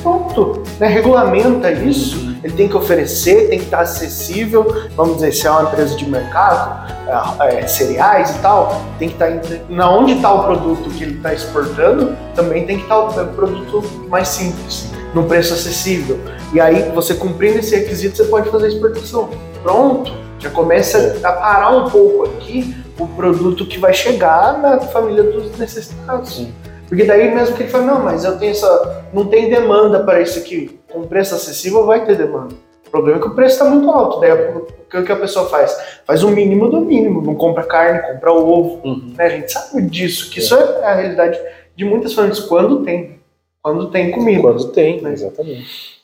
Ponto. 0.00 0.62
Né? 0.78 0.86
Regulamenta 0.86 1.72
isso, 1.72 2.36
ele 2.44 2.52
tem 2.52 2.68
que 2.68 2.76
oferecer, 2.76 3.48
tem 3.48 3.58
que 3.58 3.64
estar 3.64 3.80
acessível. 3.80 4.72
Vamos 4.94 5.16
dizer, 5.16 5.32
se 5.32 5.48
é 5.48 5.50
uma 5.50 5.62
empresa 5.62 5.96
de 5.96 6.08
mercado, 6.08 6.94
é, 7.40 7.56
é 7.56 7.66
cereais 7.66 8.30
e 8.30 8.38
tal, 8.38 8.80
tem 8.96 9.08
que 9.08 9.14
estar. 9.14 9.28
Na 9.68 9.90
onde 9.90 10.12
está 10.12 10.32
o 10.32 10.44
produto 10.44 10.88
que 10.90 11.02
ele 11.02 11.16
está 11.16 11.34
exportando, 11.34 12.16
também 12.36 12.66
tem 12.66 12.76
que 12.76 12.84
estar 12.84 13.00
o 13.00 13.26
produto 13.34 13.82
mais 14.08 14.28
simples, 14.28 14.92
no 15.12 15.24
preço 15.24 15.54
acessível. 15.54 16.20
E 16.54 16.60
aí, 16.60 16.92
você 16.94 17.14
cumprindo 17.14 17.58
esse 17.58 17.74
requisito, 17.74 18.16
você 18.16 18.24
pode 18.24 18.48
fazer 18.48 18.66
a 18.66 18.68
exportação. 18.68 19.28
Pronto, 19.64 20.27
já 20.38 20.50
começa 20.50 21.18
a 21.22 21.32
parar 21.32 21.70
um 21.70 21.90
pouco 21.90 22.24
aqui 22.24 22.74
o 22.98 23.06
produto 23.06 23.66
que 23.66 23.78
vai 23.78 23.92
chegar 23.92 24.58
na 24.58 24.80
família 24.80 25.22
dos 25.22 25.56
necessitados. 25.58 26.46
Porque 26.88 27.04
daí 27.04 27.32
mesmo 27.34 27.56
que 27.56 27.64
ele 27.64 27.70
fala, 27.70 27.84
não, 27.84 28.02
mas 28.02 28.24
eu 28.24 28.38
tenho 28.38 28.52
essa. 28.52 29.04
não 29.12 29.26
tem 29.26 29.50
demanda 29.50 30.02
para 30.02 30.20
isso 30.20 30.38
aqui. 30.38 30.80
Com 30.90 31.06
preço 31.06 31.34
acessível 31.34 31.84
vai 31.84 32.04
ter 32.04 32.16
demanda. 32.16 32.54
O 32.86 32.90
problema 32.90 33.18
é 33.18 33.20
que 33.20 33.28
o 33.28 33.34
preço 33.34 33.56
está 33.56 33.66
muito 33.66 33.90
alto. 33.90 34.20
Daí 34.20 34.32
o 34.32 35.04
que 35.04 35.12
a 35.12 35.16
pessoa 35.16 35.48
faz? 35.50 35.78
Faz 36.06 36.22
o 36.22 36.30
mínimo 36.30 36.70
do 36.70 36.80
mínimo. 36.80 37.20
Não 37.20 37.34
compra 37.34 37.62
carne, 37.64 38.14
compra 38.14 38.32
ovo. 38.32 38.80
Uhum. 38.82 39.12
Né? 39.16 39.24
A 39.24 39.28
gente 39.28 39.52
sabe 39.52 39.82
disso, 39.82 40.30
que 40.30 40.40
é. 40.40 40.42
isso 40.42 40.54
é 40.54 40.84
a 40.84 40.94
realidade 40.94 41.38
de 41.76 41.84
muitas 41.84 42.14
famílias 42.14 42.40
quando 42.40 42.82
tem. 42.82 43.18
Quando 43.62 43.90
tem 43.90 44.10
comida. 44.10 44.40
Quando 44.40 44.72
tem, 44.72 45.02
né? 45.02 45.12
exatamente. 45.12 45.98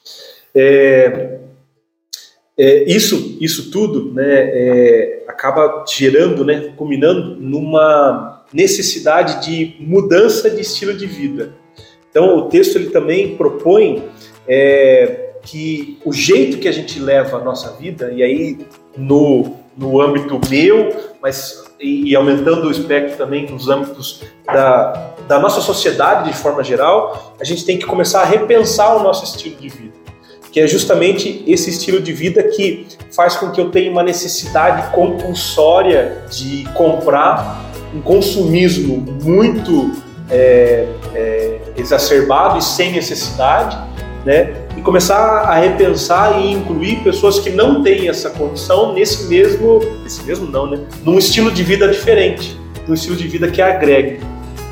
É, 0.55 1.39
é, 2.57 2.85
isso, 2.85 3.37
isso 3.41 3.71
tudo 3.71 4.13
né, 4.13 4.25
é, 4.25 5.25
acaba 5.27 5.85
gerando, 5.89 6.45
né, 6.45 6.73
culminando 6.77 7.37
numa 7.37 8.45
necessidade 8.53 9.45
de 9.45 9.77
mudança 9.81 10.49
de 10.49 10.61
estilo 10.61 10.95
de 10.95 11.07
vida. 11.07 11.53
Então, 12.09 12.39
o 12.39 12.43
texto 12.49 12.77
ele 12.77 12.91
também 12.91 13.37
propõe 13.37 14.05
é, 14.47 15.33
que 15.43 15.99
o 16.05 16.13
jeito 16.13 16.59
que 16.59 16.69
a 16.69 16.73
gente 16.73 17.01
leva 17.01 17.39
a 17.39 17.45
nossa 17.45 17.73
vida, 17.73 18.13
e 18.13 18.23
aí 18.23 18.59
no, 18.97 19.57
no 19.77 20.01
âmbito 20.01 20.41
meu, 20.49 20.95
mas 21.21 21.65
e, 21.81 22.11
e 22.11 22.17
aumentando 22.17 22.69
o 22.69 22.71
espectro 22.71 23.17
também 23.17 23.51
nos 23.51 23.69
âmbitos 23.69 24.23
da, 24.47 25.17
da 25.27 25.41
nossa 25.41 25.61
sociedade 25.61 26.31
de 26.31 26.37
forma 26.37 26.63
geral, 26.63 27.35
a 27.41 27.43
gente 27.43 27.67
tem 27.67 27.77
que 27.77 27.85
começar 27.85 28.23
a 28.23 28.25
repensar 28.25 28.97
o 28.97 29.03
nosso 29.03 29.25
estilo 29.25 29.57
de 29.57 29.69
vida 29.69 30.04
que 30.55 30.61
é 30.61 30.69
justamente 30.69 31.43
esse 31.49 31.69
estilo 31.69 32.01
de 32.01 32.13
vida 32.13 32.41
que 32.41 32.87
faz 33.11 33.35
com 33.35 33.51
que 33.51 33.61
eu 33.61 33.73
tenha 33.73 33.91
uma 33.91 34.05
necessidade 34.05 34.89
compulsória 34.93 36.19
de 36.31 36.63
comprar, 36.75 37.73
um 37.93 38.01
consumismo 38.01 39.05
muito 39.21 39.91
é, 40.31 40.87
é, 41.13 41.59
exacerbado 41.77 42.61
e 42.61 42.63
sem 42.63 42.93
necessidade, 42.93 43.77
né? 44.25 44.55
E 44.77 44.81
começar 44.81 45.17
a 45.19 45.59
repensar 45.59 46.41
e 46.41 46.53
incluir 46.53 47.03
pessoas 47.03 47.41
que 47.41 47.51
não 47.51 47.83
têm 47.83 48.09
essa 48.09 48.31
condição 48.31 48.93
nesse 48.93 49.25
mesmo, 49.25 49.81
nesse 50.05 50.23
mesmo 50.23 50.49
não, 50.49 50.71
né? 50.71 50.79
Num 51.05 51.19
estilo 51.19 51.51
de 51.51 51.65
vida 51.65 51.89
diferente, 51.89 52.57
num 52.87 52.95
estilo 52.95 53.17
de 53.17 53.27
vida 53.27 53.51
que 53.51 53.61
agregue 53.61 54.21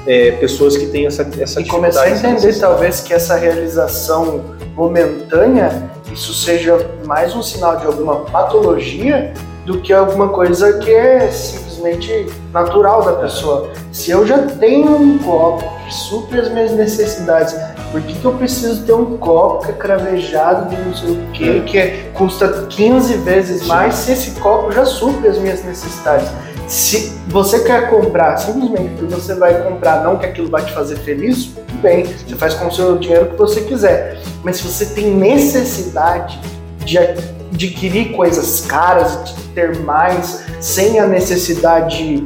é, 0.07 0.31
pessoas 0.31 0.77
que 0.77 0.87
têm 0.87 1.07
essa, 1.07 1.29
essa 1.41 1.61
e 1.61 1.67
começar 1.67 2.05
a 2.05 2.11
entender 2.11 2.57
talvez 2.61 3.01
que 3.01 3.13
essa 3.13 3.35
realização 3.35 4.62
momentânea, 4.75 5.91
isso 6.13 6.35
seja 6.35 6.91
mais 7.05 7.35
um 7.35 7.43
sinal 7.43 7.77
de 7.77 7.87
alguma 7.87 8.21
patologia 8.21 9.33
do 9.65 9.81
que 9.81 9.93
alguma 9.93 10.29
coisa 10.29 10.79
que 10.79 10.91
é 10.91 11.31
simplesmente 11.31 12.27
natural 12.53 13.05
da 13.05 13.13
pessoa. 13.13 13.71
Se 13.93 14.11
eu 14.11 14.27
já 14.27 14.39
tenho 14.39 14.97
um 14.97 15.19
copo 15.19 15.65
que 15.85 15.95
supre 15.95 16.41
as 16.41 16.51
minhas 16.51 16.73
necessidades, 16.73 17.55
por 17.91 18.01
que, 18.01 18.15
que 18.15 18.25
eu 18.25 18.33
preciso 18.33 18.85
ter 18.85 18.93
um 18.93 19.17
copo 19.19 19.65
que 19.65 19.71
é 19.71 19.75
cravejado 19.75 20.69
de 20.69 20.81
não 20.81 20.95
sei 20.95 21.11
o 21.11 21.17
que, 21.33 21.61
que 21.61 21.79
é, 21.79 22.11
custa 22.15 22.67
15 22.69 23.15
vezes 23.19 23.67
mais, 23.67 23.95
se 23.95 24.13
esse 24.13 24.33
copo 24.41 24.73
já 24.73 24.85
supre 24.85 25.29
as 25.29 25.39
minhas 25.39 25.63
necessidades? 25.65 26.29
Se 26.73 27.13
você 27.29 27.61
quer 27.65 27.91
comprar 27.91 28.39
simplesmente 28.39 28.95
porque 28.97 29.15
você 29.15 29.35
vai 29.35 29.63
comprar, 29.63 30.03
não 30.03 30.17
que 30.17 30.25
aquilo 30.25 30.49
vai 30.49 30.65
te 30.65 30.73
fazer 30.73 30.97
feliz, 31.01 31.49
tudo 31.49 31.83
bem, 31.83 32.07
você 32.07 32.35
faz 32.35 32.55
com 32.55 32.69
o 32.69 32.73
seu 32.73 32.97
dinheiro 32.97 33.27
o 33.27 33.31
que 33.33 33.37
você 33.37 33.61
quiser. 33.61 34.19
Mas 34.43 34.57
se 34.57 34.63
você 34.63 34.87
tem 34.87 35.15
necessidade 35.15 36.41
de 36.79 36.97
adquirir 36.97 38.13
coisas 38.13 38.63
caras, 38.63 39.23
de 39.23 39.43
ter 39.51 39.81
mais, 39.81 40.45
sem 40.61 40.99
a 40.99 41.07
necessidade 41.07 42.25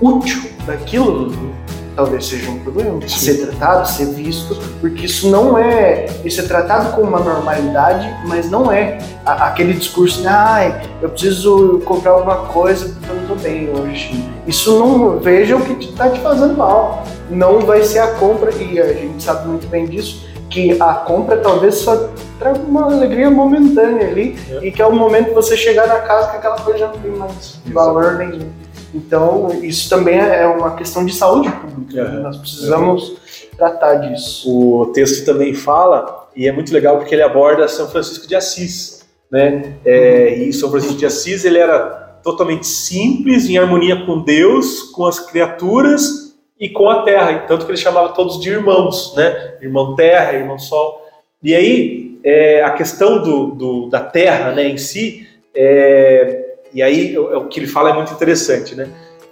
útil 0.00 0.40
daquilo, 0.64 1.30
talvez 1.94 2.26
seja 2.26 2.50
um 2.50 2.58
problema. 2.60 3.00
Sim. 3.02 3.18
Ser 3.18 3.46
tratado, 3.46 3.88
ser 3.88 4.06
visto, 4.06 4.56
porque 4.80 5.06
isso 5.06 5.30
não 5.30 5.58
é. 5.58 6.06
Isso 6.24 6.40
é 6.40 6.44
tratado 6.44 6.94
como 6.94 7.08
uma 7.08 7.20
normalidade, 7.20 8.14
mas 8.26 8.50
não 8.50 8.70
é 8.70 8.98
aquele 9.24 9.74
discurso 9.74 10.20
de, 10.22 10.28
ai, 10.28 10.82
eu 11.00 11.08
preciso 11.08 11.80
comprar 11.84 12.12
alguma 12.12 12.36
coisa 12.48 12.88
porque 12.88 13.10
eu 13.10 13.14
não 13.14 13.22
estou 13.22 13.36
bem 13.36 13.70
hoje. 13.70 14.24
Isso 14.46 14.78
não. 14.78 15.18
Veja 15.18 15.56
o 15.56 15.60
que 15.60 15.84
está 15.84 16.08
te 16.10 16.20
fazendo 16.20 16.56
mal. 16.56 17.04
Não 17.30 17.60
vai 17.60 17.82
ser 17.82 18.00
a 18.00 18.08
compra, 18.14 18.52
e 18.54 18.80
a 18.80 18.92
gente 18.92 19.22
sabe 19.22 19.48
muito 19.48 19.66
bem 19.68 19.86
disso, 19.86 20.26
que 20.50 20.76
a 20.80 20.94
compra 20.94 21.38
talvez 21.38 21.76
só 21.76 22.10
traga 22.38 22.58
uma 22.58 22.84
alegria 22.84 23.30
momentânea 23.30 24.08
ali, 24.08 24.38
é. 24.50 24.66
e 24.66 24.70
que 24.70 24.82
é 24.82 24.86
o 24.86 24.94
momento 24.94 25.28
que 25.28 25.34
você 25.34 25.56
chegar 25.56 25.86
na 25.86 26.00
casa 26.00 26.30
que 26.30 26.36
aquela 26.36 26.56
coisa 26.56 26.78
já 26.78 26.88
não 26.88 26.98
tem 26.98 27.10
mais 27.12 27.60
valor 27.66 28.18
nenhum. 28.18 28.50
Então, 28.94 29.48
isso 29.62 29.88
também 29.88 30.18
é 30.18 30.46
uma 30.46 30.76
questão 30.76 31.04
de 31.04 31.14
saúde 31.14 31.50
pública. 31.50 32.04
Uhum. 32.04 32.22
Nós 32.22 32.36
precisamos 32.36 33.08
uhum. 33.08 33.16
tratar 33.56 33.94
disso. 33.96 34.50
O 34.50 34.86
texto 34.86 35.24
também 35.24 35.54
fala, 35.54 36.28
e 36.36 36.46
é 36.46 36.52
muito 36.52 36.72
legal 36.72 36.98
porque 36.98 37.14
ele 37.14 37.22
aborda 37.22 37.66
São 37.68 37.88
Francisco 37.88 38.26
de 38.26 38.34
Assis. 38.34 39.06
Né? 39.30 39.76
É, 39.84 40.34
e 40.34 40.52
São 40.52 40.70
Francisco 40.70 40.98
de 40.98 41.06
Assis 41.06 41.44
ele 41.44 41.58
era 41.58 42.02
totalmente 42.22 42.66
simples, 42.66 43.48
em 43.48 43.58
harmonia 43.58 44.04
com 44.04 44.22
Deus, 44.22 44.82
com 44.82 45.06
as 45.06 45.18
criaturas 45.18 46.36
e 46.60 46.68
com 46.68 46.88
a 46.88 47.02
terra. 47.02 47.40
Tanto 47.48 47.64
que 47.64 47.72
ele 47.72 47.78
chamava 47.78 48.10
todos 48.10 48.40
de 48.40 48.50
irmãos, 48.50 49.14
né? 49.16 49.54
Irmão 49.60 49.96
terra, 49.96 50.34
irmão 50.34 50.58
sol. 50.58 51.02
E 51.42 51.54
aí, 51.54 52.20
é, 52.22 52.62
a 52.62 52.70
questão 52.70 53.20
do, 53.22 53.46
do, 53.46 53.88
da 53.88 54.00
terra 54.00 54.52
né, 54.52 54.68
em 54.68 54.78
si 54.78 55.26
é, 55.54 56.41
e 56.74 56.82
aí 56.82 57.16
o 57.18 57.46
que 57.46 57.60
ele 57.60 57.66
fala 57.66 57.90
é 57.90 57.92
muito 57.92 58.12
interessante, 58.12 58.74
né? 58.74 58.88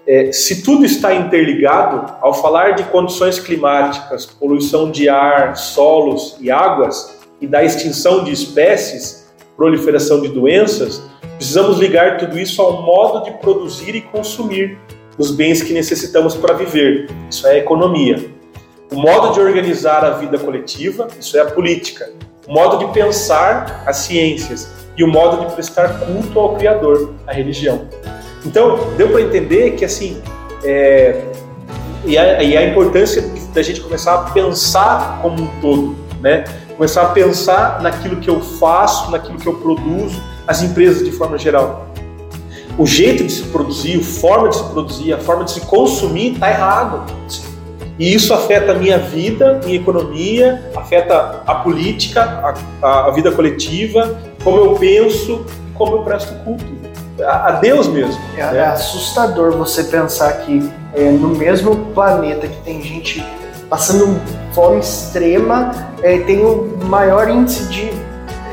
É, 0.07 0.33
se 0.33 0.62
tudo 0.62 0.85
está 0.85 1.15
interligado, 1.15 2.12
ao 2.21 2.35
falar 2.35 2.73
de 2.73 2.85
condições 2.85 3.39
climáticas, 3.39 4.27
poluição 4.27 4.91
de 4.91 5.09
ar, 5.09 5.57
solos 5.57 6.37
e 6.41 6.51
águas, 6.51 7.19
e 7.41 7.47
da 7.47 7.62
extinção 7.62 8.25
de 8.25 8.33
espécies, 8.33 9.31
proliferação 9.57 10.21
de 10.21 10.29
doenças, 10.29 11.03
precisamos 11.37 11.79
ligar 11.79 12.19
tudo 12.19 12.39
isso 12.39 12.61
ao 12.61 12.83
modo 12.83 13.25
de 13.25 13.31
produzir 13.39 13.95
e 13.95 14.01
consumir 14.01 14.79
os 15.17 15.31
bens 15.31 15.62
que 15.62 15.73
necessitamos 15.73 16.35
para 16.35 16.55
viver. 16.55 17.09
Isso 17.31 17.47
é 17.47 17.59
economia. 17.59 18.31
O 18.91 18.97
modo 18.97 19.33
de 19.33 19.41
organizar 19.41 20.05
a 20.05 20.11
vida 20.11 20.39
coletiva, 20.39 21.09
isso 21.19 21.37
é 21.37 21.41
a 21.41 21.47
política. 21.47 22.11
O 22.51 22.52
modo 22.52 22.85
de 22.85 22.93
pensar 22.93 23.85
as 23.86 23.98
ciências 23.98 24.68
e 24.97 25.05
o 25.05 25.06
modo 25.06 25.47
de 25.47 25.55
prestar 25.55 26.01
culto 26.01 26.36
ao 26.36 26.56
Criador, 26.56 27.14
a 27.24 27.32
religião. 27.32 27.82
Então, 28.44 28.93
deu 28.97 29.09
para 29.09 29.22
entender 29.22 29.77
que, 29.77 29.85
assim, 29.85 30.20
é, 30.64 31.27
e, 32.05 32.18
a, 32.18 32.43
e 32.43 32.56
a 32.56 32.66
importância 32.66 33.22
da 33.55 33.62
gente 33.62 33.81
começar 33.81 34.14
a 34.14 34.18
pensar 34.32 35.20
como 35.22 35.44
um 35.44 35.47
todo, 35.60 35.94
né? 36.20 36.43
Começar 36.77 37.02
a 37.02 37.10
pensar 37.10 37.81
naquilo 37.82 38.16
que 38.16 38.28
eu 38.28 38.40
faço, 38.40 39.12
naquilo 39.12 39.39
que 39.39 39.47
eu 39.47 39.55
produzo, 39.55 40.20
as 40.44 40.60
empresas 40.60 41.05
de 41.05 41.12
forma 41.12 41.39
geral. 41.39 41.86
O 42.77 42.85
jeito 42.85 43.22
de 43.22 43.31
se 43.31 43.43
produzir, 43.44 44.01
a 44.01 44.02
forma 44.02 44.48
de 44.48 44.56
se 44.56 44.64
produzir, 44.64 45.12
a 45.12 45.18
forma 45.18 45.44
de 45.44 45.52
se 45.52 45.60
consumir 45.60 46.32
está 46.32 46.51
errado. 46.51 47.05
E 48.01 48.14
isso 48.14 48.32
afeta 48.32 48.72
a 48.72 48.74
minha 48.74 48.98
vida, 48.98 49.60
minha 49.62 49.77
economia, 49.77 50.64
afeta 50.74 51.43
a 51.47 51.56
política, 51.56 52.56
a, 52.82 53.09
a 53.09 53.10
vida 53.10 53.31
coletiva, 53.31 54.18
como 54.43 54.56
eu 54.56 54.74
penso 54.77 55.44
e 55.68 55.72
como 55.72 55.97
eu 55.97 56.02
presto 56.02 56.32
culto. 56.43 56.64
A, 57.22 57.52
Deus 57.60 57.86
mesmo. 57.89 58.18
É, 58.39 58.43
né? 58.43 58.59
é, 58.59 58.64
assustador 58.68 59.52
você 59.52 59.85
pensar 59.85 60.32
que 60.39 60.66
é, 60.94 61.10
no 61.10 61.28
mesmo 61.28 61.77
planeta 61.93 62.48
que 62.48 62.56
tem 62.62 62.82
gente 62.82 63.22
passando 63.68 64.18
fome 64.55 64.81
extrema, 64.81 65.70
é, 66.02 66.20
tem 66.20 66.43
o 66.43 66.78
maior 66.85 67.28
índice 67.28 67.64
de 67.64 67.90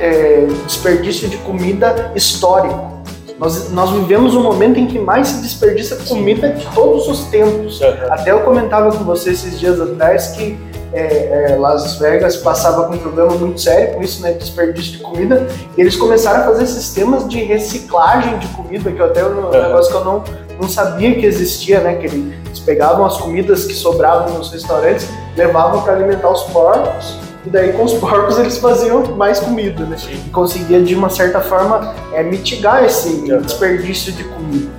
é, 0.02 0.46
desperdício 0.66 1.30
de 1.30 1.38
comida 1.38 2.12
histórico. 2.14 2.97
Nós, 3.40 3.70
nós 3.72 3.92
vivemos 3.92 4.36
um 4.36 4.42
momento 4.42 4.80
em 4.80 4.88
que 4.88 4.98
mais 4.98 5.28
se 5.28 5.42
desperdiça 5.42 5.96
comida 6.08 6.50
de 6.50 6.66
todos 6.74 7.08
os 7.08 7.26
tempos. 7.26 7.80
Uhum. 7.82 7.88
Até 8.10 8.32
eu 8.32 8.42
comentava 8.42 8.96
com 8.96 9.04
você 9.04 9.32
esses 9.32 9.60
dias 9.60 9.80
atrás 9.80 10.30
que 10.30 10.58
é, 10.94 11.52
é, 11.52 11.56
Las 11.58 11.98
Vegas 11.98 12.38
passava 12.38 12.88
com 12.88 12.96
um 12.96 12.98
problema 12.98 13.32
muito 13.36 13.60
sério 13.60 13.96
com 13.96 14.02
isso, 14.02 14.22
né, 14.22 14.32
desperdício 14.32 14.94
de 14.94 14.98
comida, 15.00 15.46
e 15.78 15.82
eles 15.82 15.96
começaram 15.96 16.42
a 16.42 16.46
fazer 16.46 16.66
sistemas 16.66 17.28
de 17.28 17.44
reciclagem 17.44 18.40
de 18.40 18.48
comida, 18.50 18.92
que 18.92 19.00
eu 19.00 19.06
até 19.06 19.24
um 19.24 19.50
negócio 19.50 19.92
que 19.92 19.98
eu 19.98 20.06
não, 20.06 20.24
não 20.62 20.70
sabia 20.70 21.14
que 21.16 21.26
existia, 21.26 21.82
né, 21.82 21.96
que 21.96 22.08
eles 22.08 22.60
pegavam 22.60 23.06
as 23.06 23.18
comidas 23.18 23.66
que 23.66 23.74
sobravam 23.74 24.38
nos 24.38 24.52
restaurantes, 24.52 25.08
levavam 25.36 25.82
para 25.82 25.94
alimentar 25.94 26.32
os 26.32 26.44
porcos, 26.44 27.18
e 27.48 27.50
daí 27.50 27.72
com 27.72 27.86
os 27.86 27.94
porcos 27.94 28.38
eles 28.38 28.58
faziam 28.58 29.16
mais 29.16 29.40
comida, 29.40 29.86
né, 29.86 29.96
e 30.12 30.30
conseguia 30.30 30.82
de 30.82 30.94
uma 30.94 31.10
certa 31.10 31.40
forma 31.40 31.96
é, 32.14 32.22
mitigar 32.22 32.84
esse 32.84 33.22
desperdício 33.42 34.12
de 34.12 34.26
comida. 34.26 34.70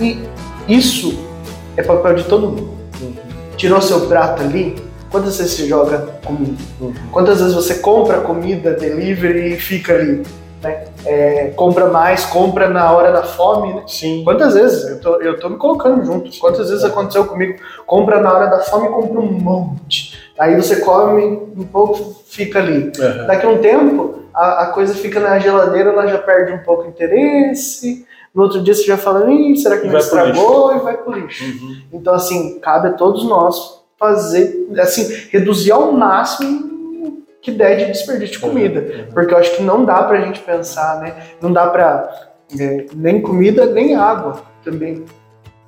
E 0.00 0.22
isso 0.68 1.18
é 1.76 1.82
papel 1.82 2.14
de 2.14 2.24
todo 2.24 2.48
mundo. 2.48 2.70
Uhum. 3.00 3.14
Tirou 3.56 3.80
seu 3.80 4.02
prato 4.02 4.42
ali, 4.42 4.76
Quantas 5.10 5.36
vezes 5.36 5.52
você 5.52 5.68
joga 5.68 5.98
comida? 6.24 6.54
Uhum. 6.80 6.94
Quantas 7.12 7.38
vezes 7.38 7.54
você 7.54 7.74
compra 7.74 8.20
comida, 8.20 8.72
delivery 8.72 9.52
e 9.52 9.56
fica 9.58 9.92
ali? 9.92 10.22
Né? 10.62 10.84
É, 11.04 11.46
compra 11.56 11.88
mais, 11.88 12.24
compra 12.24 12.68
na 12.68 12.92
hora 12.92 13.10
da 13.10 13.22
fome, 13.24 13.74
né? 13.74 13.82
Sim. 13.86 14.22
Quantas 14.24 14.54
vezes? 14.54 14.88
Eu 14.88 15.00
tô, 15.00 15.20
eu 15.20 15.40
tô 15.40 15.48
me 15.48 15.56
colocando 15.56 16.04
junto. 16.04 16.30
Quantas 16.38 16.70
vezes 16.70 16.84
aconteceu 16.84 17.24
comigo? 17.26 17.58
Compra 17.86 18.20
na 18.20 18.32
hora 18.32 18.46
da 18.46 18.60
fome, 18.60 18.88
compra 18.88 19.20
um 19.20 19.32
monte. 19.32 20.32
Aí 20.38 20.54
você 20.54 20.76
come 20.80 21.42
um 21.56 21.64
pouco, 21.64 22.22
fica 22.26 22.60
ali. 22.60 22.92
Uhum. 22.98 23.26
Daqui 23.26 23.46
a 23.46 23.48
um 23.48 23.58
tempo, 23.58 24.20
a, 24.34 24.62
a, 24.62 24.66
coisa 24.68 24.94
fica 24.94 25.18
na 25.20 25.38
geladeira, 25.38 25.90
ela 25.90 26.06
já 26.06 26.18
perde 26.18 26.52
um 26.52 26.58
pouco 26.58 26.84
o 26.84 26.88
interesse. 26.88 28.06
No 28.34 28.44
outro 28.44 28.62
dia 28.62 28.74
você 28.74 28.84
já 28.84 28.96
fala, 28.96 29.26
será 29.56 29.78
que 29.78 29.86
não 29.86 29.98
estragou? 29.98 30.74
E 30.74 30.78
vai 30.78 30.96
pro 30.96 31.12
lixo. 31.12 31.44
Uhum. 31.44 31.82
Então, 31.92 32.14
assim, 32.14 32.58
cabe 32.60 32.88
a 32.88 32.92
todos 32.92 33.24
nós 33.24 33.82
fazer, 33.98 34.68
assim, 34.78 35.28
reduzir 35.30 35.70
ao 35.72 35.92
máximo 35.92 36.71
que 37.42 37.50
der 37.50 37.76
de 37.76 37.86
desperdício 37.86 38.36
de 38.36 38.38
comida. 38.38 38.80
Uhum. 38.80 39.12
Porque 39.12 39.34
eu 39.34 39.38
acho 39.38 39.56
que 39.56 39.62
não 39.62 39.84
dá 39.84 40.04
pra 40.04 40.20
gente 40.20 40.40
pensar, 40.40 41.00
né? 41.00 41.14
Não 41.40 41.52
dá 41.52 41.66
pra 41.66 42.08
é, 42.58 42.86
nem 42.94 43.20
comida, 43.20 43.66
nem 43.66 43.96
água 43.96 44.42
também. 44.64 45.04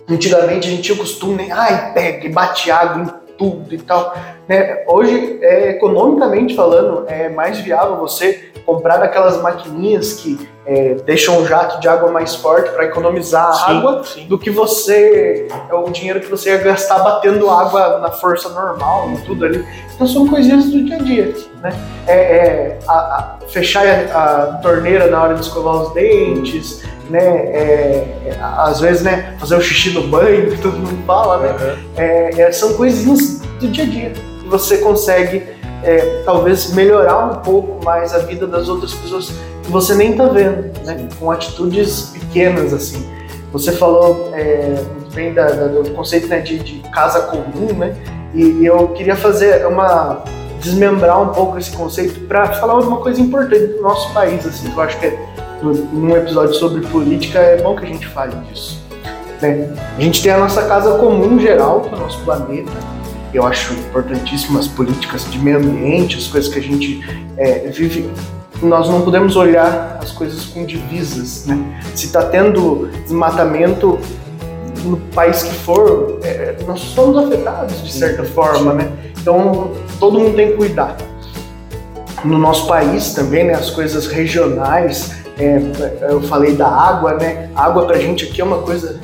Antigamente 0.08 0.68
a 0.68 0.70
gente 0.70 0.82
tinha 0.82 0.94
o 0.94 0.98
costume, 0.98 1.34
né? 1.34 1.48
Ai, 1.50 1.92
pega 1.92 2.26
e 2.26 2.30
bate 2.30 2.70
água 2.70 3.02
em 3.02 3.36
tudo 3.36 3.74
e 3.74 3.78
tal. 3.78 4.14
Né? 4.48 4.84
Hoje, 4.86 5.38
é, 5.42 5.70
economicamente 5.70 6.54
falando, 6.54 7.04
é 7.08 7.28
mais 7.28 7.58
viável 7.58 7.96
você 7.96 8.52
comprar 8.64 9.02
aquelas 9.02 9.40
maquininhas 9.42 10.12
que 10.14 10.48
é, 10.66 10.96
o 11.38 11.46
jato 11.46 11.78
de 11.80 11.88
água 11.88 12.10
mais 12.10 12.34
forte 12.34 12.70
para 12.70 12.84
economizar 12.86 13.52
sim, 13.54 13.78
água 13.78 14.02
sim. 14.04 14.26
do 14.26 14.38
que 14.38 14.50
você 14.50 15.46
é 15.68 15.74
o 15.74 15.90
dinheiro 15.90 16.20
que 16.20 16.30
você 16.30 16.50
ia 16.50 16.58
gastar 16.58 17.00
batendo 17.00 17.50
água 17.50 17.98
na 17.98 18.10
força 18.10 18.48
normal 18.48 19.10
e 19.12 19.18
tudo 19.26 19.44
ali. 19.44 19.64
Então 19.94 20.06
são 20.06 20.26
coisinhas 20.26 20.64
do 20.64 20.84
dia 20.84 20.96
a 20.96 20.98
dia, 20.98 21.34
né? 21.62 21.72
É, 22.06 22.14
é 22.14 22.78
a, 22.88 22.92
a, 22.92 23.38
fechar 23.48 23.86
a, 23.86 24.42
a, 24.42 24.46
torneira 24.58 25.08
na 25.08 25.22
hora 25.22 25.34
de 25.34 25.40
escovar 25.40 25.82
os 25.82 25.92
dentes, 25.92 26.82
né? 27.10 27.20
É, 27.20 28.22
é, 28.26 28.38
às 28.40 28.80
vezes, 28.80 29.02
né? 29.02 29.36
Fazer 29.38 29.56
o 29.56 29.60
xixi 29.60 29.90
no 29.90 30.08
banho, 30.08 30.50
que 30.50 30.62
todo 30.62 30.78
mundo 30.78 31.04
fala, 31.06 31.38
né? 31.38 31.76
Uhum. 32.38 32.52
são 32.52 32.74
coisinhas 32.74 33.40
do 33.60 33.68
dia 33.68 33.84
a 33.84 33.86
dia 33.86 34.10
que 34.10 34.48
você 34.48 34.78
consegue 34.78 35.54
talvez 36.24 36.72
melhorar 36.72 37.26
um 37.26 37.34
pouco 37.42 37.84
mais 37.84 38.14
a 38.14 38.18
vida 38.20 38.46
das 38.46 38.70
outras 38.70 38.94
pessoas 38.94 39.30
que 39.64 39.70
você 39.70 39.94
nem 39.94 40.12
está 40.12 40.26
vendo, 40.26 40.70
né? 40.84 41.08
Com 41.18 41.30
atitudes 41.30 42.12
pequenas 42.12 42.72
assim. 42.72 43.04
Você 43.52 43.72
falou 43.72 44.30
é, 44.34 44.82
muito 44.94 45.14
bem 45.14 45.32
da, 45.32 45.46
da, 45.46 45.66
do 45.68 45.90
conceito 45.92 46.26
né, 46.26 46.40
de, 46.40 46.58
de, 46.58 46.80
casa 46.90 47.20
comum, 47.22 47.72
né? 47.72 47.94
E, 48.34 48.66
eu 48.66 48.88
queria 48.88 49.14
fazer 49.14 49.64
uma 49.66 50.24
desmembrar 50.60 51.22
um 51.22 51.28
pouco 51.28 51.58
esse 51.58 51.70
conceito 51.70 52.20
para 52.26 52.46
falar 52.54 52.80
uma 52.80 52.96
coisa 52.96 53.20
importante 53.20 53.66
do 53.66 53.82
nosso 53.82 54.12
país, 54.12 54.44
assim. 54.46 54.72
Eu 54.72 54.80
acho 54.80 54.98
que 54.98 55.06
é, 55.06 55.18
num 55.62 56.16
episódio 56.16 56.54
sobre 56.54 56.80
política 56.86 57.38
é 57.38 57.62
bom 57.62 57.76
que 57.76 57.84
a 57.84 57.88
gente 57.88 58.06
fale 58.08 58.34
disso. 58.46 58.82
Né? 59.40 59.72
A 59.96 60.00
gente 60.00 60.22
tem 60.22 60.32
a 60.32 60.38
nossa 60.38 60.62
casa 60.66 60.98
comum 60.98 61.38
geral, 61.38 61.82
que 61.82 61.94
é 61.94 61.96
o 61.96 62.00
nosso 62.00 62.18
planeta, 62.24 62.72
eu 63.32 63.44
acho 63.44 63.74
importantíssimo 63.74 64.58
as 64.58 64.68
políticas 64.68 65.30
de 65.30 65.38
meio 65.38 65.58
ambiente, 65.58 66.16
as 66.16 66.28
coisas 66.28 66.52
que 66.52 66.58
a 66.58 66.62
gente 66.62 67.04
é, 67.36 67.68
vive. 67.68 68.08
Nós 68.62 68.88
não 68.88 69.02
podemos 69.02 69.36
olhar 69.36 69.98
as 70.02 70.10
coisas 70.12 70.44
com 70.46 70.64
divisas, 70.64 71.46
né? 71.46 71.80
Se 71.94 72.06
está 72.06 72.24
tendo 72.24 72.88
desmatamento 73.02 73.98
no 74.84 74.96
país 75.14 75.42
que 75.42 75.54
for, 75.54 76.18
é, 76.22 76.56
nós 76.66 76.80
somos 76.80 77.16
afetados 77.24 77.82
de 77.82 77.92
certa 77.92 78.24
forma, 78.24 78.72
né? 78.74 78.92
Então 79.20 79.72
todo 79.98 80.18
mundo 80.18 80.36
tem 80.36 80.52
que 80.52 80.56
cuidar. 80.56 80.96
No 82.24 82.38
nosso 82.38 82.66
país 82.66 83.12
também, 83.12 83.44
né? 83.44 83.54
As 83.54 83.70
coisas 83.70 84.06
regionais. 84.06 85.12
É, 85.36 85.60
eu 86.10 86.22
falei 86.22 86.54
da 86.54 86.68
água, 86.68 87.14
né? 87.14 87.50
A 87.54 87.64
água 87.64 87.86
pra 87.86 87.98
gente 87.98 88.24
aqui 88.26 88.40
é 88.40 88.44
uma 88.44 88.58
coisa 88.58 89.00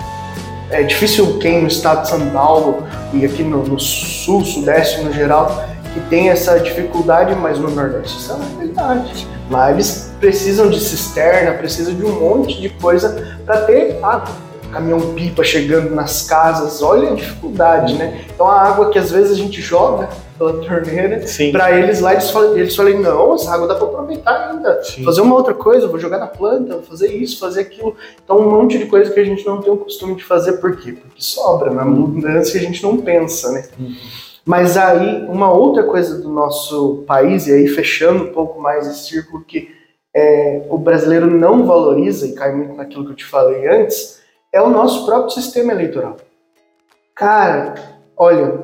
é 0.71 0.85
difícil 0.85 1.39
quem 1.39 1.63
no 1.63 1.67
estado 1.67 2.03
de 2.03 2.11
São 2.11 2.31
Paulo 2.31 2.85
e 3.13 3.25
aqui 3.25 3.43
no, 3.43 3.65
no 3.65 3.79
sul, 3.79 4.45
sudeste 4.45 5.03
no 5.03 5.13
geral, 5.13 5.65
que 5.93 6.01
tem 6.09 6.31
essa 6.31 6.59
dificuldade, 6.61 7.35
mas 7.35 7.59
no 7.59 7.69
Nordeste 7.69 8.19
isso 8.19 8.31
é 8.31 8.35
uma 8.37 8.45
realidade. 8.57 9.27
Lá 9.51 9.73
eles 9.73 10.13
precisam 10.21 10.71
de 10.71 10.79
cisterna, 10.79 11.53
precisam 11.55 11.93
de 11.93 12.05
um 12.05 12.21
monte 12.21 12.61
de 12.61 12.69
coisa 12.69 13.37
para 13.45 13.63
ter 13.63 13.99
água. 14.03 14.33
Caminhão-pipa 14.71 15.43
chegando 15.43 15.93
nas 15.93 16.23
casas, 16.23 16.81
olha 16.81 17.11
a 17.11 17.15
dificuldade, 17.17 17.95
né? 17.95 18.25
Então 18.33 18.47
a 18.47 18.61
água 18.63 18.91
que 18.91 18.99
às 18.99 19.11
vezes 19.11 19.33
a 19.33 19.35
gente 19.35 19.61
joga 19.61 20.09
pela 20.39 20.53
torneira. 20.61 21.25
Para 21.51 21.77
eles 21.77 22.01
lá, 22.01 22.13
eles 22.13 22.31
falam, 22.31 22.57
eles 22.57 22.77
falam, 22.77 23.01
não, 23.01 23.35
essa 23.35 23.53
água 23.53 23.67
dá 23.67 23.75
para 23.75 23.89
aproveitar 23.89 24.51
ainda. 24.51 24.81
Sim. 24.85 25.05
Fazer 25.05 25.21
uma 25.21 25.35
outra 25.35 25.53
coisa, 25.53 25.89
vou 25.89 25.99
jogar 25.99 26.19
na 26.19 26.29
planta, 26.29 26.75
vou 26.75 26.83
fazer 26.85 27.13
isso, 27.13 27.41
fazer 27.41 27.63
aquilo. 27.63 27.97
Então, 28.25 28.39
um 28.39 28.49
monte 28.49 28.79
de 28.79 28.87
coisa 28.87 29.11
que 29.11 29.19
a 29.19 29.25
gente 29.25 29.45
não 29.45 29.61
tem 29.61 29.73
o 29.73 29.77
costume 29.77 30.15
de 30.15 30.23
fazer. 30.23 30.53
Por 30.55 30.77
quê? 30.77 30.93
Porque 30.93 31.21
sobra, 31.21 31.73
na 31.73 31.85
mudança 31.85 32.57
a 32.57 32.61
gente 32.61 32.81
não 32.85 32.97
pensa, 32.99 33.51
né? 33.51 33.65
Uhum. 33.77 33.95
Mas 34.51 34.77
aí, 34.77 35.25
uma 35.29 35.49
outra 35.53 35.85
coisa 35.85 36.21
do 36.21 36.29
nosso 36.29 37.05
país, 37.07 37.47
e 37.47 37.53
aí 37.53 37.69
fechando 37.69 38.25
um 38.25 38.33
pouco 38.33 38.61
mais 38.61 38.85
esse 38.85 39.09
círculo 39.09 39.45
que 39.45 39.73
é, 40.13 40.67
o 40.69 40.77
brasileiro 40.77 41.31
não 41.31 41.65
valoriza, 41.65 42.27
e 42.27 42.33
cai 42.33 42.53
muito 42.53 42.75
naquilo 42.75 43.05
que 43.05 43.13
eu 43.13 43.17
te 43.17 43.25
falei 43.25 43.69
antes, 43.69 44.21
é 44.53 44.61
o 44.61 44.69
nosso 44.69 45.07
próprio 45.07 45.31
sistema 45.31 45.71
eleitoral. 45.71 46.17
Cara, 47.15 47.75
olha, 48.17 48.59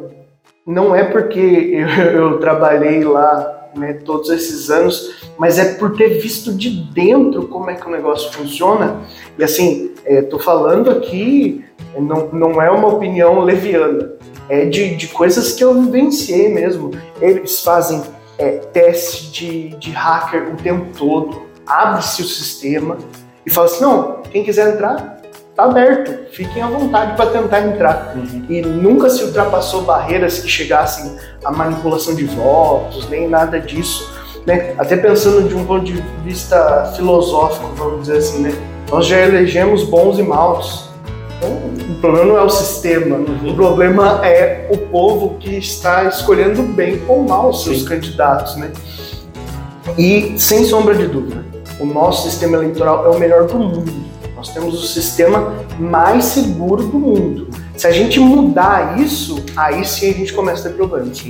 não 0.66 0.92
é 0.92 1.04
porque 1.04 1.38
eu, 1.72 1.88
eu 1.88 2.40
trabalhei 2.40 3.04
lá 3.04 3.55
né, 3.76 3.92
todos 3.92 4.30
esses 4.30 4.70
anos, 4.70 5.14
mas 5.38 5.58
é 5.58 5.74
por 5.74 5.96
ter 5.96 6.20
visto 6.20 6.52
de 6.52 6.70
dentro 6.70 7.48
como 7.48 7.70
é 7.70 7.74
que 7.74 7.86
o 7.86 7.90
negócio 7.90 8.32
funciona. 8.32 9.00
E 9.38 9.44
assim, 9.44 9.92
estou 10.04 10.40
é, 10.40 10.42
falando 10.42 10.90
aqui, 10.90 11.64
não, 11.98 12.28
não 12.32 12.62
é 12.62 12.70
uma 12.70 12.88
opinião 12.88 13.40
leviana, 13.40 14.12
é 14.48 14.64
de, 14.64 14.96
de 14.96 15.08
coisas 15.08 15.52
que 15.52 15.62
eu 15.62 15.74
vivenciei 15.82 16.48
mesmo. 16.48 16.90
Eles 17.20 17.60
fazem 17.60 18.02
é, 18.38 18.58
teste 18.58 19.30
de, 19.30 19.68
de 19.76 19.90
hacker 19.90 20.52
o 20.52 20.56
tempo 20.56 20.86
todo, 20.96 21.42
abre-se 21.66 22.22
o 22.22 22.26
sistema 22.26 22.98
e 23.44 23.50
fala 23.50 23.66
assim: 23.66 23.82
não, 23.82 24.22
quem 24.30 24.44
quiser 24.44 24.74
entrar, 24.74 25.15
tá 25.56 25.64
aberto, 25.64 26.30
fiquem 26.32 26.62
à 26.62 26.66
vontade 26.66 27.16
para 27.16 27.30
tentar 27.30 27.66
entrar. 27.66 28.14
Uhum. 28.14 28.44
E 28.48 28.60
nunca 28.60 29.08
se 29.08 29.24
ultrapassou 29.24 29.82
barreiras 29.82 30.38
que 30.38 30.48
chegassem 30.48 31.16
à 31.42 31.50
manipulação 31.50 32.14
de 32.14 32.24
votos, 32.26 33.08
nem 33.08 33.26
nada 33.26 33.58
disso. 33.58 34.14
Né? 34.46 34.74
Até 34.78 34.96
pensando 34.96 35.48
de 35.48 35.54
um 35.54 35.64
ponto 35.64 35.84
de 35.84 36.04
vista 36.22 36.92
filosófico, 36.94 37.68
vamos 37.74 38.02
dizer 38.02 38.18
assim, 38.18 38.42
né? 38.42 38.52
nós 38.90 39.06
já 39.06 39.18
elegemos 39.18 39.82
bons 39.84 40.18
e 40.18 40.22
maus. 40.22 40.90
Então, 41.38 41.50
o 41.50 42.00
problema 42.00 42.26
não 42.26 42.38
é 42.38 42.42
o 42.42 42.50
sistema, 42.50 43.16
uhum. 43.16 43.50
o 43.50 43.54
problema 43.54 44.26
é 44.26 44.68
o 44.70 44.76
povo 44.76 45.36
que 45.38 45.56
está 45.56 46.04
escolhendo 46.04 46.62
bem 46.62 47.02
ou 47.08 47.22
mal 47.24 47.50
os 47.50 47.64
seus 47.64 47.80
Sim. 47.80 47.86
candidatos. 47.86 48.56
Né? 48.56 48.70
E, 49.96 50.34
sem 50.38 50.64
sombra 50.64 50.94
de 50.94 51.06
dúvida, 51.06 51.44
o 51.80 51.86
nosso 51.86 52.28
sistema 52.28 52.58
eleitoral 52.58 53.06
é 53.06 53.08
o 53.08 53.18
melhor 53.18 53.46
do 53.46 53.54
mundo 53.58 54.05
nós 54.46 54.50
temos 54.50 54.84
o 54.84 54.86
sistema 54.86 55.54
mais 55.78 56.24
seguro 56.26 56.84
do 56.84 56.98
mundo. 56.98 57.48
Se 57.76 57.86
a 57.86 57.90
gente 57.90 58.20
mudar 58.20 58.98
isso, 58.98 59.44
aí 59.56 59.84
sim 59.84 60.10
a 60.10 60.12
gente 60.12 60.32
começa 60.32 60.68
a 60.68 60.70
ter 60.70 60.76
problemas. 60.76 61.22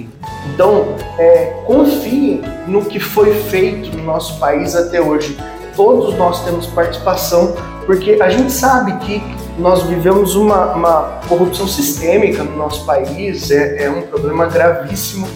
Então, 0.53 0.95
é, 1.19 1.63
confie 1.67 2.43
no 2.67 2.85
que 2.85 3.01
foi 3.01 3.33
feito 3.35 3.97
no 3.97 4.05
nosso 4.05 4.39
país 4.39 4.77
até 4.77 5.01
hoje. 5.01 5.37
Todos 5.75 6.15
nós 6.17 6.45
temos 6.45 6.67
participação, 6.67 7.55
porque 7.87 8.19
a 8.21 8.29
gente 8.29 8.53
sabe 8.53 8.97
que 9.05 9.23
nós 9.59 9.83
vivemos 9.85 10.37
uma, 10.37 10.75
uma 10.75 11.21
corrupção 11.29 11.67
sistêmica 11.67 12.45
no 12.45 12.57
nosso 12.57 12.85
país, 12.85 13.51
é, 13.51 13.85
é 13.85 13.91
um 13.91 14.03
problema 14.03 14.47
gravíssimo. 14.47 15.27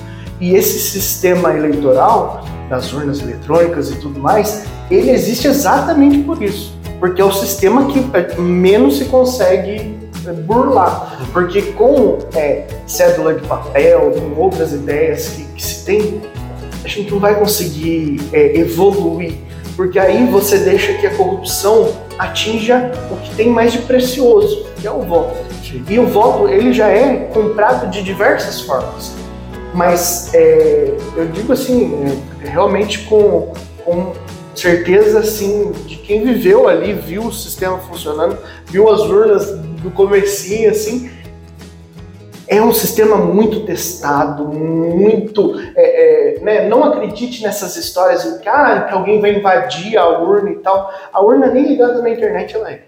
E 0.41 0.55
esse 0.55 0.79
sistema 0.79 1.53
eleitoral, 1.55 2.45
das 2.69 2.93
urnas 2.93 3.21
eletrônicas 3.21 3.91
e 3.91 3.97
tudo 3.97 4.21
mais, 4.21 4.65
ele 4.91 5.11
existe 5.11 5.49
exatamente 5.49 6.19
por 6.19 6.43
isso 6.43 6.80
porque 7.01 7.21
é 7.21 7.25
o 7.25 7.33
sistema 7.33 7.87
que 7.87 8.41
menos 8.41 8.99
se 8.99 9.07
consegue 9.07 9.99
burlar. 10.45 11.19
Porque 11.33 11.63
com 11.73 12.19
é, 12.35 12.67
cédula 12.87 13.35
de 13.35 13.47
papel, 13.49 14.13
com 14.13 14.41
outras 14.41 14.73
ideias 14.73 15.31
que, 15.31 15.45
que, 15.45 15.63
se 15.63 15.85
tem, 15.85 16.21
a 16.85 16.89
gente 16.89 17.11
não 17.11 17.19
vai 17.19 17.35
conseguir 17.35 18.21
é, 18.33 18.59
evoluir. 18.59 19.39
Porque 19.77 19.99
aí 19.99 20.27
você 20.27 20.59
deixa 20.59 20.93
que 20.95 21.07
a 21.07 21.15
corrupção 21.15 21.93
atinja 22.19 22.93
o 23.11 23.17
que 23.17 23.35
tem 23.35 23.49
mais 23.49 23.73
de 23.73 23.79
precioso, 23.79 24.67
que 24.79 24.87
é 24.87 24.93
o 24.93 25.01
voto. 25.03 25.39
E 25.89 25.99
o 25.99 26.07
voto 26.07 26.49
ele 26.49 26.73
já 26.73 26.89
é 26.89 27.31
comprado 27.33 27.91
de 27.91 28.03
diversas 28.03 28.61
formas. 28.61 29.13
Mas 29.73 30.35
é, 30.35 30.95
eu 31.17 31.27
digo 31.29 31.53
assim, 31.53 32.05
é, 32.43 32.49
realmente 32.49 32.99
com, 33.05 33.53
com 33.85 34.13
certeza 34.61 35.21
assim 35.21 35.73
de 35.87 35.97
quem 35.97 36.23
viveu 36.23 36.69
ali, 36.69 36.93
viu 36.93 37.23
o 37.23 37.33
sistema 37.33 37.79
funcionando, 37.79 38.39
viu 38.67 38.89
as 38.89 39.01
urnas 39.01 39.51
do 39.83 39.91
comercinho 39.91 40.71
assim. 40.71 41.11
É 42.47 42.61
um 42.61 42.73
sistema 42.73 43.17
muito 43.17 43.65
testado, 43.65 44.45
muito. 44.45 45.55
É, 45.77 46.37
é, 46.37 46.41
né? 46.41 46.69
Não 46.69 46.83
acredite 46.83 47.45
nessas 47.45 47.77
histórias 47.77 48.25
de 48.25 48.49
ah, 48.49 48.87
que 48.89 48.93
alguém 48.93 49.21
vai 49.21 49.37
invadir 49.37 49.97
a 49.97 50.09
urna 50.19 50.51
e 50.51 50.57
tal. 50.57 50.93
A 51.13 51.23
urna 51.23 51.47
nem 51.47 51.69
ligada 51.69 52.03
na 52.03 52.11
internet 52.11 52.57
ela 52.57 52.73
é. 52.73 52.83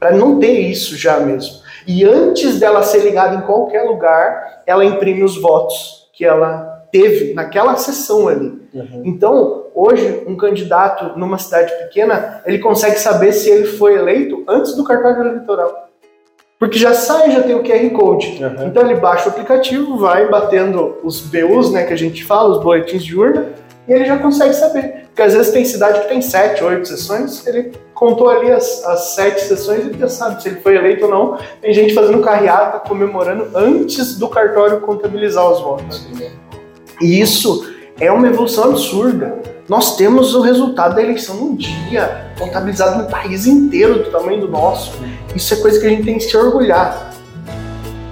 Para 0.00 0.12
não 0.12 0.38
ter 0.38 0.58
isso 0.58 0.96
já 0.96 1.20
mesmo. 1.20 1.62
E 1.86 2.02
antes 2.02 2.58
dela 2.58 2.82
ser 2.82 3.00
ligada 3.00 3.36
em 3.36 3.42
qualquer 3.42 3.82
lugar, 3.82 4.62
ela 4.66 4.84
imprime 4.84 5.22
os 5.22 5.38
votos 5.38 6.08
que 6.14 6.24
ela 6.24 6.73
teve 6.94 7.34
naquela 7.34 7.76
sessão 7.76 8.28
ali. 8.28 8.56
Uhum. 8.72 9.02
Então, 9.04 9.64
hoje, 9.74 10.22
um 10.28 10.36
candidato 10.36 11.18
numa 11.18 11.38
cidade 11.38 11.72
pequena, 11.78 12.40
ele 12.46 12.60
consegue 12.60 13.00
saber 13.00 13.32
se 13.32 13.50
ele 13.50 13.66
foi 13.66 13.96
eleito 13.96 14.44
antes 14.46 14.76
do 14.76 14.84
cartório 14.84 15.22
eleitoral. 15.22 15.88
Porque 16.56 16.78
já 16.78 16.94
sai, 16.94 17.32
já 17.32 17.42
tem 17.42 17.56
o 17.56 17.64
QR 17.64 17.90
Code. 17.90 18.40
Uhum. 18.40 18.68
Então 18.68 18.88
ele 18.88 19.00
baixa 19.00 19.28
o 19.28 19.32
aplicativo, 19.32 19.98
vai 19.98 20.28
batendo 20.28 20.98
os 21.02 21.20
BUs, 21.20 21.72
né, 21.72 21.82
que 21.82 21.92
a 21.92 21.98
gente 21.98 22.24
fala, 22.24 22.50
os 22.50 22.62
boletins 22.62 23.04
de 23.04 23.18
urna, 23.18 23.48
e 23.88 23.92
ele 23.92 24.04
já 24.04 24.16
consegue 24.16 24.54
saber. 24.54 25.06
Porque 25.06 25.22
às 25.22 25.34
vezes 25.34 25.52
tem 25.52 25.64
cidade 25.64 26.00
que 26.00 26.08
tem 26.08 26.22
sete, 26.22 26.62
oito 26.62 26.86
sessões, 26.86 27.44
ele 27.44 27.72
contou 27.92 28.30
ali 28.30 28.52
as, 28.52 28.84
as 28.84 29.14
sete 29.16 29.40
sessões 29.40 29.84
e 29.86 29.98
já 29.98 30.08
sabe 30.08 30.40
se 30.40 30.48
ele 30.48 30.60
foi 30.60 30.76
eleito 30.76 31.06
ou 31.06 31.10
não. 31.10 31.38
Tem 31.60 31.74
gente 31.74 31.92
fazendo 31.92 32.20
carreata, 32.20 32.78
comemorando 32.78 33.48
antes 33.52 34.16
do 34.16 34.28
cartório 34.28 34.80
contabilizar 34.80 35.44
os 35.50 35.60
votos. 35.60 36.06
Uhum. 36.06 36.43
E 37.00 37.20
isso 37.20 37.66
é 38.00 38.10
uma 38.10 38.26
evolução 38.26 38.64
absurda. 38.64 39.42
Nós 39.68 39.96
temos 39.96 40.34
o 40.34 40.40
resultado 40.42 40.94
da 40.94 41.02
eleição 41.02 41.36
num 41.36 41.56
dia, 41.56 42.32
contabilizado 42.38 43.02
no 43.02 43.08
país 43.08 43.46
inteiro 43.46 44.04
do 44.04 44.10
tamanho 44.10 44.42
do 44.42 44.48
nosso. 44.48 44.92
Isso 45.34 45.54
é 45.54 45.56
coisa 45.58 45.80
que 45.80 45.86
a 45.86 45.88
gente 45.88 46.04
tem 46.04 46.18
que 46.18 46.24
se 46.24 46.36
orgulhar. 46.36 47.12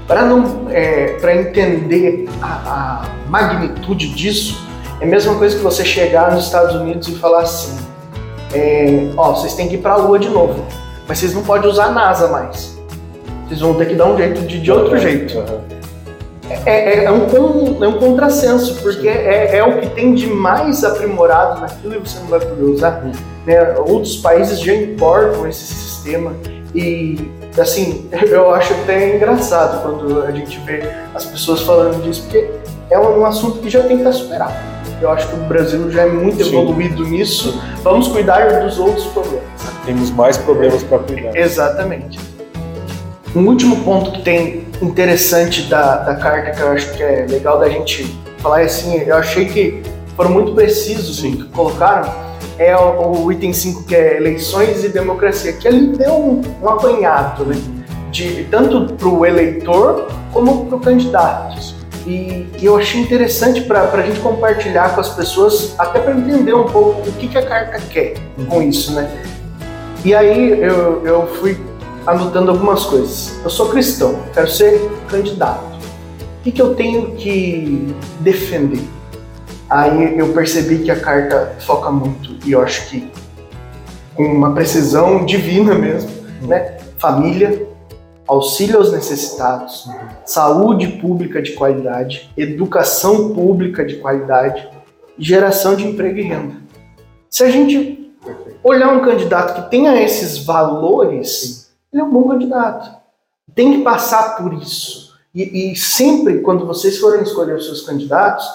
Para 0.07 0.25
não, 0.25 0.69
é, 0.71 1.19
para 1.21 1.37
entender 1.37 2.29
a, 2.41 2.47
a 2.47 3.29
magnitude 3.29 4.09
disso, 4.09 4.59
é 5.01 5.05
a 5.05 5.09
mesma 5.09 5.35
coisa 5.35 5.57
que 5.57 5.63
você 5.63 5.85
chegar 5.85 6.33
nos 6.33 6.45
Estados 6.45 6.75
Unidos 6.75 7.09
e 7.09 7.15
falar 7.17 7.41
assim: 7.41 7.77
é, 8.55 9.11
ó, 9.17 9.33
vocês 9.33 9.55
têm 9.55 9.69
que 9.69 9.75
ir 9.75 9.79
para 9.79 9.93
a 9.93 9.97
Lua 9.97 10.19
de 10.19 10.29
novo, 10.29 10.65
mas 11.07 11.19
vocês 11.19 11.35
não 11.35 11.43
podem 11.43 11.71
usar 11.71 11.87
a 11.87 11.91
NASA 11.91 12.29
mais. 12.29 12.79
Vocês 13.47 13.61
vão 13.61 13.75
ter 13.75 13.89
que 13.89 13.95
dar 13.95 14.07
um 14.07 14.17
jeito 14.17 14.41
de, 14.43 14.61
de 14.61 14.73
outro 14.73 14.99
jeito. 14.99 15.39
É, 15.39 15.82
é, 16.66 17.05
é, 17.05 17.10
um, 17.10 17.85
é 17.85 17.89
um 17.89 17.98
contrassenso, 17.98 18.74
porque 18.82 19.09
é, 19.09 19.56
é 19.56 19.64
o 19.64 19.81
que 19.81 19.90
tem 19.90 20.14
de 20.14 20.27
mais 20.27 20.85
aprimorado 20.85 21.60
naquilo 21.60 21.94
e 21.94 21.98
você 21.98 22.19
não 22.19 22.27
vai 22.27 22.40
poder 22.40 22.64
usar. 22.64 23.02
Hum. 23.05 23.12
Né? 23.47 23.74
Outros 23.78 24.16
países 24.16 24.60
já 24.60 24.74
importam 24.74 25.47
esse 25.47 25.64
sistema 25.64 26.32
e, 26.74 27.31
assim, 27.59 28.09
eu 28.28 28.55
acho 28.55 28.73
até 28.74 29.16
engraçado 29.16 29.82
quando 29.82 30.23
a 30.23 30.31
gente 30.31 30.59
vê 30.60 30.82
as 31.14 31.24
pessoas 31.24 31.62
falando 31.62 32.02
disso, 32.02 32.23
porque 32.23 32.51
é 32.90 32.98
um 32.98 33.24
assunto 33.24 33.59
que 33.60 33.70
já 33.70 33.81
tem 33.81 33.98
que 33.98 34.02
estar 34.09 34.12
superado. 34.12 34.55
Eu 35.01 35.10
acho 35.10 35.28
que 35.28 35.35
o 35.35 35.39
Brasil 35.44 35.90
já 35.90 36.02
é 36.02 36.06
muito 36.06 36.44
Sim. 36.44 36.51
evoluído 36.51 37.05
nisso. 37.05 37.60
Vamos 37.82 38.06
cuidar 38.09 38.60
dos 38.60 38.78
outros 38.78 39.06
problemas. 39.06 39.43
Temos 39.85 40.10
mais 40.10 40.36
problemas 40.36 40.82
para 40.85 40.98
cuidar. 41.01 41.36
Exatamente. 41.36 42.20
Um 43.35 43.47
último 43.47 43.83
ponto 43.83 44.13
que 44.13 44.23
tem 44.23 44.67
interessante 44.83 45.63
da, 45.63 45.97
da 45.99 46.17
carta 46.17 46.51
que 46.51 46.61
eu 46.61 46.69
acho 46.69 46.93
que 46.93 47.03
é 47.03 47.27
legal 47.27 47.59
da 47.59 47.69
gente 47.69 48.05
falar 48.39 48.61
é 48.61 48.65
assim, 48.65 48.99
eu 48.99 49.17
achei 49.17 49.47
que 49.47 49.83
foram 50.15 50.31
muito 50.31 50.55
precisos 50.55 51.21
Sim. 51.21 51.37
que 51.37 51.45
colocaram, 51.45 52.13
é 52.59 52.77
o, 52.77 53.25
o, 53.25 53.33
item 53.33 53.53
5 53.53 53.85
que 53.85 53.95
é 53.95 54.19
eleições 54.19 54.85
e 54.85 54.89
democracia, 54.91 55.55
que 55.55 55.67
ali 55.67 55.87
deu 55.87 56.13
um, 56.13 56.43
um 56.63 56.69
apanhado, 56.69 57.47
né? 57.47 57.57
De, 58.11 58.45
tanto 58.51 58.93
para 58.95 59.09
o 59.09 59.25
eleitor 59.25 60.09
como 60.31 60.67
para 60.67 60.77
o 60.77 60.81
candidato. 60.81 61.59
E, 62.07 62.47
e, 62.61 62.67
eu 62.67 62.77
achei 62.77 63.01
interessante 63.01 63.63
para 63.63 63.85
a 63.91 64.03
gente 64.03 64.21
compartilhar 64.21 64.95
com 64.95 65.01
as 65.01 65.09
pessoas, 65.09 65.75
até 65.79 66.01
para 66.01 66.13
entender 66.13 66.53
um 66.53 66.65
pouco 66.65 67.09
o 67.09 67.13
que, 67.13 67.29
que 67.29 67.39
a 67.39 67.47
carta 67.47 67.81
quer 67.89 68.15
com 68.49 68.61
isso, 68.61 68.93
né? 68.93 69.11
E 70.05 70.15
aí 70.15 70.51
eu, 70.61 71.07
eu 71.07 71.27
fui 71.41 71.57
anotando 72.07 72.51
algumas 72.51 72.85
coisas. 72.85 73.41
Eu 73.43 73.51
sou 73.51 73.69
cristão, 73.69 74.20
quero 74.33 74.51
ser 74.51 74.91
candidato. 75.09 75.73
O 76.41 76.43
que, 76.43 76.53
que 76.53 76.62
eu 76.62 76.74
tenho 76.74 77.15
que 77.15 77.95
defender? 78.20 78.83
Aí 79.70 80.19
eu 80.19 80.33
percebi 80.33 80.79
que 80.79 80.91
a 80.91 81.01
carta 81.01 81.57
foca 81.61 81.91
muito, 81.91 82.37
e 82.47 82.53
eu 82.53 82.61
acho 82.61 82.89
que 82.89 83.11
com 84.15 84.24
uma 84.24 84.53
precisão 84.53 85.24
divina 85.27 85.74
mesmo, 85.74 86.11
né? 86.43 86.79
Família, 86.99 87.66
auxílio 88.27 88.79
aos 88.79 88.93
necessitados, 88.93 89.89
saúde 90.24 90.89
pública 90.89 91.41
de 91.41 91.53
qualidade, 91.53 92.31
educação 92.37 93.33
pública 93.33 93.85
de 93.85 93.97
qualidade, 93.97 94.69
geração 95.19 95.74
de 95.74 95.87
emprego 95.87 96.19
e 96.19 96.23
renda. 96.23 96.55
Se 97.31 97.45
a 97.45 97.51
gente 97.51 98.12
olhar 98.62 98.93
um 98.93 99.01
candidato 99.01 99.62
que 99.62 99.70
tenha 99.70 100.01
esses 100.03 100.45
valores, 100.45 101.61
ele 101.93 102.02
é 102.02 102.05
um 102.05 102.10
bom 102.10 102.28
candidato. 102.28 102.90
Tem 103.55 103.78
que 103.78 103.85
passar 103.85 104.36
por 104.36 104.55
isso. 104.55 105.12
E, 105.35 105.73
e 105.73 105.77
sempre, 105.77 106.40
quando 106.40 106.66
vocês 106.66 106.98
forem 106.98 107.23
escolher 107.23 107.56
os 107.56 107.66
seus 107.66 107.82
candidatos, 107.82 108.47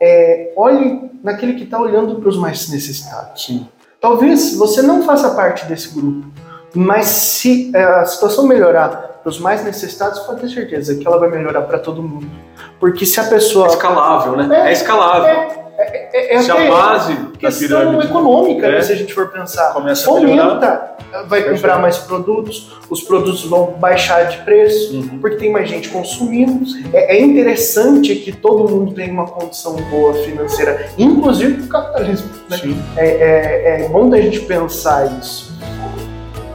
é, 0.00 0.52
olhe 0.56 1.10
naquele 1.22 1.54
que 1.54 1.64
está 1.64 1.80
olhando 1.80 2.16
para 2.16 2.28
os 2.28 2.36
mais 2.36 2.68
necessitados. 2.68 3.44
Sim. 3.44 3.68
Talvez 4.00 4.54
você 4.56 4.82
não 4.82 5.02
faça 5.02 5.30
parte 5.30 5.64
desse 5.66 5.94
grupo, 5.94 6.26
mas 6.74 7.06
se 7.06 7.70
é, 7.74 7.82
a 7.82 8.04
situação 8.04 8.46
melhorar 8.46 9.16
para 9.22 9.30
os 9.30 9.40
mais 9.40 9.64
necessitados, 9.64 10.20
pode 10.20 10.40
ter 10.40 10.48
certeza 10.48 10.94
que 10.94 11.04
ela 11.06 11.18
vai 11.18 11.28
melhorar 11.28 11.62
para 11.62 11.78
todo 11.78 12.00
mundo. 12.02 12.30
Porque 12.78 13.04
se 13.04 13.18
a 13.18 13.24
pessoa. 13.24 13.66
É 13.66 13.70
escalável, 13.70 14.36
né? 14.36 14.66
É, 14.66 14.68
é 14.68 14.72
escalável. 14.72 15.28
É, 15.28 15.65
é, 15.92 16.08
é, 16.12 16.34
é 16.34 16.42
se 16.42 16.50
a 16.50 16.54
base 16.68 17.16
questão 17.38 17.68
da 17.68 17.76
pirâmide 17.84 18.06
econômica, 18.06 18.70
né, 18.70 18.82
se 18.82 18.92
a 18.92 18.96
gente 18.96 19.12
for 19.12 19.28
pensar. 19.28 19.72
Começa 19.72 20.08
Aumenta, 20.08 20.96
vai 21.28 21.42
comprar 21.42 21.78
mais 21.78 21.98
produtos, 21.98 22.76
os 22.90 23.02
produtos 23.02 23.44
vão 23.44 23.74
baixar 23.78 24.24
de 24.24 24.38
preço, 24.38 24.96
uhum. 24.96 25.18
porque 25.18 25.36
tem 25.36 25.52
mais 25.52 25.68
gente 25.68 25.88
consumindo. 25.88 26.64
É, 26.92 27.16
é, 27.16 27.20
interessante 27.20 28.14
que 28.16 28.32
todo 28.32 28.68
mundo 28.68 28.92
tenha 28.94 29.12
uma 29.12 29.26
condição 29.26 29.76
boa 29.90 30.14
financeira, 30.14 30.90
inclusive 30.98 31.62
o 31.62 31.68
capitalismo. 31.68 32.28
Né? 32.48 32.58
É, 32.96 33.06
é, 33.06 33.84
é 33.84 33.88
bom 33.88 34.08
da 34.08 34.20
gente 34.20 34.40
pensar 34.40 35.18
isso. 35.20 35.56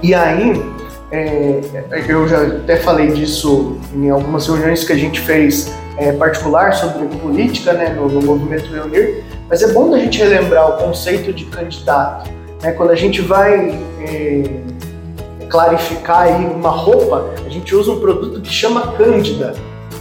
E 0.03 0.13
aí, 0.15 0.61
é, 1.11 1.61
eu 2.07 2.27
já 2.27 2.41
até 2.41 2.77
falei 2.77 3.11
disso 3.11 3.77
em 3.93 4.09
algumas 4.09 4.47
reuniões 4.47 4.83
que 4.83 4.93
a 4.93 4.97
gente 4.97 5.19
fez 5.19 5.71
é, 6.01 6.11
particular 6.13 6.73
sobre 6.73 7.05
política 7.17 7.73
né, 7.73 7.89
no, 7.89 8.09
no 8.09 8.21
movimento 8.23 8.73
Reunir, 8.73 9.23
mas 9.47 9.61
é 9.61 9.71
bom 9.71 9.93
a 9.93 9.99
gente 9.99 10.17
relembrar 10.17 10.67
o 10.69 10.83
conceito 10.83 11.31
de 11.31 11.45
candidato. 11.45 12.27
Né? 12.63 12.71
Quando 12.71 12.89
a 12.89 12.95
gente 12.95 13.21
vai 13.21 13.79
é, 14.01 14.43
clarificar 15.47 16.23
aí 16.23 16.45
uma 16.45 16.71
roupa, 16.71 17.29
a 17.45 17.49
gente 17.49 17.75
usa 17.75 17.91
um 17.91 17.99
produto 17.99 18.41
que 18.41 18.51
chama 18.51 18.93
Cândida. 18.93 19.53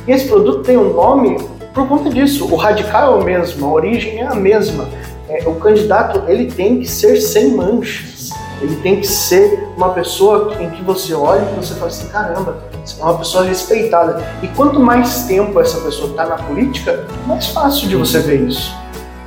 E 0.09 0.13
esse 0.13 0.27
produto 0.27 0.63
tem 0.63 0.79
um 0.79 0.95
nome 0.95 1.37
por 1.75 1.87
conta 1.87 2.09
disso. 2.09 2.51
O 2.51 2.57
radical 2.57 3.19
é 3.19 3.23
o 3.23 3.25
mesmo, 3.25 3.67
a 3.67 3.71
origem 3.71 4.21
é 4.21 4.27
a 4.27 4.35
mesma. 4.35 4.89
É, 5.29 5.47
o 5.47 5.57
candidato 5.57 6.23
ele 6.29 6.51
tem 6.51 6.81
que 6.81 6.91
ser 6.91 7.21
sem 7.21 7.55
manchas. 7.55 8.31
Ele 8.63 8.77
tem 8.77 9.01
que 9.01 9.07
ser 9.07 9.69
uma 9.77 9.91
pessoa 9.91 10.55
em 10.61 10.71
que 10.71 10.83
você 10.83 11.13
olha 11.13 11.47
e 11.53 11.57
você 11.57 11.75
fala 11.75 11.89
assim, 11.89 12.09
caramba, 12.09 12.70
é 12.99 13.03
uma 13.03 13.19
pessoa 13.19 13.45
respeitada. 13.45 14.23
E 14.43 14.49
quanto 14.49 14.81
mais 14.81 15.25
tempo 15.25 15.61
essa 15.61 15.81
pessoa 15.81 16.11
está 16.11 16.27
na 16.27 16.37
política, 16.37 17.07
mais 17.27 17.47
fácil 17.49 17.89
de 17.89 17.97
você 17.97 18.21
ver 18.21 18.49
isso. 18.49 18.75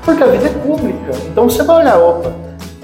Porque 0.03 0.23
a 0.23 0.27
vida 0.27 0.47
é 0.47 0.49
pública. 0.49 1.11
Então 1.31 1.49
você 1.49 1.63
vai 1.63 1.81
olhar, 1.81 1.97
opa, 1.97 2.34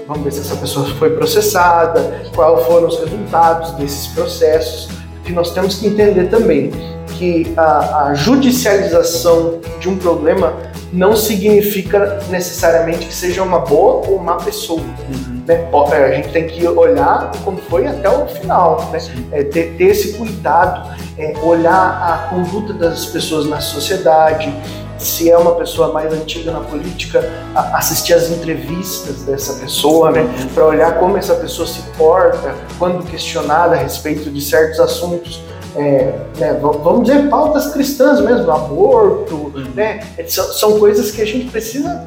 vamos 0.06 0.24
ver 0.24 0.32
se 0.32 0.40
essa 0.40 0.56
pessoa 0.56 0.86
foi 0.98 1.10
processada, 1.10 2.22
quais 2.34 2.66
foram 2.66 2.88
os 2.88 2.98
resultados 2.98 3.72
desses 3.72 4.06
processos. 4.08 4.88
Que 5.24 5.32
nós 5.32 5.52
temos 5.52 5.76
que 5.76 5.86
entender 5.86 6.28
também 6.28 6.72
que 7.18 7.52
a, 7.56 8.06
a 8.06 8.14
judicialização 8.14 9.60
de 9.78 9.88
um 9.88 9.96
problema 9.96 10.54
não 10.92 11.14
significa 11.14 12.18
necessariamente 12.30 13.06
que 13.06 13.14
seja 13.14 13.42
uma 13.42 13.60
boa 13.60 14.08
ou 14.08 14.18
má 14.18 14.36
pessoa. 14.36 14.80
Uhum. 14.80 15.39
Né? 15.50 15.68
É, 15.92 16.04
a 16.04 16.12
gente 16.12 16.28
tem 16.28 16.46
que 16.46 16.64
olhar 16.68 17.32
como 17.44 17.58
foi 17.58 17.84
até 17.84 18.08
o 18.08 18.26
final, 18.28 18.88
né? 18.92 18.98
É, 19.32 19.42
ter, 19.42 19.74
ter, 19.76 19.84
esse 19.84 20.12
cuidado, 20.12 20.96
é, 21.18 21.34
olhar 21.42 21.74
a 21.74 22.28
conduta 22.30 22.72
das 22.72 23.06
pessoas 23.06 23.46
na 23.46 23.60
sociedade, 23.60 24.54
se 24.96 25.28
é 25.28 25.36
uma 25.36 25.56
pessoa 25.56 25.92
mais 25.92 26.12
antiga 26.12 26.52
na 26.52 26.60
política, 26.60 27.28
assistir 27.74 28.14
as 28.14 28.30
entrevistas 28.30 29.22
dessa 29.22 29.54
pessoa, 29.54 30.10
né, 30.10 30.28
para 30.54 30.66
olhar 30.66 30.98
como 30.98 31.16
essa 31.16 31.34
pessoa 31.34 31.66
se 31.66 31.80
porta 31.96 32.54
quando 32.78 33.02
questionada 33.10 33.74
a 33.74 33.78
respeito 33.78 34.30
de 34.30 34.40
certos 34.40 34.78
assuntos. 34.78 35.42
É, 35.74 36.12
né, 36.36 36.58
vamos 36.60 37.08
dizer, 37.08 37.28
pautas 37.28 37.72
cristãs 37.72 38.20
mesmo, 38.20 38.50
aborto, 38.50 39.34
uhum. 39.34 39.70
né, 39.74 40.00
são, 40.26 40.52
são 40.52 40.78
coisas 40.78 41.12
que 41.12 41.22
a 41.22 41.26
gente 41.26 41.50
precisa 41.50 42.06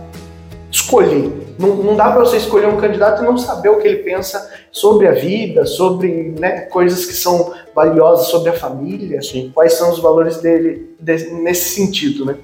escolher. 0.70 1.43
Não, 1.58 1.76
não 1.76 1.96
dá 1.96 2.12
para 2.12 2.22
você 2.22 2.38
escolher 2.38 2.68
um 2.68 2.78
candidato 2.78 3.22
e 3.22 3.26
não 3.26 3.38
saber 3.38 3.70
o 3.70 3.80
que 3.80 3.88
ele 3.88 4.04
pensa 4.04 4.52
sobre 4.72 5.08
a 5.08 5.12
vida, 5.12 5.66
sobre 5.66 6.34
né, 6.40 6.62
coisas 6.62 7.06
que 7.06 7.14
são 7.14 7.54
valiosas 7.76 8.28
sobre 8.28 8.50
a 8.50 8.54
família, 8.54 9.22
Sim. 9.22 9.52
quais 9.54 9.74
são 9.74 9.92
os 9.92 10.00
valores 10.00 10.38
dele 10.38 10.96
de, 11.00 11.32
nesse 11.32 11.76
sentido, 11.76 12.26
né? 12.26 12.38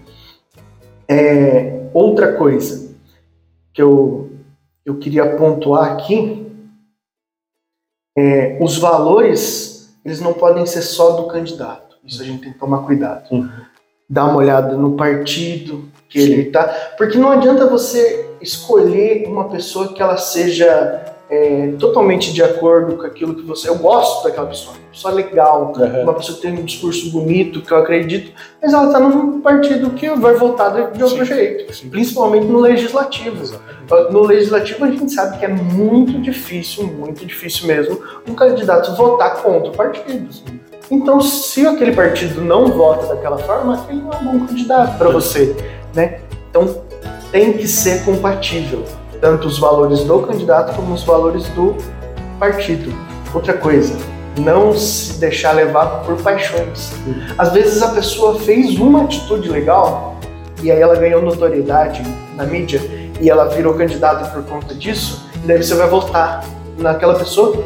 É, 1.08 1.88
outra 1.94 2.34
coisa 2.34 2.96
que 3.74 3.82
eu, 3.82 4.30
eu 4.86 4.98
queria 4.98 5.36
pontuar 5.36 5.92
aqui 5.92 6.48
é 8.16 8.58
os 8.62 8.78
valores 8.78 9.80
eles 10.06 10.22
não 10.22 10.34
podem 10.34 10.66
ser 10.66 10.82
só 10.82 11.12
do 11.12 11.28
candidato. 11.28 11.98
Isso 12.04 12.22
a 12.22 12.26
gente 12.26 12.42
tem 12.42 12.54
que 12.54 12.60
tomar 12.60 12.86
cuidado. 12.86 13.30
Uhum. 13.32 13.50
Dar 14.10 14.26
uma 14.26 14.38
olhada 14.38 14.76
no 14.76 14.96
partido 14.96 15.90
que 16.08 16.22
Sim. 16.22 16.32
ele 16.32 16.42
está, 16.44 16.64
porque 16.98 17.18
não 17.18 17.32
adianta 17.32 17.68
você 17.68 18.29
escolher 18.42 19.28
uma 19.28 19.50
pessoa 19.50 19.94
que 19.94 20.02
ela 20.02 20.18
seja 20.18 21.10
é, 21.30 21.74
totalmente 21.80 22.34
de 22.34 22.42
acordo 22.42 22.98
com 22.98 23.04
aquilo 23.04 23.36
que 23.36 23.44
você. 23.44 23.70
Eu 23.70 23.78
gosto 23.78 24.24
daquela 24.24 24.48
pessoa, 24.48 24.76
uma 24.76 24.92
pessoa 24.92 25.14
legal, 25.14 25.74
uhum. 25.78 26.02
uma 26.02 26.14
pessoa 26.16 26.36
que 26.36 26.42
tem 26.42 26.54
um 26.54 26.64
discurso 26.64 27.12
bonito, 27.12 27.62
que 27.62 27.72
eu 27.72 27.78
acredito, 27.78 28.32
mas 28.60 28.74
ela 28.74 28.88
está 28.88 29.00
num 29.00 29.40
partido 29.40 29.92
que 29.92 30.10
vai 30.10 30.34
votar 30.34 30.92
de, 30.92 31.04
outro 31.04 31.20
Sim. 31.20 31.26
jeito, 31.26 31.74
Sim. 31.74 31.90
principalmente 31.90 32.46
no 32.46 32.60
legislativo. 32.60 33.44
Exatamente. 33.44 34.12
No 34.12 34.22
legislativo 34.22 34.86
a 34.86 34.92
gente 34.92 35.12
sabe 35.12 35.38
que 35.38 35.46
é 35.46 35.50
muito 35.50 36.20
difícil, 36.20 36.88
muito 36.88 37.24
difícil 37.26 37.68
mesmo, 37.68 38.02
um 38.28 38.34
candidato 38.34 38.96
votar 38.96 39.42
contra 39.44 39.70
o 39.70 39.76
partido. 39.76 40.30
Então, 40.92 41.22
se 41.22 41.68
aquele 41.68 41.92
partido 41.92 42.42
não 42.42 42.72
vota 42.72 43.06
daquela 43.14 43.38
forma, 43.38 43.86
ele 43.90 44.02
não 44.02 44.12
é 44.12 44.18
um 44.18 44.40
bom 44.40 44.48
candidato 44.48 44.98
para 44.98 45.10
você, 45.10 45.56
né? 45.94 46.22
Então, 46.50 46.82
tem 47.32 47.54
que 47.54 47.68
ser 47.68 48.04
compatível 48.04 48.84
tanto 49.22 49.48
os 49.48 49.60
valores 49.60 50.04
do 50.04 50.20
candidato 50.20 50.76
como 50.76 50.94
os 50.94 51.04
valores 51.04 51.48
do 51.50 51.76
partido. 52.40 52.94
Outra 53.34 53.54
coisa, 53.54 53.98
não 54.40 54.76
se 54.76 55.20
deixar 55.20 55.52
levar 55.52 56.04
por 56.04 56.16
paixões. 56.22 56.94
Às 57.38 57.52
vezes 57.52 57.82
a 57.82 57.90
pessoa 57.90 58.40
fez 58.40 58.78
uma 58.80 59.04
atitude 59.04 59.50
legal 59.50 60.16
e 60.62 60.72
aí 60.72 60.82
ela 60.82 60.96
ganhou 60.96 61.22
notoriedade 61.22 62.02
na 62.36 62.46
mídia 62.46 62.82
e 63.20 63.30
ela 63.30 63.46
virou 63.46 63.74
candidata 63.74 64.30
por 64.30 64.44
conta 64.44 64.74
disso, 64.74 65.28
e 65.44 65.48
daí 65.48 65.62
você 65.62 65.76
vai 65.76 65.90
votar 65.90 66.46
naquela 66.78 67.16
pessoa 67.16 67.64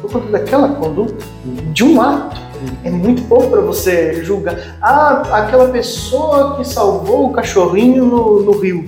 por 0.00 0.10
conta 0.10 0.26
daquela 0.28 0.68
conduta, 0.68 1.24
de 1.72 1.84
um 1.84 2.00
ato. 2.00 2.40
É 2.84 2.90
muito 2.90 3.22
pouco 3.22 3.48
para 3.48 3.60
você 3.60 4.22
julgar. 4.24 4.76
Ah, 4.80 5.22
aquela 5.32 5.68
pessoa 5.68 6.56
que 6.56 6.64
salvou 6.64 7.26
o 7.26 7.32
cachorrinho 7.32 8.04
no, 8.04 8.42
no 8.42 8.52
rio 8.58 8.84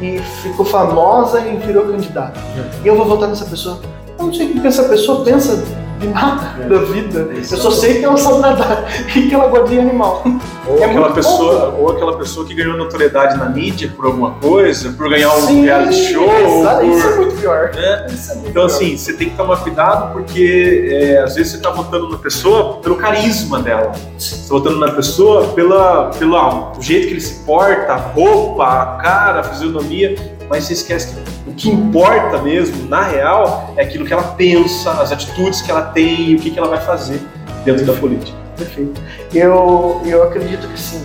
e 0.00 0.18
ficou 0.42 0.64
famosa 0.64 1.40
e 1.40 1.56
virou 1.56 1.86
candidata. 1.86 2.38
É. 2.56 2.84
E 2.84 2.86
eu 2.86 2.96
vou 2.96 3.06
votar 3.06 3.28
nessa 3.28 3.44
pessoa. 3.44 3.80
Eu 4.18 4.26
não 4.26 4.32
sei 4.32 4.50
o 4.50 4.60
que 4.60 4.66
essa 4.66 4.84
pessoa 4.84 5.24
pensa 5.24 5.64
de 5.98 6.08
nada 6.08 6.54
é. 6.62 6.68
da 6.68 6.78
vida. 6.78 7.28
Eu 7.32 7.44
só 7.44 7.70
sei 7.70 7.98
que 7.98 8.04
ela 8.04 8.16
sabe 8.16 8.38
nadar 8.40 8.86
e 9.14 9.28
que 9.28 9.34
ela 9.34 9.48
gosta 9.48 9.68
de 9.68 9.78
animal. 9.78 10.22
Ou, 10.66 10.78
é 10.78 10.84
aquela 10.84 11.12
pessoa, 11.12 11.74
ou 11.78 11.90
aquela 11.90 12.16
pessoa 12.16 12.46
que 12.46 12.54
ganhou 12.54 12.76
notoriedade 12.76 13.36
na 13.36 13.46
mídia 13.46 13.92
por 13.94 14.06
alguma 14.06 14.32
coisa, 14.32 14.92
por 14.92 15.08
ganhar 15.08 15.34
um 15.34 15.40
Sim, 15.46 15.62
reality 15.62 16.12
show. 16.12 16.30
Essa, 16.30 16.76
por, 16.76 16.84
isso 16.84 17.06
é 17.06 17.16
muito 17.16 17.36
pior. 17.36 17.70
Né? 17.74 17.82
É 17.82 18.00
muito 18.00 18.38
então, 18.38 18.52
pior. 18.52 18.66
assim, 18.66 18.96
você 18.96 19.12
tem 19.12 19.30
que 19.30 19.36
tomar 19.36 19.56
cuidado 19.58 20.12
porque 20.12 20.88
é, 20.90 21.22
às 21.22 21.34
vezes 21.34 21.52
você 21.52 21.56
está 21.58 21.70
votando 21.70 22.08
na 22.08 22.18
pessoa 22.18 22.78
pelo 22.78 22.96
carisma 22.96 23.60
dela. 23.60 23.92
Você 24.16 24.34
está 24.34 24.54
votando 24.54 24.78
na 24.78 24.92
pessoa 24.92 25.48
pela, 25.48 26.10
pelo 26.18 26.36
ah, 26.36 26.72
jeito 26.80 27.08
que 27.08 27.14
ele 27.14 27.20
se 27.20 27.44
porta, 27.44 27.92
a 27.92 27.96
roupa, 27.96 28.64
a 28.64 28.86
cara, 29.02 29.40
a 29.40 29.44
fisionomia 29.44 30.38
mas 30.48 30.64
você 30.64 30.72
esquece 30.72 31.14
que 31.14 31.20
o 31.48 31.54
que 31.54 31.70
importa 31.70 32.42
mesmo, 32.42 32.88
na 32.88 33.02
real, 33.02 33.72
é 33.76 33.82
aquilo 33.82 34.04
que 34.04 34.12
ela 34.12 34.22
pensa, 34.22 34.90
as 34.92 35.10
atitudes 35.10 35.62
que 35.62 35.70
ela 35.70 35.82
tem 35.82 36.30
e 36.30 36.36
o 36.36 36.38
que, 36.38 36.50
que 36.50 36.58
ela 36.58 36.68
vai 36.68 36.80
fazer 36.80 37.20
dentro 37.64 37.86
da 37.86 37.94
política. 37.94 38.36
Perfeito. 38.56 39.00
Eu, 39.32 40.02
eu 40.04 40.22
acredito 40.24 40.68
que 40.68 40.78
sim. 40.78 41.02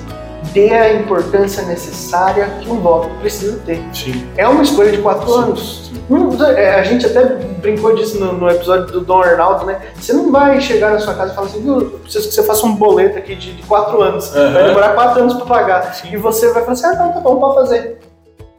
Dê 0.52 0.72
a 0.72 0.94
importância 0.94 1.64
necessária 1.64 2.48
que 2.62 2.70
um 2.70 2.80
voto 2.80 3.10
precisa 3.22 3.60
ter. 3.66 3.82
Sim. 3.94 4.28
É 4.38 4.48
uma 4.48 4.62
escolha 4.62 4.92
de 4.92 4.98
quatro 5.00 5.28
sim, 5.28 5.40
anos. 5.40 5.88
Sim. 5.88 5.94
É, 6.58 6.76
a 6.76 6.84
gente 6.84 7.06
até 7.06 7.24
brincou 7.26 7.96
disso 7.96 8.20
no, 8.20 8.34
no, 8.34 8.50
episódio 8.50 8.88
do 8.88 9.02
Dom 9.02 9.22
Arnaldo, 9.22 9.66
né? 9.66 9.80
Você 9.96 10.12
não 10.14 10.32
vai 10.32 10.60
chegar 10.60 10.92
na 10.92 11.00
sua 11.00 11.14
casa 11.14 11.32
e 11.32 11.36
falar 11.36 11.48
assim, 11.48 11.62
viu, 11.62 12.00
preciso 12.04 12.28
que 12.28 12.36
você 12.36 12.44
faça 12.44 12.66
um 12.66 12.76
boleto 12.76 13.18
aqui 13.18 13.36
de, 13.36 13.54
de 13.54 13.64
quatro 13.64 14.02
anos. 14.02 14.28
Uhum. 14.36 14.54
Vai 14.54 14.66
demorar 14.66 14.90
quatro 14.90 15.22
anos 15.22 15.34
para 15.34 15.46
pagar. 15.46 15.94
Sim. 15.96 16.10
E 16.12 16.18
você 16.18 16.52
vai 16.52 16.62
falar 16.62 16.74
assim, 16.74 16.86
ah, 16.86 16.96
não, 16.96 17.14
tá 17.14 17.20
bom, 17.20 17.40
pode 17.40 17.56
fazer 17.56 18.00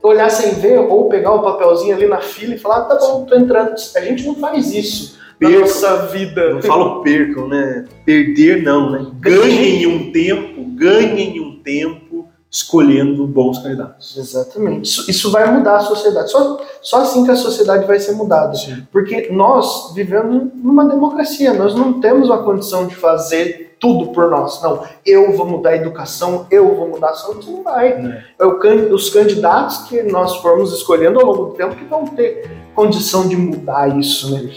olhar 0.05 0.31
sem 0.31 0.55
ver 0.55 0.79
ou 0.79 1.09
pegar 1.09 1.33
o 1.33 1.43
papelzinho 1.43 1.95
ali 1.95 2.07
na 2.07 2.21
fila 2.21 2.55
e 2.55 2.59
falar, 2.59 2.79
ah, 2.79 2.83
tá 2.83 2.97
bom, 2.97 3.25
tô 3.25 3.35
entrando. 3.35 3.75
A 3.97 4.01
gente 4.01 4.27
não 4.27 4.35
faz 4.35 4.73
isso 4.73 5.25
percam, 5.39 5.61
nossa 5.61 6.07
vida. 6.07 6.55
Não 6.55 6.63
falo 6.63 7.03
percam, 7.03 7.49
né? 7.49 7.85
Perder 8.05 8.63
não, 8.63 8.91
né? 8.91 9.07
Ganhem 9.21 9.87
um 9.87 10.13
tempo, 10.13 10.65
ganhem 10.77 11.41
um 11.41 11.61
tempo 11.63 12.29
escolhendo 12.51 13.27
bons 13.27 13.59
candidatos. 13.59 14.17
Exatamente. 14.17 14.89
Isso, 14.89 15.11
isso 15.11 15.31
vai 15.33 15.53
mudar 15.53 15.79
a 15.79 15.81
sociedade. 15.81 16.31
Só, 16.31 16.61
só 16.81 17.03
assim 17.03 17.25
que 17.25 17.31
a 17.33 17.37
sociedade 17.37 17.85
vai 17.85 17.99
ser 17.99 18.13
mudada. 18.13 18.55
Sim. 18.55 18.87
Porque 18.93 19.29
nós 19.33 19.93
vivemos 19.93 20.53
numa 20.55 20.85
democracia, 20.85 21.53
nós 21.53 21.75
não 21.75 22.01
temos 22.01 22.31
a 22.31 22.39
condição 22.39 22.87
de 22.87 22.95
fazer 22.95 23.74
tudo 23.85 24.07
por 24.13 24.31
nós. 24.31 24.63
Não, 24.63 24.83
eu 25.05 25.37
vou 25.37 25.47
mudar 25.47 25.71
a 25.71 25.77
educação, 25.77 26.47
eu 26.51 26.75
vou 26.75 26.89
mudar 26.89 27.11
a 27.11 27.15
saúde, 27.15 27.51
não 27.51 27.63
vai. 27.63 27.89
É. 27.89 28.25
é 28.39 28.47
o, 28.47 28.95
os 28.95 29.11
candidatos 29.11 29.83
que 29.87 30.03
nós 30.05 30.37
formos 30.37 30.73
escolhendo 30.73 31.21
ao 31.21 31.27
longo 31.27 31.45
do 31.45 31.53
tempo 31.53 31.77
que 31.77 31.85
vão 31.85 32.07
ter 32.07 32.51
condição 32.75 33.29
de 33.29 33.37
mudar 33.37 33.99
isso. 33.99 34.35
Né? 34.35 34.51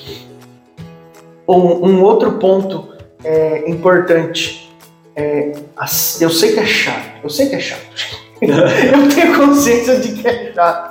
Um, 1.45 1.89
um 1.89 2.03
outro 2.03 2.37
ponto 2.39 2.87
é, 3.21 3.69
importante, 3.69 4.73
é, 5.13 5.51
eu 6.21 6.29
sei 6.29 6.53
que 6.53 6.61
é 6.61 6.65
chato, 6.65 7.19
eu 7.21 7.29
sei 7.29 7.49
que 7.49 7.55
é 7.55 7.59
chato. 7.59 7.81
eu 8.39 9.09
tenho 9.13 9.35
consciência 9.35 9.99
de 9.99 10.13
que 10.13 10.25
é 10.25 10.53
chato 10.53 10.86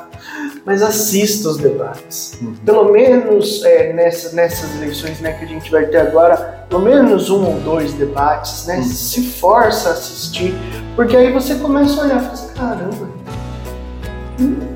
mas 0.66 0.82
assista 0.82 1.48
os 1.48 1.59
debates. 1.59 2.36
Uhum. 2.43 2.55
Pelo 2.64 2.90
menos 2.90 3.64
é, 3.64 3.93
nessa, 3.93 4.34
nessas 4.34 4.74
eleições 4.74 5.20
né, 5.20 5.32
que 5.34 5.44
a 5.44 5.48
gente 5.48 5.70
vai 5.70 5.86
ter 5.86 5.98
agora, 5.98 6.66
pelo 6.68 6.82
menos 6.82 7.30
um 7.30 7.47
ou 7.47 7.60
dois 7.60 7.93
debates, 7.93 8.66
né? 8.66 8.78
Uhum. 8.78 8.82
Se 8.82 9.22
força 9.22 9.90
a 9.90 9.93
assistir, 9.93 10.52
porque 10.97 11.16
aí 11.16 11.32
você 11.32 11.55
começa 11.55 12.01
a 12.01 12.05
olhar 12.05 12.16
e 12.16 12.20
fala 12.20 12.32
assim, 12.32 12.52
caramba, 12.55 13.09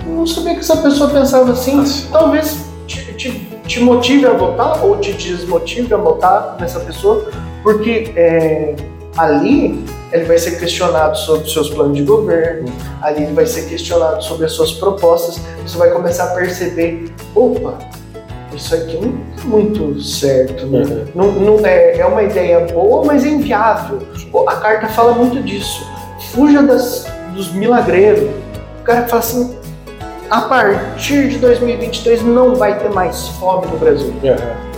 não 0.07 0.27
sabia 0.29 0.55
que 0.55 0.61
essa 0.61 0.77
pessoa 0.77 1.11
pensava 1.11 1.51
assim. 1.51 1.83
Talvez 2.13 2.59
te, 2.87 3.13
te, 3.15 3.49
te, 3.67 3.81
motive 3.81 4.27
a 4.27 4.33
votar 4.33 4.85
ou 4.85 4.97
te 4.99 5.13
desmotive 5.13 5.93
a 5.93 5.97
votar 5.97 6.57
nessa 6.61 6.79
pessoa, 6.79 7.29
porque 7.65 8.13
é, 8.15 8.77
ali 9.17 9.85
ele 10.13 10.25
vai 10.25 10.39
ser 10.39 10.59
questionado 10.59 11.17
sobre 11.19 11.49
seus 11.49 11.71
planos 11.71 11.97
de 11.97 12.03
governo, 12.03 12.69
ali 13.01 13.25
ele 13.25 13.33
vai 13.33 13.47
ser 13.47 13.69
questionado 13.69 14.23
sobre 14.23 14.47
as 14.47 14.53
suas 14.53 14.73
propostas, 14.73 15.41
você 15.65 15.79
vai 15.79 15.91
começar 15.91 16.25
a 16.25 16.35
perceber, 16.35 17.13
opa, 17.35 17.79
isso 18.55 18.75
aqui 18.75 18.97
não 18.97 19.09
é 19.09 19.47
muito 19.47 20.01
certo, 20.03 20.67
né? 20.67 20.81
Uhum. 20.81 21.07
Não, 21.15 21.33
não 21.33 21.67
é, 21.67 21.99
é 21.99 22.07
uma 22.07 22.23
ideia 22.23 22.61
boa, 22.61 23.05
mas 23.05 23.25
é 23.25 23.29
inviável. 23.29 24.01
A 24.47 24.57
carta 24.57 24.89
fala 24.89 25.13
muito 25.13 25.41
disso. 25.43 25.87
Fuja 26.33 26.63
das, 26.63 27.07
dos 27.33 27.53
milagreiros. 27.53 28.29
O 28.81 28.83
cara 28.83 29.07
fala 29.07 29.21
assim, 29.21 29.57
a 30.29 30.41
partir 30.43 31.29
de 31.29 31.39
2023 31.39 32.23
não 32.23 32.57
vai 32.57 32.77
ter 32.79 32.91
mais 32.91 33.29
fome 33.29 33.69
no 33.69 33.79
Brasil. 33.79 34.13
Uhum 34.23 34.70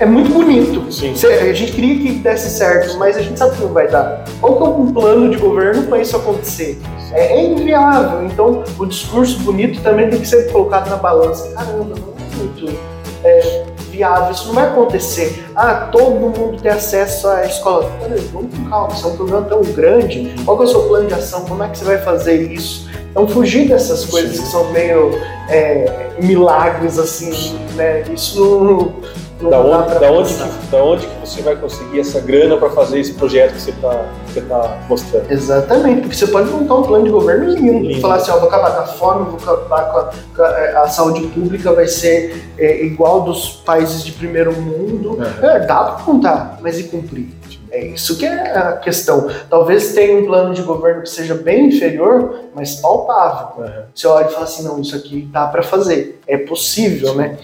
é 0.00 0.06
muito 0.06 0.32
bonito. 0.32 0.90
Sim. 0.90 1.12
A 1.26 1.52
gente 1.52 1.72
queria 1.72 1.98
que 1.98 2.12
desse 2.18 2.50
certo, 2.50 2.96
mas 2.98 3.18
a 3.18 3.22
gente 3.22 3.38
sabe 3.38 3.54
que 3.54 3.62
não 3.62 3.72
vai 3.72 3.86
dar. 3.86 4.24
Qual 4.40 4.56
que 4.56 4.62
é 4.62 4.66
um 4.66 4.92
plano 4.92 5.30
de 5.30 5.36
governo 5.36 5.82
para 5.82 6.00
isso 6.00 6.16
acontecer? 6.16 6.80
É, 7.12 7.36
é 7.36 7.46
inviável. 7.46 8.24
Então, 8.24 8.64
o 8.78 8.86
discurso 8.86 9.38
bonito 9.40 9.82
também 9.82 10.08
tem 10.08 10.18
que 10.18 10.26
ser 10.26 10.50
colocado 10.50 10.88
na 10.88 10.96
balança. 10.96 11.52
Caramba, 11.54 11.94
não 11.94 12.14
é 12.14 12.36
muito 12.36 12.78
é, 13.22 13.66
viável, 13.90 14.32
isso 14.32 14.46
não 14.46 14.54
vai 14.54 14.68
acontecer. 14.68 15.44
Ah, 15.54 15.90
todo 15.92 16.12
mundo 16.12 16.56
tem 16.62 16.70
acesso 16.70 17.28
à 17.28 17.44
escola. 17.44 17.92
Peraí, 18.00 18.20
vamos 18.32 18.56
com 18.56 18.70
calma, 18.70 18.94
isso 18.94 19.06
é 19.06 19.10
um 19.10 19.16
problema 19.16 19.42
tão 19.42 19.60
grande. 19.60 20.34
Qual 20.46 20.62
é 20.62 20.64
o 20.64 20.66
seu 20.66 20.82
plano 20.84 21.08
de 21.08 21.14
ação? 21.14 21.44
Como 21.44 21.62
é 21.62 21.68
que 21.68 21.76
você 21.76 21.84
vai 21.84 21.98
fazer 21.98 22.50
isso? 22.50 22.88
Então, 23.10 23.28
fugir 23.28 23.68
dessas 23.68 24.06
coisas 24.06 24.38
que 24.38 24.46
são 24.46 24.72
meio 24.72 25.10
é, 25.50 26.10
milagres, 26.22 26.98
assim, 26.98 27.58
né? 27.74 28.02
Isso 28.14 28.94
não 29.40 29.50
da 29.50 29.60
onde, 29.60 29.98
da, 29.98 30.10
onde 30.12 30.34
que, 30.34 30.66
da 30.70 30.84
onde 30.84 31.06
que 31.06 31.20
você 31.20 31.42
vai 31.42 31.56
conseguir 31.56 32.00
essa 32.00 32.20
grana 32.20 32.56
para 32.56 32.70
fazer 32.70 33.00
esse 33.00 33.14
projeto 33.14 33.54
que 33.54 33.62
você 33.62 33.70
está 33.70 34.04
tá 34.48 34.78
mostrando? 34.88 35.30
Exatamente, 35.30 36.00
porque 36.02 36.16
você 36.16 36.26
pode 36.26 36.50
montar 36.50 36.74
um 36.74 36.82
plano 36.82 37.04
de 37.04 37.10
governo 37.10 37.50
lindo, 37.50 37.88
lindo. 37.88 38.00
falar 38.00 38.16
assim, 38.16 38.30
ó, 38.30 38.38
vou 38.38 38.48
acabar 38.48 38.74
com 38.74 38.80
a 38.80 38.86
fome, 38.86 39.24
vou 39.30 39.54
acabar 39.54 39.92
com 39.92 39.98
a, 39.98 40.10
com 40.36 40.42
a, 40.42 40.60
é, 40.60 40.76
a 40.76 40.88
saúde 40.88 41.26
pública, 41.28 41.72
vai 41.72 41.86
ser 41.86 42.50
é, 42.58 42.84
igual 42.84 43.22
dos 43.22 43.62
países 43.64 44.04
de 44.04 44.12
primeiro 44.12 44.52
mundo. 44.52 45.12
Uhum. 45.12 45.48
É, 45.48 45.60
dá 45.60 45.84
para 45.84 46.04
contar, 46.04 46.58
mas 46.60 46.78
e 46.78 46.84
cumprir? 46.84 47.28
É 47.72 47.86
isso 47.86 48.18
que 48.18 48.26
é 48.26 48.56
a 48.56 48.72
questão. 48.72 49.30
Talvez 49.48 49.92
tenha 49.92 50.18
um 50.18 50.26
plano 50.26 50.52
de 50.52 50.62
governo 50.62 51.02
que 51.02 51.08
seja 51.08 51.34
bem 51.34 51.68
inferior, 51.68 52.46
mas 52.54 52.76
palpável. 52.76 53.64
Uhum. 53.64 53.82
Você 53.94 54.06
olha 54.08 54.26
e 54.26 54.32
fala 54.32 54.44
assim, 54.44 54.64
não, 54.64 54.80
isso 54.80 54.96
aqui 54.96 55.28
dá 55.32 55.46
para 55.46 55.62
fazer, 55.62 56.20
é 56.26 56.36
possível, 56.36 57.12
Sim. 57.12 57.18
né? 57.18 57.38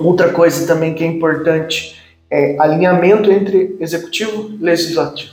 Outra 0.00 0.32
coisa 0.32 0.66
também 0.66 0.94
que 0.94 1.04
é 1.04 1.06
importante 1.06 2.00
é 2.30 2.56
alinhamento 2.58 3.30
entre 3.30 3.76
executivo 3.80 4.50
e 4.50 4.56
legislativo. 4.56 5.32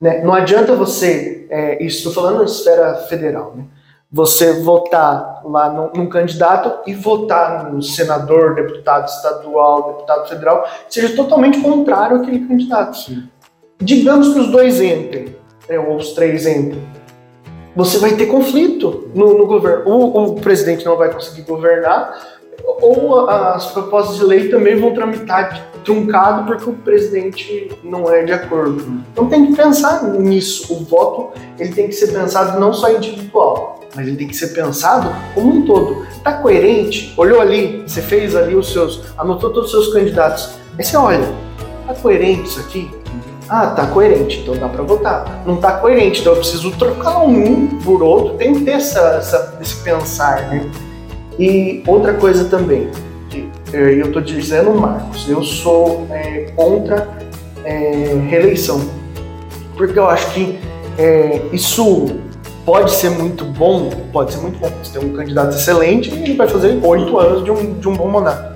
Né? 0.00 0.22
Não 0.22 0.34
adianta 0.34 0.74
você, 0.74 1.46
é, 1.50 1.82
estou 1.82 2.12
falando 2.12 2.38
na 2.38 2.44
esfera 2.44 2.94
federal, 3.08 3.54
né? 3.56 3.64
você 4.10 4.62
votar 4.62 5.42
lá 5.44 5.68
num, 5.70 6.02
num, 6.02 6.08
candidato 6.08 6.88
e 6.88 6.94
votar 6.94 7.72
no 7.72 7.82
senador, 7.82 8.54
deputado 8.54 9.08
estadual, 9.08 9.94
deputado 9.94 10.28
federal, 10.28 10.64
seja 10.88 11.16
totalmente 11.16 11.60
contrário 11.60 12.18
àquele 12.18 12.46
candidato. 12.46 12.96
Sim. 12.96 13.28
Digamos 13.80 14.32
que 14.32 14.38
os 14.38 14.50
dois 14.50 14.80
entrem, 14.80 15.34
é, 15.68 15.78
ou 15.78 15.96
os 15.96 16.12
três 16.12 16.46
entrem. 16.46 16.82
Você 17.74 17.98
vai 17.98 18.12
ter 18.12 18.26
conflito 18.26 19.10
no, 19.14 19.36
no 19.36 19.46
governo. 19.46 19.90
O, 19.90 20.24
o 20.24 20.40
presidente 20.40 20.84
não 20.84 20.96
vai 20.96 21.12
conseguir 21.12 21.42
governar, 21.42 22.33
ou 22.64 23.28
as 23.28 23.66
propostas 23.72 24.16
de 24.16 24.24
lei 24.24 24.48
também 24.48 24.76
vão 24.76 24.92
tramitar 24.92 25.70
truncado 25.84 26.44
porque 26.46 26.68
o 26.68 26.72
presidente 26.72 27.70
não 27.82 28.10
é 28.10 28.22
de 28.24 28.32
acordo. 28.32 29.02
Então 29.12 29.28
tem 29.28 29.46
que 29.46 29.56
pensar 29.56 30.02
nisso. 30.04 30.72
O 30.72 30.84
voto 30.84 31.38
ele 31.58 31.72
tem 31.72 31.86
que 31.88 31.94
ser 31.94 32.08
pensado 32.08 32.58
não 32.58 32.72
só 32.72 32.90
individual, 32.90 33.80
mas 33.94 34.06
ele 34.06 34.16
tem 34.16 34.28
que 34.28 34.36
ser 34.36 34.48
pensado 34.48 35.14
como 35.34 35.54
um 35.54 35.66
todo. 35.66 36.06
Tá 36.22 36.32
coerente? 36.32 37.12
Olhou 37.16 37.40
ali, 37.40 37.84
você 37.86 38.00
fez 38.00 38.34
ali 38.34 38.54
os 38.54 38.72
seus, 38.72 39.02
anotou 39.16 39.50
todos 39.50 39.72
os 39.72 39.84
seus 39.84 39.94
candidatos. 39.94 40.50
Aí 40.76 40.84
você 40.84 40.96
olha, 40.96 41.28
tá 41.86 41.94
coerente 41.94 42.48
isso 42.48 42.60
aqui? 42.60 42.90
Ah, 43.48 43.66
tá 43.68 43.86
coerente, 43.86 44.40
então 44.40 44.56
dá 44.56 44.68
para 44.68 44.82
votar. 44.82 45.42
Não 45.46 45.56
tá 45.56 45.72
coerente, 45.72 46.20
então 46.20 46.32
eu 46.32 46.38
preciso 46.38 46.70
trocar 46.72 47.18
um 47.18 47.78
por 47.80 48.02
outro. 48.02 48.34
Tem 48.38 48.54
que 48.54 48.64
ter 48.64 48.72
essa, 48.72 49.00
essa 49.18 49.58
esse 49.60 49.76
pensar, 49.82 50.48
né? 50.48 50.70
E 51.38 51.82
outra 51.86 52.14
coisa 52.14 52.44
também, 52.44 52.88
que 53.28 53.48
eh, 53.72 54.00
eu 54.00 54.06
estou 54.06 54.22
dizendo, 54.22 54.72
Marcos, 54.74 55.28
eu 55.28 55.42
sou 55.42 56.06
é, 56.10 56.52
contra 56.54 57.08
é, 57.64 58.14
reeleição, 58.28 58.80
porque 59.76 59.98
eu 59.98 60.08
acho 60.08 60.32
que 60.32 60.58
é, 60.98 61.42
isso 61.52 62.06
pode 62.64 62.92
ser 62.92 63.10
muito 63.10 63.44
bom, 63.44 63.90
pode 64.12 64.32
ser 64.32 64.40
muito 64.40 64.58
bom. 64.58 64.70
Você 64.82 64.98
tem 64.98 65.08
um 65.08 65.12
candidato 65.14 65.54
excelente 65.54 66.10
e 66.10 66.22
ele 66.22 66.34
vai 66.34 66.48
fazer 66.48 66.78
oito 66.82 67.18
anos 67.18 67.44
de 67.44 67.50
um, 67.50 67.74
de 67.74 67.88
um 67.88 67.94
bom 67.94 68.08
mandato. 68.08 68.54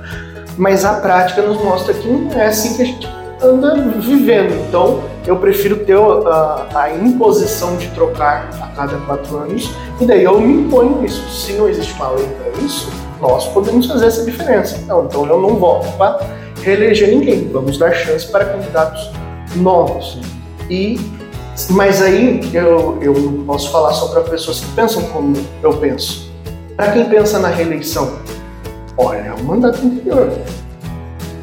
Mas 0.56 0.84
a 0.84 0.94
prática 0.94 1.42
nos 1.42 1.62
mostra 1.62 1.94
que 1.94 2.09
não 2.09 2.32
é 2.32 2.46
assim 2.46 2.76
que 2.76 2.82
a 2.82 2.84
gente 2.84 3.09
anda 3.42 3.76
vivendo. 4.00 4.55
Então, 4.68 5.02
eu 5.28 5.36
prefiro 5.36 5.76
ter 5.84 5.94
a, 5.94 6.68
a, 6.74 6.94
imposição 6.94 7.76
de 7.76 7.88
trocar 7.88 8.48
a 8.62 8.68
cada 8.68 8.96
quatro 8.98 9.36
anos 9.36 9.70
e 10.00 10.06
daí 10.06 10.24
eu 10.24 10.40
me 10.40 10.62
imponho 10.62 11.05
isso. 11.05 11.22
Se 11.28 11.52
não 11.52 11.68
existe 11.68 11.92
uma 11.94 12.09
lei 12.12 12.26
para 12.26 12.62
isso, 12.64 12.90
nós 13.20 13.46
podemos 13.48 13.86
fazer 13.86 14.06
essa 14.06 14.24
diferença. 14.24 14.82
Não, 14.86 15.05
então 15.05 15.26
eu 15.26 15.38
não 15.38 15.56
voto 15.56 15.86
para 15.98 16.18
reeleger 16.62 17.10
ninguém. 17.10 17.46
Vamos 17.52 17.76
dar 17.76 17.92
chance 17.92 18.26
para 18.26 18.46
candidatos 18.46 19.10
novos. 19.55 20.18
E 20.70 20.98
mas 21.70 22.00
aí 22.00 22.40
eu, 22.55 22.98
eu 23.02 23.42
posso 23.44 23.70
falar 23.70 23.92
só 23.92 24.09
para 24.09 24.22
pessoas 24.22 24.60
que 24.60 24.70
pensam 24.72 25.02
como 25.10 25.36
eu 25.62 25.74
penso. 25.74 26.32
Para 26.74 26.92
quem 26.92 27.05
pensa 27.05 27.38
na 27.38 27.48
reeleição, 27.48 28.18
olha, 28.96 29.34
o 29.34 29.44
mandato 29.44 29.84
anterior 29.84 30.32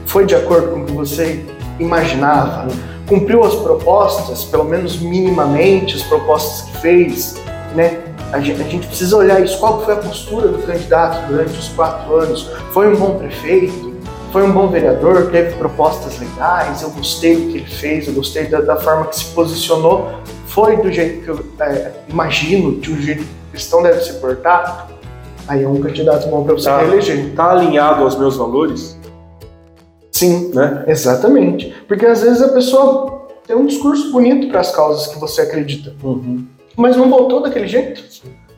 foi 0.08 0.26
de 0.26 0.34
acordo 0.34 0.70
com 0.70 0.80
o 0.80 0.86
que 0.86 0.94
você 0.94 1.46
imaginava, 1.78 2.68
cumpriu 3.08 3.44
as 3.44 3.56
propostas, 3.56 4.44
pelo 4.44 4.66
menos 4.66 5.00
minimamente, 5.00 5.96
as 5.96 6.04
propostas 6.04 6.70
que 6.70 6.78
fez, 6.78 7.36
né? 7.76 8.02
A 8.32 8.40
gente, 8.40 8.62
a 8.62 8.66
gente 8.66 8.88
precisa 8.88 9.16
olhar 9.16 9.42
isso, 9.42 9.60
qual 9.60 9.82
foi 9.84 9.94
a 9.94 9.98
postura 9.98 10.48
do 10.48 10.58
candidato 10.64 11.28
durante 11.28 11.58
os 11.58 11.70
quatro 11.70 12.16
anos, 12.16 12.50
foi 12.72 12.94
um 12.94 12.98
bom 12.98 13.18
prefeito, 13.18 13.96
foi 14.32 14.44
um 14.44 14.52
bom 14.52 14.68
vereador, 14.68 15.30
teve 15.32 15.56
propostas 15.56 16.20
legais, 16.20 16.82
eu 16.82 16.90
gostei 16.90 17.36
do 17.36 17.52
que 17.52 17.58
ele 17.60 17.66
fez, 17.66 18.08
eu 18.08 18.14
gostei 18.14 18.48
da, 18.48 18.60
da 18.60 18.76
forma 18.76 19.06
que 19.06 19.16
se 19.16 19.26
posicionou, 19.26 20.12
foi 20.48 20.78
do 20.78 20.92
jeito 20.92 21.24
que 21.24 21.30
eu 21.30 21.46
é, 21.60 21.92
imagino, 22.10 22.80
de 22.80 22.92
um 22.92 23.02
jeito 23.02 23.24
que 23.24 23.30
o 23.30 23.52
cristão 23.52 23.82
deve 23.82 24.02
se 24.02 24.14
portar, 24.16 24.90
aí 25.48 25.64
é 25.64 25.68
um 25.68 25.80
candidato 25.80 26.28
bom 26.28 26.44
para 26.44 26.54
você 26.54 26.66
tá, 26.66 26.80
reeleger. 26.80 27.28
Está 27.28 27.52
alinhado 27.52 28.04
aos 28.04 28.18
meus 28.18 28.36
valores? 28.36 28.98
Sim, 30.16 30.52
né? 30.54 30.86
exatamente. 30.88 31.76
Porque 31.90 32.06
às 32.06 32.22
vezes 32.22 32.42
a 32.42 32.48
pessoa 32.48 33.28
tem 33.46 33.54
um 33.54 33.66
discurso 33.66 34.14
bonito 34.14 34.48
para 34.48 34.62
as 34.62 34.74
causas 34.74 35.08
que 35.08 35.20
você 35.20 35.42
acredita, 35.42 35.94
uhum. 36.02 36.46
mas 36.78 36.96
não 36.96 37.10
voltou 37.10 37.42
daquele 37.42 37.68
jeito. 37.68 38.02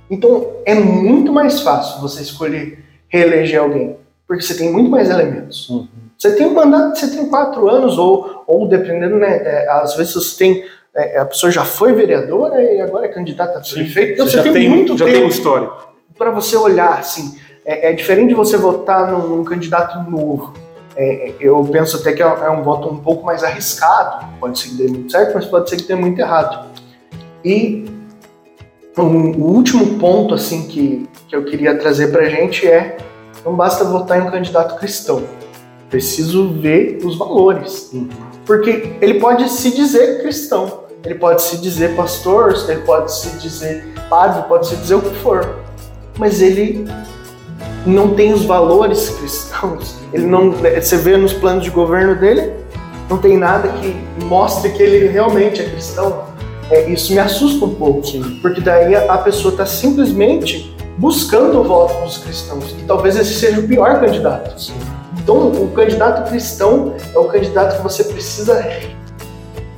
Então 0.07 0.51
é 0.63 0.75
muito 0.75 1.33
mais 1.33 1.61
fácil 1.61 1.99
você 1.99 2.21
escolher 2.21 2.85
reeleger 3.07 3.59
alguém, 3.59 3.97
porque 4.27 4.43
você 4.43 4.55
tem 4.55 4.71
muito 4.71 4.91
mais 4.91 5.09
elementos. 5.09 5.67
Uhum. 5.67 5.87
Você 6.15 6.35
tem 6.35 6.45
um 6.45 6.53
mandato, 6.53 6.99
você 6.99 7.07
tem 7.07 7.27
quatro 7.27 7.67
anos, 7.67 7.97
ou, 7.97 8.43
ou 8.45 8.67
dependendo, 8.67 9.15
né? 9.15 9.37
É, 9.37 9.67
às 9.71 9.95
vezes 9.95 10.13
você 10.13 10.37
tem. 10.37 10.63
É, 10.95 11.17
a 11.17 11.25
pessoa 11.25 11.51
já 11.51 11.65
foi 11.65 11.91
vereadora 11.93 12.61
e 12.61 12.79
agora 12.81 13.07
é 13.07 13.09
candidata 13.09 13.57
a 13.57 13.61
prefeito. 13.61 14.13
Então 14.13 14.27
você, 14.27 14.37
você 14.37 14.43
tem, 14.43 14.53
tem, 14.53 14.69
muito 14.69 14.95
já 14.95 15.05
tempo 15.05 15.17
tem 15.17 15.27
história. 15.27 15.71
Para 16.15 16.29
você 16.29 16.55
olhar, 16.55 16.99
assim. 16.99 17.35
É, 17.65 17.89
é, 17.89 17.93
diferente 17.93 18.29
de 18.29 18.35
você 18.35 18.57
votar 18.57 19.11
num, 19.11 19.27
num 19.27 19.43
candidato 19.43 19.99
novo 20.09 20.66
é, 20.97 21.33
eu 21.39 21.63
penso 21.71 21.97
até 21.97 22.11
que 22.11 22.23
é, 22.23 22.25
é 22.25 22.49
um 22.49 22.63
voto 22.63 22.89
um 22.89 22.97
pouco 22.97 23.23
mais 23.23 23.43
arriscado. 23.43 24.25
Pode 24.39 24.57
ser 24.57 24.69
que 24.69 24.75
dê 24.75 24.87
muito 24.87 25.11
certo, 25.11 25.35
mas 25.35 25.45
pode 25.45 25.69
ser 25.69 25.77
que 25.77 25.83
dê 25.83 25.93
muito 25.93 26.19
errado. 26.19 26.67
E 27.45 27.85
um, 28.97 29.31
o 29.31 29.53
último 29.53 29.99
ponto 29.99 30.33
assim 30.33 30.67
que, 30.67 31.07
que 31.27 31.35
eu 31.35 31.45
queria 31.45 31.77
trazer 31.77 32.11
para 32.11 32.23
a 32.23 32.29
gente 32.29 32.67
é 32.67 32.97
não 33.45 33.55
basta 33.55 33.85
votar 33.85 34.17
em 34.17 34.27
um 34.27 34.31
candidato 34.31 34.75
cristão. 34.79 35.23
Preciso 35.87 36.49
ver 36.53 36.99
os 37.05 37.15
valores. 37.15 37.91
Porque 38.45 38.97
ele 38.99 39.19
pode 39.19 39.47
se 39.49 39.71
dizer 39.71 40.21
cristão, 40.21 40.85
ele 41.05 41.15
pode 41.15 41.43
se 41.43 41.57
dizer 41.57 41.95
pastor, 41.95 42.53
ele 42.67 42.81
pode 42.81 43.13
se 43.13 43.29
dizer 43.37 43.87
padre, 44.09 44.47
pode 44.47 44.67
se 44.67 44.75
dizer 44.75 44.95
o 44.95 45.01
que 45.01 45.15
for. 45.19 45.59
Mas 46.17 46.41
ele 46.41 46.87
não 47.85 48.15
tem 48.15 48.33
os 48.33 48.43
valores 48.43 49.09
cristãos. 49.19 49.96
Ele 50.13 50.25
não, 50.25 50.51
você 50.51 50.97
vê 50.97 51.17
nos 51.17 51.33
planos 51.33 51.63
de 51.63 51.69
governo 51.69 52.15
dele, 52.15 52.53
não 53.09 53.17
tem 53.17 53.37
nada 53.37 53.67
que 53.69 53.95
mostre 54.25 54.71
que 54.71 54.81
ele 54.81 55.07
realmente 55.07 55.61
é 55.61 55.69
cristão. 55.69 56.25
É, 56.69 56.89
isso 56.89 57.13
me 57.13 57.19
assusta 57.19 57.65
um 57.65 57.75
pouco, 57.75 58.05
Sim. 58.05 58.39
porque 58.41 58.59
daí 58.59 58.93
a 58.95 59.17
pessoa 59.19 59.53
está 59.53 59.65
simplesmente 59.65 60.75
buscando 60.97 61.61
o 61.61 61.63
voto 61.63 62.03
dos 62.03 62.17
cristãos 62.17 62.75
e 62.77 62.83
talvez 62.83 63.15
esse 63.15 63.35
seja 63.35 63.59
o 63.59 63.67
pior 63.67 63.99
candidato. 64.01 64.59
Sim. 64.59 64.73
Então, 65.17 65.49
o 65.49 65.71
candidato 65.73 66.29
cristão 66.29 66.95
é 67.13 67.17
o 67.17 67.25
candidato 67.25 67.77
que 67.77 67.83
você 67.83 68.03
precisa 68.03 68.65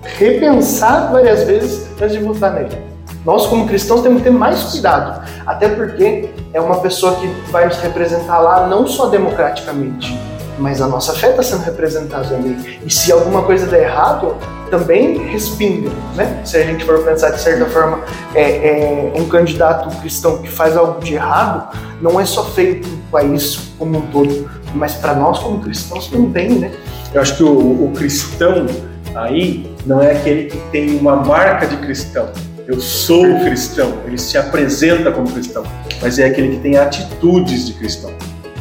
repensar 0.04 1.12
várias 1.12 1.44
vezes 1.44 1.88
antes 2.02 2.18
de 2.18 2.24
votar 2.24 2.54
nele. 2.54 2.89
Nós, 3.30 3.46
como 3.46 3.68
cristãos, 3.68 4.02
temos 4.02 4.24
que 4.24 4.24
ter 4.24 4.36
mais 4.36 4.64
cuidado, 4.64 5.22
até 5.46 5.70
porque 5.70 6.32
é 6.52 6.60
uma 6.60 6.80
pessoa 6.80 7.14
que 7.14 7.28
vai 7.52 7.68
nos 7.68 7.78
representar 7.78 8.40
lá 8.40 8.66
não 8.66 8.88
só 8.88 9.06
democraticamente, 9.06 10.20
mas 10.58 10.82
a 10.82 10.88
nossa 10.88 11.14
fé 11.14 11.30
está 11.30 11.44
sendo 11.44 11.62
representada 11.62 12.34
ali. 12.34 12.80
E 12.84 12.92
se 12.92 13.12
alguma 13.12 13.44
coisa 13.44 13.68
der 13.68 13.84
errado, 13.84 14.36
também 14.72 15.28
respinga, 15.28 15.92
né? 16.16 16.42
Se 16.44 16.58
a 16.58 16.64
gente 16.64 16.84
for 16.84 17.04
pensar 17.04 17.30
de 17.30 17.40
certa 17.40 17.68
forma, 17.68 18.00
é, 18.34 19.12
é 19.12 19.14
um 19.16 19.30
candidato 19.30 19.96
cristão 19.98 20.40
que 20.40 20.50
faz 20.50 20.76
algo 20.76 21.00
de 21.00 21.14
errado, 21.14 21.78
não 22.02 22.20
é 22.20 22.26
só 22.26 22.44
feito 22.44 22.90
para 23.12 23.22
país 23.22 23.60
como 23.78 24.00
um 24.00 24.02
todo, 24.08 24.50
mas 24.74 24.96
para 24.96 25.14
nós 25.14 25.38
como 25.38 25.60
cristãos 25.60 26.08
também, 26.08 26.50
né? 26.58 26.72
Eu 27.14 27.22
acho 27.22 27.38
que 27.38 27.44
o, 27.44 27.50
o 27.86 27.92
cristão 27.96 28.66
aí 29.14 29.72
não 29.86 30.02
é 30.02 30.14
aquele 30.14 30.46
que 30.46 30.58
tem 30.72 30.98
uma 30.98 31.16
marca 31.18 31.68
de 31.68 31.78
cristão, 31.78 32.28
eu 32.70 32.80
sou 32.80 33.24
cristão, 33.40 33.98
ele 34.06 34.20
se 34.20 34.38
apresenta 34.38 35.12
como 35.12 35.28
cristão, 35.32 35.64
mas 36.00 36.20
é 36.20 36.28
aquele 36.28 36.50
que 36.50 36.62
tem 36.62 36.78
atitudes 36.78 37.66
de 37.66 37.74
cristão. 37.74 38.12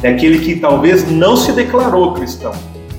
É 0.01 0.09
aquele 0.09 0.39
que 0.39 0.59
talvez 0.59 1.07
não 1.11 1.37
se 1.37 1.51
declarou 1.51 2.15
cristão, 2.15 2.51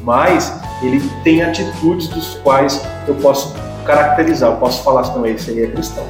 mas 0.05 0.55
ele 0.81 1.03
tem 1.25 1.43
atitudes 1.43 2.07
dos 2.07 2.35
quais 2.45 2.81
eu 3.09 3.17
posso 3.17 3.57
caracterizar, 3.85 4.53
eu 4.53 4.57
posso 4.59 4.85
falar 4.85 5.01
assim, 5.01 5.19
não, 5.19 5.27
esse 5.27 5.51
aí 5.51 5.65
é 5.65 5.67
cristão. 5.67 6.05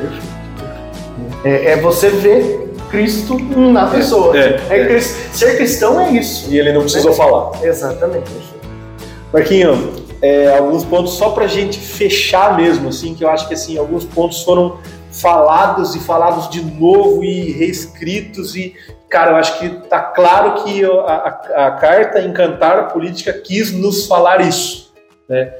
Perfeito. 0.00 0.36
É, 1.42 1.72
é 1.72 1.76
você 1.80 2.08
ver 2.10 2.72
Cristo 2.88 3.36
na 3.40 3.88
pessoa. 3.88 4.38
É, 4.38 4.60
é, 4.70 4.94
é. 4.94 5.00
Ser 5.00 5.56
cristão 5.56 6.00
é 6.00 6.12
isso. 6.12 6.48
E 6.52 6.56
ele 6.56 6.72
não 6.72 6.82
precisou 6.82 7.12
falar. 7.12 7.50
Exatamente. 7.64 8.30
Marquinho, 9.32 10.05
é, 10.22 10.56
alguns 10.56 10.84
pontos 10.84 11.14
só 11.14 11.30
para 11.30 11.44
a 11.44 11.48
gente 11.48 11.78
fechar 11.78 12.56
mesmo, 12.56 12.88
assim, 12.88 13.14
que 13.14 13.24
eu 13.24 13.28
acho 13.28 13.48
que 13.48 13.54
assim 13.54 13.76
alguns 13.76 14.04
pontos 14.04 14.42
foram 14.42 14.78
falados 15.10 15.94
e 15.94 16.00
falados 16.00 16.50
de 16.50 16.62
novo 16.62 17.24
e 17.24 17.52
reescritos 17.52 18.54
e 18.54 18.74
cara, 19.08 19.32
eu 19.32 19.36
acho 19.36 19.58
que 19.58 19.68
tá 19.88 20.00
claro 20.00 20.64
que 20.64 20.84
a, 20.84 20.90
a, 20.90 21.66
a 21.66 21.70
carta 21.72 22.20
Encantar 22.20 22.78
a 22.78 22.84
Política 22.84 23.32
quis 23.32 23.72
nos 23.72 24.06
falar 24.06 24.40
isso, 24.46 24.92
né? 25.28 25.52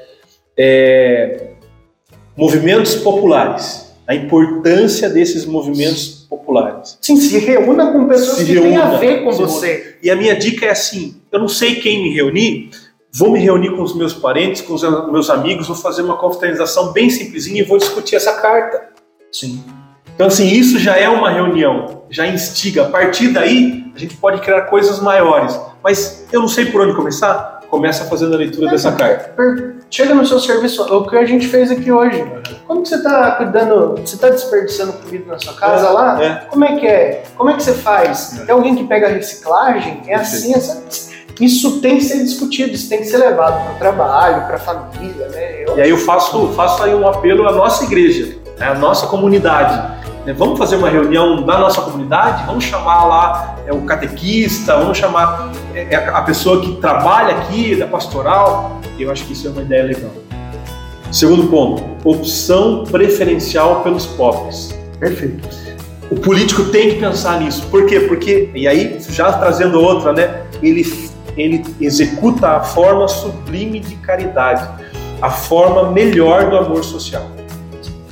É, 0.58 1.48
movimentos 2.36 2.96
populares, 2.96 3.94
a 4.06 4.14
importância 4.14 5.08
desses 5.08 5.44
movimentos 5.44 6.26
populares. 6.28 6.98
Sim, 7.00 7.16
se 7.16 7.38
reúna 7.38 7.92
com 7.92 8.06
pessoas 8.06 8.38
se 8.38 8.46
que 8.46 8.60
têm 8.60 8.76
a 8.76 8.96
ver 8.96 9.22
com 9.22 9.32
você. 9.32 9.96
E 10.02 10.10
a 10.10 10.16
minha 10.16 10.36
dica 10.36 10.66
é 10.66 10.70
assim: 10.70 11.16
eu 11.30 11.38
não 11.38 11.48
sei 11.48 11.76
quem 11.76 12.02
me 12.02 12.14
reunir, 12.14 12.70
vou 13.16 13.32
me 13.32 13.40
reunir 13.40 13.70
com 13.70 13.82
os 13.82 13.96
meus 13.96 14.12
parentes, 14.12 14.60
com 14.60 14.74
os 14.74 14.82
meus 15.10 15.30
amigos, 15.30 15.66
vou 15.66 15.76
fazer 15.76 16.02
uma 16.02 16.16
confraternização 16.16 16.92
bem 16.92 17.08
simplesinha 17.08 17.62
e 17.62 17.64
vou 17.64 17.78
discutir 17.78 18.14
essa 18.16 18.34
carta. 18.34 18.90
Sim. 19.32 19.64
Então, 20.14 20.26
assim, 20.26 20.46
isso 20.46 20.78
já 20.78 20.96
é 20.96 21.08
uma 21.08 21.30
reunião, 21.30 22.02
já 22.10 22.26
instiga. 22.26 22.82
A 22.82 22.88
partir 22.88 23.28
daí, 23.28 23.90
a 23.94 23.98
gente 23.98 24.16
pode 24.16 24.40
criar 24.40 24.62
coisas 24.62 25.00
maiores. 25.00 25.58
Mas 25.82 26.26
eu 26.30 26.40
não 26.40 26.48
sei 26.48 26.66
por 26.66 26.82
onde 26.82 26.94
começar. 26.94 27.56
Começa 27.70 28.04
fazendo 28.04 28.34
a 28.34 28.38
leitura 28.38 28.68
é, 28.68 28.70
dessa 28.70 28.92
carta. 28.92 29.34
Chega 29.90 30.14
no 30.14 30.24
seu 30.24 30.38
serviço, 30.38 30.82
o 30.82 31.08
que 31.08 31.16
a 31.16 31.26
gente 31.26 31.48
fez 31.48 31.70
aqui 31.70 31.90
hoje. 31.90 32.24
Como 32.66 32.82
que 32.82 32.88
você 32.88 32.96
está 32.96 33.32
cuidando, 33.32 33.96
você 33.96 34.14
está 34.14 34.28
desperdiçando 34.28 34.92
comida 34.92 35.32
na 35.32 35.38
sua 35.38 35.54
casa 35.54 35.86
é, 35.86 35.90
lá? 35.90 36.24
É. 36.24 36.34
Como 36.48 36.64
é 36.64 36.76
que 36.76 36.86
é? 36.86 37.24
Como 37.36 37.50
é 37.50 37.54
que 37.54 37.62
você 37.62 37.72
faz? 37.72 38.40
Tem 38.46 38.54
alguém 38.54 38.76
que 38.76 38.84
pega 38.84 39.08
reciclagem? 39.08 40.02
É 40.06 40.14
assim, 40.14 40.54
essa 40.54 40.80
isso 41.40 41.80
tem 41.80 41.98
que 41.98 42.04
ser 42.04 42.22
discutido, 42.24 42.72
isso 42.72 42.88
tem 42.88 42.98
que 42.98 43.06
ser 43.06 43.18
levado 43.18 43.62
para 43.64 43.74
o 43.74 43.78
trabalho, 43.78 44.46
para 44.46 44.56
a 44.56 44.58
família, 44.58 45.28
né? 45.28 45.64
Eu... 45.64 45.76
E 45.76 45.80
aí 45.82 45.90
eu 45.90 45.98
faço, 45.98 46.48
faço 46.54 46.82
aí 46.82 46.94
um 46.94 47.06
apelo 47.06 47.46
à 47.46 47.52
nossa 47.52 47.84
igreja, 47.84 48.36
né? 48.58 48.68
à 48.68 48.74
nossa 48.74 49.06
comunidade. 49.06 49.96
Né? 50.24 50.32
Vamos 50.32 50.58
fazer 50.58 50.76
uma 50.76 50.88
reunião 50.88 51.44
na 51.44 51.58
nossa 51.58 51.82
comunidade, 51.82 52.44
vamos 52.46 52.64
chamar 52.64 53.04
lá 53.04 53.56
é, 53.66 53.72
o 53.72 53.82
catequista, 53.82 54.76
vamos 54.76 54.96
chamar 54.96 55.52
é, 55.74 55.94
é 55.94 55.96
a 55.96 56.22
pessoa 56.22 56.60
que 56.62 56.72
trabalha 56.76 57.36
aqui, 57.36 57.76
da 57.76 57.86
pastoral. 57.86 58.80
Eu 58.98 59.10
acho 59.10 59.24
que 59.26 59.34
isso 59.34 59.46
é 59.46 59.50
uma 59.50 59.62
ideia 59.62 59.84
legal. 59.84 60.10
Segundo 61.12 61.48
ponto, 61.48 61.82
opção 62.02 62.84
preferencial 62.84 63.82
pelos 63.82 64.06
pobres. 64.06 64.76
Perfeito. 64.98 65.48
O 66.10 66.16
político 66.16 66.64
tem 66.66 66.90
que 66.90 66.96
pensar 66.96 67.40
nisso. 67.40 67.66
Por 67.66 67.86
quê? 67.86 68.00
Porque, 68.00 68.50
e 68.54 68.66
aí, 68.66 68.96
já 69.10 69.32
trazendo 69.32 69.80
outra, 69.80 70.12
né? 70.12 70.42
Ele 70.62 70.82
ele 71.36 71.64
executa 71.80 72.48
a 72.48 72.60
forma 72.60 73.06
sublime 73.08 73.80
de 73.80 73.96
caridade, 73.96 74.68
a 75.20 75.30
forma 75.30 75.90
melhor 75.90 76.50
do 76.50 76.56
amor 76.56 76.84
social. 76.84 77.24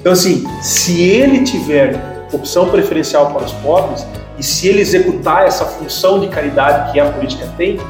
Então, 0.00 0.12
assim, 0.12 0.44
se 0.60 1.02
ele 1.02 1.42
tiver 1.44 1.98
opção 2.32 2.68
preferencial 2.68 3.32
para 3.32 3.44
os 3.44 3.52
pobres 3.52 4.06
e 4.38 4.42
se 4.42 4.68
ele 4.68 4.80
executar 4.80 5.46
essa 5.46 5.64
função 5.64 6.20
de 6.20 6.28
caridade 6.28 6.92
que 6.92 7.00
a 7.00 7.10
política 7.10 7.48
tem, 7.56 7.80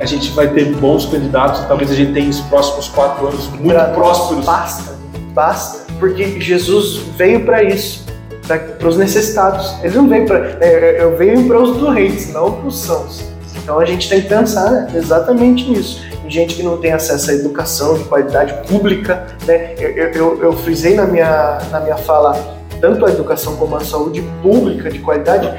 a 0.00 0.06
gente 0.06 0.30
vai 0.32 0.48
ter 0.48 0.74
bons 0.76 1.06
candidatos 1.06 1.62
e 1.62 1.66
talvez 1.66 1.90
a 1.90 1.94
gente 1.94 2.12
tenha 2.12 2.26
nos 2.26 2.40
próximos 2.40 2.88
quatro 2.88 3.28
anos 3.28 3.46
muito 3.48 3.68
pra 3.68 3.84
prósperos. 3.84 4.44
Basta, 4.44 4.96
basta, 5.32 5.84
porque 6.00 6.40
Jesus 6.40 6.96
veio 7.16 7.44
para 7.44 7.62
isso, 7.62 8.04
para 8.46 8.88
os 8.88 8.96
necessitados. 8.96 9.76
Ele 9.82 9.94
não 9.94 10.08
veio 10.08 10.26
para. 10.26 10.58
É, 10.60 11.02
eu 11.02 11.16
venho 11.16 11.46
para 11.46 11.60
os 11.60 11.76
doentes, 11.76 12.32
não 12.32 12.52
para 12.52 12.66
os 12.66 12.80
sãos. 12.80 13.33
Então 13.64 13.80
a 13.80 13.84
gente 13.86 14.10
tem 14.10 14.20
que 14.20 14.28
pensar 14.28 14.70
né, 14.70 14.92
exatamente 14.94 15.68
nisso. 15.68 16.04
Em 16.22 16.30
gente 16.30 16.54
que 16.54 16.62
não 16.62 16.76
tem 16.76 16.92
acesso 16.92 17.30
à 17.30 17.34
educação 17.34 17.94
de 17.94 18.04
qualidade 18.04 18.68
pública, 18.68 19.26
né? 19.46 19.74
Eu, 19.78 20.12
eu, 20.12 20.42
eu 20.42 20.52
frisei 20.52 20.94
na 20.94 21.06
minha, 21.06 21.58
na 21.70 21.80
minha 21.80 21.96
fala 21.96 22.38
tanto 22.78 23.06
a 23.06 23.08
educação 23.08 23.56
como 23.56 23.74
a 23.76 23.80
saúde 23.80 24.22
pública 24.42 24.90
de 24.90 24.98
qualidade, 24.98 25.50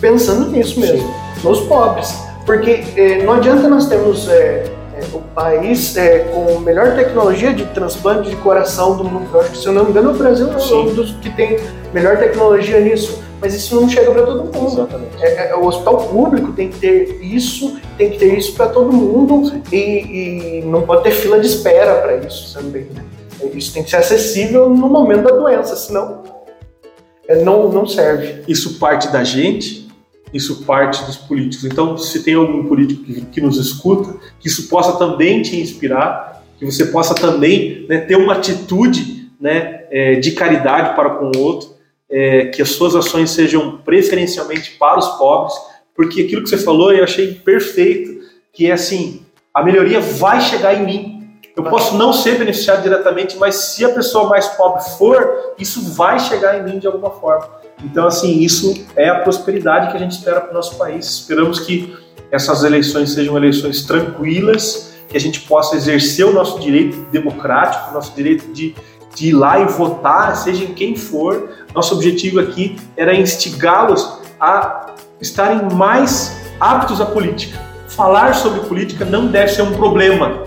pensando 0.00 0.50
nisso 0.50 0.80
mesmo, 0.80 1.08
nos 1.44 1.60
pobres. 1.60 2.12
Porque 2.44 2.84
eh, 2.96 3.22
não 3.22 3.34
adianta 3.34 3.68
nós 3.68 3.86
termos 3.86 4.28
eh, 4.28 4.64
eh, 4.96 5.04
o 5.12 5.20
país 5.20 5.94
com 6.32 6.58
melhor 6.58 6.96
tecnologia 6.96 7.54
de 7.54 7.64
transplante 7.66 8.30
de 8.30 8.36
coração 8.36 8.96
do 8.96 9.04
mundo. 9.04 9.28
Eu 9.32 9.40
acho 9.40 9.50
que, 9.50 9.58
se 9.58 9.66
eu 9.66 9.72
não 9.72 9.84
me 9.84 9.90
engano, 9.90 10.10
o 10.10 10.14
Brasil 10.14 10.48
é 10.50 10.74
um 10.74 10.94
dos 10.94 11.12
que 11.12 11.30
tem 11.30 11.60
melhor 11.92 12.18
tecnologia 12.18 12.80
nisso 12.80 13.22
mas 13.44 13.52
isso 13.52 13.78
não 13.78 13.86
chega 13.86 14.10
para 14.10 14.22
todo 14.22 14.44
mundo. 14.44 14.72
Exatamente. 14.72 15.22
É, 15.22 15.50
é, 15.50 15.54
o 15.54 15.66
hospital 15.66 16.08
público 16.08 16.52
tem 16.52 16.70
que 16.70 16.78
ter 16.78 17.22
isso, 17.22 17.78
tem 17.98 18.10
que 18.10 18.18
ter 18.18 18.38
isso 18.38 18.54
para 18.54 18.68
todo 18.68 18.90
mundo 18.90 19.60
e, 19.70 19.76
e, 19.76 20.62
não 20.64 20.80
pode 20.80 21.02
ter 21.02 21.10
fila 21.10 21.38
de 21.38 21.46
espera 21.46 21.96
para 21.96 22.16
isso 22.16 22.54
também. 22.54 22.84
Né? 22.84 23.04
Isso 23.52 23.74
tem 23.74 23.84
que 23.84 23.90
ser 23.90 23.96
acessível 23.96 24.70
no 24.70 24.88
momento 24.88 25.24
da 25.24 25.32
doença, 25.32 25.76
senão 25.76 26.22
é, 27.28 27.44
não, 27.44 27.70
não 27.70 27.86
serve. 27.86 28.42
Isso 28.48 28.78
parte 28.78 29.08
da 29.12 29.22
gente, 29.22 29.90
isso 30.32 30.64
parte 30.64 31.04
dos 31.04 31.18
políticos. 31.18 31.66
Então, 31.66 31.98
se 31.98 32.22
tem 32.22 32.32
algum 32.32 32.64
político 32.64 33.04
que, 33.04 33.20
que 33.26 33.40
nos 33.42 33.58
escuta, 33.58 34.14
que 34.40 34.48
isso 34.48 34.70
possa 34.70 34.96
também 34.96 35.42
te 35.42 35.60
inspirar, 35.60 36.42
que 36.58 36.64
você 36.64 36.86
possa 36.86 37.14
também 37.14 37.84
né, 37.90 37.98
ter 37.98 38.16
uma 38.16 38.32
atitude 38.32 39.30
né, 39.38 39.84
é, 39.90 40.14
de 40.14 40.32
caridade 40.32 40.96
para 40.96 41.10
com 41.10 41.30
o 41.36 41.38
outro 41.42 41.73
é, 42.10 42.46
que 42.46 42.62
as 42.62 42.70
suas 42.70 42.94
ações 42.94 43.30
sejam 43.30 43.78
preferencialmente 43.78 44.72
para 44.72 44.98
os 44.98 45.08
pobres, 45.16 45.54
porque 45.94 46.22
aquilo 46.22 46.42
que 46.42 46.50
você 46.50 46.58
falou 46.58 46.92
eu 46.92 47.04
achei 47.04 47.34
perfeito, 47.34 48.24
que 48.52 48.66
é 48.66 48.72
assim, 48.72 49.24
a 49.52 49.62
melhoria 49.62 50.00
vai 50.00 50.40
chegar 50.40 50.74
em 50.74 50.84
mim. 50.84 51.14
Eu 51.56 51.62
posso 51.64 51.96
não 51.96 52.12
ser 52.12 52.36
beneficiado 52.36 52.82
diretamente, 52.82 53.36
mas 53.36 53.54
se 53.54 53.84
a 53.84 53.90
pessoa 53.90 54.28
mais 54.28 54.48
pobre 54.48 54.82
for, 54.98 55.54
isso 55.56 55.94
vai 55.94 56.18
chegar 56.18 56.58
em 56.58 56.64
mim 56.64 56.80
de 56.80 56.86
alguma 56.86 57.10
forma. 57.10 57.48
Então, 57.84 58.06
assim, 58.06 58.40
isso 58.40 58.84
é 58.96 59.08
a 59.08 59.20
prosperidade 59.20 59.90
que 59.90 59.96
a 59.96 60.00
gente 60.00 60.12
espera 60.12 60.40
para 60.40 60.50
o 60.50 60.54
nosso 60.54 60.76
país. 60.76 61.06
Esperamos 61.06 61.60
que 61.60 61.96
essas 62.30 62.64
eleições 62.64 63.12
sejam 63.12 63.36
eleições 63.36 63.82
tranquilas, 63.82 64.94
que 65.08 65.16
a 65.16 65.20
gente 65.20 65.42
possa 65.42 65.76
exercer 65.76 66.26
o 66.26 66.32
nosso 66.32 66.58
direito 66.58 66.96
democrático, 67.12 67.90
o 67.90 67.94
nosso 67.94 68.12
direito 68.16 68.52
de 68.52 68.74
de 69.14 69.28
ir 69.28 69.32
lá 69.32 69.60
e 69.60 69.66
votar, 69.66 70.36
seja 70.36 70.64
em 70.64 70.74
quem 70.74 70.96
for. 70.96 71.50
Nosso 71.74 71.94
objetivo 71.94 72.40
aqui 72.40 72.76
era 72.96 73.14
instigá-los 73.14 74.18
a 74.40 74.94
estarem 75.20 75.62
mais 75.74 76.36
aptos 76.60 77.00
à 77.00 77.06
política. 77.06 77.58
Falar 77.88 78.34
sobre 78.34 78.60
política 78.60 79.04
não 79.04 79.28
deve 79.28 79.52
ser 79.52 79.62
um 79.62 79.72
problema. 79.72 80.42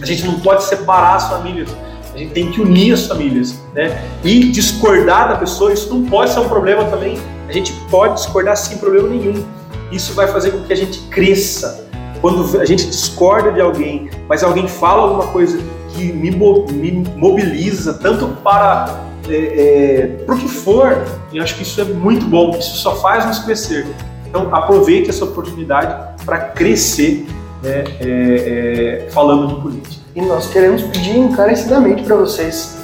A 0.00 0.06
gente 0.06 0.24
não 0.24 0.40
pode 0.40 0.64
separar 0.64 1.16
as 1.16 1.28
famílias. 1.28 1.68
A 2.14 2.18
gente 2.18 2.32
tem 2.32 2.50
que 2.50 2.60
unir 2.60 2.94
as 2.94 3.06
famílias, 3.06 3.60
né? 3.74 4.02
E 4.24 4.50
discordar 4.50 5.28
da 5.28 5.36
pessoa, 5.36 5.72
isso 5.72 5.92
não 5.92 6.06
pode 6.06 6.32
ser 6.32 6.40
um 6.40 6.48
problema 6.48 6.84
também. 6.84 7.18
A 7.46 7.52
gente 7.52 7.72
pode 7.90 8.14
discordar 8.14 8.56
sem 8.56 8.78
problema 8.78 9.08
nenhum. 9.08 9.44
Isso 9.92 10.14
vai 10.14 10.26
fazer 10.26 10.50
com 10.50 10.62
que 10.62 10.72
a 10.72 10.76
gente 10.76 10.98
cresça. 11.10 11.86
Quando 12.22 12.58
a 12.58 12.64
gente 12.64 12.86
discorda 12.86 13.52
de 13.52 13.60
alguém, 13.60 14.10
mas 14.26 14.42
alguém 14.42 14.66
fala 14.66 15.02
alguma 15.02 15.26
coisa 15.26 15.58
que 15.96 16.12
me, 16.12 16.30
me 16.30 17.04
mobiliza 17.16 17.94
tanto 17.94 18.28
para 18.42 19.06
é, 19.28 19.34
é, 19.34 20.06
para 20.24 20.34
o 20.34 20.38
que 20.38 20.48
for, 20.48 21.04
e 21.32 21.40
acho 21.40 21.56
que 21.56 21.62
isso 21.62 21.80
é 21.80 21.84
muito 21.84 22.26
bom, 22.26 22.56
isso 22.56 22.76
só 22.76 22.94
faz 22.96 23.26
nos 23.26 23.40
crescer. 23.40 23.86
Então 24.28 24.54
aproveite 24.54 25.10
essa 25.10 25.24
oportunidade 25.24 26.16
para 26.24 26.38
crescer 26.38 27.26
né, 27.62 27.84
é, 28.00 29.06
é, 29.06 29.10
falando 29.10 29.48
de 29.48 29.60
política. 29.60 30.04
E 30.14 30.22
nós 30.22 30.48
queremos 30.48 30.82
pedir 30.82 31.18
encarecidamente 31.18 32.04
para 32.04 32.16
vocês. 32.16 32.76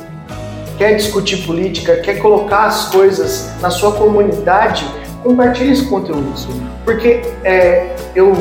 Quer 0.77 0.97
discutir 0.97 1.47
política, 1.47 1.97
quer 1.99 2.19
colocar 2.19 2.65
as 2.65 2.89
coisas 2.91 3.53
na 3.61 3.71
sua 3.71 3.93
comunidade, 3.93 4.85
compartilhe 5.23 5.73
esse 5.73 5.85
conteúdo. 5.85 6.33
Porque 6.85 7.21
é, 7.45 7.95
eu 8.17 8.33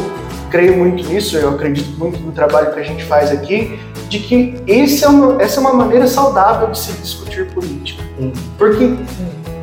creio 0.49 0.76
muito 0.77 1.07
nisso, 1.07 1.38
eu 1.38 1.49
acredito 1.49 1.98
muito 1.99 2.19
no 2.19 2.31
trabalho 2.31 2.73
que 2.73 2.80
a 2.80 2.84
gente 2.84 3.03
faz 3.03 3.31
aqui, 3.31 3.80
de 4.12 4.20
que 4.20 4.56
esse 4.68 5.06
é 5.06 5.08
uma, 5.08 5.42
essa 5.42 5.58
é 5.58 5.62
uma 5.62 5.74
maneira 5.74 6.06
saudável 6.06 6.70
de 6.70 6.78
se 6.78 6.92
discutir 6.94 7.50
política. 7.54 8.04
Hum. 8.20 8.34
Porque 8.58 8.94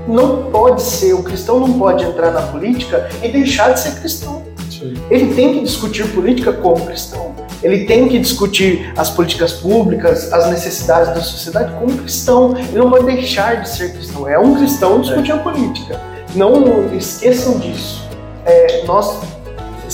não 0.09 0.45
pode 0.51 0.81
ser, 0.81 1.13
o 1.13 1.23
cristão 1.23 1.61
não 1.61 1.79
pode 1.79 2.03
entrar 2.03 2.31
na 2.31 2.41
política 2.41 3.11
e 3.23 3.29
deixar 3.29 3.75
de 3.75 3.81
ser 3.81 4.01
cristão. 4.01 4.43
Sim. 4.71 4.95
Ele 5.11 5.35
tem 5.35 5.53
que 5.53 5.65
discutir 5.65 6.09
política 6.15 6.51
como 6.51 6.87
cristão. 6.87 7.35
Ele 7.63 7.85
tem 7.85 8.09
que 8.09 8.19
discutir 8.19 8.91
as 8.97 9.11
políticas 9.11 9.53
públicas, 9.53 10.33
as 10.33 10.49
necessidades 10.49 11.09
da 11.09 11.21
sociedade 11.21 11.75
como 11.79 11.99
cristão. 11.99 12.57
Ele 12.57 12.79
não 12.79 12.89
pode 12.89 13.05
deixar 13.05 13.61
de 13.61 13.69
ser 13.69 13.93
cristão. 13.93 14.27
É 14.27 14.39
um 14.39 14.55
cristão 14.55 15.03
discutir 15.03 15.33
é. 15.33 15.35
a 15.35 15.39
política. 15.39 16.01
Não 16.35 16.95
esqueçam 16.95 17.59
disso. 17.59 18.09
É, 18.47 18.85
nós 18.87 19.21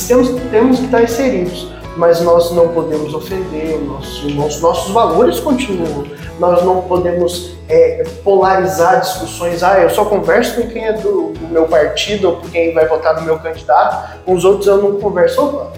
temos, 0.06 0.28
temos 0.52 0.78
que 0.78 0.84
estar 0.84 1.02
inseridos, 1.02 1.73
mas 1.96 2.20
nós 2.20 2.50
não 2.52 2.68
podemos 2.68 3.14
ofender, 3.14 3.80
nossos, 3.80 4.60
nossos 4.60 4.92
valores 4.92 5.40
continuam. 5.40 6.04
Nós 6.38 6.64
não 6.64 6.82
podemos 6.82 7.54
é, 7.68 8.04
polarizar 8.24 9.00
discussões. 9.00 9.62
Ah, 9.62 9.80
eu 9.80 9.90
só 9.90 10.04
converso 10.04 10.60
com 10.60 10.68
quem 10.68 10.84
é 10.84 10.92
do, 10.92 11.32
do, 11.32 11.48
meu 11.48 11.66
partido 11.66 12.28
ou 12.28 12.36
com 12.36 12.48
quem 12.48 12.74
vai 12.74 12.86
votar 12.88 13.14
no 13.14 13.22
meu 13.22 13.38
candidato, 13.38 14.18
com 14.24 14.34
os 14.34 14.44
outros 14.44 14.66
eu 14.66 14.78
não 14.78 15.00
converso. 15.00 15.40
Opa, 15.44 15.72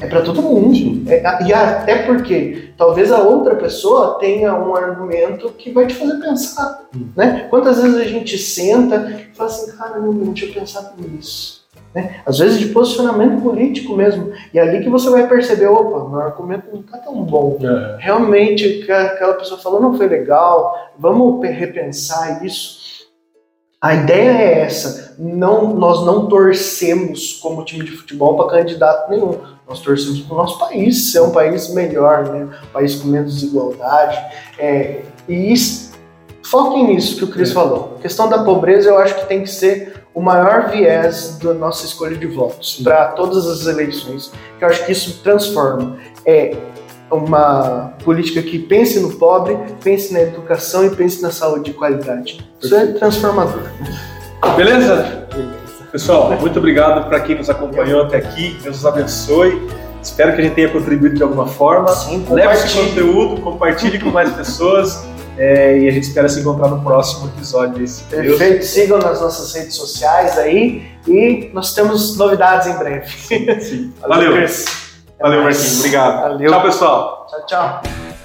é 0.00 0.06
para 0.06 0.22
todo 0.22 0.42
mundo. 0.42 1.10
É, 1.10 1.44
e 1.44 1.52
até 1.52 2.02
porque 2.02 2.70
talvez 2.76 3.10
a 3.12 3.20
outra 3.20 3.54
pessoa 3.54 4.18
tenha 4.18 4.54
um 4.54 4.74
argumento 4.74 5.50
que 5.50 5.70
vai 5.70 5.86
te 5.86 5.94
fazer 5.94 6.18
pensar. 6.20 6.82
Hum. 6.94 7.08
Né? 7.16 7.46
Quantas 7.48 7.80
vezes 7.80 7.96
a 7.96 8.04
gente 8.04 8.36
senta 8.36 9.28
e 9.32 9.34
fala 9.34 9.48
assim, 9.48 9.76
cara, 9.76 9.98
não, 9.98 10.12
não 10.12 10.34
tinha 10.34 10.52
pensado 10.52 10.94
nisso. 10.98 11.65
Né? 11.96 12.20
Às 12.26 12.40
vezes 12.40 12.58
de 12.58 12.66
posicionamento 12.66 13.40
político 13.40 13.96
mesmo. 13.96 14.30
E 14.52 14.58
é 14.58 14.62
ali 14.62 14.84
que 14.84 14.90
você 14.90 15.08
vai 15.08 15.26
perceber, 15.26 15.66
opa, 15.66 16.06
meu 16.10 16.20
argumento 16.20 16.66
não 16.70 16.80
está 16.80 16.98
tão 16.98 17.24
bom. 17.24 17.56
É. 17.58 17.96
Realmente, 17.98 18.84
aquela 18.92 19.32
pessoa 19.32 19.58
falou 19.58 19.80
não 19.80 19.96
foi 19.96 20.06
legal, 20.06 20.74
vamos 20.98 21.42
repensar 21.42 22.44
isso. 22.44 23.06
A 23.80 23.94
ideia 23.94 24.30
é 24.30 24.60
essa. 24.60 25.16
Não, 25.18 25.74
nós 25.74 26.04
não 26.04 26.26
torcemos 26.26 27.32
como 27.40 27.64
time 27.64 27.82
de 27.82 27.92
futebol 27.92 28.36
para 28.36 28.58
candidato 28.58 29.08
nenhum. 29.08 29.38
Nós 29.66 29.80
torcemos 29.80 30.20
para 30.20 30.34
o 30.34 30.36
nosso 30.36 30.58
país 30.58 31.12
ser 31.12 31.20
um 31.20 31.30
país 31.30 31.72
melhor, 31.72 32.28
né? 32.28 32.46
um 32.62 32.72
país 32.74 32.96
com 32.96 33.08
menos 33.08 33.36
desigualdade. 33.36 34.18
É, 34.58 35.00
e 35.26 35.50
isso, 35.50 35.92
foquem 36.42 36.88
nisso 36.88 37.16
que 37.16 37.24
o 37.24 37.28
Cris 37.28 37.52
é. 37.52 37.54
falou. 37.54 37.94
A 37.98 38.02
questão 38.02 38.28
da 38.28 38.44
pobreza 38.44 38.90
eu 38.90 38.98
acho 38.98 39.14
que 39.14 39.26
tem 39.26 39.42
que 39.42 39.48
ser 39.48 40.05
o 40.16 40.22
maior 40.22 40.70
viés 40.70 41.38
da 41.42 41.52
nossa 41.52 41.84
escolha 41.84 42.16
de 42.16 42.26
votos 42.26 42.80
para 42.82 43.08
todas 43.08 43.46
as 43.46 43.66
eleições, 43.66 44.32
que 44.58 44.64
eu 44.64 44.68
acho 44.68 44.86
que 44.86 44.92
isso 44.92 45.20
transforma. 45.22 45.98
É 46.24 46.56
uma 47.10 47.92
política 48.02 48.40
que 48.40 48.58
pense 48.58 48.98
no 48.98 49.12
pobre, 49.12 49.58
pense 49.84 50.14
na 50.14 50.22
educação 50.22 50.86
e 50.86 50.90
pense 50.90 51.20
na 51.20 51.30
saúde 51.30 51.70
de 51.70 51.74
qualidade. 51.74 52.40
Isso 52.62 52.74
é 52.74 52.86
transformador. 52.94 53.60
Beleza? 54.56 55.28
Pessoal, 55.92 56.32
muito 56.40 56.58
obrigado 56.58 57.06
para 57.10 57.20
quem 57.20 57.36
nos 57.36 57.50
acompanhou 57.50 58.04
até 58.04 58.16
aqui. 58.16 58.56
Deus 58.62 58.76
nos 58.76 58.86
abençoe. 58.86 59.68
Espero 60.02 60.34
que 60.34 60.40
a 60.40 60.44
gente 60.44 60.54
tenha 60.54 60.70
contribuído 60.70 61.16
de 61.16 61.22
alguma 61.22 61.46
forma. 61.46 61.88
Sim, 61.88 62.24
Leve 62.30 62.54
esse 62.54 62.74
conteúdo, 62.74 63.38
compartilhe 63.42 63.98
com 63.98 64.08
mais 64.08 64.32
pessoas. 64.32 65.06
É, 65.36 65.78
e 65.78 65.88
a 65.88 65.92
gente 65.92 66.04
espera 66.04 66.28
se 66.28 66.40
encontrar 66.40 66.68
no 66.68 66.82
próximo 66.82 67.28
episódio. 67.28 67.74
Perfeito. 68.08 68.38
Deus. 68.38 68.66
Sigam 68.66 68.98
nas 68.98 69.20
nossas 69.20 69.54
redes 69.54 69.74
sociais 69.74 70.38
aí 70.38 70.86
e 71.06 71.50
nós 71.52 71.74
temos 71.74 72.16
novidades 72.16 72.66
em 72.66 72.76
breve. 72.76 73.08
Sim. 73.60 73.92
Valeu. 74.00 74.32
Valeu, 74.32 74.48
Valeu 75.20 75.42
Marquinhos. 75.42 75.78
Obrigado. 75.78 76.22
Valeu. 76.22 76.50
Tchau, 76.50 76.62
pessoal. 76.62 77.26
Tchau, 77.28 77.46
tchau. 77.46 78.15